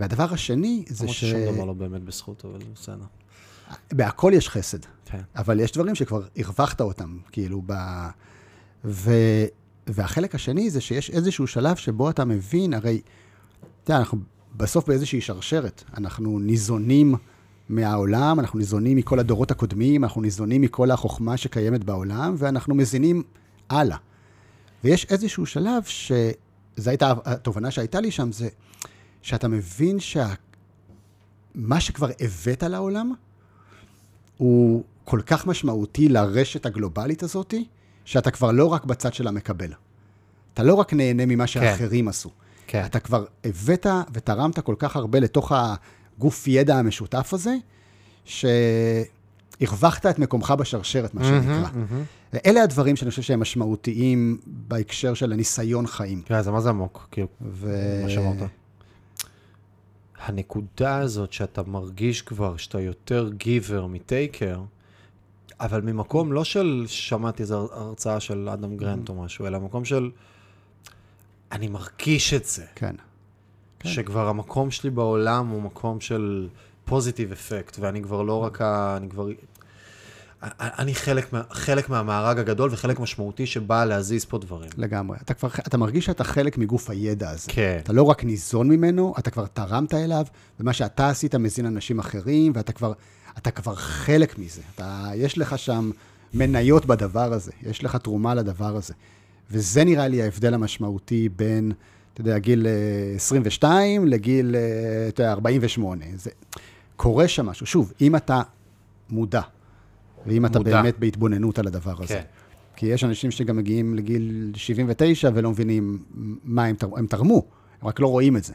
והדבר 0.00 0.32
השני 0.32 0.84
זה 0.88 1.04
למרות 1.04 1.16
ש... 1.16 1.24
ששום 1.24 1.54
דבר 1.54 1.64
לא 1.64 1.72
באמת 1.72 2.02
בזכות, 2.02 2.44
אבל 2.44 2.58
בסדר. 2.74 3.04
בהכל 3.92 4.32
יש 4.34 4.48
חסד, 4.48 4.78
כן. 5.04 5.20
אבל 5.36 5.60
יש 5.60 5.72
דברים 5.72 5.94
שכבר 5.94 6.22
הרווחת 6.36 6.80
אותם, 6.80 7.18
כאילו, 7.32 7.62
ב... 7.66 7.74
ו... 8.84 9.12
והחלק 9.86 10.34
השני 10.34 10.70
זה 10.70 10.80
שיש 10.80 11.10
איזשהו 11.10 11.46
שלב 11.46 11.76
שבו 11.76 12.10
אתה 12.10 12.24
מבין, 12.24 12.74
הרי, 12.74 13.00
אתה 13.84 13.92
יודע, 13.92 13.98
אנחנו 13.98 14.18
בסוף 14.56 14.88
באיזושהי 14.88 15.20
שרשרת, 15.20 15.84
אנחנו 15.96 16.38
ניזונים 16.38 17.14
מהעולם, 17.68 18.40
אנחנו 18.40 18.58
ניזונים 18.58 18.96
מכל 18.96 19.18
הדורות 19.18 19.50
הקודמים, 19.50 20.04
אנחנו 20.04 20.20
ניזונים 20.20 20.60
מכל 20.60 20.90
החוכמה 20.90 21.36
שקיימת 21.36 21.84
בעולם, 21.84 22.34
ואנחנו 22.38 22.74
מזינים 22.74 23.22
הלאה. 23.68 23.96
ויש 24.84 25.06
איזשהו 25.10 25.46
שלב 25.46 25.82
שזו 25.84 26.90
הייתה 26.90 27.12
התובנה 27.24 27.70
שהייתה 27.70 28.00
לי 28.00 28.10
שם, 28.10 28.32
זה 28.32 28.48
שאתה 29.22 29.48
מבין 29.48 29.98
שמה 30.00 31.80
שכבר 31.80 32.08
הבאת 32.20 32.62
לעולם, 32.62 33.12
הוא 34.36 34.84
כל 35.04 35.20
כך 35.26 35.46
משמעותי 35.46 36.08
לרשת 36.08 36.66
הגלובלית 36.66 37.22
הזאת, 37.22 37.54
שאתה 38.06 38.30
כבר 38.30 38.52
לא 38.52 38.66
רק 38.66 38.84
בצד 38.84 39.14
של 39.14 39.28
המקבל. 39.28 39.72
אתה 40.54 40.62
לא 40.62 40.74
רק 40.74 40.92
נהנה 40.92 41.26
ממה 41.26 41.46
שאחרים 41.46 42.08
עשו. 42.08 42.30
כן. 42.66 42.82
אתה 42.84 43.00
כבר 43.00 43.24
הבאת 43.44 43.86
ותרמת 44.12 44.58
כל 44.58 44.74
כך 44.78 44.96
הרבה 44.96 45.20
לתוך 45.20 45.52
הגוף 45.54 46.48
ידע 46.48 46.76
המשותף 46.76 47.34
הזה, 47.34 47.54
שהרווחת 48.24 50.06
את 50.06 50.18
מקומך 50.18 50.54
בשרשרת, 50.58 51.14
מה 51.14 51.24
שנקרא. 51.24 51.68
ואלה 52.32 52.62
הדברים 52.62 52.96
שאני 52.96 53.10
חושב 53.10 53.22
שהם 53.22 53.40
משמעותיים 53.40 54.38
בהקשר 54.46 55.14
של 55.14 55.32
הניסיון 55.32 55.86
חיים. 55.86 56.22
כן, 56.22 56.42
זה 56.42 56.50
מה 56.50 56.60
זה 56.60 56.68
עמוק, 56.68 57.08
כאילו, 57.10 57.28
ו... 57.40 58.00
מה 58.02 58.10
שאמרת. 58.10 58.50
הנקודה 60.26 60.98
הזאת 60.98 61.32
שאתה 61.32 61.62
מרגיש 61.66 62.22
כבר 62.22 62.56
שאתה 62.56 62.80
יותר 62.80 63.30
גיבר 63.36 63.86
מטייקר, 63.86 64.60
אבל 65.60 65.80
ממקום 65.80 66.32
לא 66.32 66.44
של 66.44 66.84
שמעתי 66.86 67.42
איזו 67.42 67.68
הרצאה 67.72 68.20
של 68.20 68.48
אדם 68.48 68.76
גרנט 68.76 69.08
או 69.08 69.22
משהו, 69.22 69.46
אלא 69.46 69.58
מקום 69.60 69.84
של 69.84 70.10
אני 71.52 71.68
מרגיש 71.68 72.34
את 72.34 72.44
זה. 72.44 72.64
כן. 72.74 72.94
כן. 73.78 73.88
שכבר 73.88 74.28
המקום 74.28 74.70
שלי 74.70 74.90
בעולם 74.90 75.48
הוא 75.48 75.62
מקום 75.62 76.00
של 76.00 76.48
פוזיטיב 76.84 77.32
אפקט, 77.32 77.76
ואני 77.80 78.02
כבר 78.02 78.22
לא 78.22 78.42
רק 78.44 78.60
ה... 78.60 78.96
אני 78.96 79.08
כבר... 79.08 79.28
אני 80.58 80.94
חלק, 80.94 81.30
חלק 81.50 81.88
מהמארג 81.88 82.38
הגדול 82.38 82.70
וחלק 82.72 83.00
משמעותי 83.00 83.46
שבא 83.46 83.84
להזיז 83.84 84.24
פה 84.24 84.38
דברים. 84.38 84.70
לגמרי. 84.76 85.16
אתה 85.22 85.34
כבר, 85.34 85.48
אתה 85.66 85.78
מרגיש 85.78 86.04
שאתה 86.04 86.24
חלק 86.24 86.58
מגוף 86.58 86.90
הידע 86.90 87.30
הזה. 87.30 87.48
כן. 87.48 87.78
אתה 87.82 87.92
לא 87.92 88.02
רק 88.02 88.24
ניזון 88.24 88.68
ממנו, 88.68 89.14
אתה 89.18 89.30
כבר 89.30 89.46
תרמת 89.46 89.94
אליו, 89.94 90.26
ומה 90.60 90.72
שאתה 90.72 91.08
עשית 91.08 91.34
מזין 91.34 91.66
אנשים 91.66 91.98
אחרים, 91.98 92.52
ואתה 92.54 92.72
כבר, 92.72 92.92
אתה 93.38 93.50
כבר 93.50 93.74
חלק 93.74 94.38
מזה. 94.38 94.62
אתה, 94.74 95.10
יש 95.14 95.38
לך 95.38 95.58
שם 95.58 95.90
מניות 96.34 96.86
בדבר 96.86 97.32
הזה, 97.32 97.52
יש 97.62 97.84
לך 97.84 97.96
תרומה 97.96 98.34
לדבר 98.34 98.76
הזה. 98.76 98.94
וזה 99.50 99.84
נראה 99.84 100.08
לי 100.08 100.22
ההבדל 100.22 100.54
המשמעותי 100.54 101.28
בין, 101.28 101.72
אתה 102.12 102.20
יודע, 102.20 102.38
גיל 102.38 102.66
אה, 102.66 103.12
22 103.16 104.06
לגיל, 104.06 104.56
אה, 104.56 105.08
אתה 105.08 105.22
יודע, 105.22 105.32
48. 105.32 106.04
זה, 106.16 106.30
קורה 106.96 107.28
שם 107.28 107.46
משהו. 107.46 107.66
שוב, 107.66 107.92
אם 108.00 108.16
אתה 108.16 108.42
מודע, 109.10 109.40
ואם 110.26 110.46
אתה 110.46 110.58
מודע. 110.58 110.82
באמת 110.82 110.98
בהתבוננות 110.98 111.58
על 111.58 111.66
הדבר 111.66 111.94
הזה. 112.02 112.14
כן. 112.14 112.22
כי 112.76 112.86
יש 112.86 113.04
אנשים 113.04 113.30
שגם 113.30 113.56
מגיעים 113.56 113.94
לגיל 113.94 114.52
79 114.54 115.30
ולא 115.34 115.50
מבינים 115.50 116.02
מה 116.44 116.64
הם, 116.64 116.76
תר... 116.76 116.88
הם 116.96 117.06
תרמו, 117.06 117.44
הם 117.82 117.88
רק 117.88 118.00
לא 118.00 118.06
רואים 118.06 118.36
את 118.36 118.44
זה. 118.44 118.52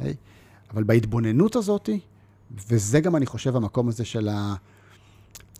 היי? 0.00 0.14
אבל 0.74 0.82
בהתבוננות 0.82 1.56
הזאת, 1.56 1.90
וזה 2.70 3.00
גם, 3.00 3.16
אני 3.16 3.26
חושב, 3.26 3.56
המקום 3.56 3.88
הזה 3.88 4.04
של 4.04 4.28
ה... 4.28 4.54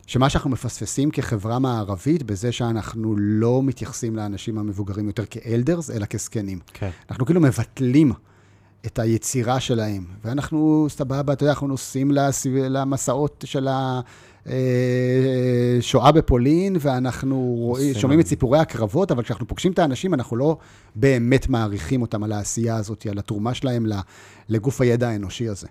שמה 0.07 0.29
שאנחנו 0.29 0.51
מפספסים 0.51 1.11
כחברה 1.11 1.59
מערבית, 1.59 2.23
בזה 2.23 2.53
שאנחנו 2.53 3.17
לא 3.19 3.63
מתייחסים 3.63 4.17
לאנשים 4.17 4.59
המבוגרים 4.59 5.07
יותר 5.07 5.25
כאלדרס, 5.31 5.91
אלא 5.91 6.07
כזקנים. 6.07 6.59
כן. 6.73 6.91
אנחנו 7.11 7.27
כאילו 7.27 7.41
מבטלים 7.41 8.13
את 8.87 8.99
היצירה 8.99 9.61
שלהם, 9.61 10.05
ואנחנו, 10.25 10.87
סבבה, 10.91 11.33
אתה 11.33 11.43
יודע, 11.43 11.53
אנחנו 11.53 11.67
נוסעים 11.67 12.11
לסב... 12.11 12.51
למסעות 12.55 13.45
של 13.47 13.69
השואה 14.47 16.13
בפולין, 16.13 16.77
ואנחנו 16.81 17.55
רואים, 17.59 17.95
שומעים 17.95 18.21
את 18.21 18.27
סיפורי 18.27 18.59
הקרבות, 18.59 19.11
אבל 19.11 19.23
כשאנחנו 19.23 19.49
פוגשים 19.49 19.73
את 19.73 19.79
האנשים, 19.79 20.15
אנחנו 20.15 20.37
לא 20.37 20.57
באמת 20.95 21.49
מעריכים 21.49 22.03
אותם 22.03 22.25
על 22.25 22.33
העשייה 22.33 22.77
הזאת, 22.77 23.07
על 23.11 23.19
התרומה 23.19 23.55
שלהם 23.55 23.87
לגוף 24.49 24.81
הידע 24.81 25.09
האנושי 25.09 25.49
הזה. 25.49 25.67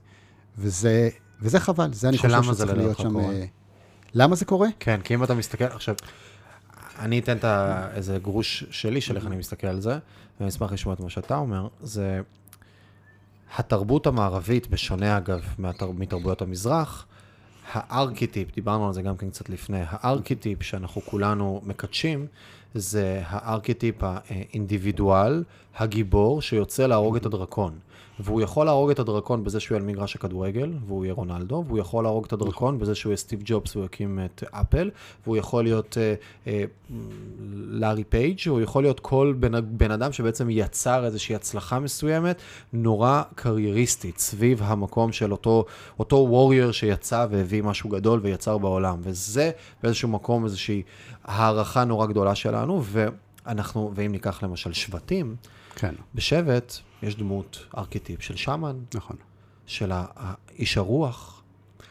וזה, 0.58 1.10
וזה 1.42 1.60
חבל, 1.60 1.94
זה 1.94 2.10
אני 2.10 2.18
חושב 2.18 2.44
שצריך 2.44 2.78
להיות 2.78 2.98
שם... 2.98 3.12
קורה? 3.12 3.34
אה, 3.34 3.46
למה 4.14 4.36
זה 4.36 4.46
קורה? 4.46 4.68
כן, 4.80 5.02
כי 5.04 5.14
אם 5.14 5.24
אתה 5.24 5.34
מסתכל, 5.34 5.64
עכשיו, 5.64 5.96
אני 7.00 7.20
אתן 7.20 7.38
את 7.38 7.44
ה- 7.44 7.88
איזה 7.94 8.20
גרוש 8.22 8.64
שלי 8.72 9.02
של 9.02 9.16
איך 9.16 9.26
אני 9.28 9.36
מסתכל 9.36 9.68
על 9.68 9.80
זה, 9.82 9.98
ואני 10.40 10.50
אשמח 10.50 10.72
לשמוע 10.72 10.96
את 10.96 11.00
מה 11.00 11.10
שאתה 11.10 11.36
אומר, 11.38 11.68
זה 11.82 12.22
התרבות 13.58 14.08
המערבית, 14.08 14.68
בשונה 14.68 15.18
אגב 15.18 15.42
מהתר... 15.58 15.92
מתרבויות 15.92 16.42
המזרח, 16.42 17.06
הארכיטיפ, 17.74 18.56
דיברנו 18.56 18.88
על 18.88 18.94
זה 18.94 19.02
גם 19.02 19.18
כן 19.18 19.30
קצת 19.30 19.50
לפני, 19.50 19.82
הארכיטיפ 19.90 20.64
שאנחנו 20.64 21.02
כולנו 21.02 21.62
מקדשים, 21.66 22.28
זה 22.74 23.22
הארכיטיפ 23.26 23.96
האינדיבידואל, 24.02 25.44
הגיבור, 25.78 26.42
שיוצא 26.42 26.88
להרוג 26.88 27.16
את 27.16 27.26
הדרקון. 27.26 27.80
והוא 28.20 28.42
יכול 28.42 28.66
להרוג 28.66 28.90
את 28.90 29.00
הדרקון 29.00 29.44
בזה 29.44 29.60
שהוא 29.60 29.76
יהיה 29.76 29.84
על 29.84 29.92
מגרש 29.92 30.16
הכדורגל, 30.16 30.74
והוא 30.88 31.06
יהיה 31.06 31.14
רונלדו, 31.14 31.64
והוא 31.68 31.80
יכול 31.80 32.04
להרוג 32.04 32.26
את 32.26 32.34
הדרקון 32.34 32.80
בזה 32.80 32.96
שהוא 32.96 33.10
יהיה 33.10 33.18
סטיב 33.18 33.42
ג'ובס 33.46 33.76
והוא 33.76 33.86
יקים 33.86 34.20
את 34.26 34.44
אפל, 34.52 34.90
והוא 35.24 35.38
יכול 35.38 35.64
להיות 35.64 35.98
אה, 35.98 36.14
אה, 36.48 36.64
לארי 37.52 38.04
פייג', 38.04 38.40
הוא 38.48 38.62
יכול 38.62 38.84
להיות 38.84 39.00
כל 39.00 39.34
בן, 39.40 39.78
בן 39.78 39.92
אדם 39.92 40.12
שבעצם 40.12 40.48
יצר 40.50 41.06
איזושהי 41.06 41.36
הצלחה 41.36 41.80
מסוימת, 41.80 42.42
נורא 42.74 43.22
קרייריסטית, 43.36 44.20
סביב 44.20 44.62
המקום 44.64 45.12
של 45.12 45.32
אותו, 45.32 45.66
אותו 46.00 46.16
ווריור 46.16 46.72
שיצא 46.72 47.26
והביא 47.30 47.64
משהו 47.64 47.90
גדול 47.90 48.20
ויצר 48.24 48.58
בעולם. 48.58 48.98
וזה 49.02 49.52
באיזשהו 49.84 50.10
מקום 50.10 50.46
איזושהי 50.46 50.84
הערכה 51.26 51.84
נורא 51.84 52.06
גדולה 52.06 52.36
שלנו, 52.36 52.84
ואנחנו, 52.84 53.92
ואם 53.96 54.12
ניקח 54.12 54.44
למשל 54.44 54.74
שבטים, 54.74 55.36
כן, 55.76 55.96
בשבט 56.16 56.78
יש 57.04 57.16
דמות 57.16 57.66
ארכיטיפ 57.78 58.22
של 58.22 58.36
שמן, 58.36 58.78
נכון. 58.94 59.16
של 59.66 59.92
האיש 59.94 60.78
הרוח, 60.78 61.38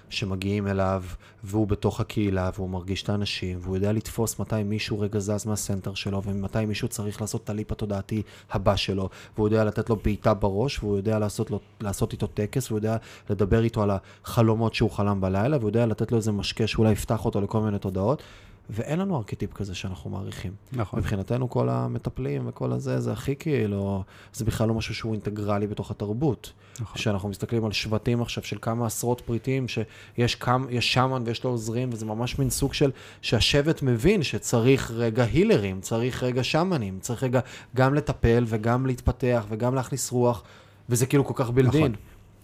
שמגיעים 0.09 0.67
אליו, 0.69 1.03
והוא 1.45 1.67
בתוך 1.67 2.01
הקהילה, 2.01 2.51
והוא 2.55 2.71
מרגיש 2.71 3.03
את 3.03 3.09
האנשים, 3.09 3.59
והוא 3.63 3.77
יודע 3.77 3.93
לתפוס 3.93 4.39
מתי 4.39 4.63
מישהו 4.63 5.01
רגע 5.01 5.19
זז 5.19 5.47
מהסנטר 5.47 5.95
שלו, 5.95 6.23
ומתי 6.23 6.67
מישהו 6.67 6.89
צריך 6.89 7.21
לעשות 7.21 7.45
את 7.45 7.51
הליפ 7.51 7.73
התודעתי 7.73 8.23
הבא 8.51 8.77
שלו, 8.77 9.09
והוא 9.37 9.49
יודע 9.49 9.65
לתת 9.65 9.91
לו 9.91 9.97
בעיטה 9.97 10.35
בראש, 10.35 10.79
והוא 10.83 10.97
יודע 10.97 11.19
לעשות, 11.19 11.51
לו, 11.51 11.61
לעשות 11.81 12.13
איתו 12.13 12.27
טקס, 12.27 12.71
והוא 12.71 12.79
יודע 12.79 12.97
לדבר 13.31 13.65
איתו 13.65 13.83
על 13.83 13.91
החלומות 14.25 14.75
שהוא 14.75 14.91
חלם 14.91 15.21
בלילה, 15.21 15.57
והוא 15.57 15.69
יודע 15.69 15.87
לתת 15.87 16.13
לו 16.13 16.19
איזה 16.19 16.33
משקה 16.33 16.67
שאולי 16.67 16.93
יפתח 16.93 17.25
אותו 17.25 17.41
לכל 17.41 17.61
מיני 17.61 17.79
תודעות, 17.79 18.23
ואין 18.71 18.99
לנו 18.99 19.17
ארכיטיפ 19.17 19.53
כזה 19.53 19.75
שאנחנו 19.75 20.11
מעריכים. 20.11 20.53
נכון. 20.73 20.99
מבחינתנו 20.99 21.51
כל 21.51 21.69
המטפלים 21.69 22.49
וכל 22.49 22.73
הזה, 22.73 23.01
זה 23.01 23.13
הכי 23.13 23.37
כאילו, 23.37 24.03
זה 24.33 24.45
בכלל 24.45 24.69
לא 24.69 24.75
משהו 24.75 24.95
שהוא 24.95 25.13
אינטגרלי 25.13 25.67
בתוך 25.67 25.91
התרבות. 25.91 26.53
נכון. 26.81 26.95
כשאנחנו 26.95 27.29
מסתכלים 27.29 27.65
על 27.65 27.73
שבטים 27.73 28.23
עכשיו 28.23 28.45
של 28.45 28.59
כמה 28.63 28.87
עשרות 28.87 29.21
פריטים, 29.21 29.67
שיש 29.69 30.35
כמה, 30.35 30.67
יש 30.71 30.93
שמן 30.93 31.23
ויש 31.27 31.45
לו 31.45 31.51
עוזרים, 31.51 31.91
וזה 31.93 32.07
ממש 32.07 32.39
מין 32.39 32.51
סוג 32.51 32.75
של, 32.75 32.91
שהשבט 33.23 33.83
מבין 33.83 34.23
שצריך 34.23 34.91
רגע 34.91 35.25
הילרים, 35.25 35.81
צריך 35.81 36.23
רגע 36.23 36.45
שמנים, 36.45 36.99
צריך 37.01 37.23
רגע 37.23 37.41
גם 37.77 37.95
לטפל 37.95 38.45
וגם 38.47 38.87
להתפתח 38.87 39.47
וגם 39.49 39.75
להכניס 39.75 40.13
רוח, 40.13 40.43
וזה 40.89 41.07
כאילו 41.07 41.25
כל 41.25 41.35
כך 41.37 41.51
בלדין. 41.51 41.93
נכון. 41.93 41.95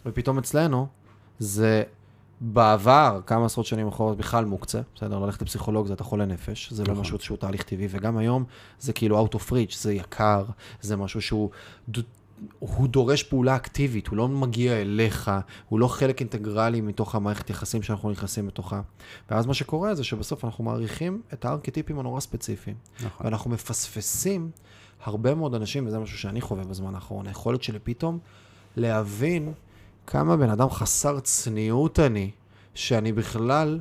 ופתאום 0.07 0.39
אצלנו, 0.39 0.87
זה 1.39 1.83
בעבר, 2.45 3.21
כמה 3.27 3.47
עשרות 3.47 3.67
שנים 3.67 3.89
אחרות, 3.89 4.17
בכלל 4.17 4.45
מוקצה, 4.45 4.81
בסדר? 4.95 5.19
ללכת 5.19 5.43
לפסיכולוג 5.43 5.87
זה 5.87 5.95
אתה 5.95 6.05
חולה 6.05 6.25
נפש, 6.25 6.73
זה 6.73 6.85
לא 6.85 6.91
נכון. 6.91 7.01
משהו 7.01 7.19
שהוא 7.21 7.39
תהליך 7.39 7.63
טבעי, 7.63 7.87
וגם 7.91 8.19
היום 8.19 8.45
זה 8.81 8.93
כאילו 8.93 9.27
out 9.27 9.31
of 9.31 9.51
reach, 9.51 9.77
זה 9.77 9.95
יקר, 9.95 10.45
זה 10.81 10.97
משהו 10.97 11.23
שהוא... 11.23 11.51
הוא 12.59 12.89
דורש 12.89 13.23
פעולה 13.23 13.57
אקטיבית, 13.57 14.09
הוא 14.09 14.17
לא 14.17 14.29
מגיע 14.29 14.81
אליך, 14.81 15.31
הוא 15.69 15.81
לא 15.81 15.89
חלק 15.89 16.21
אינטגרלי 16.21 16.81
מתוך 16.81 17.15
המערכת 17.15 17.51
יחסים 17.51 17.83
שאנחנו 17.83 18.11
נכנסים 18.11 18.49
לתוכה. 18.49 18.81
ואז 19.31 19.47
מה 19.47 19.55
שקורה 19.55 19.95
זה 19.95 20.05
שבסוף 20.05 20.45
אנחנו 20.45 20.65
מעריכים 20.65 21.23
את 21.33 21.45
הארכיטיפים 21.45 21.99
הנורא 21.99 22.21
ספציפיים. 22.21 22.77
נכון. 22.97 23.27
ואנחנו 23.27 23.51
מפספסים 23.51 24.51
הרבה 25.05 25.35
מאוד 25.35 25.55
אנשים, 25.55 25.87
וזה 25.87 25.99
משהו 25.99 26.19
שאני 26.19 26.41
חווה 26.41 26.65
בזמן 26.65 26.95
האחרון, 26.95 27.27
היכולת 27.27 27.63
שלי 27.63 27.79
פתאום 27.79 28.19
להבין 28.77 29.53
כמה 30.07 30.37
בן 30.37 30.51
אדם 30.51 30.71
חסר 30.71 31.21
צניעות 31.21 32.01
אני, 32.01 32.31
שאני 32.75 33.13
בכלל 33.13 33.81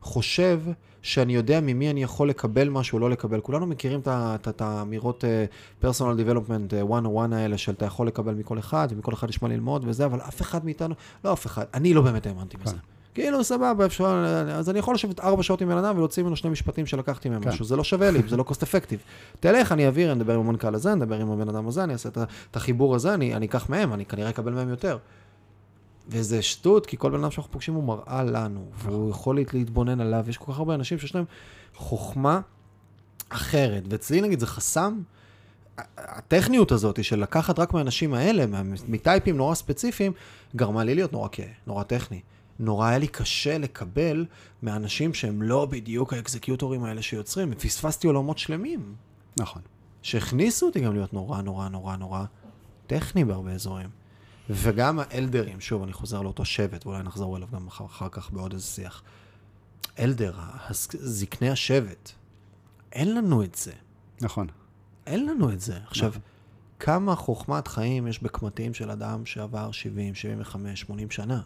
חושב 0.00 0.60
שאני 1.02 1.34
יודע 1.34 1.60
ממי 1.60 1.90
אני 1.90 2.02
יכול 2.02 2.28
לקבל 2.28 2.68
משהו 2.68 2.96
או 2.96 3.00
לא 3.00 3.10
לקבל. 3.10 3.40
כולנו 3.40 3.66
מכירים 3.66 4.00
את 4.48 4.62
האמירות 4.62 5.24
אה, 5.24 5.44
personal 5.82 6.18
development 6.18 6.74
אה, 6.74 6.82
one 6.82 7.04
on 7.04 7.30
one 7.30 7.34
האלה 7.34 7.58
של 7.58 7.72
אתה 7.72 7.86
יכול 7.86 8.06
לקבל 8.06 8.34
מכל 8.34 8.58
אחד, 8.58 8.88
ומכל 8.90 9.12
אחד 9.12 9.28
יש 9.28 9.42
מה 9.42 9.48
ללמוד 9.48 9.84
וזה, 9.86 10.04
אבל 10.04 10.20
אף 10.20 10.42
אחד 10.42 10.64
מאיתנו, 10.64 10.94
לא 11.24 11.32
אף 11.32 11.46
אחד, 11.46 11.64
אני 11.74 11.94
לא 11.94 12.02
באמת 12.02 12.26
האמנתי 12.26 12.56
בזה. 12.56 12.72
כן. 12.72 12.78
כאילו, 13.14 13.44
סבבה, 13.44 13.86
אפשר, 13.86 14.24
אז 14.54 14.70
אני 14.70 14.78
יכול 14.78 14.94
לשבת 14.94 15.20
ארבע 15.20 15.42
שעות 15.42 15.60
עם 15.60 15.68
בן 15.68 15.76
אדם 15.76 15.96
ולהוציא 15.96 16.22
ממנו 16.22 16.36
שני 16.36 16.50
משפטים 16.50 16.86
שלקחתי 16.86 17.28
מהם 17.28 17.42
כן. 17.42 17.48
משהו, 17.48 17.64
זה 17.64 17.76
לא 17.76 17.84
שווה 17.84 18.10
לי, 18.10 18.22
זה 18.28 18.36
לא 18.36 18.44
cost 18.48 18.62
effective. 18.62 19.00
תלך, 19.40 19.72
אני 19.72 19.86
אעביר, 19.86 20.12
אני 20.12 20.20
אדבר 20.20 20.34
עם 20.34 20.40
המנכ"ל 20.40 20.74
הזה, 20.74 20.92
אני 20.92 21.02
אדבר 21.02 21.20
עם 21.20 21.30
הבן 21.30 21.48
אדם 21.48 21.68
הזה, 21.68 21.84
אני 21.84 21.92
אעשה 21.92 22.08
את 22.08 22.56
החיבור 22.56 22.94
הזה, 22.94 23.14
אני 23.14 23.46
אקח 23.46 23.70
מהם, 23.70 23.92
אני 23.92 24.04
כנראה 24.04 24.30
אקבל 24.30 24.52
מהם 24.52 24.68
יותר. 24.68 24.98
וזה 26.10 26.42
שטות, 26.42 26.86
כי 26.86 26.96
כל 26.96 27.10
בן 27.10 27.20
אדם 27.20 27.30
שאנחנו 27.30 27.52
פוגשים 27.52 27.74
הוא 27.74 27.84
מראה 27.84 28.22
לנו, 28.24 28.70
והוא 28.74 29.10
יכול 29.10 29.36
להת- 29.36 29.54
להתבונן 29.54 30.00
עליו, 30.00 30.24
יש 30.28 30.36
כל 30.36 30.52
כך 30.52 30.58
הרבה 30.58 30.74
אנשים 30.74 30.98
שיש 30.98 31.14
להם 31.14 31.24
חוכמה 31.74 32.40
אחרת, 33.28 33.82
ואצלי 33.88 34.20
נגיד 34.20 34.40
זה 34.40 34.46
חסם, 34.46 35.00
הטכניות 35.98 36.72
הזאת 36.72 37.04
של 37.04 37.20
לקחת 37.22 37.58
רק 37.58 37.74
מהאנשים 37.74 38.14
האלה, 38.14 38.62
מטייפים 38.88 39.36
נורא 39.36 39.54
ספציפיים, 39.54 40.12
גרמה 40.56 40.84
לי 40.84 40.94
להיות 40.94 41.12
נורא 41.12 41.28
כהה, 41.32 41.46
נורא 41.66 41.82
טכני. 41.82 42.20
נורא 42.58 42.86
היה 42.86 42.98
לי 42.98 43.06
קשה 43.08 43.58
לקבל 43.58 44.26
מאנשים 44.62 45.14
שהם 45.14 45.42
לא 45.42 45.66
בדיוק 45.66 46.12
האקזקיוטורים 46.12 46.84
האלה 46.84 47.02
שיוצרים, 47.02 47.48
ופספסתי 47.52 48.06
עולמות 48.06 48.38
שלמים, 48.38 48.94
נכון. 49.40 49.62
שהכניסו 50.02 50.66
אותי 50.66 50.80
גם 50.80 50.94
להיות 50.94 51.12
נורא 51.12 51.42
נורא 51.42 51.68
נורא 51.68 51.96
נורא 51.96 52.24
טכני 52.86 53.24
בהרבה 53.24 53.50
אזורים. 53.52 53.99
וגם 54.50 54.98
האלדרים, 54.98 55.60
שוב, 55.60 55.82
אני 55.82 55.92
חוזר 55.92 56.22
לאותו 56.22 56.44
שבט, 56.44 56.86
ואולי 56.86 57.02
נחזור 57.02 57.36
אליו 57.36 57.48
גם 57.52 57.66
אחר, 57.66 57.84
אחר 57.84 58.08
כך 58.10 58.30
בעוד 58.30 58.52
איזה 58.52 58.66
שיח. 58.66 59.02
אלדר, 59.98 60.38
זקני 60.90 61.50
השבט, 61.50 62.12
אין 62.92 63.14
לנו 63.14 63.42
את 63.42 63.54
זה. 63.54 63.72
נכון. 64.20 64.46
אין 65.06 65.26
לנו 65.26 65.52
את 65.52 65.60
זה. 65.60 65.78
עכשיו, 65.86 66.12
כמה 66.78 67.16
חוכמת 67.16 67.68
חיים 67.68 68.06
יש 68.06 68.22
בקמטים 68.22 68.74
של 68.74 68.90
אדם 68.90 69.26
שעבר 69.26 69.70
70, 69.70 70.14
75, 70.14 70.80
80 70.80 71.10
שנה? 71.10 71.40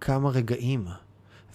כמה 0.00 0.30
רגעים? 0.30 0.86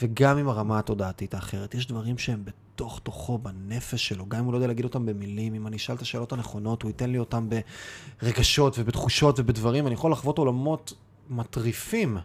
וגם 0.02 0.38
עם 0.38 0.50
הרמה 0.50 0.80
התודעתית 0.80 1.34
האחרת, 1.34 1.76
יש 1.76 1.88
דברים 1.88 2.18
שהם 2.18 2.44
בתוך 2.80 3.00
תוכו, 3.04 3.38
בנפש 3.38 4.08
שלו, 4.08 4.26
גם 4.30 4.40
אם 4.40 4.46
הוא 4.46 4.54
לא 4.54 4.58
יודע 4.58 4.68
להגיד 4.68 4.86
אותם 4.86 5.06
במילים, 5.06 5.56
אם 5.56 5.68
אני 5.68 5.78
אשאל 5.78 5.96
את 5.96 6.02
השאלות 6.02 6.34
הנכונות, 6.34 6.82
הוא 6.82 6.90
ייתן 6.90 7.10
לי 7.10 7.18
אותם 7.18 7.50
ברגשות 8.22 8.80
ובתחושות 8.80 9.40
ובדברים, 9.40 9.88
אני 9.88 9.94
יכול 9.94 10.12
לחוות 10.12 10.38
עולמות 10.38 10.94
מטריפים, 11.30 12.18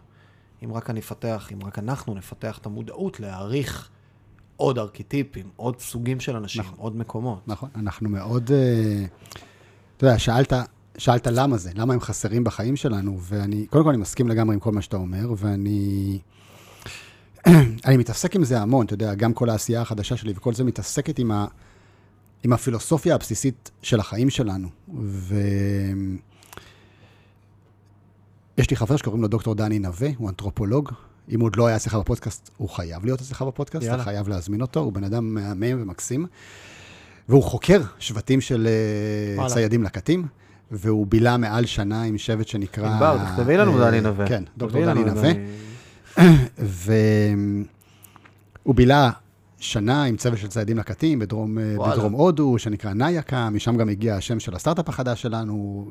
אם 0.63 0.73
רק 0.73 0.89
אני 0.89 0.99
אפתח, 0.99 1.49
אם 1.53 1.59
רק 1.63 1.79
אנחנו 1.79 2.15
נפתח 2.15 2.57
את 2.57 2.65
המודעות 2.65 3.19
להעריך 3.19 3.89
עוד 4.57 4.79
ארכיטיפים, 4.79 5.49
עוד 5.55 5.79
סוגים 5.79 6.19
של 6.19 6.35
אנשים, 6.35 6.61
נכון. 6.61 6.75
עוד 6.77 6.95
מקומות. 6.95 7.47
נכון, 7.47 7.69
אנחנו 7.75 8.09
מאוד... 8.09 8.51
אה, 8.51 9.05
אתה 9.97 10.05
יודע, 10.05 10.19
שאלת, 10.19 10.53
שאלת 10.97 11.27
למה 11.27 11.57
זה, 11.57 11.71
למה 11.75 11.93
הם 11.93 11.99
חסרים 11.99 12.43
בחיים 12.43 12.75
שלנו, 12.75 13.17
ואני, 13.21 13.67
קודם 13.67 13.83
כל 13.83 13.89
אני 13.89 13.97
מסכים 13.97 14.27
לגמרי 14.27 14.53
עם 14.53 14.59
כל 14.59 14.71
מה 14.71 14.81
שאתה 14.81 14.97
אומר, 14.97 15.33
ואני... 15.37 16.19
אני 17.85 17.97
מתעסק 17.97 18.35
עם 18.35 18.43
זה 18.43 18.61
המון, 18.61 18.85
אתה 18.85 18.93
יודע, 18.93 19.13
גם 19.13 19.33
כל 19.33 19.49
העשייה 19.49 19.81
החדשה 19.81 20.17
שלי 20.17 20.33
וכל 20.35 20.53
זה 20.53 20.63
מתעסקת 20.63 21.19
עם, 21.19 21.31
ה, 21.31 21.45
עם 22.43 22.53
הפילוסופיה 22.53 23.15
הבסיסית 23.15 23.71
של 23.81 23.99
החיים 23.99 24.29
שלנו. 24.29 24.67
ו... 25.01 25.35
יש 28.57 28.69
לי 28.69 28.75
חבר 28.75 28.95
שקוראים 28.95 29.21
לו 29.21 29.27
דוקטור 29.27 29.55
דני 29.55 29.79
נווה, 29.79 30.09
הוא 30.17 30.29
אנתרופולוג. 30.29 30.91
אם 31.29 31.39
הוא 31.39 31.47
עוד 31.47 31.55
לא 31.55 31.67
היה 31.67 31.75
אצלך 31.75 31.95
בפודקאסט, 31.95 32.49
הוא 32.57 32.69
חייב 32.69 33.05
להיות 33.05 33.21
אצלך 33.21 33.41
בפודקאסט, 33.41 33.83
אתה 33.83 33.91
יאללה. 33.91 34.03
חייב 34.03 34.27
להזמין 34.27 34.61
אותו, 34.61 34.79
הוא 34.79 34.93
בן 34.93 35.03
אדם 35.03 35.33
מהמם 35.33 35.81
ומקסים. 35.81 36.25
והוא 37.29 37.43
חוקר 37.43 37.81
שבטים 37.99 38.41
של 38.41 38.67
אה, 38.67 39.35
וואלה. 39.37 39.53
ציידים 39.53 39.83
לקטים, 39.83 40.27
והוא 40.71 41.07
בילה 41.07 41.37
מעל 41.37 41.65
שנה 41.65 42.03
עם 42.03 42.17
שבט 42.17 42.47
שנקרא... 42.47 42.89
ענבר, 42.89 43.17
תכתבי 43.25 43.57
לנו 43.57 43.79
דני 43.79 44.01
נווה. 44.01 44.27
כן, 44.27 44.43
דוקטור 44.57 44.85
דני 44.85 45.03
נווה. 45.03 45.31
והוא 48.63 48.75
בילה 48.75 49.11
שנה 49.59 50.03
עם 50.03 50.17
צוות 50.17 50.37
של 50.37 50.47
ציידים 50.47 50.77
לקטים 50.77 51.19
בדרום, 51.19 51.57
אה. 51.57 51.91
בדרום 51.91 52.13
הודו, 52.13 52.59
שנקרא 52.59 52.93
נייקה, 52.93 53.49
משם 53.49 53.77
גם 53.77 53.89
הגיע 53.89 54.15
השם 54.15 54.39
של 54.39 54.55
הסטארט-אפ 54.55 54.89
החדש 54.89 55.21
שלנו, 55.21 55.85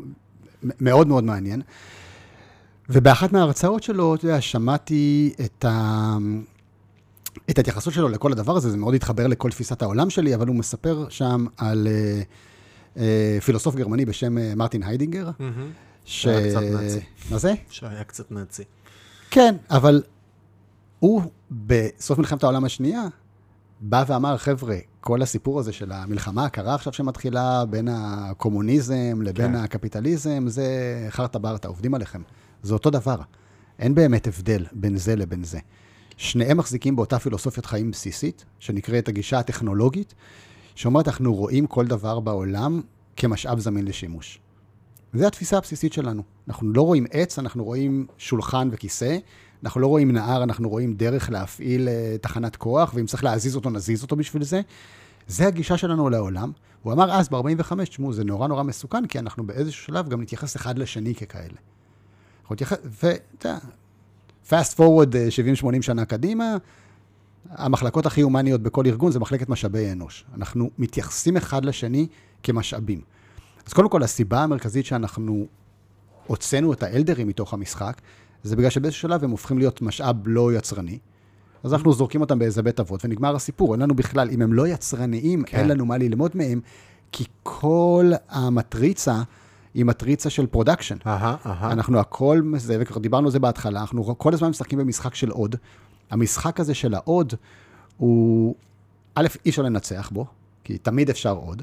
מאוד 0.62 1.08
מאוד 1.08 1.24
מעניין. 1.24 1.62
ובאחת 2.88 3.32
מההרצאות 3.32 3.82
שלו, 3.82 4.14
אתה 4.14 4.24
יודע, 4.24 4.40
שמעתי 4.40 5.32
את, 5.44 5.64
ה... 5.64 6.16
את 7.50 7.58
ההתייחסות 7.58 7.92
שלו 7.92 8.08
לכל 8.08 8.32
הדבר 8.32 8.56
הזה, 8.56 8.70
זה 8.70 8.76
מאוד 8.76 8.94
התחבר 8.94 9.26
לכל 9.26 9.50
תפיסת 9.50 9.82
העולם 9.82 10.10
שלי, 10.10 10.34
אבל 10.34 10.46
הוא 10.46 10.56
מספר 10.56 11.06
שם 11.08 11.46
על 11.56 11.88
אה, 11.90 12.22
אה, 12.96 13.38
פילוסוף 13.40 13.74
גרמני 13.74 14.04
בשם 14.04 14.38
אה, 14.38 14.52
מרטין 14.56 14.82
היידינגר. 14.82 15.30
ש... 16.04 16.26
היה 16.26 16.50
קצת 16.50 16.62
נאצי. 16.62 17.00
מה 17.30 17.38
זה? 17.38 17.54
שהיה 17.70 18.04
קצת 18.04 18.32
נאצי. 18.32 18.62
כן, 19.30 19.54
אבל 19.70 20.02
הוא 21.04 21.22
בסוף 21.50 22.18
מלחמת 22.18 22.42
העולם 22.42 22.64
השנייה 22.64 23.02
בא 23.80 24.04
ואמר, 24.08 24.36
חבר'ה, 24.36 24.76
כל 25.00 25.22
הסיפור 25.22 25.60
הזה 25.60 25.72
של 25.72 25.92
המלחמה 25.92 26.44
הקרה 26.44 26.74
עכשיו 26.74 26.92
שמתחילה 26.92 27.64
בין 27.64 27.88
הקומוניזם 27.90 29.22
לבין 29.22 29.52
כן. 29.52 29.54
הקפיטליזם, 29.54 30.48
זה 30.48 30.66
חרטה 31.10 31.38
ברטה, 31.38 31.68
עובדים 31.68 31.94
עליכם. 31.94 32.22
זה 32.62 32.74
אותו 32.74 32.90
דבר. 32.90 33.16
אין 33.78 33.94
באמת 33.94 34.26
הבדל 34.26 34.64
בין 34.72 34.96
זה 34.96 35.16
לבין 35.16 35.44
זה. 35.44 35.58
שניהם 36.16 36.56
מחזיקים 36.56 36.96
באותה 36.96 37.18
פילוסופיית 37.18 37.66
חיים 37.66 37.90
בסיסית, 37.90 38.44
שנקראת 38.58 39.08
הגישה 39.08 39.38
הטכנולוגית, 39.38 40.14
שאומרת, 40.74 41.08
אנחנו 41.08 41.34
רואים 41.34 41.66
כל 41.66 41.86
דבר 41.86 42.20
בעולם 42.20 42.80
כמשאב 43.16 43.58
זמין 43.58 43.86
לשימוש. 43.86 44.38
זו 45.14 45.26
התפיסה 45.26 45.58
הבסיסית 45.58 45.92
שלנו. 45.92 46.22
אנחנו 46.48 46.72
לא 46.72 46.82
רואים 46.82 47.06
עץ, 47.10 47.38
אנחנו 47.38 47.64
רואים 47.64 48.06
שולחן 48.18 48.68
וכיסא, 48.72 49.18
אנחנו 49.64 49.80
לא 49.80 49.86
רואים 49.86 50.10
נהר, 50.10 50.42
אנחנו 50.42 50.68
רואים 50.68 50.94
דרך 50.94 51.30
להפעיל 51.30 51.88
uh, 51.88 52.18
תחנת 52.18 52.56
כוח, 52.56 52.92
ואם 52.94 53.06
צריך 53.06 53.24
להזיז 53.24 53.56
אותו, 53.56 53.70
נזיז 53.70 54.02
אותו 54.02 54.16
בשביל 54.16 54.44
זה. 54.44 54.60
זה 55.26 55.46
הגישה 55.46 55.76
שלנו 55.76 56.10
לעולם. 56.10 56.52
הוא 56.82 56.92
אמר 56.92 57.12
אז, 57.12 57.28
ב-45, 57.28 57.84
תשמעו, 57.84 58.12
זה 58.12 58.24
נורא 58.24 58.48
נורא 58.48 58.62
מסוכן, 58.62 59.06
כי 59.06 59.18
אנחנו 59.18 59.46
באיזשהו 59.46 59.84
שלב 59.84 60.08
גם 60.08 60.22
נתייחס 60.22 60.56
אחד 60.56 60.78
לשני 60.78 61.14
ככאלה. 61.14 61.58
אנחנו 62.42 62.54
נתייחס, 62.54 62.76
ואתה 62.84 63.48
יודע, 63.48 63.58
fast 64.48 64.74
forward 64.76 65.16
אה, 65.16 65.28
70-80 65.78 65.82
שנה 65.82 66.04
קדימה, 66.04 66.56
המחלקות 67.50 68.06
הכי 68.06 68.20
הומניות 68.20 68.62
בכל 68.62 68.86
ארגון 68.86 69.12
זה 69.12 69.18
מחלקת 69.18 69.48
משאבי 69.48 69.92
אנוש. 69.92 70.24
אנחנו 70.34 70.70
מתייחסים 70.78 71.36
אחד 71.36 71.64
לשני 71.64 72.06
כמשאבים. 72.42 73.00
אז 73.66 73.72
קודם 73.72 73.88
כל, 73.88 74.02
הסיבה 74.02 74.42
המרכזית 74.42 74.86
שאנחנו 74.86 75.46
הוצאנו 76.26 76.72
את 76.72 76.82
ה 76.82 76.89
elders 76.89 77.28
מתוך 77.28 77.54
המשחק, 77.54 78.00
זה 78.44 78.56
בגלל 78.56 78.70
שבאיזשהו 78.70 79.00
שלב 79.00 79.24
הם 79.24 79.30
הופכים 79.30 79.58
להיות 79.58 79.82
משאב 79.82 80.16
לא 80.26 80.52
יצרני. 80.52 80.98
אז 81.64 81.74
אנחנו 81.74 81.92
זורקים 81.92 82.20
אותם 82.20 82.38
באיזה 82.38 82.62
בית 82.62 82.80
אבות, 82.80 83.04
ונגמר 83.04 83.36
הסיפור. 83.36 83.74
אין 83.74 83.82
לנו 83.82 83.94
בכלל, 83.94 84.30
אם 84.30 84.42
הם 84.42 84.52
לא 84.52 84.68
יצרניים, 84.68 85.42
כן. 85.42 85.58
אין 85.58 85.68
לנו 85.68 85.86
מה 85.86 85.98
ללמוד 85.98 86.30
מהם, 86.34 86.60
כי 87.12 87.24
כל 87.42 88.12
המטריצה 88.28 89.22
היא 89.74 89.84
מטריצה 89.84 90.30
של 90.30 90.46
production. 90.46 90.96
אהה, 91.06 91.36
אהה. 91.46 91.72
אנחנו 91.72 91.98
הכל, 91.98 92.42
זה, 92.56 92.76
וכבר 92.80 92.98
דיברנו 92.98 93.26
על 93.26 93.32
זה 93.32 93.38
בהתחלה, 93.38 93.80
אנחנו 93.80 94.18
כל 94.18 94.34
הזמן 94.34 94.48
משחקים 94.48 94.78
במשחק 94.78 95.14
של 95.14 95.30
עוד. 95.30 95.56
המשחק 96.10 96.60
הזה 96.60 96.74
של 96.74 96.94
העוד, 96.94 97.34
הוא, 97.96 98.54
א', 99.14 99.26
אי 99.44 99.50
אפשר 99.50 99.62
לנצח 99.62 100.10
בו, 100.12 100.26
כי 100.64 100.78
תמיד 100.78 101.10
אפשר 101.10 101.36
עוד. 101.36 101.62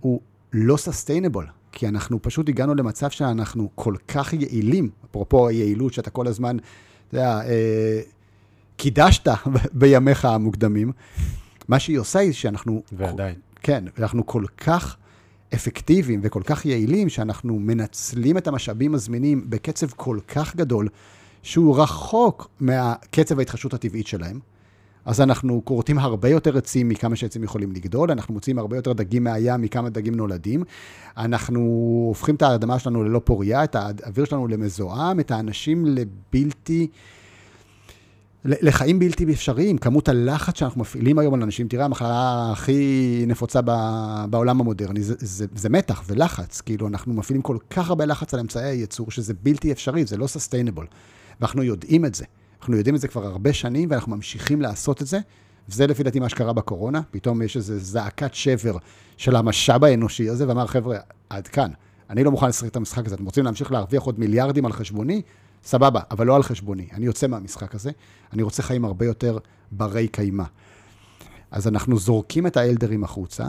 הוא 0.00 0.20
לא 0.52 0.76
סוסטיינבול, 0.76 1.46
כי 1.78 1.88
אנחנו 1.88 2.22
פשוט 2.22 2.48
הגענו 2.48 2.74
למצב 2.74 3.10
שאנחנו 3.10 3.68
כל 3.74 3.94
כך 4.08 4.32
יעילים, 4.32 4.90
אפרופו 5.10 5.48
היעילות 5.48 5.92
שאתה 5.92 6.10
כל 6.10 6.26
הזמן, 6.26 6.56
אתה 6.56 7.16
יודע, 7.16 7.40
אה, 7.40 8.00
קידשת 8.76 9.28
בימיך 9.72 10.24
המוקדמים. 10.24 10.92
מה 11.68 11.78
שהיא 11.78 11.98
עושה 11.98 12.18
היא 12.18 12.32
שאנחנו... 12.32 12.82
ועדיין. 12.92 13.34
כן, 13.62 13.84
אנחנו 13.98 14.26
כל 14.26 14.44
כך 14.56 14.96
אפקטיביים 15.54 16.20
וכל 16.22 16.42
כך 16.44 16.66
יעילים, 16.66 17.08
שאנחנו 17.08 17.58
מנצלים 17.58 18.38
את 18.38 18.46
המשאבים 18.46 18.94
הזמינים 18.94 19.50
בקצב 19.50 19.90
כל 19.90 20.18
כך 20.28 20.56
גדול, 20.56 20.88
שהוא 21.42 21.82
רחוק 21.82 22.50
מהקצב 22.60 23.38
ההתחדשות 23.38 23.74
הטבעית 23.74 24.06
שלהם. 24.06 24.40
אז 25.04 25.20
אנחנו 25.20 25.62
כורתים 25.64 25.98
הרבה 25.98 26.28
יותר 26.28 26.58
עצים 26.58 26.88
מכמה 26.88 27.16
שעצים 27.16 27.44
יכולים 27.44 27.72
לגדול, 27.72 28.10
אנחנו 28.10 28.34
מוציאים 28.34 28.58
הרבה 28.58 28.76
יותר 28.76 28.92
דגים 28.92 29.24
מהים 29.24 29.60
מכמה 29.60 29.90
דגים 29.90 30.14
נולדים, 30.14 30.64
אנחנו 31.16 31.60
הופכים 32.08 32.34
את 32.34 32.42
האדמה 32.42 32.78
שלנו 32.78 33.04
ללא 33.04 33.20
פוריה, 33.24 33.64
את 33.64 33.74
האוויר 33.76 34.24
שלנו 34.24 34.48
למזוהם, 34.48 35.20
את 35.20 35.30
האנשים 35.30 35.84
לבלתי... 35.86 36.88
לחיים 38.44 38.98
בלתי 38.98 39.32
אפשריים, 39.32 39.78
כמות 39.78 40.08
הלחץ 40.08 40.58
שאנחנו 40.58 40.80
מפעילים 40.80 41.18
היום 41.18 41.34
על 41.34 41.42
אנשים, 41.42 41.68
תראה, 41.68 41.84
המחלה 41.84 42.48
הכי 42.52 43.24
נפוצה 43.26 43.60
ב- 43.64 44.24
בעולם 44.30 44.60
המודרני, 44.60 45.02
זה, 45.02 45.14
זה, 45.18 45.46
זה 45.54 45.68
מתח 45.68 46.02
ולחץ, 46.06 46.60
כאילו, 46.60 46.88
אנחנו 46.88 47.14
מפעילים 47.14 47.42
כל 47.42 47.56
כך 47.70 47.88
הרבה 47.88 48.04
לחץ 48.04 48.34
על 48.34 48.40
אמצעי 48.40 48.64
הייצור, 48.64 49.10
שזה 49.10 49.34
בלתי 49.42 49.72
אפשרי, 49.72 50.04
זה 50.04 50.16
לא 50.16 50.26
סוסטיינבול. 50.26 50.86
ואנחנו 51.40 51.62
יודעים 51.62 52.04
את 52.04 52.14
זה. 52.14 52.24
אנחנו 52.60 52.76
יודעים 52.76 52.94
את 52.94 53.00
זה 53.00 53.08
כבר 53.08 53.26
הרבה 53.26 53.52
שנים, 53.52 53.90
ואנחנו 53.90 54.16
ממשיכים 54.16 54.62
לעשות 54.62 55.02
את 55.02 55.06
זה. 55.06 55.18
וזה 55.68 55.86
לפי 55.86 56.02
דעתי 56.02 56.20
מה 56.20 56.28
שקרה 56.28 56.52
בקורונה, 56.52 57.00
פתאום 57.10 57.42
יש 57.42 57.56
איזו 57.56 57.74
זעקת 57.78 58.34
שבר 58.34 58.76
של 59.16 59.36
המשאב 59.36 59.84
האנושי 59.84 60.28
הזה, 60.28 60.48
ואמר, 60.48 60.66
חבר'ה, 60.66 60.98
עד 61.30 61.48
כאן. 61.48 61.70
אני 62.10 62.24
לא 62.24 62.30
מוכן 62.30 62.48
לשחק 62.48 62.68
את 62.68 62.76
המשחק 62.76 63.06
הזה. 63.06 63.14
אתם 63.14 63.24
רוצים 63.24 63.44
להמשיך 63.44 63.72
להרוויח 63.72 64.02
עוד 64.02 64.20
מיליארדים 64.20 64.66
על 64.66 64.72
חשבוני? 64.72 65.22
סבבה, 65.64 66.00
אבל 66.10 66.26
לא 66.26 66.36
על 66.36 66.42
חשבוני. 66.42 66.88
אני 66.92 67.06
יוצא 67.06 67.26
מהמשחק 67.26 67.74
הזה, 67.74 67.90
אני 68.32 68.42
רוצה 68.42 68.62
חיים 68.62 68.84
הרבה 68.84 69.06
יותר 69.06 69.38
ברי 69.72 70.08
קיימא. 70.08 70.44
אז 71.50 71.68
אנחנו 71.68 71.98
זורקים 71.98 72.46
את 72.46 72.56
האלדרים 72.56 73.04
החוצה, 73.04 73.48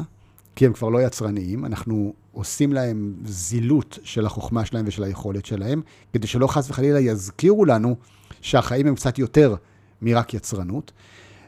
כי 0.56 0.66
הם 0.66 0.74
כבר 0.74 0.90
לא 0.90 1.02
יצרניים, 1.02 1.66
אנחנו 1.66 2.14
עושים 2.32 2.74
להם 2.74 3.14
זילות 3.26 4.00
של 4.04 4.26
החוכמה 4.26 4.66
שלהם 4.66 4.86
ושל 4.88 5.04
היכולת 5.04 5.46
שלהם, 5.46 5.82
כדי 6.14 6.28
שלא 6.28 6.48
חס 6.48 6.70
וחלילה 6.70 7.00
יזכירו 7.00 7.66
לנו 7.66 7.96
שהחיים 8.42 8.88
הם 8.88 8.96
קצת 8.96 9.20
יותר 9.20 9.56
מרק 10.02 10.34
יצרנות. 10.34 10.92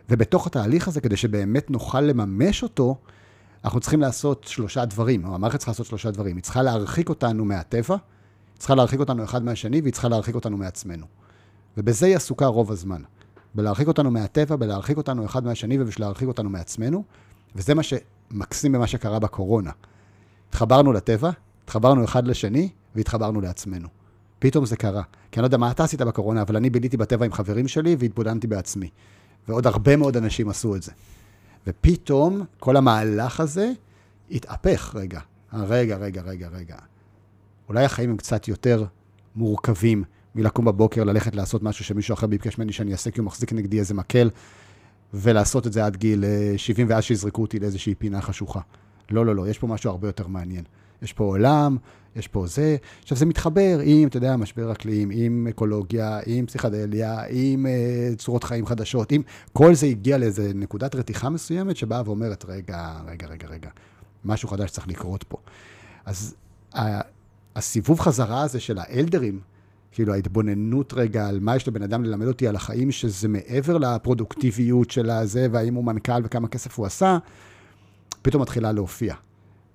ובתוך 0.09 0.47
התהליך 0.47 0.87
הזה, 0.87 1.01
כדי 1.01 1.17
שבאמת 1.17 1.71
נוכל 1.71 2.01
לממש 2.01 2.63
אותו, 2.63 2.95
אנחנו 3.65 3.79
צריכים 3.79 4.01
לעשות 4.01 4.43
שלושה 4.43 4.85
דברים, 4.85 5.25
או 5.25 5.35
המערכת 5.35 5.59
צריכה 5.59 5.71
לעשות 5.71 5.85
שלושה 5.85 6.11
דברים. 6.11 6.35
היא 6.35 6.43
צריכה 6.43 6.61
להרחיק 6.61 7.09
אותנו 7.09 7.45
מהטבע, 7.45 7.95
היא 7.95 8.59
צריכה 8.59 8.75
להרחיק 8.75 8.99
אותנו 8.99 9.23
אחד 9.23 9.43
מהשני, 9.43 9.81
והיא 9.81 9.93
צריכה 9.93 10.09
להרחיק 10.09 10.35
אותנו 10.35 10.57
מעצמנו. 10.57 11.05
ובזה 11.77 12.05
היא 12.05 12.15
עסוקה 12.15 12.45
רוב 12.45 12.71
הזמן. 12.71 13.01
בלהרחיק 13.55 13.87
אותנו 13.87 14.11
מהטבע, 14.11 14.55
בלהרחיק 14.55 14.97
אותנו 14.97 15.25
אחד 15.25 15.45
מהשני 15.45 15.81
ובשביל 15.81 16.05
להרחיק 16.05 16.27
אותנו 16.27 16.49
מעצמנו, 16.49 17.03
וזה 17.55 17.75
מה 17.75 17.81
שמקסים 17.83 18.71
במה 18.71 18.87
שקרה 18.87 19.19
בקורונה. 19.19 19.71
התחברנו 20.49 20.93
לטבע, 20.93 21.29
התחברנו 21.63 22.03
אחד 22.03 22.27
לשני, 22.27 22.69
והתחברנו 22.95 23.41
לעצמנו. 23.41 24.01
פתאום 24.41 24.65
זה 24.65 24.75
קרה. 24.75 25.03
כי 25.31 25.39
אני 25.39 25.41
לא 25.41 25.47
יודע 25.47 25.57
מה 25.57 25.71
אתה 25.71 25.83
עשית 25.83 26.01
בקורונה, 26.01 26.41
אבל 26.41 26.55
אני 26.55 26.69
ביליתי 26.69 26.97
בטבע 26.97 27.25
עם 27.25 27.33
חברים 27.33 27.67
שלי 27.67 27.95
והתבודדתי 27.99 28.47
בעצמי. 28.47 28.89
ועוד 29.47 29.67
הרבה 29.67 29.95
מאוד 29.95 30.17
אנשים 30.17 30.49
עשו 30.49 30.75
את 30.75 30.83
זה. 30.83 30.91
ופתאום 31.67 32.45
כל 32.59 32.77
המהלך 32.77 33.39
הזה 33.39 33.71
התהפך 34.31 34.95
רגע. 34.95 35.19
רגע, 35.53 35.97
רגע, 35.97 36.21
רגע, 36.21 36.47
רגע. 36.47 36.75
אולי 37.69 37.85
החיים 37.85 38.09
הם 38.09 38.17
קצת 38.17 38.47
יותר 38.47 38.85
מורכבים 39.35 40.03
מלקום 40.35 40.65
בבוקר, 40.65 41.03
ללכת 41.03 41.35
לעשות 41.35 41.63
משהו 41.63 41.85
שמישהו 41.85 42.13
אחר 42.13 42.27
ביקש 42.27 42.57
ממני 42.57 42.73
שאני 42.73 42.91
אעשה, 42.91 43.11
כי 43.11 43.19
הוא 43.19 43.25
מחזיק 43.25 43.53
נגדי 43.53 43.79
איזה 43.79 43.93
מקל, 43.93 44.29
ולעשות 45.13 45.67
את 45.67 45.73
זה 45.73 45.85
עד 45.85 45.97
גיל 45.97 46.25
אה, 46.25 46.53
70 46.57 46.87
ואז 46.89 47.03
שיזרקו 47.03 47.41
אותי 47.41 47.59
לאיזושהי 47.59 47.95
פינה 47.95 48.21
חשוכה. 48.21 48.59
לא, 49.11 49.25
לא, 49.25 49.35
לא, 49.35 49.47
יש 49.47 49.59
פה 49.59 49.67
משהו 49.67 49.89
הרבה 49.89 50.07
יותר 50.07 50.27
מעניין. 50.27 50.63
יש 51.02 51.14
פה 51.14 51.24
עולם, 51.24 51.78
יש 52.16 52.28
פה 52.28 52.47
זה. 52.47 52.78
עכשיו, 53.02 53.18
זה 53.18 53.26
מתחבר 53.26 53.80
עם, 53.84 54.08
אתה 54.08 54.18
יודע, 54.18 54.36
משבר 54.36 54.72
אקלים, 54.72 55.10
עם 55.14 55.47
אקולוגיה, 55.49 56.20
עם 56.26 56.45
פסיכדליה, 56.45 57.24
עם 57.30 57.66
אה, 57.66 58.10
צורות 58.18 58.43
חיים 58.43 58.66
חדשות, 58.66 59.12
עם... 59.12 59.22
כל 59.54 59.76
זה 59.76 59.86
הגיע 59.86 60.18
לאיזה 60.18 60.52
נקודת 60.56 60.95
רתיחה 60.95 61.30
מסוימת 61.30 61.78
שבאה 61.78 62.02
ואומרת, 62.06 62.45
רגע, 62.47 62.91
רגע, 63.08 63.28
רגע, 63.28 63.47
רגע, 63.47 63.70
משהו 64.26 64.49
חדש 64.49 64.72
צריך 64.72 64.88
לקרות 64.88 65.24
פה. 65.24 65.38
אז 66.06 66.36
ה- 66.76 67.02
הסיבוב 67.56 67.99
חזרה 67.99 68.41
הזה 68.41 68.60
של 68.60 68.78
האלדרים, 68.78 69.39
כאילו 69.91 70.14
ההתבוננות 70.14 70.93
רגע 70.93 71.28
על 71.28 71.39
מה 71.39 71.56
יש 71.56 71.68
לבן 71.68 71.84
אדם 71.84 72.04
ללמד 72.04 72.28
אותי 72.28 72.47
על 72.47 72.56
החיים, 72.56 72.91
שזה 72.91 73.28
מעבר 73.28 73.78
לפרודוקטיביות 73.78 74.91
של 74.91 75.10
הזה, 75.10 75.47
והאם 75.52 75.74
הוא 75.74 75.84
מנכ"ל 75.84 76.22
וכמה 76.24 76.47
כסף 76.47 76.78
הוא 76.78 76.86
עשה, 76.86 77.18
פתאום 78.22 78.41
מתחילה 78.41 78.72
להופיע. 78.72 79.16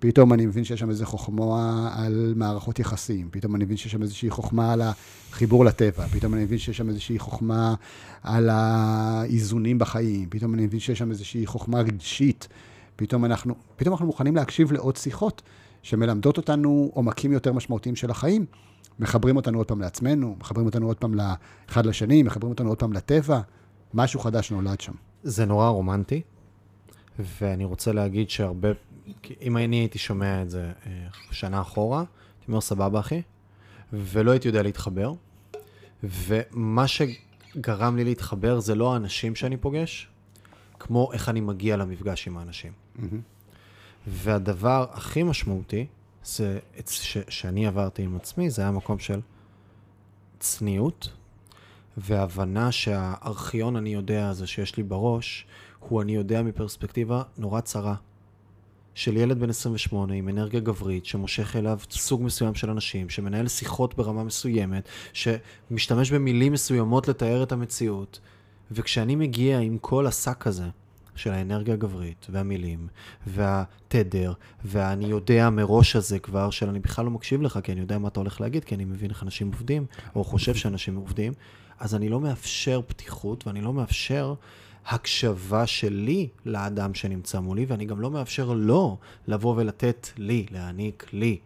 פתאום 0.07 0.33
אני 0.33 0.47
מבין 0.47 0.65
שיש 0.65 0.81
שם 0.81 0.91
איזו 0.91 1.07
חוכמה 1.07 1.91
על 1.97 2.33
מערכות 2.37 2.79
יחסים, 2.79 3.29
פתאום 3.31 3.57
אני 3.57 3.65
מבין 3.65 3.77
שיש 3.77 3.93
שם 3.93 4.03
איזושהי 4.03 4.31
חוכמה 4.31 4.73
על 4.73 4.83
החיבור 4.83 5.65
לטבע, 5.65 6.07
פתאום 6.07 6.35
אני 6.35 6.45
מבין 6.45 6.59
שיש 6.59 6.77
שם 6.77 6.89
איזושהי 6.89 7.19
חוכמה 7.19 7.75
על 8.23 8.49
האיזונים 8.53 9.79
בחיים, 9.79 10.29
פתאום 10.31 10.55
אני 10.55 10.67
מבין 10.67 10.81
שיש 10.81 10.99
שם 10.99 11.11
איזושהי 11.11 11.47
חוכמה 11.47 11.81
רגשית, 11.81 12.49
פתאום 12.97 13.25
אנחנו, 13.25 13.55
פתאום 13.77 13.93
אנחנו 13.93 14.07
מוכנים 14.07 14.37
להקשיב 14.37 14.73
לעוד 14.73 14.97
שיחות 14.97 15.43
שמלמדות 15.83 16.37
אותנו 16.37 16.91
עומקים 16.95 17.33
יותר 17.33 17.53
משמעותיים 17.53 17.97
של 17.97 18.11
החיים, 18.11 18.47
מחברים 18.99 19.37
אותנו 19.37 19.59
עוד 19.59 19.67
פעם 19.67 19.81
לעצמנו, 19.81 20.37
מחברים 20.41 20.67
אותנו 20.67 20.87
עוד 20.87 20.97
פעם 20.97 21.15
אחד 21.69 21.87
לשני, 21.87 22.23
מחברים 22.23 22.51
אותנו 22.51 22.69
עוד 22.69 22.79
פעם 22.79 22.93
לטבע, 22.93 23.41
משהו 23.95 24.21
חדש 24.21 24.51
נולד 24.51 24.81
שם. 24.81 24.93
זה 25.23 25.45
נורא 25.45 25.69
רומנטי, 25.69 26.23
ואני 27.19 27.65
רוצה 27.65 27.93
להגיד 27.93 28.31
שהרבה, 28.31 28.69
אם 29.41 29.57
אני 29.57 29.77
הייתי 29.77 29.99
שומע 29.99 30.43
את 30.43 30.51
זה 30.51 30.73
אה, 30.87 31.07
שנה 31.31 31.61
אחורה, 31.61 31.99
הייתי 31.99 32.45
אומר, 32.49 32.61
סבבה 32.61 33.01
אחי, 33.01 33.23
ולא 33.93 34.31
הייתי 34.31 34.49
יודע 34.49 34.63
להתחבר. 34.63 35.13
ומה 36.03 36.85
שגרם 36.89 37.97
לי 37.97 38.05
להתחבר 38.05 38.61
זה 38.61 38.75
לא 38.75 38.93
האנשים 38.93 39.35
שאני 39.35 39.57
פוגש, 39.57 40.09
כמו 40.79 41.13
איך 41.13 41.29
אני 41.29 41.41
מגיע 41.41 41.77
למפגש 41.77 42.27
עם 42.27 42.39
האנשים. 42.39 42.73
Mm-hmm. 42.73 43.01
והדבר 44.07 44.87
הכי 44.93 45.23
משמעותי, 45.23 45.87
זה 46.25 46.59
ש, 46.91 47.19
שאני 47.29 47.67
עברתי 47.67 48.03
עם 48.03 48.17
עצמי, 48.17 48.51
זה 48.51 48.63
היה 48.63 48.71
מקום 48.71 48.99
של 48.99 49.21
צניעות, 50.39 51.09
והבנה 51.97 52.73
שהארכיון 52.73 53.77
אני 53.77 53.95
יודע 53.95 54.29
הזה 54.29 54.47
שיש 54.47 54.77
לי 54.77 54.83
בראש, 54.83 55.47
הוא 55.81 56.03
אני 56.03 56.15
יודע 56.15 56.43
מפרספקטיבה 56.43 57.23
נורא 57.39 57.61
צרה. 57.61 57.95
של 58.97 59.17
ילד 59.17 59.41
בן 59.41 59.51
28 59.51 60.15
עם 60.15 60.29
אנרגיה 60.29 60.61
גברית, 60.61 61.07
שמושך 61.07 61.57
אליו 61.57 61.79
סוג 61.91 62.23
מסוים 62.23 62.55
של 62.55 62.71
אנשים, 62.71 63.11
שמנהל 63.11 63.49
שיחות 63.49 63.95
ברמה 63.95 64.25
מסוימת, 64.25 64.89
שמשתמש 65.13 66.11
במילים 66.11 66.53
מסוימות 66.53 67.09
לתאר 67.09 67.43
את 67.43 67.53
המציאות. 67.53 68.21
וכשאני 68.71 69.17
מגיע 69.17 69.59
עם 69.59 69.79
כל 69.79 70.07
השק 70.07 70.47
הזה, 70.47 70.65
של 71.17 71.31
האנרגיה 71.33 71.75
הגברית, 71.75 72.27
והמילים, 72.31 72.89
והתדר, 73.27 74.33
ואני 74.65 75.07
יודע 75.07 75.51
מראש 75.51 75.97
הזה 75.97 76.19
כבר, 76.19 76.51
של 76.51 76.69
אני 76.69 76.79
בכלל 76.79 77.05
לא 77.05 77.11
מקשיב 77.11 77.43
לך, 77.43 77.59
כי 77.63 77.73
אני 77.73 77.81
יודע 77.81 77.99
מה 77.99 78.09
אתה 78.09 78.21
הולך 78.21 78.41
להגיד, 78.41 78.65
כי 78.65 78.75
אני 78.75 78.85
מבין 78.85 79.11
איך 79.11 79.23
אנשים 79.23 79.47
עובדים, 79.47 79.87
או 80.15 80.25
חושב 80.25 80.55
שאנשים 80.55 80.97
עובדים, 80.97 81.33
אז 81.81 81.95
אני 81.95 82.09
לא 82.09 82.21
מאפשר 82.21 82.81
פתיחות, 82.87 83.47
ואני 83.47 83.61
לא 83.61 83.73
מאפשר 83.73 84.35
הקשבה 84.89 85.67
שלי 85.67 86.29
לאדם 86.45 86.95
שנמצא 86.95 87.41
מולי, 87.41 87.65
ואני 87.65 87.85
גם 87.85 88.01
לא 88.01 88.11
מאפשר 88.11 88.53
לו 88.53 88.99
לבוא 89.27 89.55
ולתת 89.57 90.09
לי, 90.17 90.47
להעניק 90.51 91.07
לי, 91.13 91.39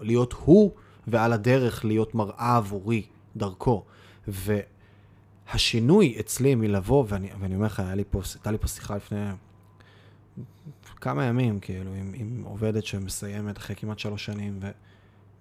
להיות 0.00 0.32
הוא, 0.32 0.70
ועל 1.06 1.32
הדרך 1.32 1.84
להיות 1.84 2.14
מראה 2.14 2.56
עבורי, 2.56 3.02
דרכו. 3.36 3.84
והשינוי 4.28 6.16
אצלי 6.20 6.54
מלבוא, 6.54 7.04
ואני, 7.08 7.28
ואני 7.40 7.54
אומר 7.54 7.66
לך, 7.66 7.80
הייתה 7.80 8.50
לי 8.50 8.58
פה 8.58 8.68
שיחה 8.68 8.96
לפני 8.96 9.30
כמה 11.00 11.24
ימים, 11.24 11.60
כאילו, 11.60 11.90
עם, 11.94 12.12
עם 12.14 12.42
עובדת 12.44 12.84
שמסיימת 12.84 13.58
אחרי 13.58 13.76
כמעט 13.76 13.98
שלוש 13.98 14.24
שנים, 14.24 14.60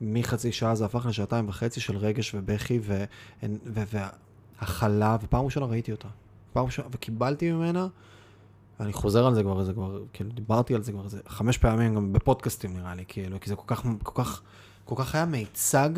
ומחצי 0.02 0.52
שעה 0.52 0.76
זה 0.76 0.86
הפך 0.86 1.06
לשעתיים 1.06 1.50
וחצי 1.50 1.80
של 1.80 1.98
רגש 1.98 2.36
ובכי 2.36 2.80
והכלה, 3.64 5.18
ופעם 5.22 5.46
ראשונה 5.46 5.66
ראיתי 5.66 5.92
אותה. 5.92 6.08
פעם 6.54 6.66
ראשונה, 6.66 6.88
וקיבלתי 6.92 7.52
ממנה, 7.52 7.88
ואני 8.80 8.94
חוזר 8.94 9.26
על 9.26 9.36
זה 9.36 9.44
כבר, 9.44 9.64
זה 9.64 9.74
כבר, 9.74 10.00
כאילו, 10.14 10.32
דיברתי 10.32 10.76
על 10.76 10.84
זה 10.84 10.92
כבר 10.92 11.04
איזה 11.04 11.20
חמש 11.28 11.58
פעמים, 11.58 11.96
גם 11.96 12.14
בפודקאסטים 12.14 12.78
נראה 12.78 12.96
לי, 12.96 13.04
כאילו, 13.08 13.40
כי 13.40 13.50
זה 13.50 13.56
כל 13.56 13.64
כך, 13.68 13.84
כל 14.04 14.24
כך, 14.24 14.42
כל 14.86 14.96
כך 14.98 15.16
היה 15.16 15.26
מיצג 15.26 15.90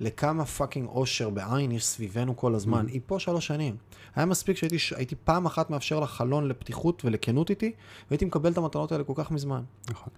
לכמה 0.00 0.44
פאקינג 0.44 0.88
אושר 0.88 1.30
בעין 1.30 1.72
יש 1.72 1.86
סביבנו 1.86 2.36
כל 2.36 2.54
הזמן. 2.54 2.86
Mm-hmm. 2.86 2.92
היא 2.92 3.00
פה 3.06 3.18
שלוש 3.18 3.46
שנים. 3.46 3.76
היה 4.14 4.26
מספיק 4.26 4.56
שהייתי 4.56 5.14
פעם 5.24 5.46
אחת 5.46 5.70
מאפשר 5.70 6.00
לה 6.00 6.06
חלון 6.06 6.48
לפתיחות 6.48 7.04
ולכנות 7.04 7.50
איתי, 7.50 7.72
והייתי 8.10 8.24
מקבל 8.24 8.52
את 8.52 8.58
המתנות 8.58 8.92
האלה 8.92 9.04
כל 9.04 9.12
כך 9.16 9.30
מזמן. 9.30 9.62
נכון. 9.90 10.12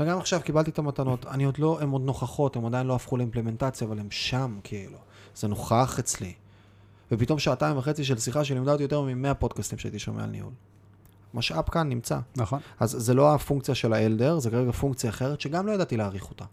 וגם 0.00 0.18
עכשיו 0.18 0.40
קיבלתי 0.44 0.70
את 0.70 0.78
המתנות, 0.78 1.26
אני 1.26 1.44
עוד 1.44 1.58
לא, 1.58 1.78
הן 1.80 1.90
עוד 1.90 2.02
נוכחות, 2.02 2.56
הן 2.56 2.64
עדיין 2.64 2.86
לא 2.86 2.94
הפכו 2.94 3.16
לאימפלמנטציה, 3.16 3.86
אבל 3.86 3.98
הן 3.98 4.10
שם, 4.10 4.58
כאילו. 4.64 4.98
זה 5.34 5.48
נוכח 5.48 5.98
אצלי. 5.98 6.32
ופתאום 7.14 7.38
שעתיים 7.38 7.76
וחצי 7.76 8.04
של 8.04 8.18
שיחה 8.18 8.44
שלימדה 8.44 8.72
אותי 8.72 8.82
יותר 8.82 9.00
מ-100 9.00 9.34
פודקאסטים 9.34 9.78
שהייתי 9.78 9.98
שומע 9.98 10.24
על 10.24 10.30
ניהול. 10.30 10.52
משאב 11.34 11.64
כאן 11.68 11.88
נמצא. 11.88 12.18
נכון. 12.36 12.60
אז 12.80 12.90
זה 12.90 13.14
לא 13.14 13.34
הפונקציה 13.34 13.74
של 13.74 13.92
האלדר, 13.92 14.38
זה 14.38 14.50
כרגע 14.50 14.72
פונקציה 14.72 15.10
אחרת 15.10 15.40
שגם 15.40 15.66
לא 15.66 15.72
ידעתי 15.72 15.96
להעריך 15.96 16.30
אותה. 16.30 16.44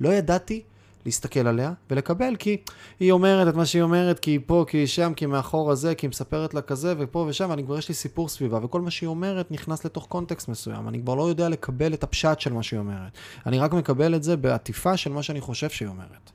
לא 0.00 0.08
ידעתי 0.08 0.62
להסתכל 1.06 1.46
עליה 1.46 1.72
ולקבל, 1.90 2.36
כי 2.36 2.56
היא 3.00 3.12
אומרת 3.12 3.48
את 3.48 3.54
מה 3.54 3.66
שהיא 3.66 3.82
אומרת, 3.82 4.18
כי 4.18 4.30
היא 4.30 4.40
פה, 4.46 4.64
כי 4.68 4.76
היא 4.76 4.86
שם, 4.86 5.12
כי 5.16 5.26
מאחור 5.26 5.70
הזה, 5.70 5.94
כי 5.94 6.06
היא 6.06 6.08
מספרת 6.10 6.54
לה 6.54 6.62
כזה, 6.62 6.94
ופה 6.98 7.26
ושם, 7.28 7.50
ואני 7.50 7.64
כבר 7.64 7.78
יש 7.78 7.88
לי 7.88 7.94
סיפור 7.94 8.28
סביבה, 8.28 8.64
וכל 8.64 8.80
מה 8.80 8.90
שהיא 8.90 9.08
אומרת 9.08 9.50
נכנס 9.50 9.84
לתוך 9.84 10.06
קונטקסט 10.06 10.48
מסוים. 10.48 10.88
אני 10.88 11.00
כבר 11.00 11.14
לא 11.14 11.28
יודע 11.28 11.48
לקבל 11.48 11.94
את 11.94 12.02
הפשט 12.02 12.40
של 12.40 12.52
מה 12.52 12.62
שהיא 12.62 12.78
אומרת. 12.78 13.12
אני 13.46 13.58
רק 13.58 13.72
מקבל 13.72 14.14
את 14.14 14.22
זה 14.22 14.36
בעטיפה 14.36 14.96
של 14.96 15.12
מה 15.12 15.22
שאני 15.22 15.40
חושב 15.40 15.70
שהיא 15.70 15.88
אומרת. 15.88 16.30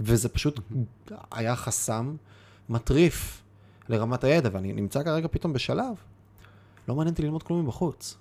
וזה 0.00 0.28
פשוט 0.28 0.60
היה 1.32 1.56
חסם 1.56 2.16
מטריף 2.68 3.42
לרמת 3.88 4.24
הידע, 4.24 4.50
ואני 4.52 4.72
נמצא 4.72 5.02
כרגע 5.02 5.28
פתאום 5.30 5.52
בשלב, 5.52 5.94
לא 6.88 6.94
מעניין 6.94 7.12
אותי 7.12 7.22
ללמוד 7.22 7.42
כלום 7.42 7.64
מבחוץ. 7.64 8.16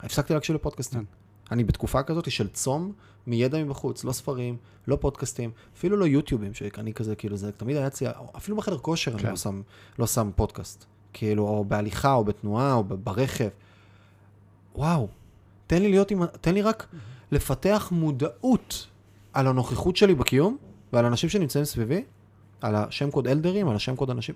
הפסקתי 0.00 0.34
להקשיב 0.34 0.56
לפודקאסטים. 0.56 1.00
כן. 1.00 1.52
אני 1.52 1.64
בתקופה 1.64 2.02
כזאת 2.02 2.30
של 2.30 2.48
צום 2.48 2.92
מידע 3.26 3.64
מבחוץ, 3.64 4.04
לא 4.04 4.12
ספרים, 4.12 4.56
לא 4.88 4.96
פודקאסטים, 4.96 5.50
אפילו 5.76 5.96
לא 5.96 6.04
יוטיובים, 6.04 6.54
שאני 6.54 6.92
כזה, 6.92 7.16
כאילו, 7.16 7.36
זה 7.36 7.52
תמיד 7.52 7.76
היה 7.76 7.86
אצלי, 7.86 8.08
אפילו 8.36 8.56
בחדר 8.56 8.78
כושר 8.78 9.10
כן. 9.10 9.18
אני 9.18 9.30
לא 9.30 9.36
שם, 9.36 9.62
לא 9.98 10.06
שם 10.06 10.30
פודקאסט. 10.36 10.84
כאילו, 11.12 11.48
או 11.48 11.64
בהליכה, 11.64 12.12
או 12.12 12.24
בתנועה, 12.24 12.74
או 12.74 12.84
ברכב. 12.84 13.48
וואו, 14.74 15.08
תן 15.66 15.82
לי 15.82 15.88
להיות 15.88 16.10
עם, 16.10 16.26
תן 16.26 16.54
לי 16.54 16.62
רק 16.62 16.86
לפתח 17.32 17.88
מודעות 17.92 18.86
על 19.32 19.46
הנוכחות 19.46 19.96
שלי 19.96 20.14
בקיום, 20.14 20.56
ועל 20.92 21.04
אנשים 21.04 21.28
שנמצאים 21.28 21.64
סביבי, 21.64 22.04
על 22.62 22.74
השם 22.76 23.10
קוד 23.10 23.28
אלדרים, 23.28 23.68
על 23.68 23.76
השם 23.76 23.96
קוד 23.96 24.10
אנשים. 24.10 24.34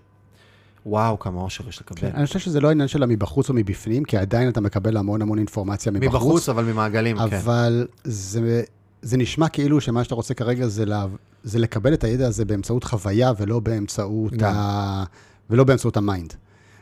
וואו, 0.86 1.18
כמה 1.18 1.40
אושר 1.40 1.68
יש 1.68 1.80
לקבל. 1.80 2.00
כן, 2.00 2.10
אני 2.14 2.26
חושב 2.26 2.38
שזה 2.38 2.60
לא 2.60 2.70
עניין 2.70 2.88
של 2.88 3.06
מבחוץ 3.06 3.48
או 3.48 3.54
מבפנים, 3.54 4.04
כי 4.04 4.16
עדיין 4.16 4.48
אתה 4.48 4.60
מקבל 4.60 4.96
המון 4.96 5.22
המון 5.22 5.38
אינפורמציה 5.38 5.92
מבחוץ. 5.92 6.14
מבחוץ, 6.14 6.48
אבל 6.48 6.64
ממעגלים, 6.64 7.18
אבל 7.18 7.30
כן. 7.30 7.36
אבל 7.36 7.86
זה, 8.04 8.62
זה 9.02 9.16
נשמע 9.16 9.48
כאילו 9.48 9.80
שמה 9.80 10.04
שאתה 10.04 10.14
רוצה 10.14 10.34
כרגע 10.34 10.66
זה, 10.66 10.84
לה, 10.84 11.06
זה 11.42 11.58
לקבל 11.58 11.94
את 11.94 12.04
הידע 12.04 12.26
הזה 12.26 12.44
באמצעות 12.44 12.84
חוויה 12.84 13.32
ולא 13.38 13.60
באמצעות, 13.60 14.42
ה, 14.42 15.04
ולא 15.50 15.64
באמצעות 15.64 15.96
ה 15.96 16.03
mind. 16.03 16.34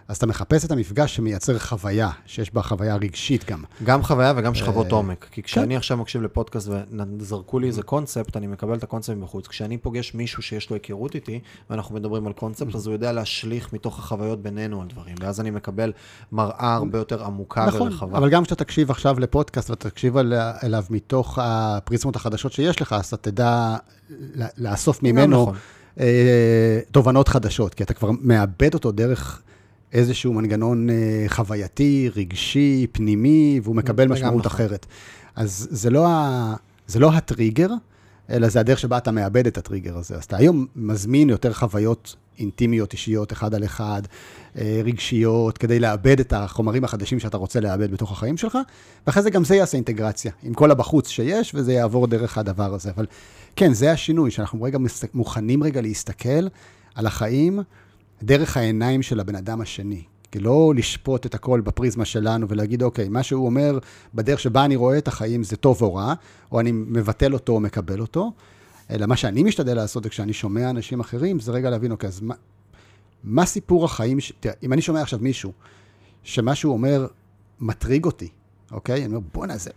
אז 0.08 0.16
אתה 0.16 0.26
מחפש 0.26 0.64
את 0.64 0.70
המפגש 0.70 1.16
שמייצר 1.16 1.58
חוויה, 1.58 2.10
שיש 2.26 2.54
בה 2.54 2.62
חוויה 2.62 2.96
רגשית 2.96 3.44
גם. 3.44 3.64
גם 3.84 4.02
חוויה 4.02 4.32
וגם 4.36 4.54
שכבות 4.54 4.86
אה, 4.86 4.96
עומק. 4.96 5.26
כי 5.30 5.42
כשאני 5.42 5.74
כן. 5.74 5.76
עכשיו 5.76 5.96
מקשיב 5.96 6.22
לפודקאסט 6.22 6.68
וזרקו 7.18 7.58
לי 7.58 7.66
איזה 7.66 7.82
קונספט, 7.82 8.36
אני 8.36 8.46
מקבל 8.46 8.74
את 8.74 8.82
הקונספט 8.82 9.16
מבחוץ. 9.16 9.46
כשאני 9.46 9.78
פוגש 9.78 10.14
מישהו 10.14 10.42
שיש 10.42 10.70
לו 10.70 10.76
היכרות 10.76 11.14
איתי, 11.14 11.40
ואנחנו 11.70 11.94
מדברים 11.94 12.26
על 12.26 12.32
קונספט, 12.32 12.74
אז 12.74 12.86
הוא 12.86 12.92
יודע 12.92 13.12
להשליך 13.12 13.72
מתוך 13.72 13.98
החוויות 13.98 14.42
בינינו 14.42 14.82
על 14.82 14.88
דברים. 14.88 15.14
ואז 15.20 15.40
אני 15.40 15.50
מקבל 15.50 15.92
מראה 16.32 16.74
הרבה 16.74 16.98
יותר 16.98 17.24
עמוקה 17.24 17.66
נכון, 17.66 17.82
ורחבה. 17.82 18.18
אבל 18.18 18.30
גם 18.30 18.44
כשאתה 18.44 18.64
תקשיב 18.64 18.90
עכשיו 18.90 19.20
לפודקאסט 19.20 19.70
ואתה 19.70 19.90
תקשיב 19.90 20.16
אליו 20.62 20.84
מתוך 20.90 21.38
הפריזמות 21.42 22.16
החדשות 22.16 22.52
שיש 22.52 22.82
לך, 22.82 22.92
אז 22.92 23.06
אתה 23.06 23.16
תדע 23.16 23.76
לאסוף 24.58 25.02
ממנו 25.02 25.42
נכון. 25.42 25.54
אה, 26.00 26.80
תובנות 26.90 27.28
חדשות, 27.28 27.74
כי 27.74 27.82
אתה 27.82 27.94
כבר 27.94 28.10
מאבד 28.20 28.74
אותו 28.74 28.92
דרך... 28.92 29.40
איזשהו 29.94 30.32
מנגנון 30.32 30.90
אה, 30.90 31.24
חווייתי, 31.28 32.10
רגשי, 32.16 32.86
פנימי, 32.92 33.60
והוא 33.62 33.76
מקבל 33.76 34.08
משמעות. 34.08 34.46
אחרת. 34.46 34.86
אז 35.36 35.68
זה 35.70 35.90
לא, 35.90 36.06
ה, 36.08 36.54
זה 36.86 36.98
לא 36.98 37.12
הטריגר, 37.12 37.68
אלא 38.30 38.48
זה 38.48 38.60
הדרך 38.60 38.78
שבה 38.78 38.98
אתה 38.98 39.10
מאבד 39.10 39.46
את 39.46 39.58
הטריגר 39.58 39.98
הזה. 39.98 40.14
אז 40.16 40.24
אתה 40.24 40.36
היום 40.36 40.66
מזמין 40.76 41.30
יותר 41.30 41.52
חוויות 41.52 42.16
אינטימיות, 42.38 42.92
אישיות, 42.92 43.32
אחד 43.32 43.54
על 43.54 43.64
אחד, 43.64 44.02
אה, 44.58 44.80
רגשיות, 44.84 45.58
כדי 45.58 45.80
לאבד 45.80 46.20
את 46.20 46.32
החומרים 46.32 46.84
החדשים 46.84 47.20
שאתה 47.20 47.36
רוצה 47.36 47.60
לאבד 47.60 47.90
בתוך 47.92 48.12
החיים 48.12 48.36
שלך, 48.36 48.58
ואחרי 49.06 49.22
זה 49.22 49.30
גם 49.30 49.44
זה 49.44 49.56
יעשה 49.56 49.76
אינטגרציה 49.76 50.32
עם 50.42 50.54
כל 50.54 50.70
הבחוץ 50.70 51.08
שיש, 51.08 51.54
וזה 51.54 51.72
יעבור 51.72 52.06
דרך 52.06 52.38
הדבר 52.38 52.74
הזה. 52.74 52.90
אבל 52.96 53.06
כן, 53.56 53.72
זה 53.72 53.92
השינוי, 53.92 54.30
שאנחנו 54.30 54.62
רגע 54.62 54.78
מוכנים 55.14 55.62
רגע 55.62 55.80
להסתכל 55.80 56.48
על 56.94 57.06
החיים. 57.06 57.62
דרך 58.24 58.56
העיניים 58.56 59.02
של 59.02 59.20
הבן 59.20 59.34
אדם 59.34 59.60
השני. 59.60 60.02
כי 60.32 60.38
לא 60.38 60.72
לשפוט 60.76 61.26
את 61.26 61.34
הכל 61.34 61.60
בפריזמה 61.60 62.04
שלנו 62.04 62.48
ולהגיד, 62.48 62.82
אוקיי, 62.82 63.08
מה 63.08 63.22
שהוא 63.22 63.46
אומר 63.46 63.78
בדרך 64.14 64.40
שבה 64.40 64.64
אני 64.64 64.76
רואה 64.76 64.98
את 64.98 65.08
החיים 65.08 65.42
זה 65.42 65.56
טוב 65.56 65.82
או 65.82 65.94
רע, 65.94 66.14
או 66.52 66.60
אני 66.60 66.72
מבטל 66.72 67.32
אותו 67.32 67.52
או 67.52 67.60
מקבל 67.60 68.00
אותו, 68.00 68.32
אלא 68.90 69.06
מה 69.06 69.16
שאני 69.16 69.42
משתדל 69.42 69.74
לעשות 69.74 70.06
כשאני 70.06 70.32
שומע 70.32 70.70
אנשים 70.70 71.00
אחרים, 71.00 71.40
זה 71.40 71.52
רגע 71.52 71.70
להבין, 71.70 71.92
אוקיי, 71.92 72.08
אז 72.08 72.20
מה, 72.20 72.34
מה 73.24 73.46
סיפור 73.46 73.84
החיים, 73.84 74.20
ש... 74.20 74.32
תראה, 74.40 74.54
אם 74.62 74.72
אני 74.72 74.82
שומע 74.82 75.02
עכשיו 75.02 75.18
מישהו, 75.22 75.52
שמה 76.22 76.54
שהוא 76.54 76.72
אומר 76.72 77.06
מטריג 77.60 78.04
אותי, 78.04 78.28
אוקיי? 78.72 79.04
אני 79.04 79.06
אומר, 79.06 79.26
בואנה, 79.34 79.56
זה... 79.56 79.70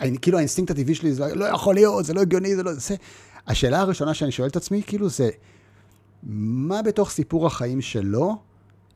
אני, 0.00 0.18
כאילו 0.18 0.38
האינסטינקט 0.38 0.70
הטבעי 0.70 0.94
שלי 0.94 1.12
זה 1.12 1.34
לא 1.34 1.44
יכול 1.44 1.74
להיות, 1.74 2.04
זה 2.04 2.14
לא 2.14 2.20
הגיוני, 2.20 2.56
זה 2.56 2.62
לא... 2.62 2.72
זה... 2.72 2.94
השאלה 3.46 3.80
הראשונה 3.80 4.14
שאני 4.14 4.32
שואל 4.32 4.48
את 4.48 4.56
עצמי, 4.56 4.82
כאילו, 4.86 5.08
זה... 5.08 5.30
מה 6.22 6.82
בתוך 6.82 7.10
סיפור 7.10 7.46
החיים 7.46 7.80
שלו 7.80 8.36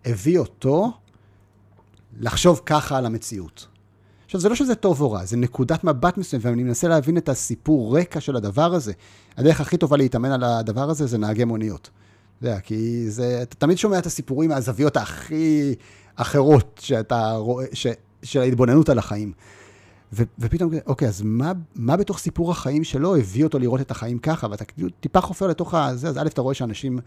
הביא 0.05 0.39
אותו 0.39 0.93
לחשוב 2.21 2.61
ככה 2.67 2.99
על 2.99 3.07
המציאות. 3.07 3.67
עכשיו, 4.25 4.41
זה 4.41 4.49
לא 4.49 4.55
שזה 4.55 4.75
טוב 4.75 5.01
או 5.01 5.13
רע, 5.13 5.25
זה 5.25 5.37
נקודת 5.37 5.85
מבט 5.85 6.19
מסוימת, 6.19 6.45
ואני 6.45 6.63
מנסה 6.63 6.89
להבין 6.89 7.17
את 7.17 7.29
הסיפור 7.29 7.99
רקע 7.99 8.21
של 8.21 8.37
הדבר 8.37 8.75
הזה. 8.75 8.93
הדרך 9.37 9.61
הכי 9.61 9.77
טובה 9.77 9.97
להתאמן 9.97 10.33
על 10.33 10.45
הדבר 10.45 10.91
הזה 10.91 11.07
זה 11.07 11.19
נהגי 11.19 11.45
מוניות. 11.45 11.91
אתה 12.39 12.47
יודע, 12.47 12.61
כי 12.61 13.11
זה, 13.11 13.43
אתה 13.43 13.57
תמיד 13.57 13.79
שומע 13.79 13.99
את 13.99 14.07
הסיפורים 14.07 14.51
מהזוויות 14.51 14.97
הכי 14.97 15.75
אחרות 16.17 16.81
שאתה 16.83 17.33
רואה, 17.33 17.67
ש, 17.73 17.87
של 18.23 18.41
ההתבוננות 18.41 18.89
על 18.89 18.99
החיים. 18.99 19.33
ו, 20.13 20.23
ופתאום, 20.39 20.73
אוקיי, 20.87 21.09
אז 21.09 21.23
מה, 21.25 21.53
מה 21.75 21.97
בתוך 21.97 22.19
סיפור 22.19 22.51
החיים 22.51 22.85
שלו 22.85 23.17
הביא 23.17 23.45
אותו 23.45 23.59
לראות 23.59 23.81
את 23.81 23.91
החיים 23.91 24.19
ככה? 24.19 24.47
ואתה 24.51 24.65
כאילו 24.65 24.89
טיפה 25.01 25.21
חופר 25.21 25.47
לתוך 25.47 25.75
הזה, 25.75 26.09
אז 26.09 26.19
א', 26.19 26.27
אתה 26.27 26.41
רואה 26.41 26.55
שאנשים... 26.55 26.99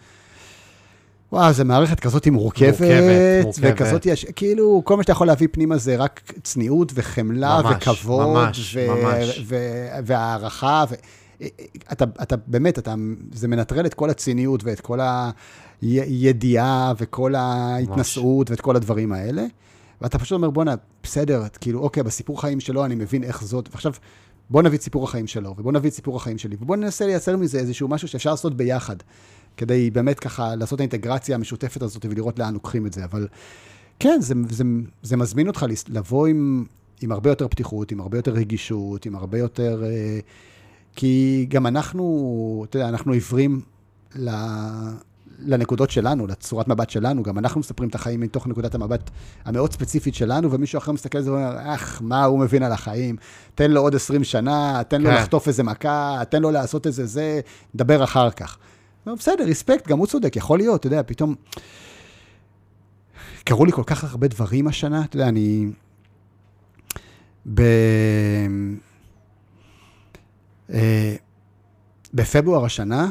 וואו, 1.32 1.54
זו 1.54 1.66
מערכת 1.66 2.00
כזאת 2.00 2.28
מורכבת, 2.28 2.82
מורכבת, 2.82 3.44
מורכבת. 3.44 3.74
וכזאת, 3.74 4.06
יש, 4.06 4.26
כאילו, 4.26 4.82
כל 4.86 4.98
מה 4.98 5.04
שאתה 5.04 5.12
יכול 5.12 5.28
להביא 5.28 5.48
פנימה 5.52 5.78
זה 5.78 5.96
רק 5.96 6.32
צניעות 6.44 6.92
וחמלה 6.96 7.62
ממש, 7.64 7.76
וכבוד, 7.76 8.28
ממש, 8.28 8.76
ו- 8.76 8.88
ממש. 8.88 9.42
ו- 9.46 9.88
והערכה, 10.06 10.84
ו- 10.90 10.96
אתה, 11.92 12.06
אתה 12.22 12.36
באמת, 12.48 12.80
אתה, 12.80 12.96
זה 13.34 13.48
מנטרל 13.48 13.86
את 13.86 13.94
כל 13.94 14.10
הציניות 14.10 14.64
ואת 14.64 14.80
כל 14.80 15.00
הידיעה 15.82 16.94
וכל 16.98 17.36
ההתנשאות 17.36 18.50
ואת 18.50 18.62
כל 18.62 18.76
הדברים 18.76 19.12
האלה. 19.12 19.46
ואתה 20.02 20.20
פשוט 20.20 20.32
אומר, 20.32 20.50
בואנה, 20.50 20.76
בסדר, 21.04 21.44
כאילו, 21.62 21.80
אוקיי, 21.80 22.04
בסיפור 22.04 22.42
חיים 22.42 22.60
שלו 22.60 22.86
אני 22.86 22.96
מבין 22.96 23.24
איך 23.24 23.44
זאת, 23.44 23.70
ועכשיו, 23.72 23.94
בוא 24.50 24.62
נביא 24.62 24.78
את 24.78 24.84
סיפור 24.84 25.04
החיים 25.04 25.28
שלו, 25.28 25.56
ובוא 25.58 25.72
נביא 25.72 25.90
את 25.90 25.96
סיפור 25.96 26.16
החיים 26.16 26.38
שלי, 26.38 26.56
ובוא 26.62 26.76
ננסה 26.76 27.06
לייצר 27.06 27.38
מזה 27.38 27.60
איזשהו 27.60 27.88
משהו 27.88 28.08
שאפשר 28.08 28.32
לעשות 28.32 28.58
ביחד, 28.58 28.96
כדי 29.58 29.92
באמת 29.92 30.20
ככה 30.20 30.56
לעשות 30.56 30.76
את 30.76 30.80
האינטגרציה 30.80 31.36
המשותפת 31.36 31.82
הזאת 31.82 32.06
ולראות 32.10 32.40
לאן 32.40 32.54
לוקחים 32.54 32.86
את 32.86 32.94
זה. 32.94 33.04
אבל 33.04 33.28
כן, 34.00 34.18
זה, 34.22 34.34
זה, 34.50 34.64
זה 35.02 35.18
מזמין 35.18 35.48
אותך 35.48 35.66
לבוא 35.90 36.28
עם, 36.28 36.66
עם 37.02 37.12
הרבה 37.12 37.30
יותר 37.30 37.48
פתיחות, 37.48 37.92
עם 37.92 38.00
הרבה 38.00 38.18
יותר 38.18 38.32
רגישות, 38.32 39.06
עם 39.06 39.16
הרבה 39.16 39.38
יותר... 39.38 39.84
אה, 39.86 40.20
כי 40.96 41.46
גם 41.50 41.68
אנחנו, 41.68 42.66
אתה 42.70 42.78
יודע, 42.78 42.90
אנחנו 42.90 43.12
עיוורים. 43.12 43.62
לנקודות 45.46 45.90
שלנו, 45.90 46.28
לצורת 46.28 46.68
מבט 46.68 46.90
שלנו, 46.90 47.24
גם 47.24 47.38
אנחנו 47.38 47.60
מספרים 47.60 47.90
את 47.90 47.96
החיים 47.96 48.20
מתוך 48.20 48.48
נקודת 48.48 48.76
המבט 48.76 49.10
המאוד 49.46 49.74
ספציפית 49.74 50.16
שלנו, 50.16 50.52
ומישהו 50.52 50.78
אחר 50.78 50.92
מסתכל 50.92 51.18
על 51.18 51.24
זה 51.24 51.32
ואומר, 51.32 51.74
אך, 51.74 52.02
מה 52.02 52.24
הוא 52.24 52.40
מבין 52.40 52.64
על 52.64 52.72
החיים? 52.72 53.16
תן 53.56 53.72
לו 53.72 53.82
עוד 53.82 53.96
20 53.96 54.24
שנה, 54.24 54.82
תן 54.88 55.02
לו 55.02 55.10
כן. 55.10 55.16
לחטוף 55.16 55.48
איזה 55.48 55.64
מכה, 55.64 56.22
תן 56.30 56.42
לו 56.42 56.52
לעשות 56.52 56.88
איזה 56.88 57.06
זה, 57.06 57.40
נדבר 57.74 58.04
אחר 58.04 58.32
כך. 58.32 58.58
בסדר, 59.06 59.44
ריספקט, 59.44 59.88
גם 59.88 59.98
הוא 59.98 60.08
צודק, 60.08 60.36
יכול 60.36 60.60
להיות, 60.60 60.80
אתה 60.80 60.88
יודע, 60.88 61.02
פתאום... 61.06 61.36
קרו 63.44 63.66
לי 63.66 63.72
כל 63.72 63.84
כך 63.86 64.04
הרבה 64.04 64.28
דברים 64.28 64.68
השנה, 64.68 65.04
אתה 65.04 65.16
יודע, 65.16 65.28
אני... 65.28 65.68
ב... 67.54 67.62
אה, 70.74 71.16
בפברואר 72.14 72.66
השנה 72.66 73.10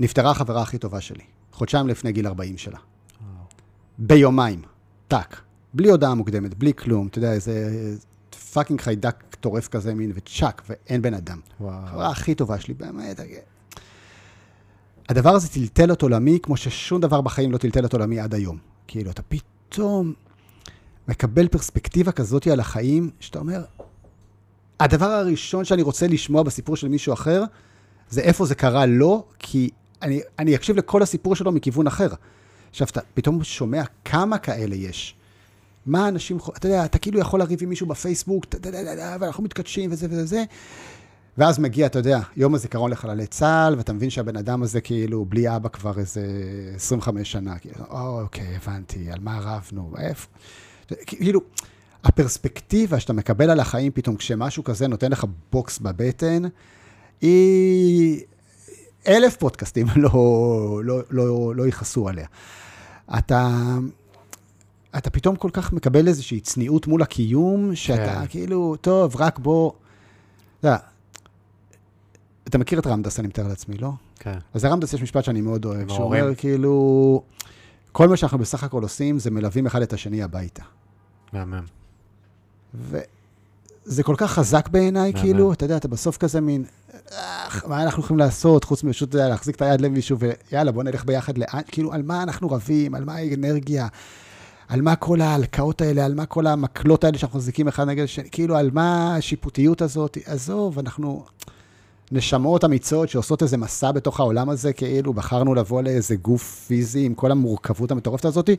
נפטרה 0.00 0.30
החברה 0.30 0.62
הכי 0.62 0.78
טובה 0.78 1.00
שלי, 1.00 1.24
חודשיים 1.52 1.88
לפני 1.88 2.12
גיל 2.12 2.26
40 2.26 2.58
שלה. 2.58 2.78
ביומיים, 3.98 4.62
טאק. 5.08 5.40
בלי 5.74 5.90
הודעה 5.90 6.14
מוקדמת, 6.14 6.54
בלי 6.54 6.74
כלום, 6.74 7.06
אתה 7.06 7.18
יודע, 7.18 7.32
איזה 7.32 7.70
fucking 8.52 8.80
חיידק 8.80 9.36
טורף 9.40 9.68
כזה 9.68 9.94
מין, 9.94 10.12
וצ'אק, 10.14 10.62
ואין 10.68 11.02
בן 11.02 11.14
אדם. 11.14 11.40
וואו. 11.60 11.84
החברה 11.84 12.10
הכי 12.10 12.34
טובה 12.34 12.60
שלי, 12.60 12.74
באמת. 12.74 13.20
הדבר 15.08 15.30
הזה 15.30 15.48
טלטל 15.48 15.92
את 15.92 16.02
עולמי 16.02 16.38
כמו 16.42 16.56
ששום 16.56 17.00
דבר 17.00 17.20
בחיים 17.20 17.52
לא 17.52 17.58
טלטל 17.58 17.84
את 17.84 17.92
עולמי 17.92 18.20
עד 18.20 18.34
היום. 18.34 18.58
כאילו, 18.86 19.10
אתה 19.10 19.22
פתאום 19.22 20.12
מקבל 21.08 21.48
פרספקטיבה 21.48 22.12
כזאת 22.12 22.46
על 22.46 22.60
החיים, 22.60 23.10
שאתה 23.20 23.38
אומר, 23.38 23.64
הדבר 24.80 25.06
הראשון 25.06 25.64
שאני 25.64 25.82
רוצה 25.82 26.06
לשמוע 26.06 26.42
בסיפור 26.42 26.76
של 26.76 26.88
מישהו 26.88 27.12
אחר, 27.12 27.44
זה 28.08 28.20
איפה 28.20 28.46
זה 28.46 28.54
קרה 28.54 28.86
לו, 28.86 29.24
כי 29.38 29.70
אני, 30.02 30.20
אני 30.38 30.54
אקשיב 30.54 30.76
לכל 30.76 31.02
הסיפור 31.02 31.36
שלו 31.36 31.52
מכיוון 31.52 31.86
אחר. 31.86 32.08
עכשיו, 32.70 32.88
אתה 32.90 33.00
פתאום 33.14 33.44
שומע 33.44 33.82
כמה 34.04 34.38
כאלה 34.38 34.74
יש. 34.74 35.14
מה 35.86 36.08
אנשים, 36.08 36.38
אתה 36.56 36.66
יודע, 36.66 36.84
אתה 36.84 36.98
כאילו 36.98 37.20
יכול 37.20 37.40
לריב 37.40 37.58
עם 37.62 37.68
מישהו 37.68 37.86
בפייסבוק, 37.86 38.46
ואנחנו 39.20 39.42
מתקדשים 39.42 39.92
וזה 39.92 40.06
וזה 40.10 40.22
וזה, 40.22 40.44
ואז 41.38 41.58
מגיע, 41.58 41.86
אתה 41.86 41.98
יודע, 41.98 42.20
יום 42.36 42.54
הזיכרון 42.54 42.90
לחללי 42.90 43.26
צה"ל, 43.26 43.74
ואתה 43.76 43.92
מבין 43.92 44.10
שהבן 44.10 44.36
אדם 44.36 44.62
הזה 44.62 44.80
כאילו 44.80 45.24
בלי 45.24 45.56
אבא 45.56 45.68
כבר 45.68 45.98
איזה 45.98 46.22
25 46.74 47.32
שנה. 47.32 47.58
כאילו, 47.58 47.84
"או, 47.90 48.20
אוקיי, 48.22 48.56
הבנתי, 48.56 49.10
על 49.10 49.18
מה 49.20 49.38
רבנו, 49.42 49.94
איפה? 49.98 50.28
כאילו, 51.06 51.40
הפרספקטיבה 52.04 53.00
שאתה 53.00 53.12
מקבל 53.12 53.50
על 53.50 53.60
החיים 53.60 53.92
פתאום, 53.94 54.16
כשמשהו 54.16 54.64
כזה 54.64 54.88
נותן 54.88 55.12
לך 55.12 55.24
בוקס 55.52 55.78
בבטן, 55.78 56.42
היא... 57.20 58.20
אלף 59.08 59.36
פודקאסטים 59.36 59.86
לא, 59.96 60.80
לא, 60.84 61.00
לא, 61.10 61.54
לא 61.56 61.66
יכעסו 61.66 62.08
עליה. 62.08 62.26
אתה, 63.18 63.50
אתה 64.96 65.10
פתאום 65.10 65.36
כל 65.36 65.50
כך 65.52 65.72
מקבל 65.72 66.08
איזושהי 66.08 66.40
צניעות 66.40 66.86
מול 66.86 67.02
הקיום, 67.02 67.74
שאתה 67.74 68.20
כן. 68.20 68.26
כאילו, 68.28 68.76
טוב, 68.80 69.16
רק 69.16 69.38
בוא... 69.38 69.72
אתה 70.60 70.68
יודע, 70.68 70.78
אתה 72.48 72.58
מכיר 72.58 72.78
את 72.78 72.86
רמדס, 72.86 73.20
אני 73.20 73.28
מתאר 73.28 73.48
לעצמי, 73.48 73.78
לא? 73.78 73.90
כן. 74.18 74.38
אז 74.54 74.64
לרמדס 74.64 74.92
יש 74.92 75.02
משפט 75.02 75.24
שאני 75.24 75.40
מאוד 75.40 75.64
אוהב, 75.64 75.88
שהוא. 75.88 76.04
אומר 76.04 76.34
כאילו, 76.34 77.22
כל 77.92 78.08
מה 78.08 78.16
שאנחנו 78.16 78.38
בסך 78.38 78.64
הכל 78.64 78.82
עושים 78.82 79.18
זה 79.18 79.30
מלווים 79.30 79.66
אחד 79.66 79.82
את 79.82 79.92
השני 79.92 80.22
הביתה. 80.22 80.62
מהמם. 81.32 81.64
וזה 82.74 84.02
כל 84.02 84.14
כך 84.18 84.32
חזק 84.32 84.68
בעיניי. 84.68 85.12
כאילו, 85.12 85.52
אתה 85.52 85.64
יודע, 85.64 85.76
אתה 85.76 85.88
בסוף 85.88 86.16
כזה 86.16 86.40
מין, 86.40 86.64
"אך, 86.64 86.85
מה 87.66 87.82
אנחנו 87.82 88.02
יכולים 88.02 88.18
לעשות, 88.18 88.64
חוץ 88.64 88.84
מפשוט 88.84 89.14
להחזיק 89.14 89.56
את 89.56 89.62
היד 89.62 89.80
למישהו, 89.80 90.18
ויאללה, 90.18 90.72
בוא 90.72 90.82
נלך 90.82 91.04
ביחד 91.04 91.38
לאן, 91.38 91.60
כאילו, 91.66 91.92
על 91.92 92.02
מה 92.02 92.22
אנחנו 92.22 92.50
רבים, 92.50 92.94
על 92.94 93.04
מה 93.04 93.14
האנרגיה, 93.14 93.88
על 94.68 94.82
מה 94.82 94.96
כל 94.96 95.20
ההלקאות 95.20 95.80
האלה, 95.80 96.04
על 96.04 96.14
מה 96.14 96.26
כל 96.26 96.46
המקלות 96.46 97.04
האלה 97.04 97.18
שאנחנו 97.18 97.38
מחזיקים 97.38 97.68
אחד 97.68 97.86
נגד 97.86 98.04
השני, 98.04 98.30
כאילו, 98.30 98.56
על 98.56 98.70
מה 98.72 99.16
השיפוטיות 99.16 99.82
הזאת, 99.82 100.18
עזוב, 100.24 100.78
אנחנו 100.78 101.24
נשמות 102.12 102.64
אמיצות 102.64 103.08
שעושות 103.08 103.42
איזה 103.42 103.56
מסע 103.56 103.92
בתוך 103.92 104.20
העולם 104.20 104.50
הזה, 104.50 104.72
כאילו, 104.72 105.12
בחרנו 105.12 105.54
לבוא 105.54 105.82
לאיזה 105.82 106.16
גוף 106.16 106.64
פיזי 106.66 107.04
עם 107.06 107.14
כל 107.14 107.30
המורכבות 107.30 107.90
המטורפת 107.90 108.24
הזאת, 108.24 108.50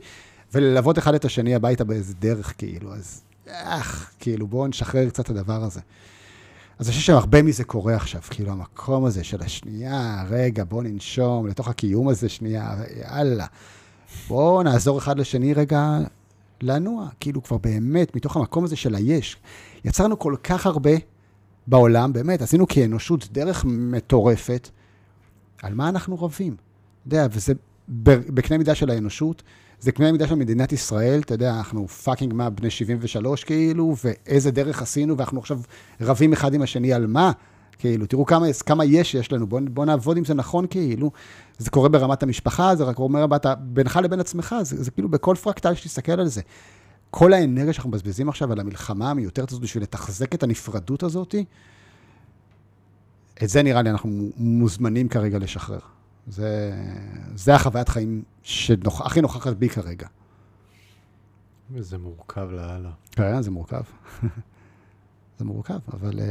וללוות 0.54 0.98
אחד 0.98 1.14
את 1.14 1.24
השני 1.24 1.54
הביתה 1.54 1.84
באיזה 1.84 2.14
דרך, 2.14 2.54
כאילו, 2.58 2.94
אז, 2.94 3.22
אך, 3.48 4.10
כאילו, 4.20 4.46
בואו 4.46 4.66
נשחרר 4.66 5.08
קצת 5.08 5.24
את 5.24 5.30
הדבר 5.30 5.64
הזה. 5.64 5.80
אז 6.78 6.86
אני 6.86 6.92
חושב 6.92 7.06
שהרבה 7.06 7.42
מזה 7.42 7.64
קורה 7.64 7.94
עכשיו, 7.94 8.20
כאילו, 8.30 8.52
המקום 8.52 9.04
הזה 9.04 9.24
של 9.24 9.42
השנייה, 9.42 10.24
רגע, 10.28 10.64
בואו 10.64 10.82
ננשום 10.82 11.46
לתוך 11.46 11.68
הקיום 11.68 12.08
הזה 12.08 12.28
שנייה, 12.28 12.76
יאללה. 13.00 13.46
בואו 14.28 14.62
נעזור 14.62 14.98
אחד 14.98 15.18
לשני 15.18 15.54
רגע 15.54 15.98
לנוע, 16.62 17.08
כאילו, 17.20 17.42
כבר 17.42 17.58
באמת, 17.58 18.16
מתוך 18.16 18.36
המקום 18.36 18.64
הזה 18.64 18.76
של 18.76 18.94
היש. 18.94 19.36
יצרנו 19.84 20.18
כל 20.18 20.34
כך 20.44 20.66
הרבה 20.66 20.90
בעולם, 21.66 22.12
באמת, 22.12 22.42
עשינו 22.42 22.66
כאנושות 22.68 23.28
דרך 23.32 23.64
מטורפת, 23.68 24.68
על 25.62 25.74
מה 25.74 25.88
אנחנו 25.88 26.22
רבים? 26.22 26.56
אתה 27.08 27.16
יודע, 27.16 27.26
וזה 27.30 27.52
בקנה 28.28 28.58
מידה 28.58 28.74
של 28.74 28.90
האנושות, 28.90 29.42
זה 29.80 29.92
קנה 29.92 30.12
מידה 30.12 30.26
של 30.26 30.34
מדינת 30.34 30.72
ישראל, 30.72 31.20
אתה 31.20 31.34
יודע, 31.34 31.56
אנחנו 31.56 31.88
fucking 31.88 32.34
מה, 32.34 32.50
בני 32.50 32.70
73 32.70 33.44
כאילו, 33.44 33.94
ואיזה 34.04 34.50
דרך 34.50 34.82
עשינו, 34.82 35.18
ואנחנו 35.18 35.40
עכשיו 35.40 35.60
רבים 36.00 36.32
אחד 36.32 36.54
עם 36.54 36.62
השני 36.62 36.92
על 36.92 37.06
מה, 37.06 37.32
כאילו, 37.78 38.06
תראו 38.06 38.26
כמה, 38.26 38.46
כמה 38.66 38.84
יש 38.84 39.14
יש 39.14 39.32
לנו, 39.32 39.46
בואו 39.46 39.62
בוא 39.70 39.84
נעבוד 39.84 40.16
עם 40.16 40.24
זה 40.24 40.34
נכון 40.34 40.66
כאילו. 40.70 41.10
זה 41.58 41.70
קורה 41.70 41.88
ברמת 41.88 42.22
המשפחה, 42.22 42.76
זה 42.76 42.84
רק 42.84 42.96
קורה 42.96 43.08
ברמת, 43.08 43.46
בינך 43.60 44.00
לבין 44.02 44.20
עצמך, 44.20 44.54
זה, 44.62 44.82
זה 44.82 44.90
כאילו 44.90 45.08
בכל 45.08 45.34
פרקטל 45.42 45.74
שתסתכל 45.74 46.12
על 46.12 46.26
זה. 46.26 46.40
כל 47.10 47.32
האנרגיה 47.32 47.72
שאנחנו 47.72 47.90
מבזבזים 47.90 48.28
עכשיו 48.28 48.52
על 48.52 48.60
המלחמה 48.60 49.10
המיותרת 49.10 49.50
הזאת 49.50 49.62
בשביל 49.62 49.82
לתחזק 49.82 50.34
את 50.34 50.42
הנפרדות 50.42 51.02
הזאת, 51.02 51.34
את 53.42 53.48
זה 53.48 53.62
נראה 53.62 53.82
לי 53.82 53.90
אנחנו 53.90 54.30
מוזמנים 54.36 55.08
כרגע 55.08 55.38
לשחרר. 55.38 55.78
זה, 56.28 56.72
זה 57.34 57.54
החוויית 57.54 57.88
חיים 57.88 58.22
שהכי 58.48 59.20
נוכחת 59.20 59.56
בי 59.56 59.68
כרגע. 59.68 60.06
וזה 61.70 61.98
מורכב 61.98 62.48
לאללה. 62.50 62.90
כן, 63.12 63.42
זה 63.42 63.50
מורכב. 63.50 63.82
זה 65.38 65.44
מורכב, 65.44 65.78
אבל 65.92 66.12
uh, 66.12 66.22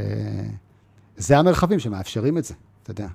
זה 1.16 1.38
המרחבים 1.38 1.78
שמאפשרים 1.78 2.38
את 2.38 2.44
זה, 2.44 2.54
אתה 2.82 2.90
יודע. 2.90 3.08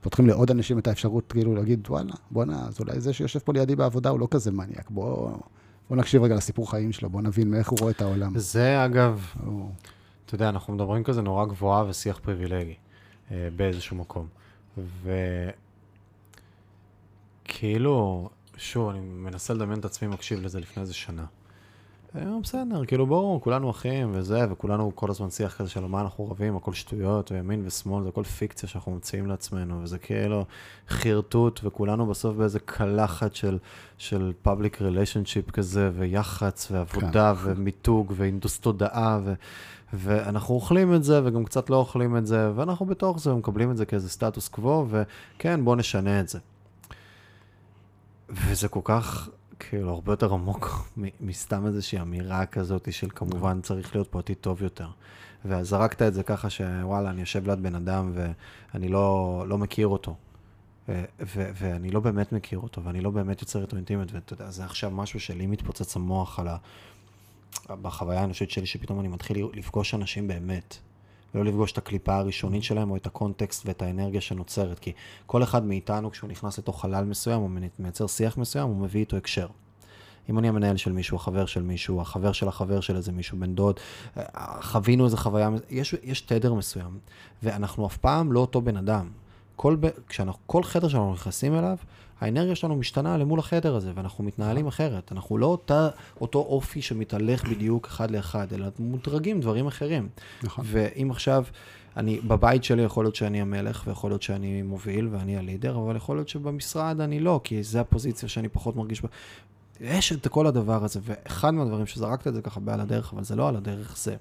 פותחים 0.00 0.26
לעוד 0.26 0.50
אנשים 0.50 0.78
את 0.78 0.86
האפשרות 0.86 1.32
כאילו 1.32 1.54
להגיד, 1.54 1.86
וואלה, 1.88 2.12
בואנה, 2.30 2.66
אז 2.66 2.80
אולי 2.80 3.00
זה 3.00 3.12
שיושב 3.12 3.38
פה 3.38 3.52
לידי 3.52 3.76
בעבודה 3.76 4.10
הוא 4.10 4.20
לא 4.20 4.28
כזה 4.30 4.50
מניאק, 4.50 4.90
בוא, 4.90 5.30
בוא 5.88 5.96
נקשיב 5.96 6.22
רגע 6.22 6.34
לסיפור 6.34 6.70
חיים 6.70 6.92
שלו, 6.92 7.10
בוא 7.10 7.22
נבין 7.22 7.50
מאיך 7.50 7.68
הוא 7.68 7.78
רואה 7.80 7.90
את 7.90 8.02
העולם. 8.02 8.38
זה 8.38 8.84
אגב, 8.84 9.26
הוא... 9.44 9.70
אתה 10.26 10.34
יודע, 10.34 10.48
אנחנו 10.48 10.74
מדברים 10.74 11.04
כזה 11.04 11.22
נורא 11.22 11.46
גבוהה 11.46 11.84
ושיח 11.88 12.18
פריבילגי 12.22 12.74
אה, 13.30 13.48
באיזשהו 13.56 13.96
מקום. 13.96 14.26
וכאילו, 17.44 18.28
שוב, 18.56 18.88
אני 18.88 19.00
מנסה 19.00 19.54
לדמיין 19.54 19.80
את 19.80 19.84
עצמי 19.84 20.08
מקשיב 20.08 20.42
לזה 20.42 20.60
לפני 20.60 20.80
איזה 20.80 20.94
שנה. 20.94 21.24
אה, 22.16 22.24
בסדר, 22.42 22.84
כאילו 22.86 23.06
ברור, 23.06 23.40
כולנו 23.40 23.70
אחים 23.70 24.10
וזה, 24.14 24.46
וכולנו 24.50 24.92
כל 24.94 25.10
הזמן 25.10 25.30
שיח 25.30 25.56
כזה 25.56 25.70
של 25.70 25.80
מה 25.80 26.00
אנחנו 26.00 26.30
רבים, 26.30 26.56
הכל 26.56 26.72
שטויות, 26.72 27.32
וימין 27.32 27.62
ושמאל, 27.66 28.02
זה 28.02 28.08
הכל 28.08 28.24
פיקציה 28.24 28.68
שאנחנו 28.68 28.92
ממציאים 28.92 29.26
לעצמנו, 29.26 29.82
וזה 29.82 29.98
כאילו 29.98 30.44
חרטוט, 30.88 31.60
וכולנו 31.64 32.06
בסוף 32.06 32.36
באיזה 32.36 32.58
קלחת 32.58 33.34
של, 33.34 33.58
של 33.98 34.32
public 34.46 34.80
relationship 34.80 35.50
כזה, 35.52 35.90
ויח"צ, 35.94 36.68
ועבודה, 36.70 37.34
ומיתוג, 37.42 38.12
והנדוס 38.16 38.58
תודעה, 38.58 39.20
ו, 39.24 39.32
ואנחנו 39.92 40.54
אוכלים 40.54 40.94
את 40.94 41.04
זה, 41.04 41.20
וגם 41.24 41.44
קצת 41.44 41.70
לא 41.70 41.76
אוכלים 41.76 42.16
את 42.16 42.26
זה, 42.26 42.50
ואנחנו 42.54 42.86
בתוך 42.86 43.20
זה, 43.20 43.34
ומקבלים 43.34 43.70
את 43.70 43.76
זה 43.76 43.86
כאיזה 43.86 44.08
סטטוס 44.08 44.48
קוו, 44.48 44.86
וכן, 44.90 45.64
בואו 45.64 45.76
נשנה 45.76 46.20
את 46.20 46.28
זה. 46.28 46.38
וזה 48.32 48.68
כל 48.68 48.80
כך, 48.84 49.28
כאילו, 49.58 49.90
הרבה 49.90 50.12
יותר 50.12 50.32
עמוק 50.32 50.88
מסתם 51.20 51.66
איזושהי 51.66 52.00
אמירה 52.00 52.46
כזאת 52.46 52.92
של 52.92 53.08
כמובן 53.14 53.60
צריך 53.60 53.94
להיות 53.94 54.08
פה 54.08 54.18
עתיד 54.18 54.36
טוב 54.40 54.62
יותר. 54.62 54.88
ואז 55.44 55.68
זרקת 55.68 56.02
את 56.02 56.14
זה 56.14 56.22
ככה 56.22 56.50
שוואלה, 56.50 57.10
אני 57.10 57.20
יושב 57.20 57.46
ליד 57.46 57.62
בן 57.62 57.74
אדם 57.74 58.12
ואני 58.14 58.88
לא, 58.88 59.44
לא 59.48 59.58
מכיר 59.58 59.86
אותו. 59.86 60.16
ו- 60.88 61.04
ו- 61.20 61.50
ואני 61.54 61.90
לא 61.90 62.00
באמת 62.00 62.32
מכיר 62.32 62.58
אותו, 62.58 62.84
ואני 62.84 63.00
לא 63.00 63.10
באמת 63.10 63.40
יוצר 63.40 63.62
איתו 63.62 63.76
אינטימיות, 63.76 64.12
ואתה 64.12 64.32
יודע, 64.32 64.50
זה 64.50 64.64
עכשיו 64.64 64.90
משהו 64.90 65.20
שלי 65.20 65.46
מתפוצץ 65.46 65.96
המוח 65.96 66.38
על 66.38 66.48
ה... 66.48 66.56
בחוויה 67.68 68.20
האנושית 68.20 68.50
שלי, 68.50 68.66
שפתאום 68.66 69.00
אני 69.00 69.08
מתחיל 69.08 69.46
לפגוש 69.54 69.94
אנשים 69.94 70.28
באמת, 70.28 70.78
ולא 71.34 71.44
לפגוש 71.44 71.72
את 71.72 71.78
הקליפה 71.78 72.16
הראשונית 72.16 72.62
שלהם, 72.62 72.90
או 72.90 72.96
את 72.96 73.06
הקונטקסט 73.06 73.66
ואת 73.66 73.82
האנרגיה 73.82 74.20
שנוצרת, 74.20 74.78
כי 74.78 74.92
כל 75.26 75.42
אחד 75.42 75.64
מאיתנו, 75.64 76.10
כשהוא 76.10 76.30
נכנס 76.30 76.58
לתוך 76.58 76.82
חלל 76.82 77.04
מסוים, 77.04 77.42
או 77.42 77.48
מייצר 77.78 78.06
שיח 78.06 78.38
מסוים, 78.38 78.68
הוא 78.68 78.76
מביא 78.76 79.00
איתו 79.00 79.16
הקשר. 79.16 79.46
אם 80.30 80.38
אני 80.38 80.48
המנהל 80.48 80.76
של 80.76 80.92
מישהו, 80.92 81.16
החבר 81.16 81.46
של 81.46 81.62
מישהו, 81.62 82.00
החבר 82.00 82.32
של 82.32 82.48
החבר 82.48 82.80
של 82.80 82.96
איזה 82.96 83.12
מישהו, 83.12 83.38
בן 83.38 83.54
דוד, 83.54 83.80
חווינו 84.62 85.04
איזה 85.04 85.16
חוויה, 85.16 85.50
יש, 85.70 85.94
יש 86.02 86.20
תדר 86.20 86.54
מסוים, 86.54 86.98
ואנחנו 87.42 87.86
אף 87.86 87.96
פעם 87.96 88.32
לא 88.32 88.40
אותו 88.40 88.60
בן 88.60 88.76
אדם. 88.76 89.08
כל, 89.62 89.76
כשאנחנו, 90.08 90.42
כל 90.46 90.62
חדר 90.62 90.88
שאנחנו 90.88 91.12
נכנסים 91.12 91.54
אליו, 91.54 91.76
האנרגיה 92.20 92.54
שלנו 92.54 92.76
משתנה 92.76 93.16
למול 93.16 93.38
החדר 93.38 93.76
הזה, 93.76 93.92
ואנחנו 93.94 94.24
מתנהלים 94.24 94.66
אחרת. 94.66 95.12
אנחנו 95.12 95.38
לא 95.38 95.46
אותה, 95.46 95.88
אותו 96.20 96.38
אופי 96.38 96.82
שמתהלך 96.82 97.48
בדיוק 97.48 97.86
אחד 97.86 98.10
לאחד, 98.10 98.52
אלא 98.52 98.66
מודרגים 98.78 99.40
דברים 99.40 99.66
אחרים. 99.66 100.08
נכון. 100.42 100.64
ואם 100.68 101.10
עכשיו, 101.10 101.44
אני, 101.96 102.20
בבית 102.20 102.64
שלי 102.64 102.82
יכול 102.82 103.04
להיות 103.04 103.16
שאני 103.16 103.40
המלך, 103.40 103.84
ויכול 103.86 104.10
להיות 104.10 104.22
שאני 104.22 104.62
מוביל 104.62 105.08
ואני 105.12 105.36
הלידר, 105.36 105.76
אבל 105.76 105.96
יכול 105.96 106.16
להיות 106.16 106.28
שבמשרד 106.28 107.00
אני 107.00 107.20
לא, 107.20 107.40
כי 107.44 107.62
זו 107.62 107.78
הפוזיציה 107.78 108.28
שאני 108.28 108.48
פחות 108.48 108.76
מרגיש 108.76 109.02
בה. 109.02 109.08
יש 109.80 110.12
את 110.12 110.28
כל 110.28 110.46
הדבר 110.46 110.84
הזה, 110.84 111.00
ואחד 111.02 111.50
מהדברים 111.50 111.86
שזרקת 111.86 112.26
את 112.26 112.34
זה 112.34 112.42
ככה 112.42 112.60
בעל 112.60 112.80
הדרך, 112.80 113.12
אבל 113.12 113.24
זה 113.24 113.36
לא 113.36 113.48
על 113.48 113.56
הדרך, 113.56 113.96
זה 113.96 114.16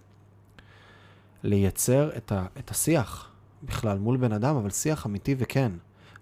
לייצר 1.44 2.10
את, 2.18 2.32
ה, 2.32 2.46
את 2.60 2.72
השיח 2.72 3.30
בכלל 3.64 3.97
מול 3.97 4.18
בן 4.18 4.32
אדם, 4.32 4.55
אבל 4.55 4.70
שיח 4.70 5.05
אמיתי 5.05 5.36
וכן. 5.38 5.72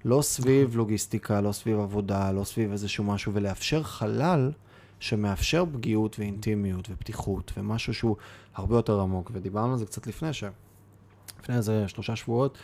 לא 0.05 0.21
סביב 0.21 0.75
לוגיסטיקה, 0.75 1.41
לא 1.41 1.51
סביב 1.51 1.79
עבודה, 1.79 2.31
לא 2.31 2.43
סביב 2.43 2.71
איזשהו 2.71 3.03
משהו, 3.03 3.33
ולאפשר 3.33 3.83
חלל 3.83 4.51
שמאפשר 4.99 5.63
פגיעות 5.73 6.19
ואינטימיות 6.19 6.87
ופתיחות, 6.91 7.51
ומשהו 7.57 7.93
שהוא 7.93 8.15
הרבה 8.55 8.75
יותר 8.75 8.99
עמוק. 8.99 9.31
ודיברנו 9.33 9.71
על 9.71 9.77
זה 9.77 9.85
קצת 9.85 10.07
לפני, 10.07 10.33
שלפני 10.33 11.55
איזה 11.55 11.87
שלושה 11.87 12.15
שבועות, 12.15 12.57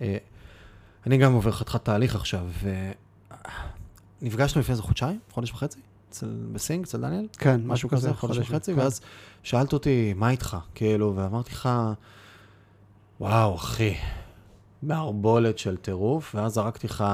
אה, 0.00 0.16
אני 1.06 1.18
גם 1.18 1.32
עובר 1.32 1.52
חתיכת 1.52 1.84
תהליך 1.84 2.14
עכשיו, 2.14 2.46
ונפגשנו 4.22 4.60
לפני 4.60 4.72
איזה 4.72 4.82
חודשיים, 4.82 5.18
חודש 5.30 5.50
וחצי, 5.50 5.80
אצל, 6.10 6.46
בסינג, 6.52 6.84
אצל 6.84 7.00
דניאל? 7.00 7.26
כן, 7.38 7.60
משהו 7.64 7.88
כזה, 7.88 8.14
חודש 8.14 8.38
וחצי, 8.38 8.74
כן. 8.74 8.78
ואז 8.78 9.00
שאלת 9.42 9.72
אותי, 9.72 10.14
מה 10.16 10.30
איתך? 10.30 10.56
כאילו, 10.74 11.12
ואמרתי 11.16 11.50
לך, 11.50 11.68
וואו, 13.20 13.54
אחי, 13.54 13.94
מערבולת 14.82 15.58
של 15.58 15.76
טירוף, 15.76 16.34
ואז 16.34 16.52
זרקתי 16.52 16.86
לך, 16.86 17.04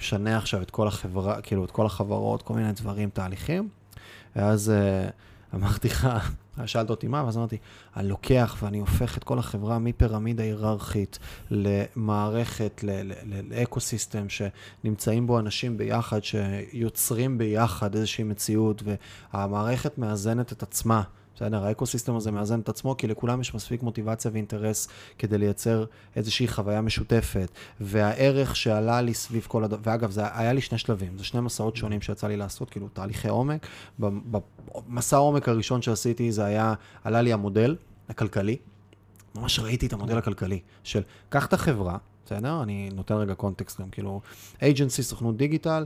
משנה 0.00 0.36
עכשיו 0.36 0.62
את 0.62 0.70
כל 0.70 0.88
החברה, 0.88 1.40
כאילו, 1.40 1.64
את 1.64 1.70
כל 1.70 1.86
החברות, 1.86 2.42
כל 2.42 2.54
מיני 2.54 2.72
דברים, 2.72 3.10
תהליכים, 3.10 3.68
ואז 4.36 4.72
uh, 4.72 5.54
אמרתי 5.54 5.88
לך, 5.88 6.08
שאלת 6.66 6.90
אותי 6.90 7.08
מה, 7.08 7.24
ואז 7.24 7.36
אמרתי, 7.36 7.56
אני 7.96 8.08
לוקח 8.08 8.56
ואני 8.62 8.78
הופך 8.78 9.18
את 9.18 9.24
כל 9.24 9.38
החברה 9.38 9.78
מפירמידה 9.78 10.42
היררכית 10.42 11.18
למערכת, 11.50 12.84
לאקו-סיסטם 13.50 14.26
שנמצאים 14.28 15.26
בו 15.26 15.38
אנשים 15.38 15.78
ביחד, 15.78 16.20
שיוצרים 16.24 17.38
ביחד 17.38 17.94
איזושהי 17.94 18.24
מציאות, 18.24 18.82
והמערכת 19.32 19.98
מאזנת 19.98 20.52
את 20.52 20.62
עצמה. 20.62 21.02
בסדר, 21.42 21.64
האקוסיסטם 21.64 22.16
הזה 22.16 22.30
מאזן 22.30 22.60
את 22.60 22.68
עצמו, 22.68 22.96
כי 22.96 23.06
לכולם 23.06 23.40
יש 23.40 23.54
מספיק 23.54 23.82
מוטיבציה 23.82 24.30
ואינטרס 24.34 24.88
כדי 25.18 25.38
לייצר 25.38 25.84
איזושהי 26.16 26.48
חוויה 26.48 26.80
משותפת. 26.80 27.50
והערך 27.80 28.56
שעלה 28.56 29.00
לי 29.00 29.14
סביב 29.14 29.46
כל 29.48 29.64
הדבר, 29.64 29.90
ואגב, 29.90 30.10
זה 30.10 30.22
היה 30.38 30.52
לי 30.52 30.60
שני 30.60 30.78
שלבים, 30.78 31.18
זה 31.18 31.24
שני 31.24 31.40
מסעות 31.40 31.76
שונים 31.76 32.00
שיצא 32.00 32.26
לי 32.26 32.36
לעשות, 32.36 32.70
כאילו 32.70 32.88
תהליכי 32.88 33.28
עומק. 33.28 33.66
במסע 33.98 35.16
העומק 35.16 35.48
הראשון 35.48 35.82
שעשיתי 35.82 36.32
זה 36.32 36.44
היה, 36.44 36.74
עלה 37.04 37.22
לי 37.22 37.32
המודל 37.32 37.76
הכלכלי, 38.08 38.56
ממש 39.34 39.58
ראיתי 39.58 39.86
את 39.86 39.92
המודל 39.92 40.18
הכלכלי 40.18 40.60
של, 40.84 41.02
קח 41.28 41.46
את 41.46 41.52
החברה, 41.52 41.96
בסדר? 42.26 42.62
אני 42.62 42.90
נותן 42.94 43.14
רגע 43.14 43.34
קונטקסט 43.34 43.80
גם, 43.80 43.90
כאילו, 43.90 44.20
אייג'נסי, 44.62 45.02
סוכנות 45.02 45.36
דיגיטל, 45.36 45.84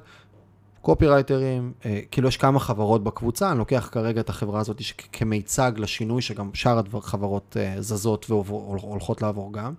קופירייטרים, 0.86 1.72
אה, 1.84 2.00
כאילו 2.10 2.28
יש 2.28 2.36
כמה 2.36 2.60
חברות 2.60 3.04
בקבוצה, 3.04 3.50
אני 3.50 3.58
לוקח 3.58 3.88
כרגע 3.92 4.20
את 4.20 4.28
החברה 4.28 4.60
הזאת 4.60 4.82
כמיצג 5.12 5.72
לשינוי 5.76 6.22
שגם 6.22 6.50
שאר 6.54 6.80
החברות 6.92 7.56
אה, 7.60 7.82
זזות 7.82 8.30
והולכות 8.30 9.22
לעבור 9.22 9.52
גם. 9.52 9.74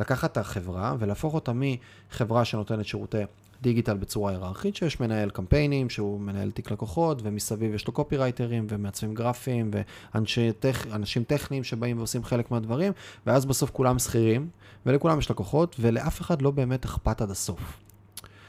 לקחת 0.00 0.32
את 0.32 0.36
החברה 0.36 0.94
ולהפוך 0.98 1.34
אותה 1.34 1.52
מחברה 1.54 2.44
שנותנת 2.44 2.86
שירותי 2.86 3.18
דיגיטל 3.62 3.96
בצורה 3.96 4.32
היררכית, 4.32 4.76
שיש 4.76 5.00
מנהל 5.00 5.30
קמפיינים, 5.30 5.90
שהוא 5.90 6.20
מנהל 6.20 6.50
תיק 6.50 6.70
לקוחות, 6.70 7.20
ומסביב 7.22 7.74
יש 7.74 7.86
לו 7.86 7.92
קופירייטרים 7.92 8.66
ומעצבים 8.68 9.14
גרפיים, 9.14 9.70
ואנשים 10.14 11.24
טכניים 11.24 11.64
שבאים 11.64 11.98
ועושים 11.98 12.24
חלק 12.24 12.50
מהדברים, 12.50 12.92
ואז 13.26 13.46
בסוף 13.46 13.70
כולם 13.70 13.98
שכירים, 13.98 14.48
ולכולם 14.86 15.18
יש 15.18 15.30
לקוחות, 15.30 15.76
ולאף 15.80 16.20
אחד 16.20 16.42
לא 16.42 16.50
באמת 16.50 16.84
אכפת 16.84 17.22
עד 17.22 17.30
הסוף. 17.30 17.80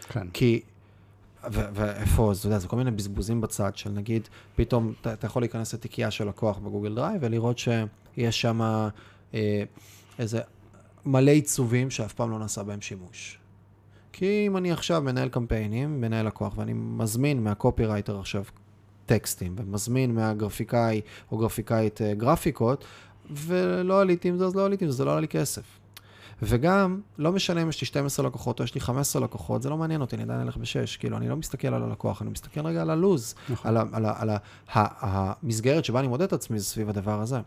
כן. 0.10 0.28
כי 0.34 0.62
ואיפה, 1.52 2.32
אתה 2.39 2.48
יודע, 2.48 2.60
זה 2.60 2.68
כל 2.68 2.76
מיני 2.76 2.91
בזבוזים 2.91 3.41
בצד 3.41 3.76
של 3.76 3.89
נגיד, 3.89 4.28
פתאום 4.56 4.93
אתה, 5.02 5.28
יכול 5.28 5.41
להיכנס 5.41 5.74
לתיקייה 5.74 6.12
של 6.12 6.28
לקוח 6.28 6.58
בגוגל 6.58 6.96
דרייב 6.96 7.18
ולראות 7.22 7.58
שיש 7.58 8.41
שם 8.41 8.62
אה, 9.34 9.64
איזה 10.20 10.41
מלא 11.06 11.32
עיצובים 11.32 11.89
שאף 11.89 12.14
פעם 12.14 12.32
לא 12.32 12.39
נעשה 12.39 12.64
בהם 12.64 12.82
שימוש. 12.82 13.39
כי 14.14 14.43
אם 14.48 14.58
אני 14.58 14.72
עכשיו 14.72 15.02
מנהל 15.02 15.30
קמפיינים, 15.30 16.02
מנהל 16.02 16.28
לקוח, 16.28 16.58
ואני 16.58 16.74
מזמין 16.74 17.43
מהקופירייטר 17.43 18.20
עכשיו 18.20 18.43
טקסטים, 19.06 19.56
ומזמין 19.58 20.16
מהגרפיקאי 20.16 21.02
או 21.32 21.38
גרפיקאית 21.38 22.02
אה, 22.02 22.14
גרפיקות, 22.14 22.86
ולא 23.32 24.02
עליתי 24.02 24.28
עם 24.28 24.38
זה, 24.38 24.46
אז 24.46 24.56
לא 24.56 24.66
עליתי 24.66 24.86
עם 24.86 24.91
זה, 24.91 24.98
זה 24.98 25.06
לא 25.06 25.12
עלה 25.12 25.22
לי 25.22 25.28
כסף. 25.28 25.64
וגם, 26.42 27.02
לא 27.18 27.32
משנה 27.32 27.62
אם 27.62 27.70
יש 27.70 27.82
לי 27.82 27.88
12 27.88 28.28
לקוחות 28.28 28.60
או 28.60 28.64
יש 28.64 28.76
לי 28.76 28.82
15 28.82 29.22
לקוחות, 29.22 29.62
זה 29.62 29.70
לא 29.70 29.78
מעניין 29.78 30.02
אותי, 30.02 30.16
אני 30.16 30.24
עדיין 30.24 30.42
אלך 30.42 30.58
בשש. 30.58 30.98
כאילו, 30.98 31.18
אני 31.18 31.30
לא 31.30 31.36
מסתכל 31.36 31.68
על 31.68 31.84
הלקוח, 31.84 32.22
אני 32.22 32.30
מסתכל 32.30 32.66
רגע 32.66 32.82
על 32.82 32.90
הלוז, 32.90 33.36
נכון. 33.50 33.78
על, 33.78 33.78
על, 33.78 34.06
על 34.06 34.30
ה, 34.30 34.38
ה, 34.74 35.34
המסגרת 35.44 35.86
שבה 35.86 36.00
אני 36.00 36.08
מודד 36.08 36.24
את 36.24 36.34
עצמי, 36.34 36.60
סביב 36.60 36.90
הדבר 36.90 37.22
הזה. 37.22 37.40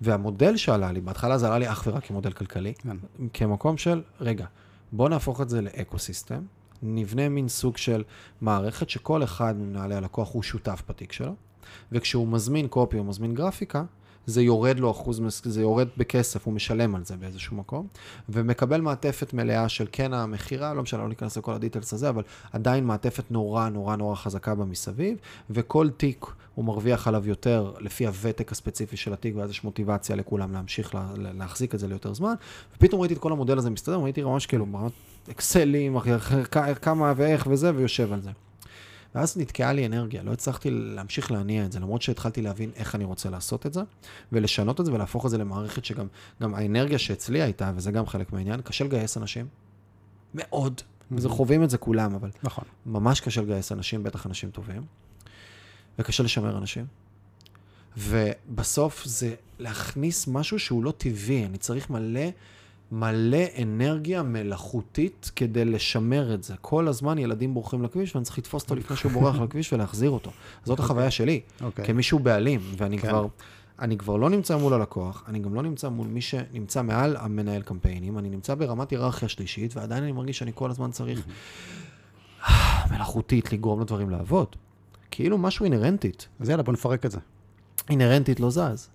והמודל 0.00 0.56
שעלה 0.56 0.92
לי, 0.92 1.00
בהתחלה 1.00 1.38
זה 1.38 1.46
עלה 1.46 1.58
לי 1.58 1.70
אך 1.70 1.84
ורק 1.86 2.06
כמודל 2.06 2.32
כלכלי, 2.32 2.74
כן. 2.74 2.96
כמקום 3.32 3.76
של, 3.76 4.02
רגע, 4.20 4.46
בוא 4.92 5.08
נהפוך 5.08 5.40
את 5.40 5.48
זה 5.48 5.60
לאקו-סיסטם, 5.60 6.42
נבנה 6.82 7.28
מין 7.28 7.48
סוג 7.48 7.76
של 7.76 8.02
מערכת 8.40 8.90
שכל 8.90 9.22
אחד 9.24 9.56
ממנהלי 9.56 9.94
הלקוח 9.94 10.32
הוא 10.32 10.42
שותף 10.42 10.82
בתיק 10.88 11.12
שלו, 11.12 11.34
וכשהוא 11.92 12.28
מזמין 12.28 12.68
קופי 12.68 12.98
או 12.98 13.04
מזמין 13.04 13.34
גרפיקה, 13.34 13.84
זה 14.26 14.42
יורד 14.42 14.78
לו 14.78 14.90
אחוז, 14.90 15.20
זה 15.44 15.60
יורד 15.60 15.88
בכסף, 15.96 16.46
הוא 16.46 16.54
משלם 16.54 16.94
על 16.94 17.04
זה 17.04 17.16
באיזשהו 17.16 17.56
מקום, 17.56 17.86
ומקבל 18.28 18.80
מעטפת 18.80 19.32
מלאה 19.32 19.68
של 19.68 19.86
כן 19.92 20.12
המכירה, 20.14 20.74
לא 20.74 20.82
משנה, 20.82 21.02
לא 21.02 21.08
ניכנס 21.08 21.38
לכל 21.38 21.54
הדיטלס 21.54 21.92
הזה, 21.92 22.08
אבל 22.08 22.22
עדיין 22.52 22.84
מעטפת 22.84 23.30
נורא 23.30 23.68
נורא 23.68 23.96
נורא 23.96 24.14
חזקה 24.14 24.54
במסביב, 24.54 25.16
וכל 25.50 25.90
תיק 25.90 26.26
הוא 26.54 26.64
מרוויח 26.64 27.08
עליו 27.08 27.28
יותר 27.28 27.72
לפי 27.80 28.06
הוותק 28.06 28.52
הספציפי 28.52 28.96
של 28.96 29.12
התיק, 29.12 29.36
ואז 29.36 29.50
יש 29.50 29.64
מוטיבציה 29.64 30.16
לכולם 30.16 30.52
להמשיך 30.52 30.94
לה, 30.94 31.06
להחזיק 31.16 31.74
את 31.74 31.80
זה 31.80 31.88
ליותר 31.88 32.14
זמן, 32.14 32.34
ופתאום 32.76 33.00
ראיתי 33.00 33.14
את 33.14 33.18
כל 33.18 33.32
המודל 33.32 33.58
הזה 33.58 33.70
מסתדר, 33.70 33.96
ראיתי 33.96 34.22
ממש 34.22 34.46
כאילו, 34.46 34.66
אקסלים, 35.30 35.98
כמה 36.82 37.12
ואיך 37.16 37.46
וזה, 37.50 37.72
ויושב 37.74 38.12
על 38.12 38.20
זה. 38.22 38.30
ואז 39.14 39.36
נתקעה 39.36 39.72
לי 39.72 39.86
אנרגיה, 39.86 40.22
לא 40.22 40.32
הצלחתי 40.32 40.70
להמשיך 40.70 41.30
להניע 41.30 41.64
את 41.64 41.72
זה, 41.72 41.80
למרות 41.80 42.02
שהתחלתי 42.02 42.42
להבין 42.42 42.70
איך 42.76 42.94
אני 42.94 43.04
רוצה 43.04 43.30
לעשות 43.30 43.66
את 43.66 43.72
זה, 43.72 43.80
ולשנות 44.32 44.80
את 44.80 44.86
זה 44.86 44.92
ולהפוך 44.92 45.26
את 45.26 45.30
זה 45.30 45.38
למערכת 45.38 45.84
שגם 45.84 46.06
גם 46.42 46.54
האנרגיה 46.54 46.98
שאצלי 46.98 47.42
הייתה, 47.42 47.72
וזה 47.76 47.92
גם 47.92 48.06
חלק 48.06 48.32
מהעניין, 48.32 48.60
קשה 48.62 48.84
לגייס 48.84 49.16
אנשים. 49.16 49.46
מאוד. 50.34 50.80
Mm-hmm. 50.80 51.14
וזה 51.16 51.28
חווים 51.28 51.64
את 51.64 51.70
זה 51.70 51.78
כולם, 51.78 52.14
אבל 52.14 52.30
נכון. 52.42 52.64
ממש 52.86 53.20
קשה 53.20 53.42
לגייס 53.42 53.72
אנשים, 53.72 54.02
בטח 54.02 54.26
אנשים 54.26 54.50
טובים, 54.50 54.82
וקשה 55.98 56.22
לשמר 56.22 56.58
אנשים. 56.58 56.86
ובסוף 57.96 59.04
זה 59.04 59.34
להכניס 59.58 60.28
משהו 60.28 60.58
שהוא 60.58 60.84
לא 60.84 60.90
טבעי, 60.90 61.44
אני 61.44 61.58
צריך 61.58 61.90
מלא, 61.90 62.30
מלא 62.94 63.44
אנרגיה 63.62 64.22
מלאכותית 64.22 65.30
כדי 65.36 65.64
לשמר 65.64 66.34
את 66.34 66.44
זה. 66.44 66.54
כל 66.60 66.88
הזמן 66.88 67.18
ילדים 67.18 67.54
בורחים 67.54 67.82
לכביש, 67.82 68.14
ואני 68.14 68.24
צריך 68.24 68.38
לתפוס 68.38 68.62
אותו 68.62 68.74
לפני 68.74 68.96
שהוא 68.96 69.12
בורח 69.12 69.40
לכביש 69.40 69.72
ולהחזיר 69.72 70.10
אותו. 70.10 70.30
זאת 70.64 70.78
החוויה 70.78 71.10
שלי, 71.10 71.40
אוקיי. 71.60 71.84
כמישהו 71.84 72.18
בעלים, 72.18 72.60
ואני 72.76 72.98
כן. 72.98 73.08
כבר... 73.08 73.26
אני 73.78 73.98
כבר 73.98 74.16
לא 74.16 74.30
נמצא 74.30 74.56
מול 74.56 74.74
הלקוח, 74.74 75.24
אני 75.28 75.38
גם 75.38 75.54
לא 75.54 75.62
נמצא 75.62 75.88
מול 75.88 76.06
מי 76.06 76.20
שנמצא 76.20 76.82
מעל 76.82 77.16
המנהל 77.16 77.62
קמפיינים, 77.62 78.18
אני 78.18 78.28
נמצא 78.28 78.54
ברמת 78.54 78.90
היררכיה 78.90 79.28
שלישית, 79.28 79.76
ועדיין 79.76 80.02
אני 80.02 80.12
מרגיש 80.12 80.38
שאני 80.38 80.52
כל 80.54 80.70
הזמן 80.70 80.90
צריך 80.90 81.26
מלאכותית 82.90 83.52
לגרום 83.52 83.80
לדברים 83.80 84.10
לעבוד. 84.10 84.46
כאילו 85.10 85.38
משהו 85.38 85.64
אינהרנטית. 85.64 86.28
אז 86.40 86.48
יאללה, 86.48 86.62
בוא 86.62 86.72
נפרק 86.72 87.06
את 87.06 87.10
זה. 87.10 87.18
אינהרנטית 87.90 88.40
לא 88.40 88.50
זז. 88.50 88.88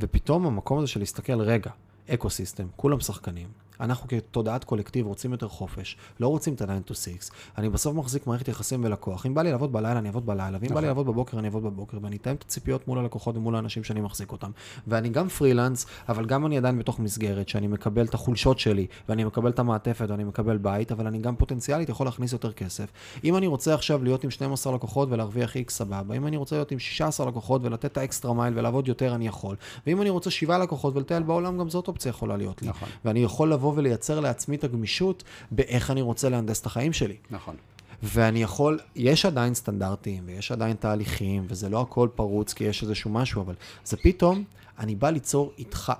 ופתאום 0.00 0.46
המקום 0.46 0.78
הזה 0.78 0.86
של 0.86 1.00
להסתכל, 1.00 1.40
רגע, 1.40 1.70
אקו 2.08 2.30
סיסטם, 2.30 2.66
כולם 2.76 3.00
שחקנים. 3.00 3.48
אנחנו 3.80 4.08
כתודעת 4.08 4.64
קולקטיב 4.64 5.06
רוצים 5.06 5.32
יותר 5.32 5.48
חופש, 5.48 5.96
לא 6.20 6.28
רוצים 6.28 6.54
את 6.54 6.62
ה-9 6.62 6.90
to 6.90 6.94
6. 6.94 7.10
אני 7.58 7.68
בסוף 7.68 7.94
מחזיק 7.94 8.26
מערכת 8.26 8.48
יחסים 8.48 8.84
ולקוח. 8.84 9.26
אם 9.26 9.34
בא 9.34 9.42
לי 9.42 9.50
לעבוד 9.50 9.72
בלילה, 9.72 9.98
אני 9.98 10.08
אעבוד 10.08 10.26
בלילה, 10.26 10.58
ואם 10.60 10.74
בא 10.74 10.80
לי 10.80 10.86
לעבוד 10.86 11.06
בבוקר, 11.06 11.38
אני 11.38 11.46
אעבוד 11.46 11.62
בבוקר, 11.62 11.98
ואני 12.02 12.16
אתאם 12.16 12.34
את 12.34 12.42
הציפיות 12.42 12.88
מול 12.88 12.98
הלקוחות 12.98 13.36
ומול 13.36 13.56
האנשים 13.56 13.84
שאני 13.84 14.00
מחזיק 14.00 14.32
אותם. 14.32 14.50
ואני 14.86 15.08
גם 15.08 15.28
פרילנס, 15.28 15.86
אבל 16.08 16.24
גם 16.24 16.46
אני 16.46 16.58
עדיין 16.58 16.78
בתוך 16.78 17.00
מסגרת, 17.00 17.48
שאני 17.48 17.66
מקבל 17.66 18.04
את 18.04 18.14
החולשות 18.14 18.58
שלי, 18.58 18.86
ואני 19.08 19.24
מקבל 19.24 19.50
את 19.50 19.58
המעטפת, 19.58 20.06
ואני 20.08 20.24
מקבל 20.24 20.56
בית, 20.56 20.92
אבל 20.92 21.06
אני 21.06 21.18
גם 21.18 21.36
פוטנציאלית 21.36 21.88
יכול 21.88 22.06
להכניס 22.06 22.32
יותר 22.32 22.52
כסף. 22.52 22.86
אם 23.24 23.36
אני 23.36 23.46
רוצה 23.46 23.74
עכשיו 23.74 24.04
להיות 24.04 24.24
עם 24.24 24.30
12 24.30 24.74
לקוחות 24.74 25.08
ולהרוויח 25.12 25.56
X 25.56 25.70
סבבה, 25.70 26.14
אם 26.14 26.26
אני 26.26 26.36
רוצה 26.36 26.56
להיות 26.56 26.72
עם 26.72 26.78
16 26.78 27.26
לקוחות 27.26 27.60
ולתת 27.64 27.84
את 27.84 27.98
האקסטרה 27.98 28.34
מייל 28.34 28.58
ולעבוד 28.58 28.88
יותר, 28.88 29.14
אני 29.14 29.26
יכול. 29.26 29.56
ואם 29.86 30.02
אני 30.02 30.10
רוצה 30.10 30.30
7 30.30 30.58
לקוחות 30.58 30.96
ולטייל 30.96 31.22
בעולם, 31.22 31.58
גם 31.58 31.70
זאת 31.70 31.88
אופציה 31.88 32.10
יכולה 32.10 32.36
להיות 32.36 32.62
לי. 32.62 32.68
נכון. 32.68 32.88
ואני 33.04 33.20
יכול 33.20 33.52
לבוא 33.52 33.63
ולייצר 33.76 34.20
לעצמי 34.20 34.56
את 34.56 34.64
הגמישות 34.64 35.24
באיך 35.50 35.90
אני 35.90 36.02
רוצה 36.02 36.28
להנדס 36.28 36.60
את 36.60 36.66
החיים 36.66 36.92
שלי. 36.92 37.16
נכון. 37.30 37.56
ואני 38.02 38.42
יכול, 38.42 38.78
יש 38.96 39.26
עדיין 39.26 39.54
סטנדרטים, 39.54 40.22
ויש 40.26 40.52
עדיין 40.52 40.76
תהליכים, 40.76 41.46
וזה 41.48 41.68
לא 41.68 41.80
הכל 41.80 42.08
פרוץ, 42.14 42.52
כי 42.52 42.64
יש 42.64 42.82
איזשהו 42.82 43.10
משהו, 43.10 43.42
אבל 43.42 43.54
זה 43.84 43.96
פתאום, 43.96 44.44
אני 44.78 44.94
בא 44.94 45.10
ליצור 45.10 45.52
איתך. 45.58 45.92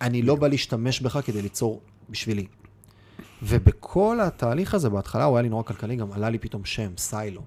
אני 0.00 0.22
לא 0.22 0.34
בא 0.34 0.48
להשתמש 0.48 1.00
בך 1.00 1.18
כדי 1.24 1.42
ליצור 1.42 1.80
בשבילי. 2.10 2.46
ובכל 3.42 4.18
התהליך 4.22 4.74
הזה, 4.74 4.90
בהתחלה 4.90 5.24
הוא 5.24 5.36
היה 5.36 5.42
לי 5.42 5.48
נורא 5.48 5.62
כלכלי, 5.62 5.96
גם 5.96 6.12
עלה 6.12 6.30
לי 6.30 6.38
פתאום 6.38 6.64
שם, 6.64 6.90
סיילו. 6.96 7.42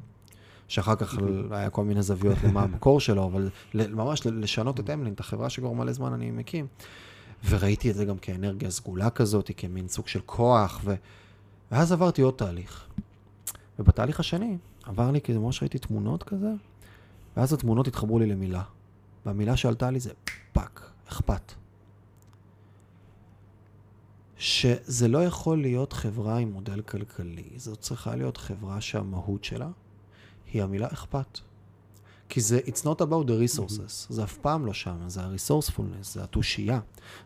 שאחר 0.68 0.96
כך 0.96 1.18
היה 1.52 1.70
כל 1.70 1.84
מיני 1.84 2.02
זוויות 2.02 2.38
למה 2.44 2.64
המקור 2.64 3.00
שלו, 3.00 3.26
אבל 3.26 3.50
ממש 3.74 4.22
לשנות 4.26 4.80
את 4.80 4.90
אמלין, 4.90 5.14
את 5.14 5.20
החברה 5.20 5.50
שכבר 5.50 5.72
מלא 5.72 5.92
זמן 5.92 6.14
אני 6.14 6.32
מקים. 6.32 6.68
וראיתי 7.46 7.92
את 7.92 7.96
זה 7.96 8.06
גם 8.06 8.18
כאנרגיה 8.18 8.72
סגולה 8.72 9.10
כזאת, 9.10 9.52
כמין 9.58 9.88
סוג 9.88 10.08
של 10.08 10.22
כוח, 10.26 10.82
ו... 10.84 10.96
ואז 11.72 11.92
עברתי 11.92 12.22
עוד 12.22 12.34
תהליך. 12.34 12.88
ובתהליך 13.80 14.20
השני, 14.20 14.58
עבר 14.84 15.12
לי 15.12 15.22
כאילו 15.22 15.42
ממש 15.42 15.62
ראיתי 15.62 15.80
תמונות 15.80 16.24
כזה, 16.24 16.52
ואז 17.38 17.54
התמונות 17.54 17.88
התחברו 17.88 18.20
לי 18.20 18.26
למילה. 18.26 18.64
והמילה 19.26 19.58
שעלתה 19.58 19.92
לי 19.92 20.00
זה 20.00 20.12
fuck, 20.54 20.92
אכפת. 21.08 21.54
שזה 24.38 25.08
לא 25.08 25.24
יכול 25.24 25.62
להיות 25.62 25.94
חברה 25.94 26.38
עם 26.38 26.52
מודל 26.52 26.82
כלכלי, 26.82 27.50
זאת 27.56 27.80
צריכה 27.80 28.16
להיות 28.16 28.38
חברה 28.38 28.82
שהמהות 28.82 29.44
שלה 29.44 29.70
היא 30.54 30.64
המילה 30.64 30.88
אכפת. 30.88 31.40
כי 32.30 32.42
זה, 32.42 32.60
it's 32.66 32.84
not 32.84 33.02
about 33.02 33.28
the 33.28 33.58
resources, 33.58 34.06
זה 34.10 34.24
אף 34.24 34.38
פעם 34.38 34.66
לא 34.66 34.74
שם, 34.74 34.96
זה 35.08 35.22
ה-resourcefulness, 35.22 36.04
זה 36.04 36.24
התושייה. 36.24 36.80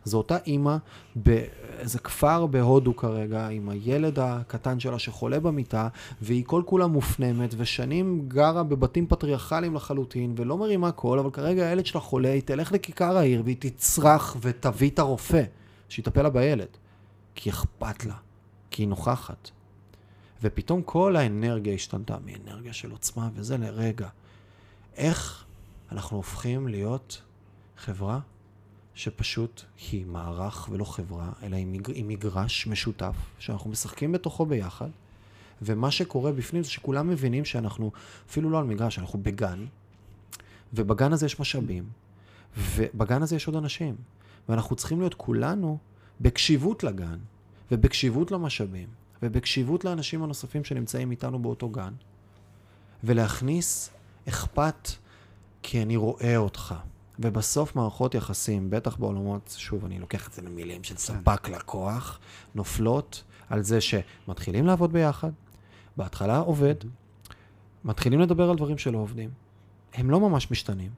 זו 0.03 0.17
אותה 0.17 0.37
אימא 0.47 0.77
באיזה 1.15 1.99
כפר 1.99 2.45
בהודו 2.45 2.95
כרגע, 2.95 3.47
עם 3.47 3.69
הילד 3.69 4.19
הקטן 4.19 4.79
שלה 4.79 4.99
שחולה 4.99 5.39
במיטה, 5.39 5.87
והיא 6.21 6.43
כל 6.45 6.63
כולה 6.65 6.87
מופנמת, 6.87 7.53
ושנים 7.57 8.25
גרה 8.27 8.63
בבתים 8.63 9.07
פטריארכליים 9.07 9.75
לחלוטין, 9.75 10.33
ולא 10.37 10.57
מרימה 10.57 10.91
קול, 10.91 11.19
אבל 11.19 11.31
כרגע 11.31 11.67
הילד 11.67 11.85
שלה 11.85 12.01
חולה, 12.01 12.31
היא 12.31 12.41
תלך 12.41 12.71
לכיכר 12.71 13.17
העיר, 13.17 13.41
והיא 13.45 13.57
תצרח 13.59 14.37
ותביא 14.41 14.89
את 14.89 14.99
הרופא, 14.99 15.43
שיטפל 15.89 16.21
לה 16.21 16.29
בילד. 16.29 16.67
כי 17.35 17.49
אכפת 17.49 18.05
לה, 18.05 18.15
כי 18.71 18.81
היא 18.81 18.87
נוכחת. 18.87 19.49
ופתאום 20.43 20.81
כל 20.81 21.15
האנרגיה 21.15 21.73
השתנתה 21.73 22.17
מאנרגיה 22.25 22.73
של 22.73 22.91
עוצמה, 22.91 23.29
וזה 23.35 23.57
לרגע. 23.57 24.07
איך 24.97 25.45
אנחנו 25.91 26.17
הופכים 26.17 26.67
להיות 26.67 27.21
חברה 27.77 28.19
שפשוט 28.93 29.63
היא 29.91 30.05
מערך 30.05 30.69
ולא 30.71 30.83
חברה, 30.85 31.31
אלא 31.43 31.55
היא, 31.55 31.65
מג... 31.65 31.91
היא 31.91 32.05
מגרש 32.05 32.67
משותף, 32.67 33.15
שאנחנו 33.39 33.69
משחקים 33.69 34.11
בתוכו 34.11 34.45
ביחד, 34.45 34.89
ומה 35.61 35.91
שקורה 35.91 36.31
בפנים 36.31 36.63
זה 36.63 36.69
שכולם 36.69 37.09
מבינים 37.09 37.45
שאנחנו 37.45 37.91
אפילו 38.29 38.49
לא 38.49 38.59
על 38.59 38.65
מגרש, 38.65 38.99
אנחנו 38.99 39.19
בגן, 39.23 39.65
ובגן 40.73 41.13
הזה 41.13 41.25
יש 41.25 41.39
משאבים, 41.39 41.83
ובגן 42.57 43.21
הזה 43.21 43.35
יש 43.35 43.47
עוד 43.47 43.55
אנשים, 43.55 43.95
ואנחנו 44.49 44.75
צריכים 44.75 44.99
להיות 44.99 45.13
כולנו 45.13 45.77
בקשיבות 46.21 46.83
לגן, 46.83 47.17
ובקשיבות 47.71 48.31
למשאבים, 48.31 48.87
ובקשיבות 49.23 49.85
לאנשים 49.85 50.23
הנוספים 50.23 50.63
שנמצאים 50.63 51.11
איתנו 51.11 51.39
באותו 51.39 51.69
גן, 51.69 51.93
ולהכניס 53.03 53.89
אכפת 54.29 54.89
כי 55.63 55.81
אני 55.81 55.95
רואה 55.95 56.37
אותך. 56.37 56.75
ובסוף 57.19 57.75
מערכות 57.75 58.15
יחסים, 58.15 58.69
בטח 58.69 58.95
בעולמות, 58.95 59.55
שוב, 59.57 59.85
אני 59.85 59.99
לוקח 59.99 60.27
את 60.27 60.33
זה 60.33 60.41
למילים 60.41 60.83
של 60.83 60.97
ספק 60.97 61.49
לקוח, 61.49 62.19
נופלות 62.55 63.23
על 63.49 63.63
זה 63.63 63.81
שמתחילים 63.81 64.65
לעבוד 64.65 64.93
ביחד, 64.93 65.31
בהתחלה 65.97 66.37
עובד, 66.37 66.75
מתחילים 67.85 68.19
לדבר 68.19 68.49
על 68.49 68.57
דברים 68.57 68.77
שלא 68.77 68.97
עובדים, 68.97 69.29
הם 69.93 70.09
לא 70.09 70.19
ממש 70.19 70.51
משתנים, 70.51 70.91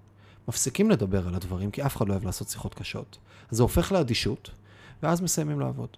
מפסיקים 0.47 0.91
לדבר 0.91 1.27
על 1.27 1.35
הדברים, 1.35 1.71
כי 1.71 1.85
אף 1.85 1.95
אחד 1.95 2.07
לא 2.07 2.13
אוהב 2.13 2.25
לעשות 2.25 2.49
שיחות 2.49 2.73
קשות. 2.73 3.17
זה 3.49 3.63
הופך 3.63 3.91
לאדישות, 3.91 4.49
ואז 5.03 5.21
מסיימים 5.21 5.59
לעבוד. 5.59 5.89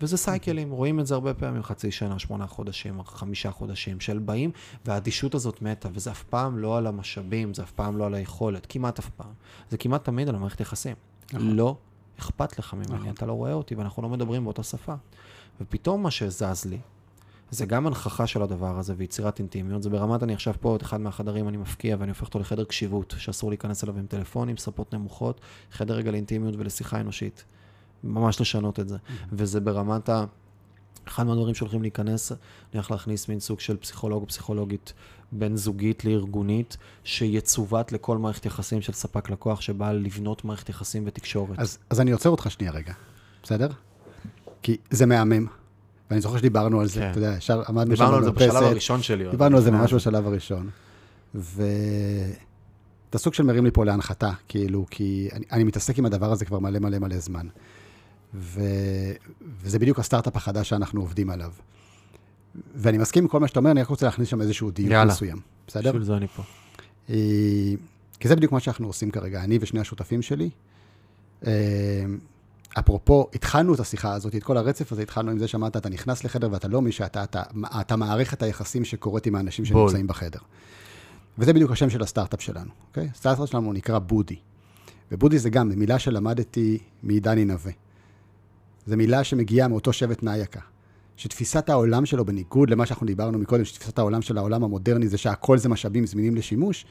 וזה 0.00 0.16
סייקלים, 0.16 0.70
רואים 0.70 1.00
את 1.00 1.06
זה 1.06 1.14
הרבה 1.14 1.34
פעמים, 1.34 1.62
חצי 1.62 1.90
שנה, 1.90 2.18
שמונה 2.18 2.46
חודשים, 2.46 3.02
חמישה 3.02 3.50
חודשים, 3.50 4.00
של 4.00 4.18
באים, 4.18 4.50
והאדישות 4.84 5.34
הזאת 5.34 5.62
מתה, 5.62 5.88
וזה 5.92 6.10
אף 6.10 6.22
פעם 6.22 6.58
לא 6.58 6.78
על 6.78 6.86
המשאבים, 6.86 7.54
זה 7.54 7.62
אף 7.62 7.72
פעם 7.72 7.96
לא 7.96 8.06
על 8.06 8.14
היכולת, 8.14 8.66
כמעט 8.68 8.98
אף 8.98 9.10
פעם. 9.10 9.32
זה 9.70 9.78
כמעט 9.78 10.04
תמיד 10.04 10.28
על 10.28 10.34
המערכת 10.34 10.60
יחסים. 10.60 10.96
נכון. 11.32 11.56
לא 11.56 11.76
אכפת 12.18 12.58
לך 12.58 12.74
ממני, 12.74 12.86
נכון. 12.94 13.08
אתה 13.10 13.26
לא 13.26 13.32
רואה 13.32 13.52
אותי, 13.52 13.74
ואנחנו 13.74 14.02
לא 14.02 14.08
מדברים 14.08 14.44
באותה 14.44 14.62
שפה. 14.62 14.94
ופתאום 15.60 16.02
מה 16.02 16.10
שזז 16.10 16.64
לי, 16.64 16.78
זה 17.50 17.66
גם 17.66 17.86
הנכחה 17.86 18.26
של 18.26 18.42
הדבר 18.42 18.78
הזה 18.78 18.94
ויצירת 18.96 19.38
אינטימיות, 19.38 19.82
זה 19.82 19.90
ברמת 19.90 20.22
אני 20.22 20.34
עכשיו 20.34 20.54
פה, 20.60 20.76
את 20.76 20.82
אחד 20.82 21.00
מהחדרים 21.00 21.48
אני 21.48 21.56
מפקיע 21.56 21.96
ואני 21.98 22.10
הופך 22.10 22.26
אותו 22.26 22.38
לחדר 22.38 22.64
קשיבות, 22.64 23.14
שאסור 23.18 23.50
להיכנס 23.50 23.84
אליו 23.84 23.98
עם 23.98 24.06
טלפונים, 24.06 24.56
ספות 24.56 24.94
נמוכות, 24.94 25.40
חדר 25.72 25.94
רגע 25.94 26.10
לאינטימיות 26.10 26.54
ולשיחה 26.58 27.00
אנושית. 27.00 27.44
ממש 28.04 28.40
לשנות 28.40 28.80
את 28.80 28.88
זה. 28.88 28.96
וזה 29.32 29.60
ברמת 29.60 30.08
ה... 30.08 30.24
אחד 31.08 31.26
מהדברים 31.26 31.54
שהולכים 31.54 31.82
להיכנס, 31.82 32.32
אני 32.32 32.38
הולך 32.72 32.90
להכניס 32.90 33.28
מין 33.28 33.40
סוג 33.40 33.60
של 33.60 33.76
פסיכולוג 33.76 34.22
או 34.22 34.26
פסיכולוגית 34.26 34.92
בין 35.32 35.56
זוגית 35.56 36.04
לארגונית, 36.04 36.76
שיצוות 37.04 37.92
לכל 37.92 38.18
מערכת 38.18 38.46
יחסים 38.46 38.82
של 38.82 38.92
ספק 38.92 39.30
לקוח, 39.30 39.60
שבאה 39.60 39.92
לבנות 39.92 40.44
מערכת 40.44 40.68
יחסים 40.68 41.02
ותקשורת. 41.06 41.58
אז, 41.58 41.78
אז 41.90 42.00
אני 42.00 42.10
עוצר 42.10 42.30
אותך 42.30 42.50
שנייה 42.50 42.72
רגע, 42.72 42.92
בסדר? 43.42 43.68
כי 44.62 44.76
זה 44.90 45.06
מהמם, 45.06 45.46
ואני 46.10 46.20
זוכר 46.20 46.38
שדיברנו 46.38 46.80
על 46.80 46.88
זה, 46.88 47.00
כן. 47.00 47.10
אתה 47.10 47.18
יודע, 47.18 47.34
ישר 47.38 47.62
עמדנו 47.68 47.96
שם 47.96 48.04
דיברנו 48.04 48.16
על 48.16 48.24
זה 48.24 48.30
בשלב 48.30 48.48
במרפסת, 48.50 48.70
הראשון 48.70 49.02
שלי. 49.02 49.30
דיברנו 49.30 49.56
על 49.56 49.62
זה 49.62 49.68
לפני 49.68 49.80
ממש 49.80 49.94
בשלב 49.94 50.26
הראשון. 50.26 50.70
ואתה 51.34 53.18
סוג 53.18 53.34
של 53.34 53.42
מרים 53.42 53.64
לי 53.64 53.70
פה 53.70 53.84
להנחתה, 53.84 54.30
כאילו, 54.48 54.86
כי 54.90 55.28
אני, 55.32 55.44
אני 55.52 55.64
מתעסק 55.64 55.98
עם 55.98 56.06
הדבר 56.06 56.32
הזה 56.32 56.44
כבר 56.44 56.58
מלא 56.58 56.78
מלא 56.78 56.98
מלא 56.98 57.18
זמן. 57.18 57.46
ו... 58.34 58.60
וזה 59.60 59.78
בדיוק 59.78 59.98
הסטארט-אפ 59.98 60.36
החדש 60.36 60.68
שאנחנו 60.68 61.00
עובדים 61.00 61.30
עליו. 61.30 61.52
ואני 62.74 62.98
מסכים 62.98 63.22
עם 63.22 63.28
כל 63.28 63.40
מה 63.40 63.48
שאתה 63.48 63.60
אומר, 63.60 63.70
אני 63.70 63.82
רק 63.82 63.88
רוצה 63.88 64.06
להכניס 64.06 64.28
שם 64.28 64.40
איזשהו 64.40 64.70
דיוק 64.70 64.90
יאללה. 64.90 65.12
מסוים, 65.12 65.40
בסדר? 65.66 65.90
בשביל 65.90 66.02
זה 66.02 66.16
אני 66.16 66.26
פה. 66.26 66.42
אה, 67.10 67.14
כי 68.20 68.28
זה 68.28 68.36
בדיוק 68.36 68.52
מה 68.52 68.60
שאנחנו 68.60 68.86
עושים 68.86 69.10
כרגע, 69.10 69.44
אני 69.44 69.58
ושני 69.60 69.80
השותפים 69.80 70.22
שלי. 70.22 70.50
אה, 71.46 71.52
אפרופו, 72.78 73.28
התחלנו 73.34 73.74
את 73.74 73.80
השיחה 73.80 74.12
הזאת, 74.12 74.34
את 74.34 74.42
כל 74.42 74.56
הרצף 74.56 74.92
הזה, 74.92 75.02
התחלנו 75.02 75.30
עם 75.30 75.38
זה 75.38 75.48
שאמרת, 75.48 75.76
אתה 75.76 75.88
נכנס 75.88 76.24
לחדר 76.24 76.48
ואתה 76.52 76.68
לא 76.68 76.82
מי 76.82 76.92
שאתה, 76.92 77.24
אתה, 77.24 77.42
אתה 77.80 77.96
מעריך 77.96 78.34
את 78.34 78.42
היחסים 78.42 78.84
שקורית 78.84 79.26
עם 79.26 79.34
האנשים 79.34 79.64
בול. 79.64 79.88
שנמצאים 79.88 80.06
בחדר. 80.06 80.38
וזה 81.38 81.52
בדיוק 81.52 81.70
השם 81.70 81.90
של 81.90 82.02
הסטארט-אפ 82.02 82.42
שלנו, 82.42 82.70
אוקיי? 82.88 83.08
הסטארט-אפ 83.12 83.48
שלנו 83.48 83.72
נקרא 83.72 83.98
בודי. 83.98 84.36
ובודי 85.12 85.38
זה 85.38 85.50
גם, 85.50 85.68
מילה 85.68 85.98
שלמדתי 85.98 86.78
מדני 87.02 87.44
נווה. 87.44 87.72
זו 88.88 88.96
מילה 88.96 89.24
שמגיעה 89.24 89.68
מאותו 89.68 89.92
שבט 89.92 90.22
נייקה. 90.22 90.60
שתפיסת 91.16 91.68
העולם 91.68 92.06
שלו, 92.06 92.24
בניגוד 92.24 92.70
למה 92.70 92.86
שאנחנו 92.86 93.06
דיברנו 93.06 93.38
מקודם, 93.38 93.64
שתפיסת 93.64 93.98
העולם 93.98 94.22
של 94.22 94.38
העולם 94.38 94.64
המודרני 94.64 95.08
זה 95.08 95.18
שהכל 95.18 95.58
זה 95.58 95.68
משאבים 95.68 96.06
זמינים 96.06 96.36
לשימוש, 96.36 96.86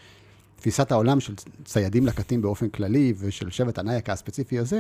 תפיסת 0.56 0.92
העולם 0.92 1.20
של 1.20 1.34
ציידים 1.66 2.06
לקטים 2.06 2.42
באופן 2.42 2.70
כללי, 2.70 3.14
ושל 3.18 3.50
שבט 3.50 3.80
הנייקה 3.80 4.14
הספציפי 4.14 4.60
הזה, 4.60 4.80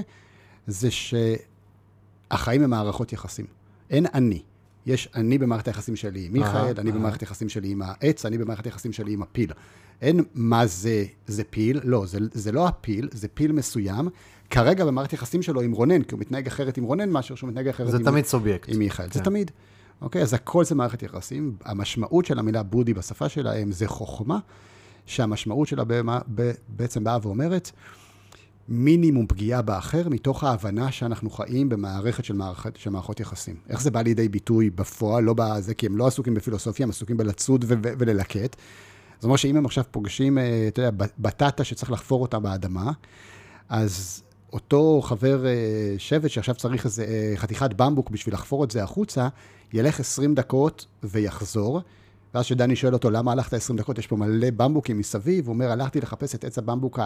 זה 0.67 0.89
שהחיים 0.91 2.63
הם 2.63 2.69
מערכות 2.69 3.13
יחסים. 3.13 3.45
אין 3.89 4.05
אני. 4.13 4.41
יש 4.85 5.09
אני 5.15 5.37
במערכת 5.37 5.67
היחסים 5.67 5.95
שלי 5.95 6.25
עם 6.25 6.33
מיכאל, 6.33 6.73
אני. 6.77 6.91
במערכת 6.91 7.21
היחסים 7.21 7.49
שלי 7.49 7.69
עם 7.69 7.81
העץ, 7.81 8.25
אני 8.25 8.37
במערכת 8.37 8.65
היחסים 8.65 8.93
שלי 8.93 9.13
עם 9.13 9.21
הפיל. 9.21 9.51
אין 10.01 10.23
מה 10.33 10.67
זה, 10.67 11.05
זה 11.27 11.43
פיל, 11.43 11.79
לא, 11.83 12.05
זה, 12.05 12.19
זה 12.33 12.51
לא 12.51 12.67
הפיל, 12.67 13.09
זה 13.11 13.27
פיל 13.27 13.51
מסוים, 13.51 14.09
כרגע 14.49 14.85
במערכת 14.85 15.13
יחסים 15.13 15.41
שלו 15.41 15.61
עם 15.61 15.71
רונן, 15.71 16.01
כי 16.03 16.13
הוא 16.15 16.21
מתנהג 16.21 16.47
אחרת 16.47 16.77
עם 16.77 16.83
רונן 16.83 17.09
מאשר 17.09 17.35
שהוא 17.35 17.49
מתנהג 17.49 17.67
אחרת 17.67 17.91
זה 17.91 17.97
עם, 17.97 18.03
תמיד 18.03 18.25
סובייקט. 18.25 18.69
עם 18.73 18.79
מיכאל. 18.79 19.05
זה 19.05 19.19
כן. 19.19 19.23
תמיד. 19.25 19.51
אוקיי? 20.01 20.21
אז 20.21 20.33
הכל 20.33 20.65
זה 20.65 20.75
מערכת 20.75 21.03
יחסים. 21.03 21.55
המשמעות 21.65 22.25
של 22.25 22.39
המילה 22.39 22.63
בודי 22.63 22.93
בשפה 22.93 23.29
שלהם 23.29 23.71
זה 23.71 23.87
חוכמה, 23.87 24.39
שהמשמעות 25.05 25.67
שלה 25.67 25.83
במה- 25.83 26.19
ב- 26.35 26.51
בעצם 26.67 27.03
באה 27.03 27.17
ואומרת, 27.21 27.71
מינימום 28.69 29.27
פגיעה 29.27 29.61
באחר, 29.61 30.09
מתוך 30.09 30.43
ההבנה 30.43 30.91
שאנחנו 30.91 31.29
חיים 31.29 31.69
במערכת 31.69 32.25
של, 32.25 32.33
מערכת, 32.33 32.75
של 32.75 32.89
מערכות 32.89 33.19
יחסים. 33.19 33.55
איך 33.69 33.81
זה 33.81 33.91
בא 33.91 34.01
לידי 34.01 34.29
ביטוי 34.29 34.69
בפועל? 34.69 35.23
לא 35.23 35.33
בזה, 35.37 35.73
כי 35.73 35.85
הם 35.85 35.97
לא 35.97 36.07
עסוקים 36.07 36.33
בפילוסופיה, 36.33 36.83
הם 36.83 36.89
עסוקים 36.89 37.17
בלצוד 37.17 37.63
ו- 37.67 37.73
ו- 37.83 37.93
וללקט. 37.99 38.55
זאת 39.15 39.23
אומרת 39.23 39.39
שאם 39.39 39.57
הם 39.57 39.65
עכשיו 39.65 39.83
פוגשים, 39.91 40.37
אה, 40.37 40.65
אתה 40.67 40.81
יודע, 40.81 41.05
בטטה 41.19 41.63
שצריך 41.63 41.91
לחפור 41.91 42.21
אותה 42.21 42.39
באדמה, 42.39 42.91
אז 43.69 44.23
אותו 44.53 45.01
חבר 45.01 45.45
אה, 45.45 45.51
שבט 45.97 46.29
שעכשיו 46.29 46.55
צריך 46.55 46.85
איזה 46.85 47.03
אה, 47.03 47.33
חתיכת 47.35 47.73
במבוק 47.73 48.09
בשביל 48.09 48.33
לחפור 48.33 48.63
את 48.63 48.71
זה 48.71 48.83
החוצה, 48.83 49.27
ילך 49.73 49.99
20 49.99 50.35
דקות 50.35 50.85
ויחזור. 51.03 51.81
ואז 52.33 52.45
כשדני 52.45 52.75
שואל 52.75 52.93
אותו, 52.93 53.09
למה 53.09 53.31
הלכת 53.31 53.53
20 53.53 53.79
דקות? 53.79 53.97
יש 53.97 54.07
פה 54.07 54.15
מלא 54.15 54.47
במבוקים 54.57 54.97
מסביב. 54.97 55.47
הוא 55.47 55.53
אומר, 55.53 55.71
הלכתי 55.71 56.01
לחפש 56.01 56.35
את 56.35 56.43
עץ 56.43 56.57
הבמבוק 56.57 56.99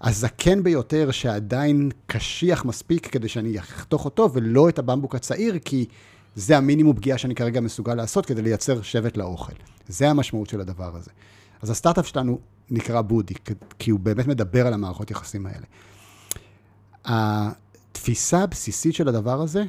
הזקן 0.00 0.62
ביותר, 0.62 1.10
שעדיין 1.10 1.90
קשיח 2.06 2.64
מספיק 2.64 3.06
כדי 3.06 3.28
שאני 3.28 3.58
אחתוך 3.58 4.04
אותו, 4.04 4.32
ולא 4.32 4.68
את 4.68 4.78
הבמבוק 4.78 5.14
הצעיר, 5.14 5.58
כי 5.64 5.86
זה 6.34 6.56
המינימום 6.56 6.96
פגיעה 6.96 7.18
שאני 7.18 7.34
כרגע 7.34 7.60
מסוגל 7.60 7.94
לעשות 7.94 8.26
כדי 8.26 8.42
לייצר 8.42 8.82
שבט 8.82 9.16
לאוכל. 9.16 9.52
זה 9.88 10.10
המשמעות 10.10 10.48
של 10.48 10.60
הדבר 10.60 10.96
הזה. 10.96 11.10
אז 11.62 11.70
הסטארט-אפ 11.70 12.06
שלנו 12.06 12.38
נקרא 12.70 13.00
בודי, 13.00 13.34
כי 13.78 13.90
הוא 13.90 14.00
באמת 14.00 14.26
מדבר 14.26 14.66
על 14.66 14.72
המערכות 14.74 15.10
יחסים 15.10 15.46
האלה. 15.46 15.66
התפיסה 17.04 18.42
הבסיסית 18.42 18.94
של 18.94 19.08
הדבר 19.08 19.40
הזה, 19.40 19.64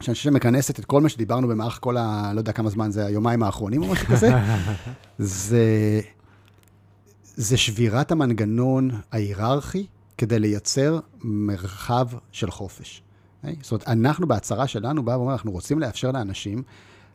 שאני 0.00 0.14
חושב 0.14 0.30
שמכנסת 0.30 0.78
את 0.80 0.84
כל 0.84 1.00
מה 1.00 1.08
שדיברנו 1.08 1.48
במערך 1.48 1.78
כל 1.80 1.96
ה... 1.96 2.32
לא 2.34 2.40
יודע 2.40 2.52
כמה 2.52 2.70
זמן 2.70 2.90
זה, 2.90 3.06
היומיים 3.06 3.42
האחרונים 3.42 3.82
או 3.82 3.88
משהו 3.88 4.06
כזה, 4.06 4.30
זה, 5.18 6.00
זה 7.36 7.56
שבירת 7.56 8.12
המנגנון 8.12 8.90
ההיררכי 9.12 9.86
כדי 10.18 10.38
לייצר 10.38 11.00
מרחב 11.24 12.08
של 12.32 12.50
חופש. 12.50 13.02
Okay? 13.44 13.48
זאת 13.62 13.72
אומרת, 13.72 13.88
אנחנו 13.88 14.28
בהצהרה 14.28 14.66
שלנו 14.66 15.04
באה 15.04 15.18
ואומר, 15.18 15.32
אנחנו 15.32 15.52
רוצים 15.52 15.78
לאפשר 15.78 16.10
לאנשים 16.10 16.62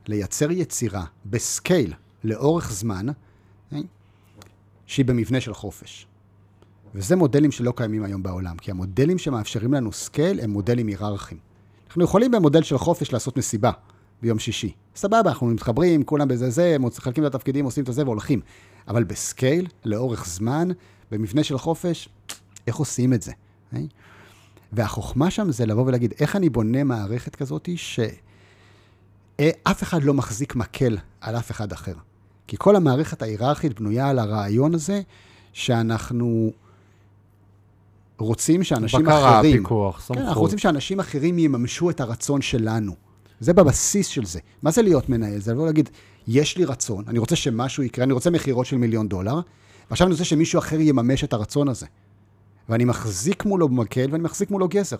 לייצר 0.08 0.52
יצירה 0.52 1.06
ב 1.26 1.37
scale 1.37 1.94
לאורך 2.24 2.72
זמן, 2.72 3.06
okay? 3.10 3.76
שהיא 4.86 5.06
במבנה 5.06 5.42
של 5.42 5.54
חופש. 5.54 6.08
וזה 6.96 7.16
מודלים 7.16 7.52
שלא 7.52 7.74
קיימים 7.76 8.04
היום 8.04 8.24
בעולם, 8.24 8.58
כי 8.58 8.72
המודלים 8.72 9.18
שמאפשרים 9.18 9.74
לנו 9.74 9.92
scale 9.92 10.40
הם 10.40 10.50
מודלים 10.50 10.88
היררכיים. 10.88 11.40
אנחנו 11.88 12.04
יכולים 12.04 12.32
במודל 12.32 12.64
של 12.64 12.78
חופש 12.78 13.14
לעשות 13.14 13.38
מסיבה 13.38 13.72
ביום 14.22 14.40
שישי. 14.40 14.72
סבבה, 14.96 15.30
אנחנו 15.30 15.48
מתחברים, 15.48 16.04
כולם 16.04 16.28
בזה 16.28 16.50
זה, 16.50 16.78
מחלקים 16.80 17.26
את 17.26 17.36
התפקידים, 17.36 17.66
עושים 17.66 17.84
את 17.84 17.94
זה 17.94 18.04
והולכים. 18.04 18.42
אבל 18.88 19.04
ב 19.04 19.13
scale, 19.13 19.68
לאורך 19.86 20.26
זמן, 20.26 20.70
במבנה 21.12 21.44
של 21.44 21.58
חופש, 21.58 22.10
איך 22.68 22.76
עושים 22.76 23.14
את 23.14 23.22
זה? 23.22 23.32
אה? 23.74 23.80
והחוכמה 24.74 25.32
שם 25.32 25.52
זה 25.52 25.66
לבוא 25.66 25.86
ולהגיד, 25.86 26.14
איך 26.20 26.36
אני 26.36 26.50
בונה 26.50 26.84
מערכת 26.84 27.36
כזאת 27.36 27.70
שאף 27.76 29.84
אחד 29.84 30.04
לא 30.04 30.14
מחזיק 30.14 30.56
מקל 30.56 30.98
על 31.22 31.38
אף 31.38 31.52
אחד 31.52 31.72
אחר. 31.72 31.94
כי 32.48 32.56
כל 32.60 32.76
המערכת 32.76 33.22
ההיררכית 33.22 33.80
בנויה 33.80 34.10
על 34.10 34.20
הרעיון 34.20 34.74
הזה 34.74 35.02
שאנחנו 35.54 36.52
רוצים 38.24 38.64
שאנשים 38.64 39.04
בקרה, 39.04 39.40
אחרים... 39.40 39.58
פיקוח, 39.58 39.98
כן, 39.98 40.04
סמכות. 40.04 40.24
אנחנו 40.24 40.42
רוצים 40.42 40.58
שאנשים 40.58 41.00
אחרים 41.00 41.40
יממשו 41.40 41.90
את 41.90 42.02
הרצון 42.02 42.42
שלנו. 42.42 42.96
זה 43.40 43.54
בבסיס 43.54 44.08
של 44.08 44.26
זה. 44.26 44.40
מה 44.64 44.72
זה 44.72 44.82
להיות 44.82 45.10
מנהל? 45.10 45.40
זה 45.40 45.52
לבוא 45.52 45.66
להגיד, 45.66 45.90
יש 46.28 46.58
לי 46.58 46.66
רצון, 46.66 47.04
אני 47.08 47.20
רוצה 47.20 47.36
שמשהו 47.36 47.84
יקרה, 47.84 48.06
אני 48.06 48.14
רוצה 48.14 48.30
מכירות 48.30 48.66
של 48.66 48.78
מיליון 48.78 49.08
דולר, 49.08 49.40
ועכשיו 49.90 50.08
אני 50.08 50.14
רוצה 50.14 50.26
שמישהו 50.26 50.60
אחר 50.60 50.80
יממש 50.80 51.24
את 51.24 51.34
הרצון 51.34 51.68
הזה. 51.68 51.86
ואני 52.70 52.86
מחזיק 52.86 53.46
מולו 53.46 53.70
מקל 53.70 54.08
ואני 54.12 54.24
מחזיק 54.24 54.52
מולו 54.52 54.68
גזר. 54.68 54.98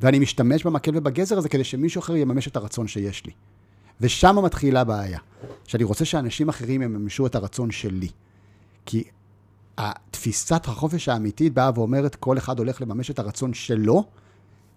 ואני 0.00 0.18
משתמש 0.18 0.64
במקל 0.64 0.90
ובגזר 0.94 1.38
הזה 1.38 1.48
כדי 1.48 1.64
שמישהו 1.64 1.98
אחר 1.98 2.16
יממש 2.16 2.48
את 2.48 2.56
הרצון 2.56 2.88
שיש 2.88 3.26
לי. 3.26 3.32
ושם 4.00 4.36
מתחילה 4.44 4.80
הבעיה, 4.80 5.18
שאני 5.64 5.84
רוצה 5.84 6.04
שאנשים 6.04 6.48
אחרים 6.48 6.82
יממשו 6.82 7.26
את 7.26 7.34
הרצון 7.34 7.70
שלי. 7.70 8.08
כי 8.86 9.04
התפיסת 9.78 10.64
החופש 10.64 11.08
האמיתית 11.08 11.54
באה 11.54 11.70
ואומרת, 11.74 12.14
כל 12.14 12.38
אחד 12.38 12.58
הולך 12.58 12.82
לממש 12.82 13.10
את 13.10 13.18
הרצון 13.18 13.54
שלו, 13.54 14.04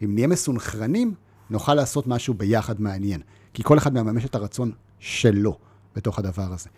אם 0.04 0.16
נהיה 0.16 0.28
מסונכרנים, 0.28 1.14
נוכל 1.50 1.74
לעשות 1.74 2.08
משהו 2.08 2.34
ביחד 2.34 2.82
מעניין. 2.82 3.22
כי 3.54 3.64
כל 3.64 3.78
אחד 3.78 3.94
מממש 3.94 4.26
את 4.26 4.36
הרצון 4.36 4.72
שלו 5.00 5.58
בתוך 5.96 6.20
הדבר 6.20 6.54
הזה. 6.54 6.70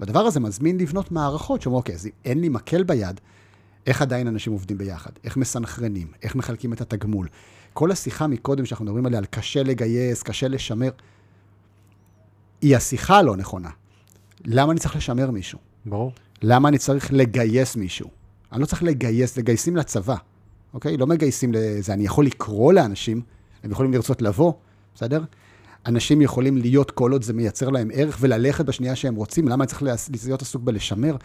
והדבר 0.00 0.20
הזה 0.20 0.40
מזמין 0.40 0.78
לבנות 0.78 1.12
מערכות 1.12 1.62
שאומרות, 1.62 1.82
אוקיי, 1.82 1.94
אז 1.94 2.06
אם 2.06 2.10
אין 2.24 2.40
לי 2.40 2.48
מקל 2.48 2.82
ביד, 2.82 3.20
איך 3.86 4.02
עדיין 4.02 4.26
אנשים 4.26 4.52
עובדים 4.52 4.78
ביחד? 4.78 5.10
איך 5.24 5.36
מסנכרנים? 5.36 6.12
איך 6.22 6.36
מחלקים 6.36 6.72
את 6.72 6.80
התגמול? 6.80 7.28
כל 7.72 7.90
השיחה 7.90 8.26
מקודם 8.26 8.66
שאנחנו 8.66 8.84
מדברים 8.84 9.06
עליה, 9.06 9.18
על 9.18 9.26
קשה 9.26 9.62
לגייס, 9.62 10.22
קשה 10.22 10.48
לשמר, 10.48 10.90
היא 12.60 12.76
השיחה 12.76 13.18
הלא 13.18 13.36
נכונה. 13.36 13.70
למה 14.44 14.72
אני 14.72 14.80
צריך 14.80 14.96
לשמר 14.96 15.30
מישהו? 15.30 15.58
ברור. 15.86 16.12
למה 16.42 16.68
אני 16.68 16.78
צריך 16.78 17.12
לגייס 17.12 17.76
מישהו? 17.76 18.10
אני 18.52 18.60
לא 18.60 18.66
צריך 18.66 18.82
לגייס, 18.82 19.38
לגייסים 19.38 19.76
לצבא, 19.76 20.16
אוקיי? 20.74 20.96
לא 20.96 21.06
מגייסים 21.06 21.52
לזה. 21.52 21.92
אני 21.92 22.04
יכול 22.04 22.26
לקרוא 22.26 22.72
לאנשים, 22.72 23.22
הם 23.62 23.70
יכולים 23.70 23.92
לרצות 23.92 24.22
לבוא, 24.22 24.52
בסדר? 24.94 25.24
אנשים 25.86 26.22
יכולים 26.22 26.56
להיות 26.56 26.90
כל 26.90 27.12
עוד 27.12 27.22
זה 27.22 27.32
מייצר 27.32 27.68
להם 27.68 27.90
ערך 27.94 28.18
וללכת 28.20 28.64
בשנייה 28.64 28.96
שהם 28.96 29.14
רוצים, 29.14 29.48
למה 29.48 29.64
אני 29.64 29.68
צריך 29.68 29.82
להיות 30.24 30.42
עסוק 30.42 30.62
בלשמר? 30.62 31.16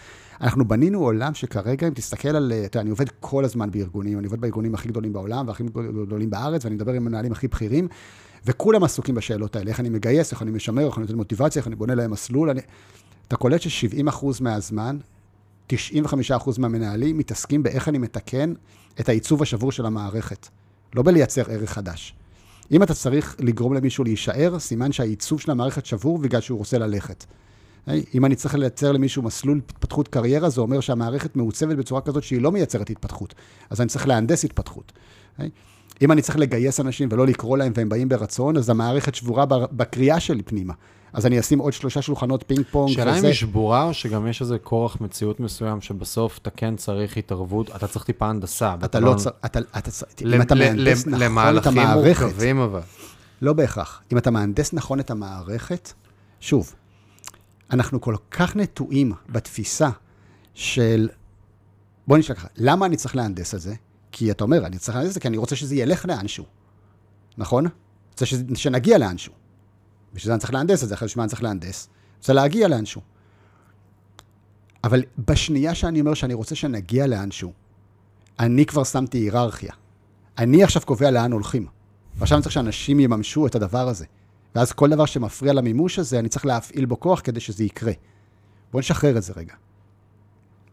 אנחנו 0.41 0.67
בנינו 0.67 0.99
עולם 0.99 1.33
שכרגע, 1.33 1.87
אם 1.87 1.93
תסתכל 1.93 2.29
על, 2.29 2.53
אתה 2.65 2.77
יודע, 2.77 2.81
אני 2.81 2.89
עובד 2.89 3.05
כל 3.19 3.45
הזמן 3.45 3.71
בארגונים, 3.71 4.17
אני 4.19 4.27
עובד 4.27 4.41
בארגונים 4.41 4.75
הכי 4.75 4.87
גדולים 4.87 5.13
בעולם 5.13 5.47
והכי 5.47 5.63
גדולים 6.05 6.29
בארץ, 6.29 6.65
ואני 6.65 6.75
מדבר 6.75 6.93
עם 6.93 7.05
מנהלים 7.05 7.31
הכי 7.31 7.47
בכירים, 7.47 7.87
וכולם 8.45 8.83
עסוקים 8.83 9.15
בשאלות 9.15 9.55
האלה, 9.55 9.69
איך 9.69 9.79
אני 9.79 9.89
מגייס, 9.89 10.31
איך 10.31 10.41
אני 10.41 10.51
משמר, 10.51 10.87
איך 10.87 10.97
אני 10.97 11.01
נותן 11.01 11.15
מוטיבציה, 11.15 11.59
איך 11.59 11.67
אני 11.67 11.75
בונה 11.75 11.95
להם 11.95 12.11
מסלול. 12.11 12.49
אני... 12.49 12.61
אתה 13.27 13.35
קולט 13.35 13.61
ש-70% 13.61 14.26
מהזמן, 14.41 14.97
95% 15.69 15.73
מהמנהלים 16.57 17.18
מתעסקים 17.18 17.64
באיך 17.64 17.89
אני 17.89 17.97
מתקן 17.97 18.53
את 18.99 19.10
העיצוב 19.10 19.41
השבור 19.41 19.72
של 19.72 19.85
המערכת, 19.85 20.47
לא 20.95 21.03
בלייצר 21.03 21.43
ערך 21.52 21.69
חדש. 21.69 22.15
אם 22.72 22.84
אתה 22.84 22.93
צריך 22.93 23.35
לגרום 23.39 23.73
למישהו 23.73 24.03
להישאר, 24.03 24.60
סימן 24.60 24.91
שהעיצוב 24.91 25.41
של 25.41 25.52
המערכת 25.52 25.85
שבור 25.85 26.18
בגלל 26.18 26.41
שהוא 26.41 26.57
רוצה 26.57 26.77
ללכת. 26.77 27.26
אם 28.15 28.26
אני 28.26 28.35
צריך 28.35 28.56
לייצר 28.56 28.91
למישהו 28.91 29.22
מסלול 29.22 29.61
התפתחות 29.69 30.07
קריירה, 30.07 30.49
זה 30.49 30.61
אומר 30.61 30.80
שהמערכת 30.80 31.35
מעוצבת 31.35 31.77
בצורה 31.77 32.02
כזאת 32.02 32.23
שהיא 32.23 32.41
לא 32.41 32.52
מייצרת 32.52 32.89
התפתחות. 32.89 33.35
אז 33.69 33.81
אני 33.81 33.89
צריך 33.89 34.07
להנדס 34.07 34.45
התפתחות. 34.45 34.91
אם 36.02 36.11
אני 36.11 36.22
צריך 36.22 36.38
לגייס 36.38 36.80
אנשים 36.80 37.10
ולא 37.11 37.27
לקרוא 37.27 37.57
להם 37.57 37.73
והם 37.76 37.89
באים 37.89 38.10
ברצון, 38.10 38.57
אז 38.57 38.69
המערכת 38.69 39.15
שבורה 39.15 39.45
בקריאה 39.45 40.19
שלי 40.19 40.43
פנימה. 40.43 40.73
אז 41.15 41.25
אני 41.25 41.39
אשים 41.39 41.59
עוד 41.59 41.73
שלושה 41.73 42.01
שולחנות 42.01 42.43
פינג 42.47 42.65
פונג. 42.71 42.91
שאלה 42.91 43.19
אם 43.19 43.25
היא 43.25 43.33
שבורה, 43.33 43.83
או 43.83 43.93
שגם 43.93 44.27
יש 44.27 44.41
איזה 44.41 44.59
כורח 44.59 45.01
מציאות 45.01 45.39
מסוים, 45.39 45.81
שבסוף 45.81 46.37
אתה 46.37 46.49
כן 46.49 46.75
צריך 46.75 47.17
התערבות, 47.17 47.75
אתה 47.75 47.87
צריך 47.87 48.05
טיפה 48.05 48.29
הנדסה. 48.29 48.75
אתה 48.85 48.99
לא 48.99 49.13
צריך, 49.13 49.35
אתה, 49.45 49.59
אתה, 49.77 49.89
אם 50.35 50.41
אתה 50.41 50.55
מהנדס 50.55 51.07
נכון 51.07 51.21
את 51.21 51.25
המערכת... 51.25 51.65
למהלכים 51.71 51.87
מורכבים 51.93 52.59
אבל. 52.59 52.81
לא 53.41 53.53
בהכרח. 53.53 54.01
אם 54.13 54.17
אתה 54.17 54.31
מהנדס 54.31 54.73
נכון 54.73 54.99
את 54.99 55.11
המערכת, 55.11 55.93
שוב, 56.39 56.73
אנחנו 57.71 58.01
כל 58.01 58.15
כך 58.31 58.55
נטועים 58.55 59.13
בתפיסה 59.29 59.89
של, 60.53 61.09
בוא 62.07 62.17
נשאל 62.17 62.35
ככה, 62.35 62.47
למה 62.57 62.85
אני 62.85 62.97
צריך 62.97 63.15
להנדס 63.15 63.55
את 63.55 63.61
זה? 63.61 63.73
כי 64.11 64.31
אתה 64.31 64.43
אומר, 64.43 64.65
אני 64.65 64.77
צריך 64.77 64.95
להנדס 64.95 65.09
את 65.09 65.13
זה 65.13 65.19
כי 65.19 65.27
אני 65.27 65.37
רוצה 65.37 65.55
שזה 65.55 65.75
ילך 65.75 66.05
לאנשהו, 66.05 66.45
נכון? 67.37 67.65
רוצה 68.11 68.25
שנגיע 68.55 68.97
לאנשהו. 68.97 69.33
בשביל 70.15 70.27
זה 70.27 70.33
אני 70.33 70.39
צריך 70.39 70.53
להנדס 70.53 70.83
את 70.83 70.89
זה, 70.89 70.95
אחרי 70.95 71.07
שמה 71.07 71.27
צריך 71.27 71.43
להנדס, 71.43 71.89
רוצה 72.17 72.33
להגיע 72.33 72.67
לאנשהו. 72.67 73.01
אבל 74.83 75.03
בשנייה 75.17 75.75
שאני 75.75 75.99
אומר 75.99 76.13
שאני 76.13 76.33
רוצה 76.33 76.55
שנגיע 76.55 77.07
לאנשהו, 77.07 77.53
אני 78.39 78.65
כבר 78.65 78.83
שמתי 78.83 79.17
היררכיה. 79.17 79.73
אני 80.37 80.63
עכשיו 80.63 80.81
קובע 80.85 81.11
לאן 81.11 81.31
הולכים. 81.31 81.67
ועכשיו 82.15 82.37
אני 82.37 82.43
צריך 82.43 82.53
שאנשים 82.53 82.99
יממשו 82.99 83.47
את 83.47 83.55
הדבר 83.55 83.87
הזה. 83.87 84.05
ואז 84.55 84.71
כל 84.71 84.89
דבר 84.89 85.05
שמפריע 85.05 85.53
למימוש 85.53 85.99
הזה, 85.99 86.19
אני 86.19 86.29
צריך 86.29 86.45
להפעיל 86.45 86.85
בו 86.85 86.99
כוח 86.99 87.21
כדי 87.23 87.39
שזה 87.39 87.63
יקרה. 87.63 87.93
בואו 88.71 88.79
נשחרר 88.79 89.17
את 89.17 89.23
זה 89.23 89.33
רגע. 89.35 89.53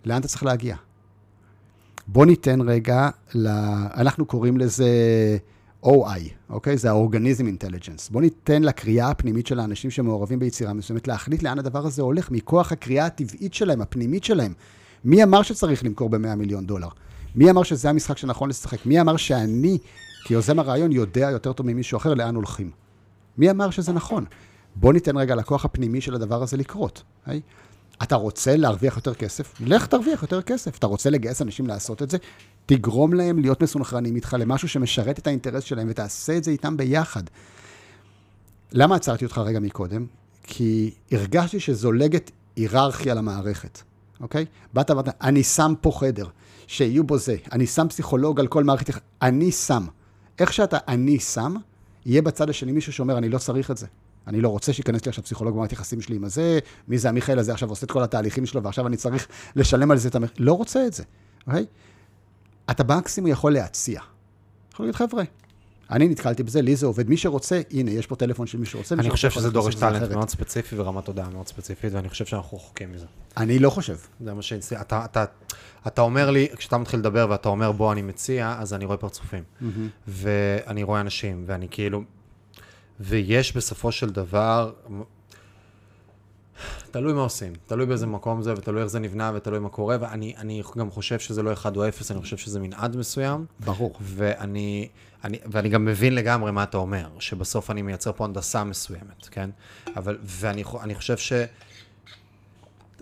לאן 0.04 0.20
אתה 0.20 0.28
צריך 0.28 0.42
להגיע? 0.42 0.76
בוא 2.06 2.26
ניתן 2.26 2.60
רגע, 2.60 3.08
ל... 3.34 3.48
אנחנו 3.94 4.26
קוראים 4.26 4.58
לזה 4.58 4.88
OI, 5.84 6.20
אוקיי? 6.50 6.76
זה 6.76 6.88
האורגניזם 6.88 7.46
אינטליג'נס. 7.46 8.08
בוא 8.08 8.20
ניתן 8.20 8.62
לקריאה 8.62 9.10
הפנימית 9.10 9.46
של 9.46 9.60
האנשים 9.60 9.90
שמעורבים 9.90 10.38
ביצירה 10.38 10.72
מסוימת 10.72 11.08
להחליט 11.08 11.42
לאן 11.42 11.58
הדבר 11.58 11.86
הזה 11.86 12.02
הולך, 12.02 12.30
מכוח 12.30 12.72
הקריאה 12.72 13.06
הטבעית 13.06 13.54
שלהם, 13.54 13.80
הפנימית 13.80 14.24
שלהם. 14.24 14.52
מי 15.04 15.22
אמר 15.22 15.42
שצריך 15.42 15.84
למכור 15.84 16.10
ב-100 16.10 16.34
מיליון 16.36 16.66
דולר? 16.66 16.88
מי 17.34 17.50
אמר 17.50 17.62
שזה 17.62 17.90
המשחק 17.90 18.18
שנכון 18.18 18.48
לשחק? 18.48 18.86
מי 18.86 19.00
אמר 19.00 19.16
שאני, 19.16 19.78
כיוזם 20.24 20.58
הרעיון, 20.58 20.92
יודע 20.92 21.30
יותר 21.30 21.52
טוב 21.52 21.66
ממישהו 21.66 21.96
אחר 21.96 22.14
לאן 22.14 22.34
הולכים? 22.34 22.70
מי 23.38 23.50
אמר 23.50 23.70
שזה 23.70 23.92
נכון? 23.92 24.24
בוא 24.74 24.92
ניתן 24.92 25.16
רגע 25.16 25.34
לכוח 25.34 25.64
הפנימי 25.64 26.00
של 26.00 26.14
הדבר 26.14 26.42
הזה 26.42 26.56
לקרות. 26.56 27.02
היי? 27.26 27.40
אתה 28.02 28.14
רוצה 28.14 28.56
להרוויח 28.56 28.96
יותר 28.96 29.14
כסף? 29.14 29.60
לך 29.60 29.86
תרוויח 29.86 30.22
יותר 30.22 30.42
כסף. 30.42 30.78
אתה 30.78 30.86
רוצה 30.86 31.10
לגייס 31.10 31.42
אנשים 31.42 31.66
לעשות 31.66 32.02
את 32.02 32.10
זה? 32.10 32.18
תגרום 32.66 33.14
להם 33.14 33.38
להיות 33.38 33.62
מסונכרנים 33.62 34.16
איתך 34.16 34.36
למשהו 34.38 34.68
שמשרת 34.68 35.18
את 35.18 35.26
האינטרס 35.26 35.64
שלהם, 35.64 35.86
ותעשה 35.90 36.36
את 36.36 36.44
זה 36.44 36.50
איתם 36.50 36.76
ביחד. 36.76 37.22
למה 38.72 38.96
עצרתי 38.96 39.24
אותך 39.24 39.38
רגע 39.38 39.60
מקודם? 39.60 40.06
כי 40.42 40.90
הרגשתי 41.12 41.60
שזולגת 41.60 42.30
היררכיה 42.56 43.14
למערכת, 43.14 43.82
אוקיי? 44.20 44.46
באת 44.72 44.90
ואמרת, 44.90 45.08
אני 45.22 45.42
שם 45.42 45.74
פה 45.80 45.92
חדר, 46.00 46.26
שיהיו 46.66 47.04
בו 47.04 47.18
זה, 47.18 47.36
אני 47.52 47.66
שם 47.66 47.88
פסיכולוג 47.88 48.40
על 48.40 48.46
כל 48.46 48.64
מערכת, 48.64 48.94
אני 49.22 49.52
שם. 49.52 49.86
איך 50.38 50.52
שאתה 50.52 50.78
אני 50.88 51.18
שם, 51.18 51.54
יהיה 52.06 52.22
בצד 52.22 52.50
השני 52.50 52.72
מישהו 52.72 52.92
שאומר, 52.92 53.18
אני 53.18 53.28
לא 53.28 53.38
צריך 53.38 53.70
את 53.70 53.76
זה. 53.76 53.86
אני 54.26 54.40
לא 54.40 54.48
רוצה 54.48 54.72
שייכנס 54.72 55.04
לי 55.04 55.08
עכשיו 55.08 55.24
פסיכולוג 55.24 55.54
במערכת 55.54 55.72
יחסים 55.72 56.00
שלי 56.00 56.16
עם 56.16 56.24
הזה, 56.24 56.58
מי 56.88 56.98
זה 56.98 57.08
המיכאל 57.08 57.38
הזה 57.38 57.52
עכשיו 57.52 57.68
עושה 57.68 57.86
את 57.86 57.90
כל 57.90 58.02
התהליכים 58.02 58.46
שלו, 58.46 58.62
ועכשיו 58.62 58.86
אני 58.86 58.96
צריך 58.96 59.28
לשלם 59.56 59.90
על 59.90 59.98
זה 59.98 60.08
את 60.08 60.14
המחיר. 60.14 60.36
לא 60.38 60.52
רוצה 60.52 60.86
את 60.86 60.92
זה, 60.92 61.02
אוקיי? 61.46 61.66
אתה 62.70 62.82
במקסימום 62.82 63.30
יכול 63.30 63.52
להציע. 63.52 64.00
יכול 64.72 64.86
להגיד, 64.86 64.96
חבר'ה, 64.96 65.24
אני 65.90 66.08
נתקלתי 66.08 66.42
בזה, 66.42 66.62
לי 66.62 66.76
זה 66.76 66.86
עובד. 66.86 67.08
מי 67.08 67.16
שרוצה, 67.16 67.60
הנה, 67.70 67.90
יש 67.90 68.06
פה 68.06 68.16
טלפון 68.16 68.46
של 68.46 68.58
מי 68.58 68.66
שרוצה. 68.66 68.94
אני 68.94 69.10
חושב 69.10 69.30
שזה 69.30 69.50
דורש 69.50 69.74
טאלנט. 69.74 70.10
מאוד 70.10 70.28
ספציפי 70.28 70.76
ורמת 70.78 71.04
תודעה 71.04 71.28
מאוד 71.28 71.48
ספציפית, 71.48 71.92
ואני 71.92 72.08
חושב 72.08 72.24
שאנחנו 72.26 72.56
רחוקים 72.56 72.92
מזה. 72.92 73.06
אני 73.36 73.58
לא 73.58 73.70
חושב. 73.70 73.96
זה 74.20 74.34
מה 74.34 74.42
שהצליח. 74.42 74.80
אתה, 74.80 75.04
אתה, 75.04 75.24
אתה 75.86 76.02
אומר 76.02 76.30
לי, 76.30 76.48
כשאתה 76.56 76.78
מתחיל 76.78 77.00
לדבר 77.00 77.26
ואתה 77.30 77.48
אומר 77.48 77.72
בוא 77.72 77.92
אני 77.92 78.02
מציע, 78.02 78.56
אז 78.58 78.74
אני 78.74 78.84
רואה 78.84 78.96
פרצופים. 78.96 79.42
ואני 80.08 80.82
רואה 80.82 81.00
אנשים, 81.00 81.44
ואני 81.46 81.66
כאילו... 81.70 82.02
ויש 83.00 83.56
בסופו 83.56 83.92
של 83.92 84.10
דבר... 84.10 84.72
תלוי 86.92 87.12
מה 87.12 87.20
עושים, 87.20 87.52
תלוי 87.66 87.86
באיזה 87.86 88.06
מקום 88.06 88.42
זה, 88.42 88.52
ותלוי 88.52 88.82
איך 88.82 88.90
זה 88.90 88.98
נבנה, 88.98 89.32
ותלוי 89.34 89.58
מה 89.58 89.68
קורה, 89.68 89.96
ואני 90.00 90.34
אני 90.38 90.62
גם 90.76 90.90
חושב 90.90 91.18
שזה 91.18 91.42
לא 91.42 91.52
אחד 91.52 91.76
או 91.76 91.88
אפס, 91.88 92.10
אני 92.10 92.20
חושב 92.20 92.36
שזה 92.36 92.60
מנעד 92.60 92.96
מסוים. 92.96 93.44
ברור. 93.64 93.94
ואני, 94.00 94.88
אני, 95.24 95.38
ואני 95.52 95.68
גם 95.68 95.84
מבין 95.84 96.14
לגמרי 96.14 96.52
מה 96.52 96.62
אתה 96.62 96.76
אומר, 96.76 97.08
שבסוף 97.18 97.70
אני 97.70 97.82
מייצר 97.82 98.12
פה 98.12 98.24
הנדסה 98.24 98.64
מסוימת, 98.64 99.28
כן? 99.30 99.50
אבל, 99.96 100.18
ואני 100.22 100.64
חו- 100.64 100.80
אני 100.80 100.94
חושב 100.94 101.16
ש... 101.16 101.32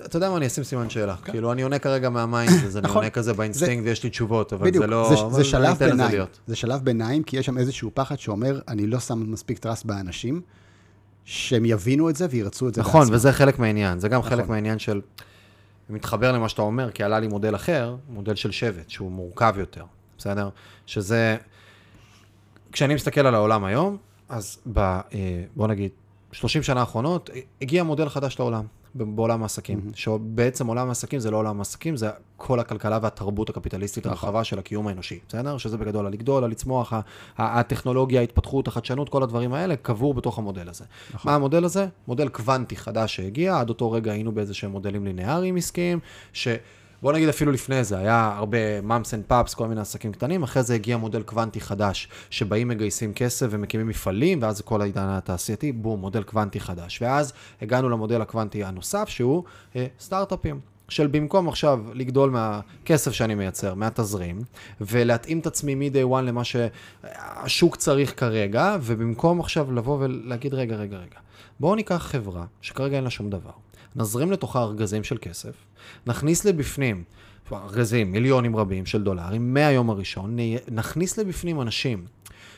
אתה 0.05 0.17
יודע 0.17 0.31
מה, 0.31 0.37
אני 0.37 0.47
אשים 0.47 0.65
סימן 0.65 0.91
שאלה. 0.91 1.17
כאילו, 1.25 1.53
אני 1.53 1.63
עונה 1.63 1.79
כרגע 1.79 2.11
מה 2.11 2.26
mind, 2.26 2.65
אז 2.65 2.77
אני 2.77 2.85
נכון. 2.85 2.97
עונה 2.97 3.11
כזה 3.11 3.33
באינסטינקט 3.33 3.87
ויש 3.87 4.05
לי 4.05 4.11
תשובות, 4.11 4.53
אבל 4.53 4.67
בדיוק, 4.67 4.85
זה 4.85 4.91
לא... 4.91 5.09
זה, 5.31 5.37
זה 5.37 5.45
שלב 5.45 5.77
ביניים. 5.79 6.11
להיות. 6.11 6.39
זה 6.47 6.57
שלב 6.57 6.81
ביניים, 6.85 7.23
כי 7.23 7.37
יש 7.37 7.47
שם 7.47 7.59
איזשהו 7.59 7.91
פחד 7.95 8.19
שאומר, 8.19 8.61
אני 8.69 8.87
לא 8.87 9.01
שם 9.01 9.33
מספיק 9.33 9.59
trust 9.59 9.85
באנשים, 9.85 10.41
שהם 11.25 11.65
יבינו 11.65 12.11
את 12.11 12.17
זה 12.17 12.27
וירצו 12.31 12.69
את 12.69 12.75
זה 12.75 12.81
נכון, 12.81 13.01
בעצמם. 13.01 13.15
וזה 13.15 13.33
חלק 13.33 13.59
מהעניין. 13.59 13.99
זה 13.99 14.09
גם 14.09 14.23
חלק 14.23 14.39
נכון. 14.39 14.51
מהעניין 14.51 14.79
של... 14.79 15.01
מתחבר 15.91 16.33
למה 16.33 16.49
שאתה 16.49 16.63
אומר, 16.63 16.91
כי 16.91 17.03
עלה 17.03 17.21
לי 17.21 17.29
מודל 17.29 17.55
אחר, 17.55 17.97
מודל 18.09 18.35
של 18.35 18.51
שבט, 18.51 18.91
שהוא 18.91 19.11
מורכב 19.11 19.55
יותר, 19.59 19.85
בסדר? 20.19 20.49
שזה... 20.87 21.37
כשאני 22.73 22.95
מסתכל 22.95 23.27
על 23.27 23.35
העולם 23.35 23.65
היום, 23.65 23.97
אז 24.29 24.59
ב... 24.73 24.79
אה, 24.79 25.01
בוא 25.57 25.69
נגיד, 25.69 25.91
30 26.33 26.63
שנה 26.63 26.81
האחרונות, 26.81 27.31
הגיע 27.63 27.83
מודל 27.83 28.09
חדש 28.09 28.39
לעולם, 28.39 28.65
בעולם 28.95 29.43
העסקים. 29.43 29.79
מהמם. 29.79 29.91
שבעצם 29.95 30.67
עולם 30.67 30.89
העסקים 30.89 31.21
זה 31.21 31.31
לא 31.31 31.37
עולם 31.37 31.59
העסקים, 31.59 31.97
זה 31.97 32.11
כל 32.37 32.61
הכלכלה 32.61 32.99
והתרבות 33.03 33.51
הקפיטליסטית 33.51 34.07
נכון. 34.07 34.19
הרחבה 34.19 34.45
של 34.45 34.59
הקיום 34.59 34.89
האנושי, 34.89 35.19
בסדר? 35.29 35.59
שזה 35.59 35.77
בגדול 35.77 36.07
הלגדול, 36.07 36.45
הלצמוח, 36.45 36.93
הטכנולוגיה, 37.39 38.21
ההתפתחות, 38.21 38.69
החדשנות, 38.69 39.09
כל 39.09 39.23
הדברים 39.23 39.55
האלה 39.55 39.77
קבור 39.77 40.15
בתוך 40.15 40.39
המודל 40.39 40.69
הזה. 40.69 40.85
נכון. 41.15 41.31
מה 41.31 41.37
המודל 41.37 41.65
הזה? 41.65 41.87
מודל 42.09 42.29
קוונטי 42.29 42.77
חדש 42.77 43.17
שהגיע, 43.17 43.59
עד 43.59 43.69
אותו 43.69 43.93
רגע 43.93 44.13
היינו 44.13 44.33
באיזה 44.33 44.55
שהם 44.55 44.71
מודלים 44.71 45.05
ליניאריים 45.05 45.57
עסקיים, 45.57 45.99
ש... 46.33 46.49
בוא 47.03 47.13
נגיד 47.13 47.29
אפילו 47.29 47.53
לפני 47.53 47.85
זה, 47.85 47.99
היה 47.99 48.35
הרבה 48.37 48.81
moms 48.81 49.15
and 49.15 49.25
pops, 49.27 49.55
כל 49.55 49.69
מיני 49.69 49.81
עסקים 49.81 50.13
קטנים, 50.13 50.43
אחרי 50.43 50.63
זה 50.63 50.75
הגיע 50.75 50.97
מודל 50.97 51.23
קוונטי 51.23 51.61
חדש, 51.61 52.09
שבאים 52.31 52.69
מגייסים 52.69 53.13
כסף 53.13 53.47
ומקימים 53.51 53.89
מפעלים, 53.89 54.43
ואז 54.43 54.61
כל 54.61 54.81
העידן 54.81 55.07
התעשייתי, 55.09 55.73
בום, 55.73 56.01
מודל 56.01 56.23
קוונטי 56.23 56.61
חדש. 56.61 57.03
ואז 57.03 57.33
הגענו 57.63 57.89
למודל 57.89 58.23
הקוונטי 58.23 58.65
הנוסף, 58.65 59.09
שהוא 59.09 59.45
אה, 59.77 59.87
סטארט-אפים. 60.01 60.61
של 60.89 61.07
במקום 61.07 61.49
עכשיו 61.49 61.81
לגדול 61.95 62.31
מהכסף 62.31 63.13
שאני 63.13 63.35
מייצר, 63.35 63.75
מהתזרים, 63.75 64.39
ולהתאים 64.81 65.39
את 65.39 65.47
עצמי 65.47 65.75
מ-day 65.75 66.13
one 66.13 66.21
למה 66.21 66.43
שהשוק 66.45 67.77
צריך 67.77 68.21
כרגע, 68.21 68.77
ובמקום 68.83 69.41
עכשיו 69.41 69.73
לבוא 69.73 69.99
ולהגיד, 70.01 70.55
רגע, 70.55 70.77
רגע, 70.77 70.97
רגע, 70.97 71.19
בואו 71.61 71.75
ניקח 71.75 71.97
חברה 71.97 72.45
שכרגע 72.61 72.97
אין 72.97 73.05
לה 73.05 73.11
שום 73.11 73.31
דבר, 73.31 73.51
נזרים 73.97 74.33
לתוכה 74.33 74.63
ארגזים 74.63 75.05
של 75.05 75.19
כסף, 75.21 75.55
נכניס 76.07 76.45
לבפנים, 76.45 77.05
ארגזים, 77.53 78.13
מיליונים 78.13 78.57
רבים 78.57 78.87
של 78.87 79.03
דולרים, 79.03 79.55
מהיום 79.55 79.91
הראשון, 79.91 80.37
נכניס 80.71 81.19
לבפנים 81.19 81.61
אנשים 81.61 82.05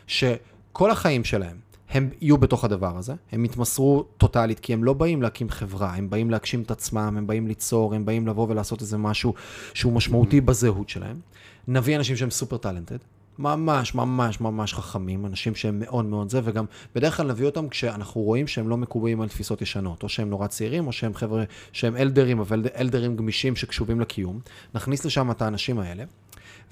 שכל 0.07 0.91
החיים 0.91 1.25
שלהם 1.25 1.57
הם 1.91 2.11
יהיו 2.21 2.39
בתוך 2.39 2.65
הדבר 2.65 2.99
הזה, 2.99 3.15
הם 3.33 3.45
יתמסרו 3.45 4.05
טוטאלית, 4.17 4.61
כי 4.61 4.73
הם 4.73 4.85
לא 4.85 4.93
באים 4.93 5.23
להקים 5.23 5.51
חברה, 5.51 5.95
הם 5.95 6.11
באים 6.11 6.31
להגשים 6.31 6.63
את 6.63 6.71
עצמם, 6.71 7.15
הם 7.19 7.27
באים 7.27 7.47
ליצור, 7.47 7.95
הם 7.95 8.05
באים 8.05 8.29
לבוא 8.29 8.47
ולעשות 8.49 8.81
איזה 8.81 8.99
משהו 8.99 9.35
שהוא 9.75 9.93
משמעותי 9.93 10.41
בזהות 10.41 10.89
שלהם. 10.89 11.21
נביא 11.69 11.97
אנשים 11.97 12.17
שהם 12.17 12.31
סופר 12.31 12.57
טאלנטד, 12.57 12.99
ממש 13.39 13.95
ממש 13.95 14.41
ממש 14.41 14.75
חכמים, 14.75 15.27
אנשים 15.27 15.55
שהם 15.55 15.79
מאוד 15.79 16.05
מאוד 16.05 16.31
זה, 16.31 16.41
וגם 16.45 16.65
בדרך 16.95 17.17
כלל 17.17 17.27
נביא 17.27 17.47
אותם 17.47 17.69
כשאנחנו 17.69 18.21
רואים 18.21 18.47
שהם 18.47 18.69
לא 18.69 18.77
מקובעים 18.77 19.21
על 19.21 19.29
תפיסות 19.29 19.63
ישנות, 19.63 20.03
או 20.03 20.09
שהם 20.09 20.31
נורא 20.31 20.47
צעירים, 20.47 20.87
או 20.87 20.93
שהם 20.93 21.15
חבר'ה 21.15 21.45
שהם 21.73 21.97
אלדרים, 21.97 22.41
אבל 22.41 22.65
אלדרים 22.77 23.17
גמישים 23.17 23.57
שקשובים 23.57 24.01
לקיום. 24.01 24.41
נכניס 24.75 25.05
לשם 25.05 25.31
את 25.31 25.43
האנשים 25.43 25.79
האלה, 25.79 26.05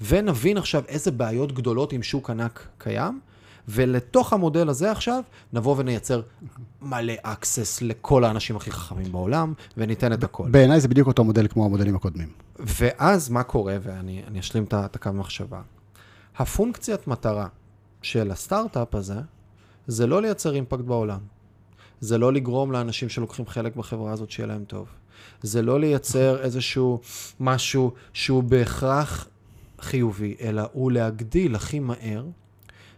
ונבין 0.01 0.57
עכשיו 0.57 0.83
איזה 0.87 1.11
בעיות 1.11 1.51
גדולות 1.51 1.93
עם 1.93 2.03
שוק 2.03 2.29
ענק 2.29 2.67
קיים, 2.77 3.19
ולתוך 3.67 4.33
המודל 4.33 4.69
הזה 4.69 4.91
עכשיו, 4.91 5.23
נבוא 5.53 5.75
ונייצר 5.77 6.21
מלא 6.81 7.13
access 7.13 7.81
לכל 7.81 8.23
האנשים 8.23 8.55
הכי 8.55 8.71
חכמים 8.71 9.11
בעולם, 9.11 9.53
וניתן 9.77 10.13
את 10.13 10.23
הכל. 10.23 10.49
בעיניי 10.51 10.79
זה 10.79 10.87
בדיוק 10.87 11.07
אותו 11.07 11.23
מודל 11.23 11.47
כמו 11.47 11.65
המודלים 11.65 11.95
הקודמים. 11.95 12.29
ואז 12.59 13.29
מה 13.29 13.43
קורה, 13.43 13.77
ואני 13.81 14.21
אני 14.27 14.39
אשלים 14.39 14.63
את 14.63 14.95
הקו 14.95 15.09
מחשבה. 15.13 15.61
הפונקציית 16.37 17.07
מטרה 17.07 17.47
של 18.01 18.31
הסטארט-אפ 18.31 18.95
הזה, 18.95 19.19
זה 19.87 20.07
לא 20.07 20.21
לייצר 20.21 20.55
אימפקט 20.55 20.83
בעולם. 20.83 21.19
זה 21.99 22.17
לא 22.17 22.33
לגרום 22.33 22.71
לאנשים 22.71 23.09
שלוקחים 23.09 23.47
חלק 23.47 23.75
בחברה 23.75 24.11
הזאת 24.11 24.31
שיהיה 24.31 24.47
להם 24.47 24.63
טוב. 24.65 24.87
זה 25.41 25.61
לא 25.61 25.79
לייצר 25.79 26.41
איזשהו 26.41 26.99
משהו 27.39 27.91
שהוא 28.13 28.43
בהכרח 28.43 29.27
חיובי, 29.79 30.35
אלא 30.41 30.63
הוא 30.73 30.91
להגדיל 30.91 31.55
הכי 31.55 31.79
מהר 31.79 32.25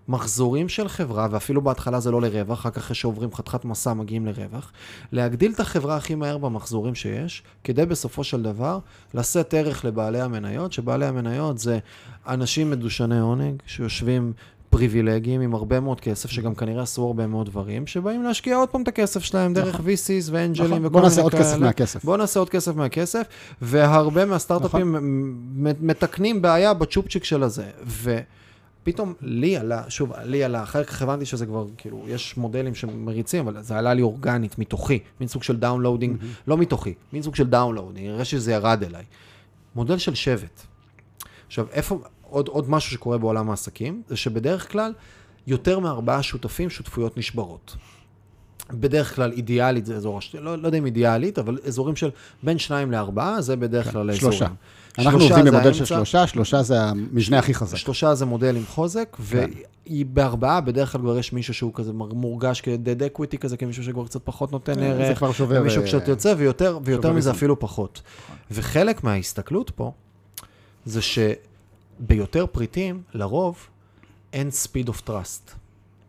מחזורים 0.07 0.69
של 0.69 0.87
חברה, 0.87 1.27
ואפילו 1.31 1.61
בהתחלה 1.61 1.99
זה 1.99 2.11
לא 2.11 2.21
לרווח, 2.21 2.69
כך 2.69 2.77
אחרי 2.77 2.95
שעוברים 2.95 3.33
חתיכת 3.33 3.65
מסע 3.65 3.93
מגיעים 3.93 4.25
לרווח, 4.25 4.71
להגדיל 5.11 5.51
את 5.51 5.59
החברה 5.59 5.95
הכי 5.97 6.15
מהר 6.15 6.37
במחזורים 6.37 6.95
שיש, 6.95 7.43
כדי 7.63 7.85
בסופו 7.85 8.23
של 8.23 8.41
דבר 8.43 8.79
לשאת 9.13 9.53
ערך 9.53 9.85
לבעלי 9.85 10.21
המניות, 10.21 10.73
שבעלי 10.73 11.05
המניות 11.05 11.57
זה 11.57 11.79
אנשים 12.27 12.71
מדושני 12.71 13.19
עונג, 13.19 13.55
שיושבים 13.65 14.33
פריבילגיים 14.69 15.41
עם 15.41 15.53
הרבה 15.53 15.79
מאוד 15.79 16.01
כסף, 16.01 16.29
שגם 16.29 16.55
כנראה 16.55 16.83
עשו 16.83 17.05
הרבה 17.07 17.27
מאוד 17.27 17.45
דברים, 17.45 17.87
שבאים 17.87 18.23
להשקיע 18.23 18.55
עוד 18.55 18.69
פעם 18.69 18.81
את 18.83 18.87
הכסף 18.87 19.19
שלהם 19.23 19.53
דרך 19.53 19.75
נכון. 19.75 19.85
VCs 19.85 20.29
ו 20.31 20.36
angelים 20.36 20.69
נכון, 20.69 20.85
וכל 20.85 20.89
בוא 20.89 20.99
מיני 20.99 21.09
נעשה 21.09 21.21
עוד 21.21 21.31
כסף 21.35 21.53
כאלה. 21.53 21.65
מהכסף. 21.65 22.03
בוא 22.05 22.17
נעשה 22.17 22.39
עוד 22.39 22.49
כסף 22.49 22.75
מהכסף, 22.75 23.27
והרבה 23.61 24.25
מהסטארט-אפים 24.25 24.95
מ- 24.95 25.87
מתקנים 25.87 26.41
בעיה 26.41 26.73
בצ'ופצ'יק 26.73 27.23
של 27.23 27.43
הזה. 27.43 27.65
ופתאום 28.83 29.13
לי 29.21 29.57
עלה, 29.57 29.89
שוב, 29.89 30.13
לי 30.23 30.43
עלה, 30.43 30.63
אחר 30.63 30.83
כך 30.83 31.01
הבנתי 31.01 31.25
שזה 31.25 31.45
כבר, 31.45 31.65
כאילו, 31.77 32.05
יש 32.07 32.37
מודלים 32.37 32.75
שמריצים, 32.75 33.47
אבל 33.47 33.61
זה 33.61 33.77
עלה 33.77 33.93
לי 33.93 34.01
אורגנית, 34.01 34.59
מתוכי, 34.59 34.99
מין 35.19 35.29
סוג 35.29 35.43
של 35.43 35.57
downloading, 35.57 36.17
לא 36.47 36.57
מתוכי, 36.57 36.93
מין 37.13 37.21
סוג 37.21 37.35
של 37.35 37.47
downloading, 37.47 38.07
נראה 38.07 38.25
שזה 38.25 38.51
ירד 38.51 38.83
אליי. 38.83 39.03
מודל 39.75 39.97
של 39.97 40.15
שבט. 40.15 40.61
עכשיו, 41.47 41.67
איפה, 41.71 41.99
עוד, 42.21 42.47
עוד 42.47 42.69
משהו 42.69 42.91
שקורה 42.91 43.17
בעולם 43.17 43.49
העסקים, 43.49 44.01
זה 44.07 44.15
שבדרך 44.15 44.71
כלל 44.71 44.93
יותר 45.47 45.79
מארבעה 45.79 46.23
שותפים, 46.23 46.69
שותפויות 46.69 47.17
נשברות. 47.17 47.75
בדרך 48.73 49.15
כלל 49.15 49.31
אידיאלית 49.31 49.85
זה 49.85 49.95
אזור, 49.95 50.17
הש- 50.17 50.35
לא, 50.35 50.57
לא 50.57 50.67
יודע 50.67 50.77
אם 50.77 50.85
אידיאלית, 50.85 51.39
אבל 51.39 51.57
אזורים 51.67 51.95
של 51.95 52.09
בין 52.43 52.57
שניים 52.57 52.91
לארבעה, 52.91 53.41
זה 53.41 53.55
בדרך 53.55 53.91
כלל 53.91 54.09
האזורים. 54.09 54.39
כן, 54.39 54.45
שלושה. 54.45 54.53
אנחנו 54.99 55.19
עובדים 55.19 55.43
זה 55.45 55.51
במודל 55.51 55.73
של 55.73 55.85
שלושה, 55.85 56.27
שלושה 56.27 56.63
זה 56.63 56.81
המבנה 56.81 57.39
הכי 57.39 57.53
חזק. 57.53 57.77
שלושה 57.77 58.15
זה 58.15 58.25
מודל 58.25 58.55
עם 58.55 58.63
חוזק, 58.65 59.17
כן. 59.31 59.49
והיא 59.85 60.05
בארבעה, 60.05 60.61
בדרך 60.61 60.91
כלל 60.91 61.01
כבר 61.01 61.19
יש 61.19 61.33
מישהו 61.33 61.53
שהוא 61.53 61.71
כזה 61.73 61.93
מורגש 61.93 62.61
כ-dead 62.61 63.17
equity 63.17 63.37
כזה, 63.37 63.57
כמישהו 63.57 63.83
שכבר 63.83 64.05
קצת 64.05 64.21
פחות 64.23 64.51
נותן 64.51 64.73
זה 64.73 64.85
ערך, 64.85 65.17
כבר 65.17 65.31
שובר... 65.31 65.61
ומישהו 65.61 65.81
אה, 65.81 65.87
קצת 65.87 66.07
יוצא, 66.07 66.33
ויותר, 66.37 66.79
מזה. 67.11 67.31
אפילו 67.31 67.59
פחות. 67.59 68.01
וחלק 68.51 69.03
מההסתכלות 69.03 69.69
פה, 69.69 69.91
זה 70.85 70.99
שביותר 71.01 72.45
פריטים, 72.51 73.01
לרוב, 73.13 73.57
אין 74.33 74.49
speed 74.63 74.87
of 74.89 75.09
trust. 75.09 75.51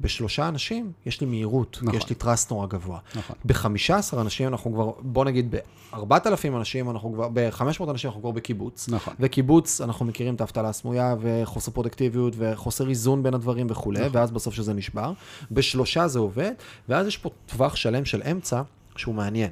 בשלושה 0.01 0.49
אנשים 0.49 0.93
יש 1.07 1.21
לי 1.21 1.27
מהירות, 1.27 1.79
נכון. 1.83 1.95
יש 1.99 2.09
לי 2.09 2.17
trust 2.23 2.47
נורא 2.51 2.67
גבוה. 2.67 2.99
נכון. 3.15 3.37
ב-15 3.45 4.21
אנשים 4.21 4.49
אנחנו 4.49 4.73
כבר, 4.73 4.93
בוא 5.01 5.25
נגיד 5.25 5.51
ב-4,000 5.51 6.49
אנשים 6.57 6.91
אנחנו 6.91 7.13
כבר, 7.13 7.29
ב-500 7.33 7.91
אנשים 7.91 8.09
אנחנו 8.09 8.21
כבר 8.21 8.31
בקיבוץ. 8.31 8.89
נכון. 8.89 9.15
וקיבוץ, 9.21 9.81
אנחנו 9.81 10.05
מכירים 10.05 10.35
את 10.35 10.41
האבטלה 10.41 10.69
הסמויה 10.69 11.15
וחוסר 11.21 11.73
פרודקטיביות 11.73 12.35
וחוסר 12.37 12.89
איזון 12.89 13.23
בין 13.23 13.35
הדברים 13.35 13.67
וכולי, 13.71 14.01
נכון. 14.01 14.17
ואז 14.17 14.31
בסוף 14.31 14.55
שזה 14.55 14.73
נשבר. 14.73 15.13
בשלושה 15.51 16.09
זה 16.09 16.19
עובד, 16.19 16.53
ואז 16.89 17.07
יש 17.07 17.17
פה 17.19 17.31
טווח 17.47 17.77
שלם 17.77 18.05
של 18.05 18.23
אמצע 18.31 18.63
שהוא 18.97 19.15
מעניין. 19.15 19.51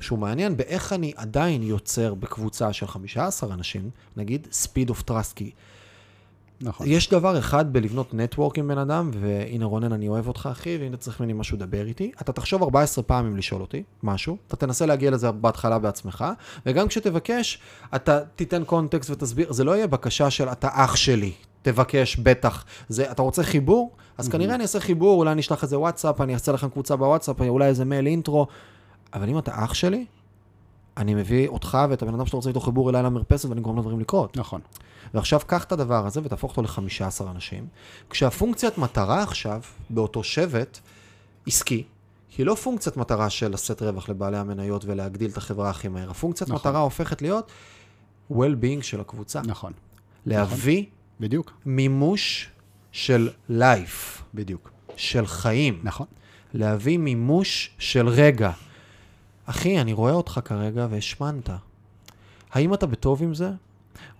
שהוא 0.00 0.18
מעניין 0.18 0.56
באיך 0.56 0.92
אני 0.92 1.12
עדיין 1.16 1.62
יוצר 1.62 2.14
בקבוצה 2.14 2.72
של 2.72 2.86
15 2.86 3.54
אנשים, 3.54 3.90
נגיד 4.16 4.48
speed 4.62 4.90
of 4.90 5.10
trust, 5.10 5.34
כי 5.34 5.50
נכון. 6.62 6.86
יש 6.90 7.10
דבר 7.10 7.38
אחד 7.38 7.72
בלבנות 7.72 8.14
נטוורק 8.14 8.58
עם 8.58 8.68
בן 8.68 8.78
אדם, 8.78 9.10
והנה 9.20 9.64
רונן, 9.64 9.92
אני 9.92 10.08
אוהב 10.08 10.28
אותך 10.28 10.48
אחי, 10.52 10.76
והנה 10.80 10.96
צריך 10.96 11.20
ממני 11.20 11.32
משהו 11.32 11.56
לדבר 11.56 11.86
איתי. 11.86 12.12
אתה 12.20 12.32
תחשוב 12.32 12.62
14 12.62 13.04
פעמים 13.04 13.36
לשאול 13.36 13.60
אותי 13.60 13.82
משהו, 14.02 14.36
אתה 14.48 14.56
תנסה 14.56 14.86
להגיע 14.86 15.10
לזה 15.10 15.30
בהתחלה 15.30 15.78
בעצמך, 15.78 16.24
וגם 16.66 16.88
כשתבקש, 16.88 17.58
אתה 17.94 18.20
תיתן 18.36 18.64
קונטקסט 18.64 19.10
ותסביר, 19.10 19.52
זה 19.52 19.64
לא 19.64 19.76
יהיה 19.76 19.86
בקשה 19.86 20.30
של 20.30 20.48
אתה 20.48 20.68
אח 20.72 20.96
שלי, 20.96 21.32
תבקש 21.62 22.16
בטח. 22.16 22.64
זה, 22.88 23.10
אתה 23.10 23.22
רוצה 23.22 23.42
חיבור? 23.42 23.96
אז 24.18 24.28
כנראה 24.28 24.54
אני 24.54 24.62
אעשה 24.62 24.80
חיבור, 24.80 25.18
אולי 25.18 25.32
אני 25.32 25.40
אשלח 25.40 25.62
איזה 25.62 25.78
וואטסאפ, 25.78 26.20
אני 26.20 26.34
אעשה 26.34 26.52
לכם 26.52 26.68
קבוצה 26.68 26.96
בוואטסאפ, 26.96 27.40
אולי 27.40 27.66
איזה 27.66 27.84
מייל 27.84 28.06
אינטרו, 28.06 28.46
אבל 29.14 29.28
אם 29.28 29.38
אתה 29.38 29.64
אח 29.64 29.74
שלי, 29.74 30.04
אני 31.00 31.14
מביא 31.14 31.48
אותך 31.48 31.78
ואת 31.90 32.02
הבן 32.02 32.14
אדם 32.14 32.26
שאתה 32.26 32.36
רוצה 32.36 32.48
איתו 32.48 32.60
חיבור 32.60 32.90
אליי 32.90 33.02
למרפסת 33.02 33.48
ואני 33.48 33.60
גורם 33.60 33.78
לדברים 33.78 34.00
לקרות. 34.00 34.36
נכון. 34.36 34.60
ועכשיו 35.14 35.40
קח 35.46 35.64
את 35.64 35.72
הדבר 35.72 36.06
הזה 36.06 36.20
ותהפוך 36.24 36.56
אותו 36.56 36.62
ל-15 36.62 37.30
אנשים, 37.30 37.66
כשהפונקציית 38.10 38.78
מטרה 38.78 39.22
עכשיו, 39.22 39.60
באותו 39.90 40.24
שבט, 40.24 40.78
עסקי, 41.46 41.84
היא 42.38 42.46
לא 42.46 42.54
פונקציית 42.54 42.96
מטרה 42.96 43.30
של 43.30 43.52
לשאת 43.52 43.82
רווח 43.82 44.08
לבעלי 44.08 44.36
המניות 44.36 44.84
ולהגדיל 44.84 45.30
את 45.30 45.36
החברה 45.36 45.70
הכי 45.70 45.88
מהר. 45.88 46.10
הפונקציית 46.10 46.50
נכון. 46.50 46.70
מטרה 46.70 46.80
הופכת 46.80 47.22
להיות 47.22 47.52
well-being 48.32 48.82
של 48.82 49.00
הקבוצה. 49.00 49.40
נכון. 49.44 49.72
להביא 50.26 50.84
בדיוק. 51.20 51.52
מימוש 51.66 52.48
של 52.92 53.28
life, 53.50 54.22
בדיוק. 54.34 54.70
של 54.96 55.26
חיים. 55.26 55.80
נכון. 55.82 56.06
להביא 56.54 56.98
מימוש 56.98 57.70
של 57.78 58.08
רגע. 58.08 58.50
אחי, 59.50 59.80
אני 59.80 59.92
רואה 59.92 60.12
אותך 60.12 60.40
כרגע 60.44 60.86
והשמנת. 60.90 61.50
האם 62.52 62.74
אתה 62.74 62.86
בטוב 62.86 63.22
עם 63.22 63.34
זה? 63.34 63.50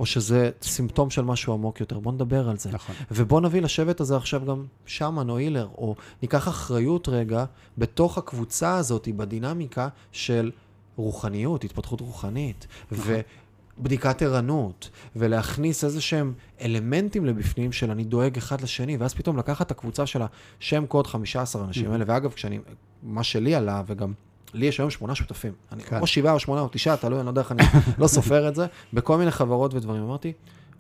או 0.01 0.07
שזה 0.07 0.51
סימפטום 0.63 1.11
של 1.11 1.23
משהו 1.23 1.53
עמוק 1.53 1.81
יותר? 1.81 1.99
בוא 1.99 2.13
נדבר 2.13 2.49
על 2.49 2.57
זה. 2.57 2.71
נכון. 2.73 2.95
ובוא 3.11 3.41
נביא 3.41 3.63
לשבט 3.63 4.01
הזה 4.01 4.17
עכשיו 4.17 4.47
גם 4.47 4.65
שמן 4.87 5.31
או 5.31 5.37
הילר, 5.37 5.69
או 5.79 5.95
ניקח 6.23 6.49
אחריות 6.49 7.09
רגע 7.09 7.45
בתוך 7.79 8.19
הקבוצה 8.19 8.77
הזאת, 8.77 9.09
בדינמיקה 9.17 9.89
של 10.13 10.51
רוחניות, 10.97 11.65
התפתחות 11.65 12.01
רוחנית, 12.01 12.67
ובדיקת 12.93 14.23
ערנות, 14.23 14.91
ולהכניס 15.17 15.85
איזה 15.85 16.01
שהם 16.01 16.33
אלמנטים 16.61 17.27
לבפנים 17.27 17.73
של 17.73 17.91
אני 17.91 18.05
דואג 18.05 18.37
אחד 18.37 18.61
לשני, 18.61 18.97
ואז 18.97 19.15
פתאום 19.15 19.37
לקחת 19.37 19.67
את 19.67 19.71
הקבוצה 19.71 20.07
של 20.07 20.23
השם 20.61 20.87
קוד 20.87 21.07
15 21.07 21.65
אנשים 21.65 21.93
האלה, 21.93 22.05
ואגב, 22.09 22.33
כשאני, 22.33 22.59
מה 23.03 23.23
שלי 23.23 23.55
עלה, 23.55 23.83
וגם 23.87 24.13
לי 24.55 24.67
יש 24.67 24.81
היום 24.81 24.91
שמונה 24.91 25.15
שותפים. 25.15 25.53
אני, 25.73 25.83
כן. 25.83 26.01
או 26.01 26.07
שבעה 26.07 26.33
או 26.33 26.39
שמונה 26.39 26.61
או 26.61 26.69
תשעה, 26.73 26.97
תלוי, 26.97 27.19
אני 27.19 27.27
לא 27.27 27.31
יודע 27.31 27.41
איך 27.41 27.53
אני 27.53 27.63
לא 27.99 28.07
סופר 28.07 28.49
את 28.49 28.55
זה, 28.55 28.67
בכל 28.93 29.19
מיני 29.19 29.31
חברות 29.31 29.75
ודברים. 29.75 30.03
אמרתי, 30.03 30.33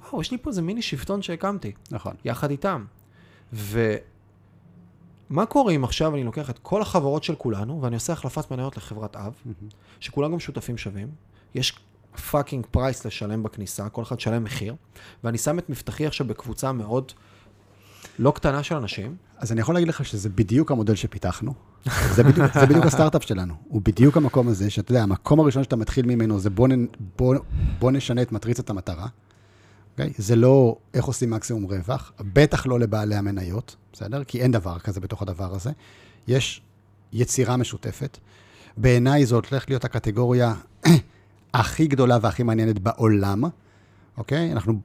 וואו, 0.02 0.20
יש 0.20 0.30
לי 0.30 0.38
פה 0.38 0.50
איזה 0.50 0.62
מיני 0.62 0.82
שבטון 0.82 1.22
שהקמתי. 1.22 1.72
נכון. 1.90 2.14
יחד 2.24 2.50
איתם. 2.50 2.84
ומה 3.52 5.46
קורה 5.48 5.72
אם 5.72 5.84
עכשיו 5.84 6.14
אני 6.14 6.24
לוקח 6.24 6.50
את 6.50 6.58
כל 6.58 6.82
החברות 6.82 7.24
של 7.24 7.34
כולנו, 7.34 7.82
ואני 7.82 7.94
עושה 7.94 8.12
החלפת 8.12 8.50
מניות 8.50 8.76
לחברת 8.76 9.16
אב, 9.16 9.32
שכולם 10.00 10.32
גם 10.32 10.40
שותפים 10.40 10.78
שווים, 10.78 11.08
יש 11.54 11.78
fucking 12.30 12.66
price 12.70 13.06
לשלם 13.06 13.42
בכניסה, 13.42 13.88
כל 13.88 14.02
אחד 14.02 14.20
שלם 14.20 14.44
מחיר, 14.44 14.74
ואני 15.24 15.38
שם 15.38 15.58
את 15.58 15.70
מבטחי 15.70 16.06
עכשיו 16.06 16.26
בקבוצה 16.26 16.72
מאוד 16.72 17.12
לא 18.20 18.30
קטנה 18.30 18.62
של 18.62 18.74
אנשים, 18.74 19.16
אז 19.38 19.52
אני 19.52 19.60
יכול 19.60 19.74
להגיד 19.74 19.88
לך 19.88 20.04
שזה 20.04 20.28
בדיוק 20.28 20.70
המודל 20.70 20.94
שפיתחנו. 20.94 21.54
זה 22.14 22.24
בדיוק, 22.24 22.46
זה 22.54 22.66
בדיוק 22.66 22.86
הסטארט-אפ 22.86 23.22
שלנו. 23.22 23.54
הוא 23.68 23.82
בדיוק 23.84 24.16
המקום 24.16 24.48
הזה, 24.48 24.70
שאתה 24.70 24.92
יודע, 24.92 25.02
המקום 25.02 25.40
הראשון 25.40 25.62
שאתה 25.62 25.76
מתחיל 25.76 26.06
ממנו 26.06 26.40
זה 26.40 26.50
בוא, 26.50 26.68
בוא, 27.18 27.36
בוא 27.78 27.90
נשנה 27.90 28.22
את 28.22 28.32
מטריצת 28.32 28.70
המטרה. 28.70 29.06
Okay? 29.06 30.02
זה 30.18 30.36
לא 30.36 30.76
איך 30.94 31.04
עושים 31.04 31.30
מקסימום 31.30 31.64
רווח, 31.64 32.12
בטח 32.20 32.66
לא 32.66 32.80
לבעלי 32.80 33.14
המניות, 33.14 33.76
בסדר? 33.92 34.24
כי 34.24 34.40
אין 34.40 34.52
דבר 34.52 34.78
כזה 34.78 35.00
בתוך 35.00 35.22
הדבר 35.22 35.54
הזה. 35.54 35.70
יש 36.28 36.62
יצירה 37.12 37.56
משותפת. 37.56 38.18
בעיניי 38.76 39.26
זאת 39.26 39.46
הולכת 39.50 39.70
להיות 39.70 39.84
הקטגוריה 39.84 40.54
הכי 41.54 41.86
גדולה 41.86 42.18
והכי 42.22 42.42
מעניינת 42.42 42.78
בעולם, 42.78 43.42
אוקיי? 44.16 44.52
אנחנו, 44.52 44.80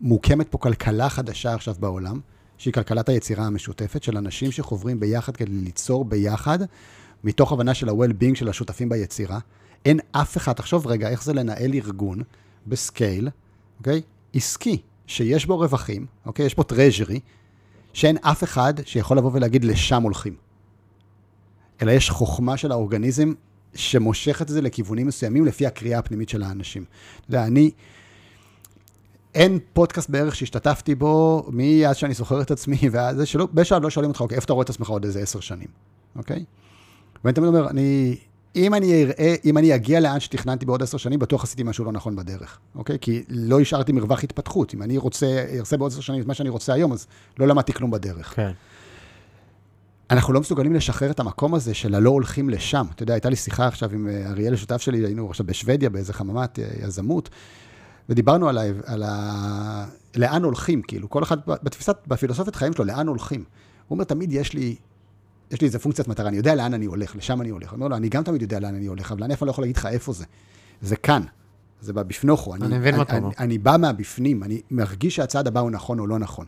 מוקמת 0.00 0.48
פה 0.48 0.58
כלכלה 0.58 1.08
חדשה 1.08 1.54
עכשיו 1.54 1.74
בעולם, 1.80 2.20
שהיא 2.62 2.74
כלכלת 2.74 3.08
היצירה 3.08 3.46
המשותפת 3.46 4.02
של 4.02 4.16
אנשים 4.16 4.52
שחוברים 4.52 5.00
ביחד 5.00 5.36
כדי 5.36 5.50
ליצור 5.50 6.04
ביחד, 6.04 6.58
מתוך 7.24 7.52
הבנה 7.52 7.74
של 7.74 7.88
ה-well-being 7.88 8.34
של 8.34 8.48
השותפים 8.48 8.88
ביצירה. 8.88 9.38
אין 9.84 10.00
אף 10.12 10.36
אחד, 10.36 10.52
תחשוב 10.52 10.86
רגע, 10.86 11.08
איך 11.08 11.24
זה 11.24 11.32
לנהל 11.32 11.74
ארגון 11.74 12.22
בסקייל, 12.66 13.28
אוקיי? 13.78 14.02
עסקי, 14.34 14.78
שיש 15.06 15.46
בו 15.46 15.58
רווחים, 15.58 16.06
אוקיי? 16.26 16.46
יש 16.46 16.54
פה 16.54 16.64
טרז'רי, 16.64 17.20
שאין 17.92 18.16
אף 18.20 18.44
אחד 18.44 18.74
שיכול 18.84 19.16
לבוא 19.18 19.30
ולהגיד 19.34 19.64
לשם 19.64 20.02
הולכים. 20.02 20.34
אלא 21.82 21.90
יש 21.90 22.10
חוכמה 22.10 22.56
של 22.56 22.72
האורגניזם 22.72 23.32
שמושכת 23.74 24.42
את 24.42 24.48
זה 24.48 24.60
לכיוונים 24.60 25.06
מסוימים 25.06 25.44
לפי 25.44 25.66
הקריאה 25.66 25.98
הפנימית 25.98 26.28
של 26.28 26.42
האנשים. 26.42 26.84
אתה 27.20 27.28
יודע, 27.28 27.46
אני, 27.46 27.70
אין 29.34 29.58
פודקאסט 29.72 30.10
בערך 30.10 30.36
שהשתתפתי 30.36 30.94
בו 30.94 31.46
מאז 31.48 31.96
שאני 31.96 32.14
זוכר 32.14 32.42
את 32.42 32.50
עצמי, 32.50 32.78
ואז 32.92 33.16
זה 33.16 33.26
שלא, 33.26 33.48
בשלב 33.54 33.82
לא 33.82 33.90
שואלים 33.90 34.10
אותך, 34.10 34.20
אוקיי, 34.20 34.36
איפה 34.36 34.44
אתה 34.44 34.52
רואה 34.52 34.64
את 34.64 34.70
עצמך 34.70 34.88
עוד 34.88 35.04
איזה 35.04 35.20
עשר 35.20 35.40
שנים, 35.40 35.68
אוקיי? 36.16 36.44
ואני 37.24 37.34
תמיד 37.34 37.48
אומר, 37.48 37.70
אני, 37.70 38.16
אם 38.56 38.74
אני 38.74 39.02
אראה, 39.02 39.34
אם 39.44 39.58
אני 39.58 39.74
אגיע 39.74 40.00
לאן 40.00 40.20
שתכננתי 40.20 40.66
בעוד 40.66 40.82
עשר 40.82 40.98
שנים, 40.98 41.18
בטוח 41.18 41.44
עשיתי 41.44 41.62
משהו 41.62 41.84
לא 41.84 41.92
נכון 41.92 42.16
בדרך, 42.16 42.58
אוקיי? 42.74 42.98
כי 43.00 43.22
לא 43.28 43.60
השארתי 43.60 43.92
מרווח 43.92 44.24
התפתחות. 44.24 44.74
אם 44.74 44.82
אני 44.82 44.98
רוצה, 44.98 45.44
ארצה 45.58 45.76
בעוד 45.76 45.92
עשר 45.92 46.00
שנים 46.00 46.20
את 46.20 46.26
מה 46.26 46.34
שאני 46.34 46.48
רוצה 46.48 46.72
היום, 46.72 46.92
אז 46.92 47.06
לא 47.38 47.46
למדתי 47.46 47.72
כלום 47.72 47.90
בדרך. 47.90 48.34
כן. 48.36 48.50
אנחנו 50.10 50.32
לא 50.32 50.40
מסוגלים 50.40 50.74
לשחרר 50.74 51.10
את 51.10 51.20
המקום 51.20 51.54
הזה 51.54 51.74
של 51.74 51.94
הלא 51.94 52.10
הולכים 52.10 52.50
לשם. 52.50 52.86
אתה 52.94 53.02
יודע, 53.02 53.14
הייתה 53.14 53.28
לי 53.28 53.36
שיחה 53.36 53.66
עכשיו 53.66 53.90
עם 53.92 54.08
אה, 54.08 54.30
אריאל, 54.30 54.54
השותף 54.54 54.80
שלי, 54.80 55.06
היינו 55.06 55.30
עכשיו 55.30 55.46
בשוודיה 55.46 55.90
באיזה 55.90 56.12
חממת 56.12 56.58
אה, 56.58 56.64
יזמות, 56.82 57.30
ודיברנו 58.08 58.48
על, 58.48 58.58
ה, 58.58 58.62
על 58.86 59.02
ה... 59.02 59.86
לאן 60.16 60.42
הולכים, 60.42 60.82
כאילו, 60.82 61.10
כל 61.10 61.22
אחד 61.22 61.36
בתפיסת, 61.46 61.96
בפילוסופית 62.06 62.56
חיים 62.56 62.72
שלו, 62.72 62.84
לאן 62.84 63.06
הולכים. 63.06 63.40
הוא 63.40 63.96
אומר, 63.96 64.04
תמיד 64.04 64.32
יש 64.32 64.52
לי, 64.52 64.76
יש 65.50 65.60
לי 65.60 65.66
איזה 65.66 65.78
פונקציית 65.78 66.08
מטרה, 66.08 66.28
אני 66.28 66.36
יודע 66.36 66.54
לאן 66.54 66.74
אני 66.74 66.86
הולך, 66.86 67.16
לשם 67.16 67.40
אני 67.40 67.50
הולך. 67.50 67.68
אני 67.68 67.74
אומר 67.74 67.88
לו, 67.88 67.96
אני 67.96 68.08
גם 68.08 68.22
תמיד 68.22 68.42
יודע 68.42 68.60
לאן 68.60 68.74
אני 68.74 68.86
הולך, 68.86 69.12
אבל 69.12 69.22
אני 69.22 69.34
אף 69.34 69.38
פעם 69.38 69.46
לא 69.46 69.50
יכול 69.50 69.62
להגיד 69.62 69.76
לך 69.76 69.86
איפה 69.86 70.12
זה. 70.12 70.24
זה 70.82 70.96
כאן, 70.96 71.22
זה 71.80 71.92
בבפנוכו. 71.92 72.54
אני 72.54 72.78
מבין 72.78 72.96
מה 72.96 73.02
אתה 73.02 73.16
אומר. 73.16 73.26
אני, 73.26 73.34
אני 73.38 73.58
בא 73.58 73.76
מהבפנים, 73.78 74.42
אני 74.42 74.60
מרגיש 74.70 75.16
שהצעד 75.16 75.46
הבא 75.46 75.60
הוא 75.60 75.70
נכון 75.70 75.98
או 75.98 76.06
לא 76.06 76.18
נכון. 76.18 76.46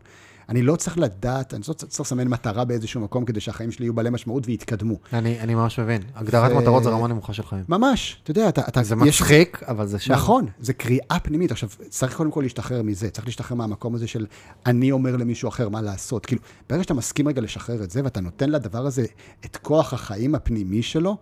אני 0.49 0.63
לא 0.63 0.77
צריך 0.77 0.99
לדעת, 0.99 1.55
אני 1.55 1.63
לא 1.69 1.73
צריך 1.73 2.01
לסמן 2.01 2.29
מטרה 2.29 2.65
באיזשהו 2.65 3.01
מקום 3.01 3.25
כדי 3.25 3.41
שהחיים 3.41 3.71
שלי 3.73 3.85
יהיו 3.85 3.95
בעלי 3.95 4.11
משמעות 4.11 4.47
ויתקדמו. 4.47 4.95
אני, 5.13 5.41
אני 5.41 5.55
ממש 5.55 5.79
מבין. 5.81 6.03
הגדרת 6.15 6.53
ו- 6.53 6.59
מטרות 6.59 6.83
זה 6.85 6.91
רמה 6.91 7.09
נמוכה 7.09 7.33
של 7.33 7.43
חיים. 7.43 7.65
ממש, 7.69 8.21
אתה 8.23 8.31
יודע, 8.31 8.49
אתה... 8.49 8.61
אתה 8.69 8.83
זה 8.83 8.95
יש- 9.07 9.21
מצחיק, 9.23 9.63
אבל 9.63 9.87
זה 9.87 9.99
שם. 9.99 10.13
נכון, 10.13 10.47
זה 10.61 10.73
קריאה 10.73 11.19
פנימית. 11.23 11.51
עכשיו, 11.53 11.69
צריך 11.89 12.17
קודם 12.17 12.31
כל 12.31 12.41
להשתחרר 12.41 12.83
מזה, 12.83 13.11
צריך 13.11 13.27
להשתחרר 13.27 13.57
מהמקום 13.57 13.95
הזה 13.95 14.07
של 14.07 14.27
אני 14.67 14.93
אומר 14.93 15.17
למישהו 15.17 15.49
אחר 15.49 15.69
מה 15.69 15.83
לעשות. 15.83 16.27
כאילו, 16.27 16.43
ברגע 16.71 16.83
שאתה 16.83 16.95
מסכים 16.95 17.29
רגע 17.29 17.41
לשחרר 17.41 17.85
את 17.85 17.91
זה, 17.91 18.01
ואתה 18.05 18.21
נותן 18.21 18.51
לדבר 18.51 18.87
הזה 18.87 19.05
את 19.45 19.57
כוח 19.57 19.93
החיים 19.95 20.35
הפנימי 20.35 20.83
שלו, 20.83 21.17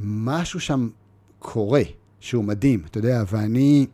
משהו 0.00 0.60
שם 0.60 0.88
קורה, 1.38 1.82
שהוא 2.20 2.44
מדהים, 2.44 2.82
אתה 2.90 2.98
יודע, 2.98 3.22
ואני 3.30 3.86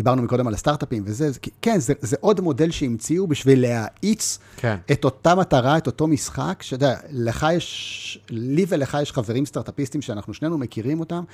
דיברנו 0.00 0.22
מקודם 0.22 0.46
על 0.46 0.54
הסטארט-אפים 0.54 1.02
וזה, 1.06 1.30
זה, 1.30 1.38
כן, 1.62 1.78
זה, 1.78 1.92
זה 2.00 2.16
עוד 2.20 2.40
מודל 2.40 2.70
שהמציאו 2.70 3.26
בשביל 3.26 3.60
להאיץ 3.60 4.38
כן. 4.56 4.76
את 4.92 5.04
אותה 5.04 5.34
מטרה, 5.34 5.78
את 5.78 5.86
אותו 5.86 6.06
משחק, 6.06 6.62
שאתה 6.62 6.74
יודע, 6.74 6.96
לך 7.10 7.46
יש, 7.52 8.20
לי 8.30 8.66
ולך 8.68 8.98
יש 9.02 9.12
חברים 9.12 9.46
סטארט-אפיסטים 9.46 10.02
שאנחנו 10.02 10.34
שנינו 10.34 10.58
מכירים 10.58 11.00
אותם. 11.00 11.24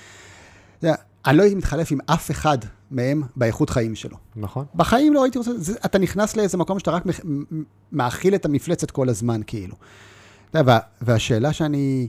אתה 0.79 0.87
יודע, 0.87 0.97
אני 1.27 1.37
לא 1.37 1.43
הייתי 1.43 1.57
מתחלף 1.57 1.93
עם 1.93 1.99
אף 2.07 2.31
אחד 2.31 2.59
מהם 2.91 3.23
באיכות 3.37 3.71
חיים 3.71 3.95
שלו. 3.95 4.17
נכון. 4.37 4.65
בחיים 4.75 5.15
לא 5.15 5.25
הייתי 5.25 5.39
רוצה, 5.39 5.51
זה, 5.59 5.75
אתה 5.85 5.99
נכנס 5.99 6.37
לאיזה 6.37 6.59
מקום 6.59 6.79
שאתה 6.79 6.91
רק 6.91 7.03
מאכיל 7.93 8.35
את 8.35 8.45
המפלצת 8.45 8.91
כל 8.91 9.09
הזמן, 9.09 9.41
כאילו. 9.47 9.75
אתה 10.51 10.59
יודע, 10.59 10.73
וה, 10.73 10.79
והשאלה 11.01 11.53
שאני 11.53 12.09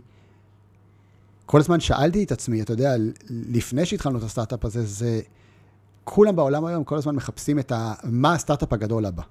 כל 1.46 1.60
הזמן 1.60 1.80
שאלתי 1.80 2.24
את 2.24 2.32
עצמי, 2.32 2.62
אתה 2.62 2.74
יודע, 2.74 2.96
לפני 3.30 3.86
שהתחלנו 3.86 4.18
את 4.18 4.24
הסטארט-אפ 4.24 4.66
הזה, 4.66 4.86
זה 4.86 5.22
כולם 6.10 6.36
בעולם 6.36 6.66
היום 6.66 6.84
כל 6.84 6.96
הזמן 6.96 7.16
מחפשים 7.16 7.60
את 7.60 7.72
ה... 7.72 7.94
מה 8.04 8.34
הסטארט-אפ 8.34 8.74
הגדול 8.74 9.06
הבא. 9.06 9.24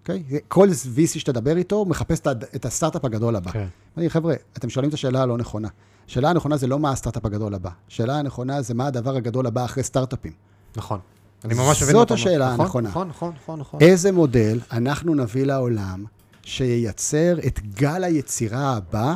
אוקיי? 0.00 0.22
כל 0.48 0.68
VC 0.68 1.18
שתדבר 1.18 1.56
איתו, 1.56 1.84
מחפש 1.84 2.20
את 2.56 2.64
הסטארט-אפ 2.64 3.04
הגדול 3.04 3.36
הבא. 3.36 3.50
כן. 3.50 3.66
אמרתי, 3.96 4.10
חבר'ה, 4.10 4.34
אתם 4.56 4.68
שואלים 4.70 4.88
את 4.88 4.94
השאלה 4.94 5.22
הלא 5.22 5.38
נכונה. 5.38 5.68
השאלה 6.08 6.30
הנכונה 6.30 6.56
זה 6.56 6.66
לא 6.66 6.78
מה 6.78 6.90
הסטארט-אפ 6.90 7.24
הגדול 7.24 7.54
הבא. 7.54 7.70
השאלה 7.88 8.18
הנכונה 8.18 8.62
זה 8.62 8.74
מה 8.74 8.86
הדבר 8.86 9.16
הגדול 9.16 9.46
הבא 9.46 9.64
אחרי 9.64 9.82
סטארט-אפים. 9.82 10.32
נכון. 10.76 10.98
אני 11.44 11.54
ממש 11.54 11.82
מבין 11.82 11.94
זאת. 11.94 12.10
השאלה 12.10 12.52
נכון, 12.52 12.60
הנכונה. 12.60 12.88
נכון, 12.88 13.08
נכון, 13.08 13.32
נכון, 13.42 13.60
נכון. 13.60 13.80
איזה 13.80 14.12
מודל 14.12 14.58
אנחנו 14.72 15.14
נביא 15.14 15.44
לעולם 15.44 16.04
שייצר 16.42 17.38
את 17.46 17.60
גל 17.74 18.04
היצירה 18.04 18.76
הבא 18.76 19.14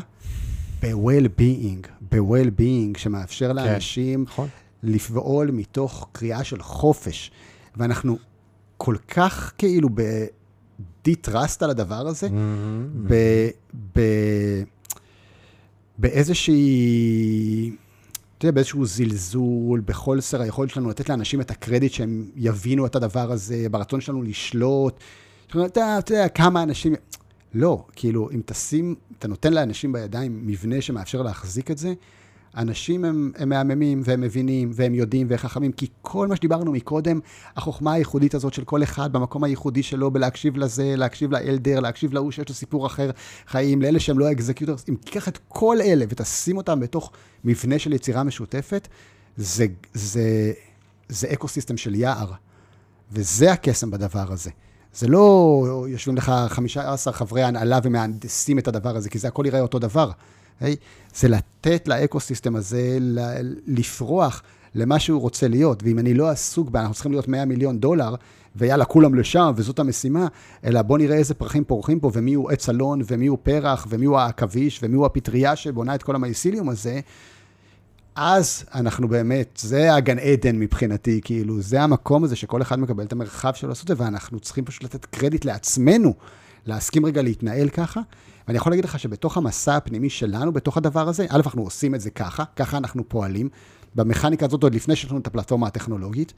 ב-well-being, 0.82 1.88
ב-well-being, 2.12 2.98
שמאפשר 2.98 3.52
לאנשים 3.52 4.22
נכון. 4.22 4.48
לפעול 4.84 5.50
מתוך 5.50 6.08
קריאה 6.12 6.44
של 6.44 6.62
חופש. 6.62 7.30
ואנחנו 7.76 8.18
כל 8.76 8.96
כך 9.08 9.52
כאילו 9.58 9.88
ב-de-trust 9.94 11.56
על 11.60 11.70
הדבר 11.70 12.06
הזה, 12.08 12.26
Mm-hmm. 12.26 13.08
ב... 13.08 13.14
ב... 13.94 14.00
באיזושהי, 15.98 17.76
אתה 18.38 18.46
יודע, 18.46 18.54
באיזשהו 18.54 18.86
זלזול, 18.86 19.82
בחוסר 19.86 20.40
היכולת 20.40 20.70
שלנו 20.70 20.90
לתת 20.90 21.08
לאנשים 21.08 21.40
את 21.40 21.50
הקרדיט 21.50 21.92
שהם 21.92 22.30
יבינו 22.36 22.86
את 22.86 22.96
הדבר 22.96 23.32
הזה, 23.32 23.66
ברצון 23.70 24.00
שלנו 24.00 24.22
לשלוט. 24.22 24.98
אתה 25.46 25.58
יודע, 25.58 25.98
אתה 25.98 26.14
יודע, 26.14 26.28
כמה 26.28 26.62
אנשים... 26.62 26.94
לא, 27.54 27.84
כאילו, 27.92 28.30
אם 28.30 28.40
תשים, 28.46 28.94
אתה 29.18 29.28
נותן 29.28 29.52
לאנשים 29.52 29.92
בידיים 29.92 30.46
מבנה 30.46 30.80
שמאפשר 30.80 31.22
להחזיק 31.22 31.70
את 31.70 31.78
זה, 31.78 31.94
אנשים 32.56 33.04
הם, 33.04 33.32
הם 33.36 33.48
מהממים 33.48 34.02
והם 34.04 34.20
מבינים 34.20 34.70
והם 34.74 34.94
יודעים 34.94 35.26
והם 35.30 35.38
חכמים, 35.38 35.72
כי 35.72 35.86
כל 36.02 36.28
מה 36.28 36.36
שדיברנו 36.36 36.72
מקודם, 36.72 37.20
החוכמה 37.56 37.92
הייחודית 37.92 38.34
הזאת 38.34 38.54
של 38.54 38.64
כל 38.64 38.82
אחד 38.82 39.12
במקום 39.12 39.44
הייחודי 39.44 39.82
שלו, 39.82 40.10
בלהקשיב 40.10 40.56
לזה, 40.56 40.96
להקשיב 40.96 41.32
ל 41.32 41.39
elder, 41.39 41.80
להקשיב 41.80 42.12
להוא 42.14 42.30
שיש 42.30 42.48
לו 42.48 42.54
סיפור 42.54 42.86
אחר 42.86 43.10
חיים, 43.46 43.82
לאלה 43.82 44.00
שהם 44.00 44.18
לא 44.18 44.26
ה 44.28 44.33
executors, 44.33 44.84
אם 44.88 44.94
תיקח 45.04 45.28
את 45.28 45.38
כל 45.48 45.76
אלה 45.80 46.04
ותשים 46.08 46.56
אותם 46.56 46.80
בתוך 46.80 47.12
מבנה 47.44 47.78
של 47.78 47.92
יצירה 47.92 48.22
משותפת, 48.22 48.88
זה, 49.36 49.66
זה, 49.94 50.52
זה 51.08 51.32
ecosystem 51.32 51.76
של 51.76 51.94
יער, 51.94 52.32
וזה 53.12 53.52
הקסם 53.52 53.90
בדבר 53.90 54.32
הזה. 54.32 54.50
זה 54.94 55.08
לא 55.08 55.86
יושבים 55.88 56.16
לך 56.16 56.32
15 56.48 57.12
חברי 57.12 57.42
הנהלה 57.42 57.78
ומהנדסים 57.82 58.58
את 58.58 58.68
הדבר 58.68 58.96
הזה, 58.96 59.10
כי 59.10 59.18
זה 59.18 59.28
הכל 59.28 59.46
יראה 59.46 59.60
אותו 59.60 59.78
דבר. 59.78 60.10
Hey, 60.62 60.64
זה 61.14 61.28
לתת 61.28 61.88
לאקו-סיסטם 61.88 62.56
הזה 62.56 62.98
לפרוח 63.66 64.42
למה 64.74 64.98
שהוא 64.98 65.20
רוצה 65.20 65.48
להיות. 65.48 65.82
ואם 65.82 65.98
אני 65.98 66.14
לא 66.14 66.28
עסוק 66.28 66.70
בה, 66.70 66.80
אנחנו 66.80 66.94
צריכים 66.94 67.12
להיות 67.12 67.28
100 67.28 67.44
מיליון 67.44 67.78
דולר, 67.78 68.14
ויאללה, 68.56 68.84
כולם 68.84 69.14
לשם, 69.14 69.52
וזאת 69.56 69.78
המשימה, 69.78 70.26
אלא 70.64 70.82
בוא 70.82 70.98
נראה 70.98 71.16
איזה 71.16 71.34
פרחים 71.34 71.64
פורחים 71.64 72.00
פה, 72.00 72.10
ומי 72.14 72.34
הוא 72.34 72.50
עץ 72.50 72.68
אלון, 72.68 73.02
ומי 73.06 73.26
הוא 73.26 73.38
פרח, 73.42 73.86
ומי 73.90 74.06
הוא 74.06 74.18
העכביש, 74.18 74.80
ומי 74.82 74.96
הוא 74.96 75.06
הפטריה 75.06 75.56
שבונה 75.56 75.94
את 75.94 76.02
כל 76.02 76.14
המייסיליום 76.14 76.68
הזה, 76.68 77.00
אז 78.14 78.64
אנחנו 78.74 79.08
באמת, 79.08 79.58
זה 79.62 79.94
הגן 79.94 80.18
עדן 80.18 80.58
מבחינתי, 80.58 81.20
כאילו, 81.24 81.60
זה 81.60 81.82
המקום 81.82 82.24
הזה 82.24 82.36
שכל 82.36 82.62
אחד 82.62 82.78
מקבל 82.78 83.04
את 83.04 83.12
המרחב 83.12 83.54
שלו 83.54 83.68
לעשות 83.68 83.90
את 83.90 83.96
זה, 83.96 84.04
ואנחנו 84.04 84.40
צריכים 84.40 84.64
פשוט 84.64 84.84
לתת 84.84 85.04
קרדיט 85.04 85.44
לעצמנו, 85.44 86.14
להסכים 86.66 87.06
רגע 87.06 87.22
להתנהל 87.22 87.68
ככה. 87.68 88.00
ואני 88.48 88.58
יכול 88.58 88.72
להגיד 88.72 88.84
לך 88.84 88.98
שבתוך 88.98 89.36
המסע 89.36 89.76
הפנימי 89.76 90.10
שלנו, 90.10 90.52
בתוך 90.52 90.76
הדבר 90.76 91.08
הזה, 91.08 91.26
א', 91.28 91.40
אנחנו 91.46 91.62
עושים 91.62 91.94
את 91.94 92.00
זה 92.00 92.10
ככה, 92.10 92.44
ככה 92.56 92.76
אנחנו 92.76 93.08
פועלים. 93.08 93.48
במכניקה 93.94 94.46
הזאת, 94.46 94.62
עוד 94.62 94.74
לפני 94.74 94.96
שיש 94.96 95.10
לנו 95.10 95.20
את 95.20 95.26
הפלטפורמה 95.26 95.66
הטכנולוגית, 95.66 96.32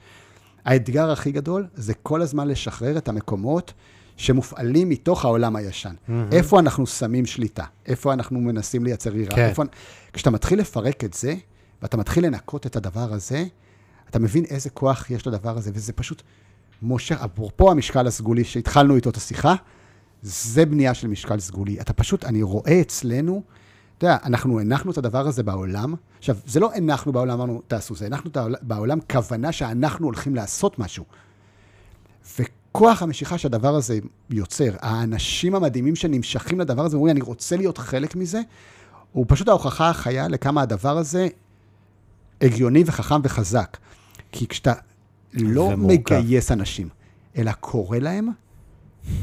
האתגר 0.64 1.10
הכי 1.10 1.32
גדול 1.32 1.66
זה 1.74 1.94
כל 1.94 2.22
הזמן 2.22 2.48
לשחרר 2.48 2.98
את 2.98 3.08
המקומות 3.08 3.72
שמופעלים 4.16 4.88
מתוך 4.88 5.24
העולם 5.24 5.56
הישן. 5.56 5.94
Mm-hmm. 5.94 6.12
איפה 6.32 6.60
אנחנו 6.60 6.86
שמים 6.86 7.26
שליטה? 7.26 7.64
איפה 7.86 8.12
אנחנו 8.12 8.40
מנסים 8.40 8.84
לייצר 8.84 9.16
יראה? 9.16 9.36
כן. 9.36 9.48
איפה... 9.48 9.62
כשאתה 10.12 10.30
מתחיל 10.30 10.58
לפרק 10.58 11.04
את 11.04 11.14
זה, 11.14 11.34
ואתה 11.82 11.96
מתחיל 11.96 12.26
לנקות 12.26 12.66
את 12.66 12.76
הדבר 12.76 13.12
הזה, 13.12 13.44
אתה 14.10 14.18
מבין 14.18 14.44
איזה 14.44 14.70
כוח 14.70 15.10
יש 15.10 15.26
לדבר 15.26 15.56
הזה, 15.56 15.70
וזה 15.74 15.92
פשוט 15.92 16.22
מושך, 16.82 17.22
אפרופו 17.24 17.70
המשקל 17.70 18.06
הסגולי 18.06 18.44
שהתחלנו 18.44 18.96
איתו 18.96 19.10
את 19.10 19.16
השיחה, 19.16 19.54
זה 20.26 20.66
בנייה 20.66 20.94
של 20.94 21.08
משקל 21.08 21.40
סגולי. 21.40 21.80
אתה 21.80 21.92
פשוט, 21.92 22.24
אני 22.24 22.42
רואה 22.42 22.80
אצלנו, 22.80 23.42
אתה 23.98 24.06
יודע, 24.06 24.16
אנחנו 24.24 24.60
הנחנו 24.60 24.90
את 24.90 24.98
הדבר 24.98 25.26
הזה 25.26 25.42
בעולם. 25.42 25.94
עכשיו, 26.18 26.36
זה 26.46 26.60
לא 26.60 26.70
הנחנו 26.74 27.12
בעולם, 27.12 27.40
אמרנו, 27.40 27.62
תעשו 27.68 27.94
זה, 27.94 28.06
הנחנו 28.06 28.30
את 28.30 28.36
בעולם 28.62 28.98
כוונה 29.10 29.52
שאנחנו 29.52 30.06
הולכים 30.06 30.34
לעשות 30.34 30.78
משהו. 30.78 31.04
וכוח 32.38 33.02
המשיכה 33.02 33.38
שהדבר 33.38 33.74
הזה 33.74 33.98
יוצר, 34.30 34.70
האנשים 34.80 35.54
המדהימים 35.54 35.96
שנמשכים 35.96 36.60
לדבר 36.60 36.84
הזה, 36.84 36.96
אומרים, 36.96 37.16
אני 37.16 37.24
רוצה 37.24 37.56
להיות 37.56 37.78
חלק 37.78 38.16
מזה, 38.16 38.40
הוא 39.12 39.24
פשוט 39.28 39.48
ההוכחה 39.48 39.90
החיה 39.90 40.28
לכמה 40.28 40.62
הדבר 40.62 40.98
הזה 40.98 41.28
הגיוני 42.40 42.82
וחכם 42.86 43.20
וחזק. 43.24 43.76
כי 44.32 44.46
כשאתה 44.46 44.72
לא 45.32 45.60
ומורכב. 45.60 46.14
מגייס 46.14 46.52
אנשים, 46.52 46.88
אלא 47.36 47.52
קורא 47.52 47.98
להם, 47.98 48.28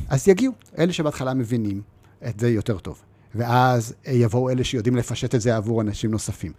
אז 0.10 0.28
יגיעו. 0.28 0.54
אלה 0.78 0.94
שבהתחלה 0.94 1.34
מבינים 1.34 1.82
את 2.28 2.40
זה 2.40 2.50
יותר 2.50 2.80
טוב. 2.80 3.02
ואז 3.36 3.94
יבואו 4.06 4.50
אלה 4.50 4.64
שיודעים 4.64 4.96
לפשט 4.96 5.36
את 5.36 5.42
זה 5.42 5.56
עבור 5.56 5.82
אנשים 5.82 6.12
נוספים. 6.12 6.52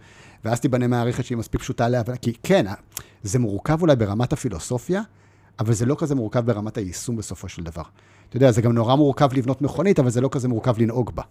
ואז 0.45 0.59
תיבנה 0.59 0.87
מערכת 0.87 1.25
שהיא 1.25 1.37
מספיק 1.37 1.61
פשוטה 1.61 1.89
להבנה. 1.89 2.17
כי 2.17 2.33
כן, 2.43 2.65
זה 3.23 3.39
מורכב 3.39 3.81
אולי 3.81 3.95
ברמת 3.95 4.33
הפילוסופיה, 4.33 5.01
אבל 5.59 5.73
זה 5.73 5.85
לא 5.85 5.95
כזה 5.99 6.15
מורכב 6.15 6.45
ברמת 6.45 6.77
היישום 6.77 7.15
בסופו 7.15 7.49
של 7.49 7.63
דבר. 7.63 7.83
אתה 8.29 8.37
יודע, 8.37 8.51
זה 8.51 8.61
גם 8.61 8.71
נורא 8.71 8.95
מורכב 8.95 9.33
לבנות 9.33 9.61
מכונית, 9.61 9.99
אבל 9.99 10.09
זה 10.09 10.21
לא 10.21 10.29
כזה 10.31 10.47
מורכב 10.47 10.79
לנהוג 10.79 11.11
בה. 11.15 11.23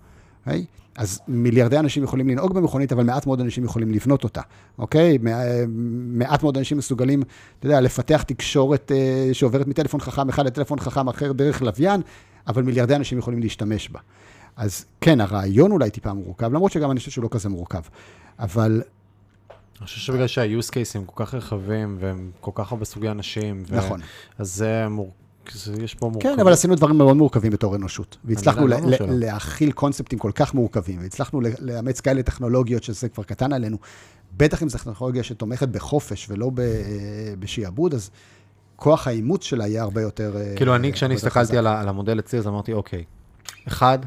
Okay? 0.49 0.51
אז 0.97 1.21
מיליארדי 1.29 1.79
אנשים 1.79 2.03
יכולים 2.03 2.29
לנהוג 2.29 2.55
במכונית, 2.55 2.93
אבל 2.93 3.05
מעט 3.05 3.27
מאוד 3.27 3.41
אנשים 3.41 3.65
יכולים 3.65 3.91
לבנות 3.91 4.25
אותה, 4.25 4.41
אוקיי? 4.79 5.17
Okay? 5.17 5.29
מעט 6.09 6.43
מאוד 6.43 6.57
אנשים 6.59 6.79
מסוגלים, 6.79 7.23
אתה 7.59 7.67
יודע, 7.67 7.81
לפתח 7.81 8.23
תקשורת 8.23 8.93
אה, 8.93 9.29
שעוברת 9.33 9.67
מטלפון 9.67 10.01
חכם 10.01 10.29
אחד 10.29 10.47
לטלפון 10.47 10.81
חכם 10.81 11.09
אחר 11.09 11.33
דרך 11.33 11.63
לוויין, 11.63 12.01
אבל 12.47 12.63
מיליארדי 12.63 12.97
אנשים 12.97 13.19
יכולים 13.19 13.41
להשתמש 13.41 13.89
בה. 13.89 14.01
אז 14.57 14.85
כן, 15.01 15.21
הרעיון 15.21 15.73
אולי 15.73 15.91
טיפה 15.91 16.13
מורכב, 16.13 16.53
למרות 16.53 16.73
שגם 16.73 16.91
אני 16.91 16.99
חושב 16.99 17.11
שהוא 17.11 17.23
לא 17.23 17.29
כזה 17.33 17.49
מורכב. 17.49 17.83
אבל 18.39 18.83
אני 19.79 19.87
חושב 19.87 20.01
שבגלל 20.01 20.27
שה-use 20.27 20.71
cases 20.71 20.91
הם 20.95 21.05
כל 21.05 21.25
כך 21.25 21.35
רחבים, 21.35 21.97
והם 22.01 22.31
כל 22.41 22.51
כך 22.55 22.73
הרבה 22.73 22.85
סוגי 22.85 23.09
אנשים. 23.09 23.63
ו- 23.69 23.77
נכון. 23.77 24.01
אז 24.39 24.55
זה 24.55 24.89
מור... 24.89 25.11
יש 25.83 25.95
פה 25.95 26.07
מורכבות. 26.09 26.35
כן, 26.35 26.41
אבל 26.41 26.53
עשינו 26.53 26.75
דברים 26.75 26.99
מאוד 26.99 27.17
מורכבים 27.17 27.53
בתור 27.53 27.77
אנושות. 27.77 28.17
והצלחנו 28.25 28.63
יודע, 28.63 28.77
לה- 28.77 28.85
לא 28.85 28.91
לה- 28.91 28.97
שלא. 28.97 29.07
להכיל 29.11 29.73
קונספטים 29.73 30.19
כל 30.19 30.31
כך 30.35 30.55
מורכבים, 30.55 30.99
והצלחנו 31.01 31.41
לאמץ 31.61 32.01
כאלה 32.01 32.23
טכנולוגיות 32.23 32.83
שזה 32.83 33.09
כבר 33.09 33.23
קטן 33.25 33.53
עלינו. 33.53 33.77
בטח 34.37 34.63
אם 34.63 34.69
זו 34.69 34.79
טכנולוגיה 34.79 35.23
שתומכת 35.23 35.69
בחופש 35.69 36.27
ולא 36.31 36.51
ב- 36.55 36.61
בשעבוד, 37.39 37.95
אז 37.95 38.11
כוח 38.77 39.07
האימוץ 39.07 39.45
שלה 39.45 39.67
יהיה 39.67 39.83
הרבה 39.83 40.03
יותר... 40.03 40.37
אה, 40.37 40.53
כאילו, 40.57 40.75
אני, 40.77 40.93
כשאני 40.93 41.15
הסתכלתי. 41.15 41.59
על, 41.59 41.67
על 41.67 41.89
המודל 41.89 42.19
אצלי, 42.19 42.39
אז 42.39 42.47
אמרתי, 42.47 42.73
אוקיי, 42.73 43.05
אחד, 43.69 43.99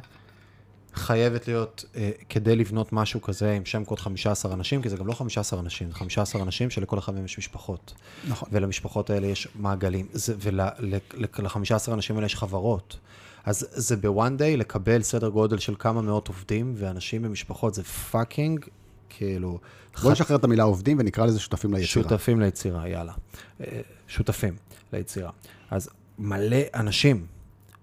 חייבת 0.97 1.47
להיות, 1.47 1.85
אה, 1.95 2.11
כדי 2.29 2.55
לבנות 2.55 2.93
משהו 2.93 3.21
כזה 3.21 3.53
עם 3.53 3.65
שם 3.65 3.85
קוד 3.85 3.99
15 3.99 4.53
אנשים, 4.53 4.81
כי 4.81 4.89
זה 4.89 4.97
גם 4.97 5.07
לא 5.07 5.13
15 5.13 5.59
אנשים, 5.59 5.87
זה 5.91 5.95
15 5.95 6.41
אנשים 6.41 6.69
שלכל 6.69 6.99
אחד 6.99 7.13
מהם 7.13 7.25
יש 7.25 7.37
משפחות. 7.37 7.93
נכון. 8.27 8.49
ולמשפחות 8.51 9.09
האלה 9.09 9.27
יש 9.27 9.47
מעגלים, 9.55 10.07
ול-15 10.39 11.93
אנשים 11.93 12.15
האלה 12.15 12.25
יש 12.25 12.35
חברות. 12.35 12.97
אז 13.45 13.67
זה 13.71 13.97
ב 13.97 14.07
one 14.07 14.37
day 14.37 14.57
לקבל 14.57 15.01
סדר 15.01 15.29
גודל 15.29 15.57
של 15.57 15.75
כמה 15.79 16.01
מאות 16.01 16.27
עובדים, 16.27 16.73
ואנשים 16.77 17.21
במשפחות 17.21 17.73
זה 17.73 17.83
fucking, 17.83 18.65
כאילו... 19.09 19.59
בוא 20.01 20.11
נשחרר 20.11 20.37
את 20.37 20.43
המילה 20.43 20.63
עובדים 20.63 20.99
ונקרא 20.99 21.25
לזה 21.25 21.39
שותפים 21.39 21.73
ליצירה. 21.73 21.87
שותפים 21.87 22.39
ליצירה, 22.39 22.89
יאללה. 22.89 23.13
אה, 23.61 23.81
שותפים 24.07 24.55
ליצירה. 24.93 25.31
אז 25.71 25.89
מלא 26.19 26.57
אנשים, 26.73 27.25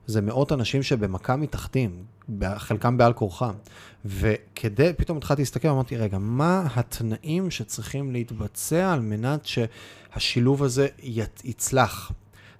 זה 0.06 0.20
מאות 0.20 0.52
אנשים 0.52 0.82
שבמכה 0.82 1.36
מתחתנים. 1.36 2.04
חלקם 2.56 2.96
בעל 2.96 3.12
כורחם. 3.12 3.54
וכדי, 4.04 4.92
פתאום 4.96 5.18
התחלתי 5.18 5.42
להסתכל, 5.42 5.68
אמרתי, 5.68 5.96
רגע, 5.96 6.18
מה 6.18 6.66
התנאים 6.74 7.50
שצריכים 7.50 8.12
להתבצע 8.12 8.92
על 8.92 9.00
מנת 9.00 9.46
שהשילוב 9.46 10.62
הזה 10.62 10.88
יצלח? 11.44 12.12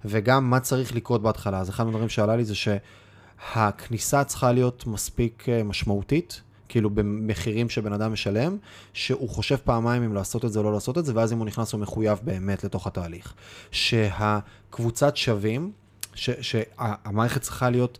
וגם 0.05 0.49
מה 0.49 0.59
צריך 0.59 0.95
לקרות 0.95 1.21
בהתחלה. 1.21 1.59
אז 1.59 1.69
אחד 1.69 1.87
הדברים 1.87 2.09
שעלה 2.09 2.35
לי 2.35 2.45
זה 2.45 2.53
שהכניסה 2.55 4.23
צריכה 4.23 4.51
להיות 4.51 4.87
מספיק 4.87 5.49
אה, 5.49 5.63
משמעותית, 5.63 6.41
כאילו 6.69 6.89
במחירים 6.89 7.69
שבן 7.69 7.93
אדם 7.93 8.13
משלם, 8.13 8.57
שהוא 8.93 9.29
חושב 9.29 9.55
פעמיים 9.55 10.03
אם 10.03 10.13
לעשות 10.13 10.45
את 10.45 10.51
זה 10.51 10.59
או 10.59 10.63
לא 10.63 10.73
לעשות 10.73 10.97
את 10.97 11.05
זה, 11.05 11.11
ואז 11.15 11.33
אם 11.33 11.37
הוא 11.37 11.45
נכנס 11.45 11.73
הוא 11.73 11.81
מחויב 11.81 12.19
באמת 12.23 12.63
לתוך 12.63 12.87
התהליך. 12.87 13.33
שהקבוצת 13.71 15.17
שווים, 15.17 15.71
שהמערכת 16.15 17.41
צריכה 17.41 17.69
להיות, 17.69 17.97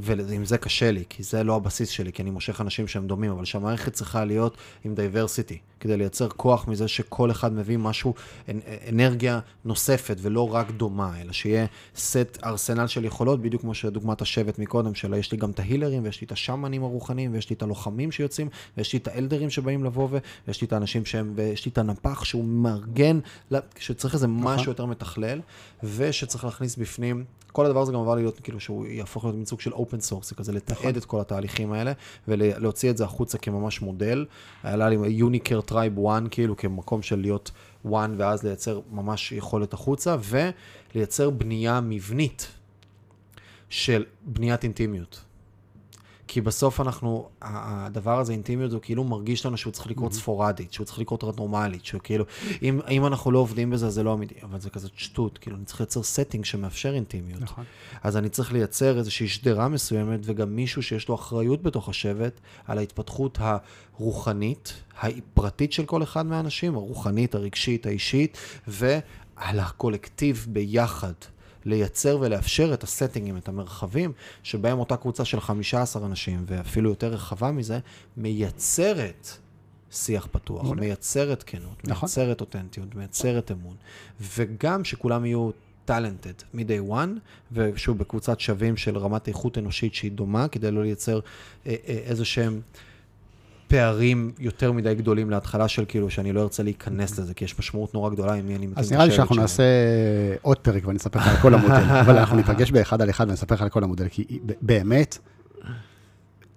ועם 0.00 0.44
זה 0.44 0.58
קשה 0.58 0.90
לי, 0.90 1.04
כי 1.08 1.22
זה 1.22 1.44
לא 1.44 1.56
הבסיס 1.56 1.88
שלי, 1.88 2.12
כי 2.12 2.22
אני 2.22 2.30
מושך 2.30 2.60
אנשים 2.60 2.88
שהם 2.88 3.06
דומים, 3.06 3.30
אבל 3.30 3.44
שהמערכת 3.44 3.92
צריכה 3.92 4.24
להיות 4.24 4.56
עם 4.84 4.94
diversity, 4.94 5.58
כדי 5.86 5.96
לייצר 5.96 6.28
כוח 6.28 6.68
מזה 6.68 6.88
שכל 6.88 7.30
אחד 7.30 7.52
מביא 7.52 7.76
משהו, 7.78 8.14
אנ- 8.48 8.52
אנרגיה 8.88 9.40
נוספת 9.64 10.16
ולא 10.20 10.54
רק 10.54 10.70
דומה, 10.70 11.20
אלא 11.20 11.32
שיהיה 11.32 11.66
סט 11.96 12.38
ארסנל 12.44 12.86
של 12.86 13.04
יכולות, 13.04 13.42
בדיוק 13.42 13.62
כמו 13.62 13.74
שדוגמת 13.74 14.22
השבט 14.22 14.58
מקודם, 14.58 14.94
שלה 14.94 15.18
יש 15.18 15.32
לי 15.32 15.38
גם 15.38 15.50
את 15.50 15.58
ההילרים, 15.58 16.04
ויש 16.04 16.20
לי 16.20 16.24
את 16.24 16.32
השמאנים 16.32 16.82
הרוחניים, 16.84 17.32
ויש 17.34 17.50
לי 17.50 17.56
את 17.56 17.62
הלוחמים 17.62 18.12
שיוצאים, 18.12 18.48
ויש 18.76 18.92
לי 18.92 18.98
את 18.98 19.08
האלדרים 19.08 19.50
שבאים 19.50 19.84
לבוא, 19.84 20.08
ויש 20.46 20.60
לי 20.60 20.66
את 20.66 20.72
האנשים 20.72 21.04
שהם, 21.04 21.32
ויש 21.36 21.64
לי 21.66 21.70
את 21.72 21.78
הנפח 21.78 22.24
שהוא 22.24 22.44
מארגן, 22.44 23.18
שצריך 23.78 24.14
איזה 24.14 24.28
משהו 24.28 24.70
יותר 24.70 24.86
מתכלל, 24.86 25.40
ושצריך 25.82 26.44
להכניס 26.44 26.76
בפנים, 26.76 27.24
כל 27.56 27.66
הדבר 27.66 27.80
הזה 27.80 27.92
גם 27.92 28.00
עבר 28.00 28.14
להיות, 28.14 28.40
כאילו, 28.40 28.60
שהוא 28.60 28.86
יהפוך 28.86 29.24
להיות 29.24 29.36
מין 29.36 29.44
סוג 29.44 29.60
של 29.60 29.72
open 29.72 30.00
source, 30.00 30.32
כזה 30.32 30.52
לתעד 30.52 30.96
את 30.96 31.04
כל 31.04 31.20
התהליכים 31.20 31.72
האלה, 31.72 31.92
ולהוציא 32.28 32.90
את 32.90 32.96
זה 32.96 33.04
החוצה 33.04 33.38
כממש 33.38 33.82
מודל. 33.82 34.26
היה 34.62 34.88
לי 34.88 34.96
יוניקר 35.08 35.60
tribe 35.60 36.06
1, 36.06 36.22
כאילו, 36.30 36.56
כמקום 36.56 37.02
של 37.02 37.20
להיות 37.20 37.50
1, 37.88 38.10
ואז 38.16 38.42
לייצר 38.42 38.80
ממש 38.90 39.32
יכולת 39.32 39.72
החוצה, 39.72 40.16
ולייצר 40.94 41.30
בנייה 41.30 41.80
מבנית 41.80 42.48
של 43.68 44.04
בניית 44.26 44.64
אינטימיות. 44.64 45.24
כי 46.28 46.40
בסוף 46.40 46.80
אנחנו, 46.80 47.28
הדבר 47.42 48.18
הזה, 48.18 48.32
אינטימיות, 48.32 48.72
הוא 48.72 48.80
כאילו 48.82 49.04
מרגיש 49.04 49.46
לנו 49.46 49.56
שהוא 49.56 49.72
צריך 49.72 49.86
לקרות 49.86 50.12
ספורדית, 50.12 50.72
שהוא 50.72 50.84
צריך 50.84 50.98
לקרות 50.98 51.24
רנדומלית, 51.24 51.84
שהוא 51.84 52.00
כאילו, 52.04 52.24
אם, 52.62 52.80
אם 52.90 53.06
אנחנו 53.06 53.30
לא 53.30 53.38
עובדים 53.38 53.70
בזה, 53.70 53.90
זה 53.90 54.02
לא 54.02 54.14
אמיתי, 54.14 54.34
אבל 54.42 54.60
זה 54.60 54.70
כזה 54.70 54.88
שטות, 54.96 55.38
כאילו, 55.38 55.56
אני 55.56 55.64
צריך 55.64 55.80
לייצר 55.80 56.00
setting 56.00 56.44
שמאפשר 56.44 56.94
אינטימיות. 56.94 57.40
נכון. 57.40 57.64
אז 58.02 58.16
אני 58.16 58.28
צריך 58.28 58.52
לייצר 58.52 58.98
איזושהי 58.98 59.28
שדרה 59.28 59.68
מסוימת, 59.68 60.20
וגם 60.22 60.56
מישהו 60.56 60.82
שיש 60.82 61.08
לו 61.08 61.14
אחריות 61.14 61.62
בתוך 61.62 61.88
השבט 61.88 62.40
על 62.66 62.78
ההתפתחות 62.78 63.38
הרוחנית, 63.40 64.72
הפרטית 65.02 65.72
של 65.72 65.84
כל 65.84 66.02
אחד 66.02 66.26
מהאנשים, 66.26 66.74
הרוחנית, 66.74 67.34
הרגשית, 67.34 67.86
האישית, 67.86 68.38
ועל 68.66 69.58
הקולקטיב 69.60 70.46
ביחד. 70.48 71.12
לייצר 71.66 72.18
ולאפשר 72.20 72.74
את 72.74 72.82
הסטינגים, 72.82 73.36
את 73.36 73.48
המרחבים, 73.48 74.12
שבהם 74.42 74.78
אותה 74.78 74.96
קבוצה 74.96 75.24
של 75.24 75.40
15 75.40 76.06
אנשים, 76.06 76.44
ואפילו 76.46 76.90
יותר 76.90 77.08
רחבה 77.08 77.50
מזה, 77.50 77.78
מייצרת 78.16 79.28
שיח 79.90 80.28
פתוח, 80.32 80.62
מעולה. 80.62 80.80
מייצרת 80.80 81.42
כנות, 81.42 81.84
נכון. 81.84 82.06
מייצרת 82.08 82.40
אותנטיות, 82.40 82.94
מייצרת 82.94 83.50
אמון, 83.50 83.76
וגם 84.20 84.84
שכולם 84.84 85.24
יהיו 85.24 85.50
טאלנטד 85.84 86.32
מ-day 86.54 86.92
one, 86.92 87.08
ושוב, 87.52 87.98
בקבוצת 87.98 88.40
שווים 88.40 88.76
של 88.76 88.98
רמת 88.98 89.28
איכות 89.28 89.58
אנושית 89.58 89.94
שהיא 89.94 90.12
דומה, 90.12 90.48
כדי 90.48 90.70
לא 90.70 90.82
לייצר 90.82 91.20
אה, 91.66 91.74
אה, 91.88 91.98
איזה 92.04 92.24
שהם 92.24 92.60
פערים 93.68 94.32
יותר 94.38 94.72
מדי 94.72 94.94
גדולים 94.94 95.30
להתחלה 95.30 95.68
של 95.68 95.84
כאילו, 95.88 96.10
שאני 96.10 96.32
לא 96.32 96.42
ארצה 96.42 96.62
להיכנס 96.62 97.18
לזה, 97.18 97.34
כי 97.34 97.44
יש 97.44 97.58
משמעות 97.58 97.94
נורא 97.94 98.10
גדולה 98.10 98.32
עם 98.32 98.46
מי 98.46 98.56
אני 98.56 98.66
מקים 98.66 98.78
אז 98.78 98.92
נראה 98.92 99.06
לי 99.06 99.12
שאנחנו 99.12 99.34
שלי. 99.34 99.42
נעשה 99.42 99.62
עוד 100.42 100.58
פרק 100.58 100.86
ואני 100.86 100.98
אספר 100.98 101.18
לך 101.18 101.28
על 101.28 101.36
כל 101.36 101.54
המודל, 101.54 101.74
אבל 102.04 102.18
אנחנו 102.18 102.36
ניפגש 102.36 102.70
באחד 102.70 103.02
על 103.02 103.10
אחד 103.10 103.24
ואני 103.24 103.34
אספר 103.34 103.54
לך 103.54 103.62
על 103.62 103.68
כל 103.68 103.84
המודל, 103.84 104.08
כי 104.08 104.38
באמת, 104.62 105.18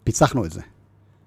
פיצחנו 0.03 0.45
את 0.45 0.52
זה. 0.52 0.61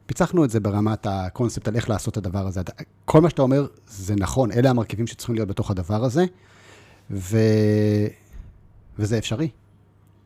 פיצחנו 0.06 0.44
את 0.44 0.50
זה 0.50 0.60
ברמת 0.60 1.06
הקונספט 1.10 1.68
על 1.68 1.76
איך 1.76 1.90
לעשות 1.90 2.18
את 2.18 2.26
הדבר 2.26 2.46
הזה. 2.46 2.60
כל 3.04 3.20
מה 3.20 3.30
שאתה 3.30 3.42
אומר 3.42 3.66
זה 3.86 4.14
נכון, 4.14 4.52
אלה 4.52 4.70
המרכיבים 4.70 5.06
שצריכים 5.06 5.34
להיות 5.34 5.48
בתוך 5.48 5.70
הדבר 5.70 6.04
הזה, 6.04 6.24
ו... 7.10 7.38
וזה 8.98 9.18
אפשרי. 9.18 9.48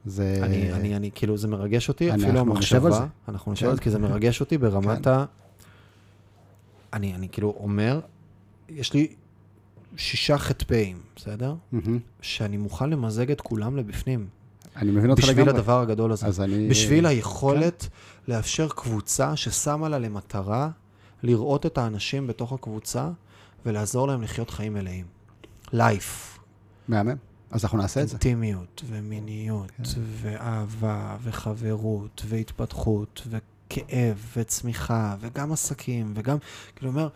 זה... 0.05 0.39
אני, 0.43 0.73
אני, 0.73 0.97
אני, 0.97 1.11
כאילו, 1.15 1.37
זה 1.37 1.49
מרגש 1.49 1.89
אותי, 1.89 2.15
אפילו 2.15 2.41
המחשבה. 2.41 3.07
אנחנו 3.28 3.53
נשב 3.53 3.65
כן. 3.65 3.70
על 3.70 3.77
זה, 3.77 3.83
כי 3.83 3.91
זה 3.91 3.99
מרגש 3.99 4.41
אותי 4.41 4.59
ברמת 4.59 5.05
כן. 5.05 5.11
ה... 5.11 5.24
אני, 6.97 7.14
אני 7.14 7.28
כאילו 7.28 7.55
אומר, 7.60 8.01
יש 8.68 8.93
לי 8.93 9.14
שישה 9.97 10.39
חטפאים, 10.39 11.01
בסדר? 11.16 11.55
מהמם. 11.73 11.98
שאני 12.20 12.56
מוכן 12.56 12.90
למזג 12.90 13.31
את 13.31 13.40
כולם 13.40 13.77
לבפנים. 13.77 14.28
אני 14.77 14.90
מבין 14.90 15.10
אותך 15.10 15.23
בשביל 15.23 15.36
לגמרי. 15.36 15.59
הדבר 15.59 15.81
הגדול 15.81 16.12
הזה. 16.12 16.27
אז 16.27 16.40
אני... 16.40 16.68
בשביל 16.68 17.06
היכולת 17.06 17.89
לאפשר 18.28 18.68
קבוצה 18.68 19.36
ששמה 19.36 19.89
לה 19.89 19.98
למטרה 19.98 20.70
לראות 21.23 21.66
את 21.66 21.78
האנשים 21.78 22.27
בתוך 22.27 22.52
הקבוצה 22.52 23.10
ולעזור 23.66 24.09
להם 24.09 24.23
לחיות 24.23 24.51
חיים 24.51 24.74
מלאים. 24.74 25.05
life, 25.73 26.39
מהמם. 26.89 27.16
אז 27.51 27.64
אנחנו 27.64 27.78
נעשה 27.78 28.02
את 28.02 28.09
זה. 28.09 28.12
אינטימיות 28.12 28.82
ומיניות 28.86 29.73
ואהבה 30.23 31.16
וחברות 31.23 32.23
והתפתחות 32.28 33.27
וכאב 33.66 34.16
וצמיחה 34.36 35.16
וגם 35.20 35.52
עסקים 35.52 36.12
וגם, 36.16 36.36
כאילו 36.76 36.90
אומר, 36.90 37.09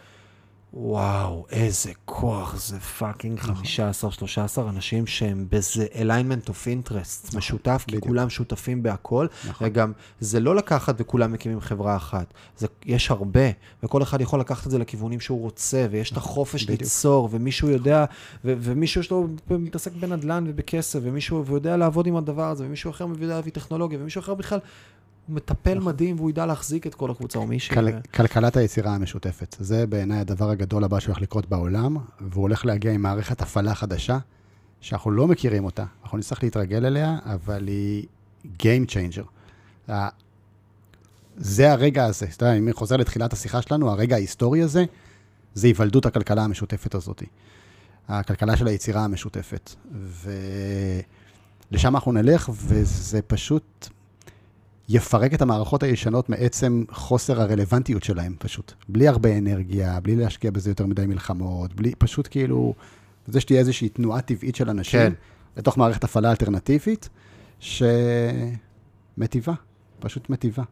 וואו, 0.74 1.46
איזה 1.50 1.92
כוח 2.04 2.56
זה 2.56 2.80
fucking 2.80 3.40
15-13 3.40 3.42
אנשים 4.68 5.06
שהם 5.06 5.46
באיזה 5.50 5.86
alignment 5.92 6.48
of 6.48 6.88
interest 6.88 7.36
משותף, 7.36 7.84
כי 7.86 7.92
בדיוק. 7.92 8.06
כולם 8.06 8.30
שותפים 8.30 8.82
בהכל, 8.82 9.26
נכון. 9.48 9.66
וגם 9.66 9.92
זה 10.20 10.40
לא 10.40 10.56
לקחת 10.56 10.94
וכולם 10.98 11.32
מקימים 11.32 11.60
חברה 11.60 11.96
אחת, 11.96 12.34
זה, 12.56 12.66
יש 12.86 13.10
הרבה, 13.10 13.50
וכל 13.82 14.02
אחד 14.02 14.20
יכול 14.20 14.40
לקחת 14.40 14.66
את 14.66 14.70
זה 14.70 14.78
לכיוונים 14.78 15.20
שהוא 15.20 15.40
רוצה, 15.40 15.86
ויש 15.90 16.12
את 16.12 16.16
החופש 16.16 16.64
בדיוק. 16.64 16.80
ליצור, 16.80 17.28
ומישהו 17.32 17.68
יודע, 17.68 18.04
ו- 18.44 18.54
ומישהו 18.60 19.00
יש 19.00 19.10
לו, 19.10 19.28
מתעסק 19.50 19.92
בנדל"ן 19.92 20.44
ובכסף, 20.48 20.98
ומישהו, 21.02 21.44
יודע 21.48 21.76
לעבוד 21.76 22.06
עם 22.06 22.16
הדבר 22.16 22.48
הזה, 22.48 22.66
ומישהו 22.66 22.90
אחר 22.90 23.06
יודע 23.20 23.34
להביא 23.34 23.52
טכנולוגיה, 23.52 23.98
ומישהו 24.00 24.18
אחר 24.18 24.34
בכלל, 24.34 24.58
הוא 25.26 25.36
מטפל 25.36 25.78
מדהים, 25.78 26.16
והוא 26.16 26.30
ידע 26.30 26.46
להחזיק 26.46 26.86
את 26.86 26.94
כל 26.94 27.10
הקבוצה, 27.10 27.38
או 27.38 27.46
מישהי. 27.46 27.76
כל, 27.76 27.84
ו- 27.84 28.12
כלכלת 28.14 28.56
היצירה 28.56 28.94
המשותפת. 28.94 29.56
זה 29.60 29.86
בעיניי 29.86 30.18
הדבר 30.18 30.50
הגדול 30.50 30.84
הבא 30.84 31.00
שהולך 31.00 31.20
לקרות 31.20 31.48
בעולם, 31.48 31.96
והוא 32.20 32.42
הולך 32.42 32.64
להגיע 32.66 32.92
עם 32.92 33.02
מערכת 33.02 33.42
הפעלה 33.42 33.74
חדשה, 33.74 34.18
שאנחנו 34.80 35.10
לא 35.10 35.28
מכירים 35.28 35.64
אותה, 35.64 35.84
אנחנו 36.02 36.18
נצטרך 36.18 36.42
להתרגל 36.42 36.86
אליה, 36.86 37.18
אבל 37.24 37.68
היא 37.68 38.06
Game 38.44 38.86
Changer. 38.88 39.92
זה 41.36 41.72
הרגע 41.72 42.04
הזה, 42.04 42.26
אתה 42.26 42.46
יודע, 42.46 42.58
אם 42.58 42.64
אני 42.64 42.72
חוזר 42.72 42.96
לתחילת 42.96 43.32
השיחה 43.32 43.62
שלנו, 43.62 43.90
הרגע 43.90 44.16
ההיסטורי 44.16 44.62
הזה, 44.62 44.84
זה 45.54 45.66
היוולדות 45.66 46.06
הכלכלה 46.06 46.44
המשותפת 46.44 46.94
הזאת. 46.94 47.22
הכלכלה 48.08 48.56
של 48.56 48.66
היצירה 48.66 49.04
המשותפת. 49.04 49.70
ולשם 51.70 51.94
אנחנו 51.94 52.12
נלך, 52.12 52.50
וזה 52.52 53.22
פשוט 53.22 53.88
יפרק 54.92 55.34
את 55.34 55.42
המערכות 55.42 55.82
הישנות 55.82 56.28
מעצם 56.28 56.84
חוסר 56.90 57.40
הרלוונטיות 57.40 58.02
שלהם, 58.02 58.36
פשוט. 58.38 58.72
בלי 58.88 59.08
הרבה 59.08 59.38
אנרגיה, 59.38 60.00
בלי 60.00 60.16
להשקיע 60.16 60.50
בזה 60.50 60.70
יותר 60.70 60.86
מדי 60.86 61.06
מלחמות, 61.06 61.74
בלי, 61.74 61.94
פשוט 61.98 62.28
כאילו, 62.30 62.74
זה 63.26 63.40
שתהיה 63.40 63.60
איזושהי 63.60 63.88
תנועה 63.88 64.20
טבעית 64.20 64.54
של 64.54 64.70
אנשים, 64.70 65.00
כן. 65.00 65.12
לתוך 65.56 65.78
מערכת 65.78 66.04
הפעלה 66.04 66.30
אלטרנטיבית, 66.30 67.08
שמטיבה, 69.18 69.52
פשוט 70.00 70.30
מטיבה. 70.30 70.62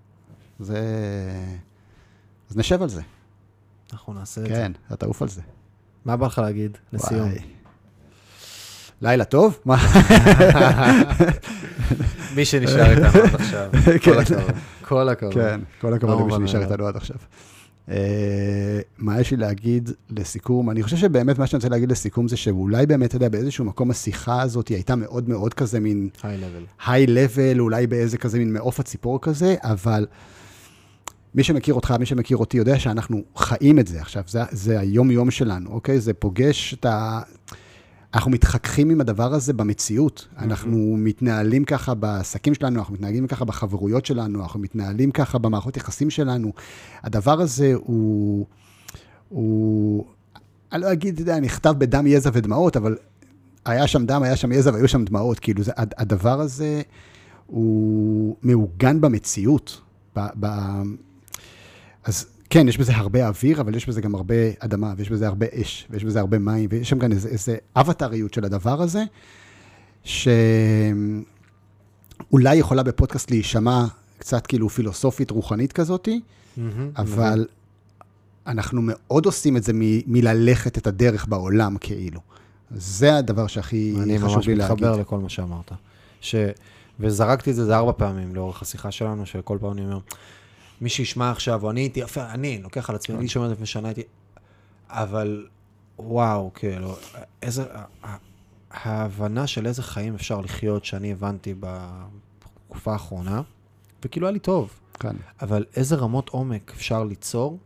זה... 0.61 0.83
אז 2.51 2.57
נשב 2.57 2.83
על 2.83 2.89
זה. 2.89 3.03
אנחנו 3.93 4.13
נעשה 4.13 4.41
את 4.41 4.47
זה. 4.47 4.53
כן, 4.53 4.73
אתה 4.87 4.97
תעוף 4.97 5.23
על 5.23 5.29
זה. 5.29 5.43
מה 6.05 6.17
בא 6.17 6.27
לך 6.27 6.39
להגיד 6.39 6.79
לסיום? 6.93 7.21
וואי. 7.21 7.39
לילה 9.03 9.25
טוב? 9.25 9.59
מה? 9.65 9.77
מי 12.37 12.45
שנשאר 12.45 12.91
איתנו 12.91 13.23
עד 13.25 13.35
עכשיו, 13.35 13.71
כל 14.05 14.25
כן. 14.25 14.35
הכבוד. 14.35 14.55
כל 14.83 15.09
הכבוד. 15.09 15.35
כן, 15.35 15.61
כל 15.81 15.95
הכבוד 15.95 16.33
למי 16.33 16.49
שנשאר. 16.49 16.63
איתנו 16.63 16.87
עד 16.87 16.97
עכשיו. 16.97 17.17
אה, 17.91 18.81
מה 18.99 19.21
יש 19.21 19.31
לי 19.31 19.37
להגיד 19.37 19.91
לסיכום? 20.11 20.71
אני 20.71 20.83
חושב 20.83 20.97
שבאמת 20.97 21.39
מה 21.39 21.47
שאני 21.47 21.59
רוצה 21.59 21.69
להגיד 21.69 21.91
לסיכום 21.91 22.29
זה 22.29 22.37
שאולי 22.37 22.87
באמת, 22.87 23.09
אתה 23.09 23.17
יודע, 23.17 23.29
באיזשהו 23.29 23.65
מקום 23.65 23.91
השיחה 23.91 24.43
הזאת 24.43 24.69
הייתה 24.69 24.97
מאוד 24.97 25.29
מאוד 25.29 25.55
כזה 25.55 25.81
מין 25.81 26.09
היי 26.23 26.37
לבל. 26.37 26.65
היי 26.87 27.07
לבל, 27.07 27.61
אולי 27.61 27.87
באיזה 27.87 28.19
כזה 28.19 28.39
מין 28.39 28.53
מעוף 28.53 28.81
הציפור 28.81 29.21
כזה, 29.21 29.57
אבל 29.63 30.07
מי 31.35 31.43
שמכיר 31.45 31.75
אותך, 31.75 31.91
מי 31.91 32.07
שמכיר 32.07 32.37
אותי, 32.37 32.57
יודע 32.57 32.79
שאנחנו 32.79 33.23
חיים 33.37 33.79
את 33.79 33.87
זה 33.87 34.01
עכשיו, 34.01 34.23
זה, 34.27 34.41
זה 34.51 34.81
היום-יום 34.81 35.31
שלנו, 35.31 35.71
אוקיי? 35.71 36.01
זה 36.01 36.15
פוגש 36.15 36.75
את 36.75 36.85
ה... 36.85 37.21
אנחנו 38.15 38.31
מתחככים 38.31 38.91
עם 38.91 39.01
הדבר 39.01 39.35
הזה 39.35 39.53
במציאות. 39.53 40.29
אנחנו 40.39 40.95
מתנהלים 40.99 41.65
ככה 41.65 41.95
בעסקים 41.95 42.55
שלנו, 42.55 42.79
אנחנו 42.79 42.95
מתנהגים 42.95 43.27
ככה 43.27 43.45
בחברויות 43.45 44.07
שלנו, 44.07 44.43
אנחנו 44.43 44.61
מתנהלים 44.61 45.11
ככה 45.11 45.39
במערכות 45.39 45.77
יחסים 45.77 46.11
שלנו. 46.11 46.53
הדבר 47.03 47.41
הזה 47.41 47.73
הוא, 47.75 48.47
הוא, 49.29 50.05
אני 50.73 50.83
לא 50.83 50.93
אגיד, 50.93 51.15
אתה 51.15 51.23
יודע, 51.23 51.41
נכתב 51.41 51.75
בדם, 51.79 52.07
יזע 52.07 52.31
ודמעות, 52.33 52.77
אבל 52.77 52.97
היה 53.65 53.87
שם 53.87 54.07
דם, 54.07 54.23
היה 54.23 54.37
שם 54.37 54.53
יזע 54.53 54.71
והיו 54.73 54.89
שם 54.89 55.05
דמעות. 55.05 55.39
כאילו, 55.39 55.63
זה, 55.63 55.73
הד- 55.77 55.95
הדבר 55.99 56.41
הזה 56.41 56.83
הוא 57.47 58.37
מעוגן 58.43 59.01
במציאות. 59.01 59.81
ב, 60.17 60.21
ב, 60.41 60.47
אז 62.05 62.27
כן, 62.51 62.69
יש 62.69 62.79
בזה 62.79 62.97
הרבה 62.97 63.29
אוויר, 63.29 63.61
אבל 63.61 63.75
יש 63.75 63.89
בזה 63.89 64.01
גם 64.01 64.15
הרבה 64.15 64.35
אדמה, 64.59 64.95
ויש 64.97 65.11
בזה 65.11 65.27
הרבה 65.27 65.47
אש, 65.61 65.87
ויש 65.91 66.05
בזה 66.05 66.21
הרבה 66.21 66.39
מים, 66.39 66.69
ויש 66.73 66.91
שם 66.91 66.99
גם 66.99 67.13
איזה, 67.13 67.29
איזה 67.29 67.57
אבטריות 67.77 68.35
של 68.35 68.45
הדבר 68.45 68.83
הזה, 68.83 69.05
שאולי 70.05 71.25
יכולה 72.57 72.83
בפודקאסט 72.83 73.31
להישמע 73.31 73.85
קצת 74.19 74.47
כאילו 74.47 74.69
פילוסופית 74.69 75.31
רוחנית 75.31 75.73
כזאתי, 75.73 76.21
מהמם, 76.57 76.91
אבל 76.97 77.47
אנחנו 78.47 78.81
מאוד 78.85 79.27
עושים 79.27 79.57
את 79.57 79.63
זה 79.63 79.73
מ- 79.75 80.13
מללכת 80.13 80.79
את 80.79 80.87
הדרך 80.87 81.29
בעולם, 81.29 81.77
כאילו. 81.81 82.21
זה 82.71 83.17
הדבר 83.17 83.47
שהכי 83.47 83.95
אני 84.03 84.19
חשוב 84.19 84.37
ממש 84.37 84.47
לי 84.47 84.55
להגיד. 84.55 84.73
מתחבר 84.73 85.01
לכל 85.01 85.19
מה 85.19 85.29
שאמרת. 85.29 85.73
ש... 86.21 86.35
וזרקתי 87.01 87.51
את 87.51 87.57
זה, 87.57 87.65
זה 87.65 87.77
ארבע 87.77 87.93
פעמים 87.97 88.35
לאורך 88.35 88.63
השיחה 88.63 88.91
שלנו, 88.91 89.27
שכל 89.27 89.59
פעם 89.61 89.73
אני 89.73 89.85
אומר, 89.85 89.99
מי 90.81 90.89
שישמע 90.89 91.31
עכשיו, 91.31 91.65
או 91.65 91.71
אני 91.71 91.81
הייתי, 91.81 92.03
אני 92.17 92.59
לוקח 92.63 92.91
על 92.91 92.97
עצמי, 92.97 93.17
אני 93.17 93.29
שומע 93.29 93.45
את 93.45 93.49
זה 93.49 93.55
לפני 93.55 93.67
שנה 93.67 93.89
הייתי, 93.89 94.03
אבל 94.89 95.47
וואו, 95.99 96.51
כאילו, 96.55 96.97
איזה, 97.43 97.65
ההבנה 98.71 99.47
של 99.47 99.67
איזה 99.67 99.83
חיים 99.83 100.15
אפשר 100.15 100.41
לחיות, 100.41 100.85
שאני 100.85 101.13
הבנתי 101.13 101.55
בתקופה 101.61 102.93
האחרונה, 102.93 103.43
וכאילו 104.05 104.27
היה 104.27 104.33
לי 104.33 104.39
טוב. 104.39 104.71
כן. 105.01 105.17
אבל 105.43 105.65
איזה 105.77 105.97
רמות 105.97 106.29
עומק 106.29 106.73
אפשר 106.77 107.05
ליצור, 107.05 107.59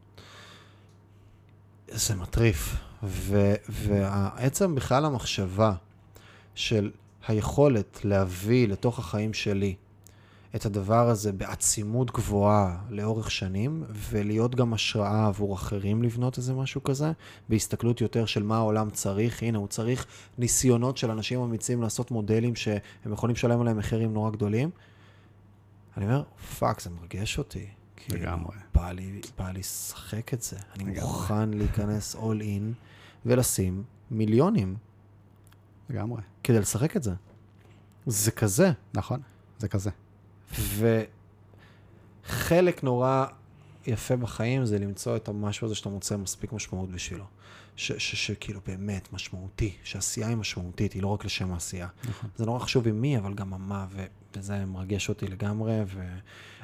זה 1.89 2.15
מטריף. 2.15 2.77
ו- 3.03 3.55
והעצם 3.69 4.75
בכלל 4.75 5.05
המחשבה 5.05 5.73
של 6.55 6.91
היכולת 7.29 8.01
להביא 8.05 8.69
לתוך 8.69 8.99
החיים 8.99 9.35
שלי 9.35 9.75
את 10.57 10.67
הדבר 10.67 11.09
הזה 11.09 11.33
בעצימות 11.33 12.11
גבוהה 12.11 12.79
לאורך 12.91 13.31
שנים, 13.31 13.85
ולהיות 13.91 14.55
גם 14.55 14.75
השראה 14.75 15.27
עבור 15.27 15.55
אחרים 15.55 16.03
לבנות 16.03 16.39
איזה 16.39 16.55
משהו 16.55 16.83
כזה, 16.83 17.13
בהסתכלות 17.49 18.01
יותר 18.01 18.27
של 18.27 18.43
מה 18.43 18.57
העולם 18.57 18.91
צריך. 18.91 19.43
הנה, 19.43 19.59
הוא 19.59 19.69
צריך 19.69 20.07
ניסיונות 20.39 20.97
של 20.97 21.11
אנשים 21.11 21.41
אמיצים 21.41 21.83
לעשות 21.83 22.11
מודלים 22.11 22.57
שהם 22.57 23.13
יכולים 23.13 23.37
לשלם 23.37 23.61
עליהם 23.61 23.79
מחירים 23.79 24.15
נורא 24.15 24.31
גדולים. 24.31 24.71
אני 25.97 26.05
אומר, 26.05 26.23
fuck, 26.59 26.81
זה 26.81 26.91
מרגש 26.91 27.39
אותי. 27.39 27.67
כאילו, 27.97 28.21
לגמרי. 28.21 28.57
בא 28.75 28.93
לי, 28.93 29.21
בא 29.39 29.51
לי 29.51 29.61
לשחק 29.61 30.35
את 30.35 30.43
זה. 30.43 30.57
אני 30.75 30.85
לגמרי. 30.85 31.01
מוכן 31.01 31.51
להיכנס 31.51 32.15
all 32.15 32.41
in 32.41 32.89
ולשים 33.27 33.83
מיליונים 34.11 34.77
לגמרי. 35.91 36.23
כדי 36.45 36.59
לשחק 36.59 36.97
את 36.97 37.03
זה. 37.03 37.13
זה 38.07 38.31
כזה. 38.31 38.73
נכון, 38.95 39.21
זה 39.59 39.69
כזה. 39.69 39.91
וחלק 42.27 42.85
נורא 42.85 43.27
יפה 43.87 44.17
בחיים 44.17 44.65
זה 44.65 44.79
למצוא 44.79 45.17
את 45.17 45.29
המשהו 45.29 45.67
הזה 45.67 45.75
שאתה 45.75 45.89
מוצא 45.89 46.17
מספיק 46.17 46.53
משמעות 46.53 46.91
בשבילו. 46.91 47.25
שכאילו 47.77 48.61
באמת 48.67 49.13
משמעותי, 49.13 49.73
שעשייה 49.85 50.29
היא 50.29 50.37
משמעותית, 50.37 50.93
היא 50.93 51.03
לא 51.03 51.09
רק 51.09 51.25
לשם 51.25 51.53
העשייה. 51.53 51.89
נכון. 52.09 52.31
זה 52.37 52.47
נורא 52.47 52.59
חשוב 52.59 52.89
עם 52.89 53.01
מי, 53.01 53.19
אבל 53.19 53.35
גם 53.35 53.55
המה, 53.55 53.87
ו- 53.91 54.07
וזה 54.37 54.65
מרגש 54.65 55.09
אותי 55.09 55.27
לגמרי, 55.27 55.81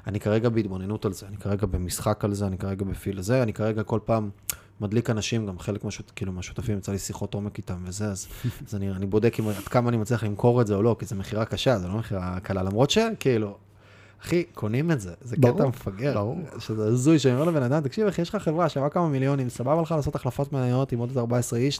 ואני 0.06 0.20
כרגע 0.20 0.48
בהתבוננות 0.48 1.04
על 1.04 1.12
זה, 1.12 1.26
אני 1.26 1.36
כרגע 1.36 1.66
במשחק 1.66 2.24
על 2.24 2.34
זה, 2.34 2.46
אני 2.46 2.58
כרגע 2.58 2.84
בפיל 2.84 3.18
הזה, 3.18 3.42
אני 3.42 3.52
כרגע 3.52 3.82
כל 3.82 4.00
פעם 4.04 4.30
מדליק 4.80 5.10
אנשים, 5.10 5.46
גם 5.46 5.58
חלק 5.58 5.84
מהשות, 5.84 6.10
כאילו, 6.10 6.32
מהשותפים, 6.32 6.78
יצא 6.78 6.92
לי 6.92 6.98
שיחות 6.98 7.34
עומק 7.34 7.58
איתם 7.58 7.82
וזה, 7.84 8.04
אז, 8.04 8.28
אז 8.66 8.74
אני, 8.74 8.90
אני 8.90 9.06
בודק 9.06 9.36
אם, 9.40 9.48
עד 9.48 9.54
כמה 9.54 9.88
אני 9.88 9.96
מצליח 9.96 10.24
למכור 10.24 10.60
את 10.60 10.66
זה 10.66 10.74
או 10.74 10.82
לא, 10.82 10.96
כי 10.98 11.06
זו 11.06 11.16
מכירה 11.16 11.44
קשה, 11.44 11.78
זה 11.78 11.88
לא 11.88 11.94
מכירה 11.94 12.40
קלה, 12.40 12.62
למרות 12.62 12.90
שכאילו, 12.90 13.58
אחי, 14.22 14.44
קונים 14.54 14.90
את 14.90 15.00
זה, 15.00 15.14
זה 15.20 15.36
ברור, 15.38 15.54
קטע 15.54 15.68
מפגר. 15.68 16.14
ברור. 16.14 16.38
שזה 16.58 16.84
הזוי, 16.84 17.18
שאני 17.18 17.34
אומר 17.34 17.44
לבן 17.44 17.62
אדם, 17.62 17.82
תקשיב, 17.82 18.06
אחי, 18.06 18.22
יש 18.22 18.28
לך 18.28 18.42
חברה 18.42 18.68
שווה 18.68 18.88
כמה 18.88 19.08
מיליונים, 19.08 19.48
סבבה 19.48 19.82
לך 19.82 19.92
לעשות 19.92 20.14
החלפת 20.14 20.52
מניות 20.52 20.92
עם 20.92 20.98
עוד 20.98 21.08
איזה 21.08 21.20
14 21.20 21.58
איש 21.58 21.78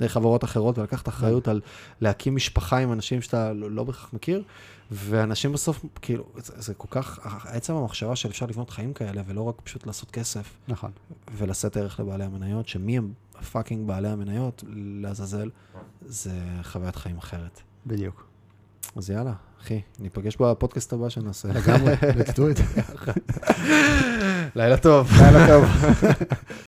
לחברות 0.00 0.44
אחרות 0.44 0.78
ולקחת 0.78 1.08
אחריות 1.08 1.48
על 1.48 1.60
להקים 2.00 2.36
משפחה 2.36 2.78
עם 2.78 2.92
אנשים 2.92 3.22
שאתה 3.22 3.52
לא, 3.52 3.70
לא 3.70 3.84
בהכרח 3.84 4.10
מכיר, 4.12 4.42
ואנשים 4.90 5.52
בסוף, 5.52 5.84
כאילו, 6.02 6.24
זה, 6.36 6.52
זה 6.56 6.74
כל 6.74 6.88
כך, 6.90 7.18
עצם 7.44 7.74
המחשבה 7.74 8.16
של 8.16 8.28
אפשר 8.28 8.46
לבנות 8.46 8.70
חיים 8.70 8.92
כאלה, 8.92 9.22
ולא 9.26 9.42
רק 9.42 9.60
פשוט 9.64 9.86
לעשות 9.86 10.10
כסף 10.10 10.54
נכון. 10.68 10.90
ולשאת 11.36 11.76
ערך 11.76 12.00
לבעלי 12.00 12.24
המניות, 12.24 12.68
שמי 12.68 12.98
הם 12.98 13.12
fucking 13.52 13.88
בעלי 13.88 14.08
המניות, 14.08 14.64
לעזאזל, 14.76 15.50
זה 16.06 16.32
חוויית 16.62 16.96
חיים 16.96 17.18
אחרת. 17.18 17.60
בדיוק. 17.86 18.26
אז 18.96 19.10
יאללה, 19.10 19.32
אחי, 19.62 19.80
ניפגש 19.98 20.36
בפודקאסט 20.36 20.92
הבא 20.92 21.08
שנעשה. 21.08 21.48
לגמרי, 21.48 21.94
let's 21.94 22.32
do 22.32 22.40
it. 22.40 22.80
לילה 24.56 24.76
טוב. 24.76 25.10
לילה 25.20 25.46
טוב. 25.46 25.64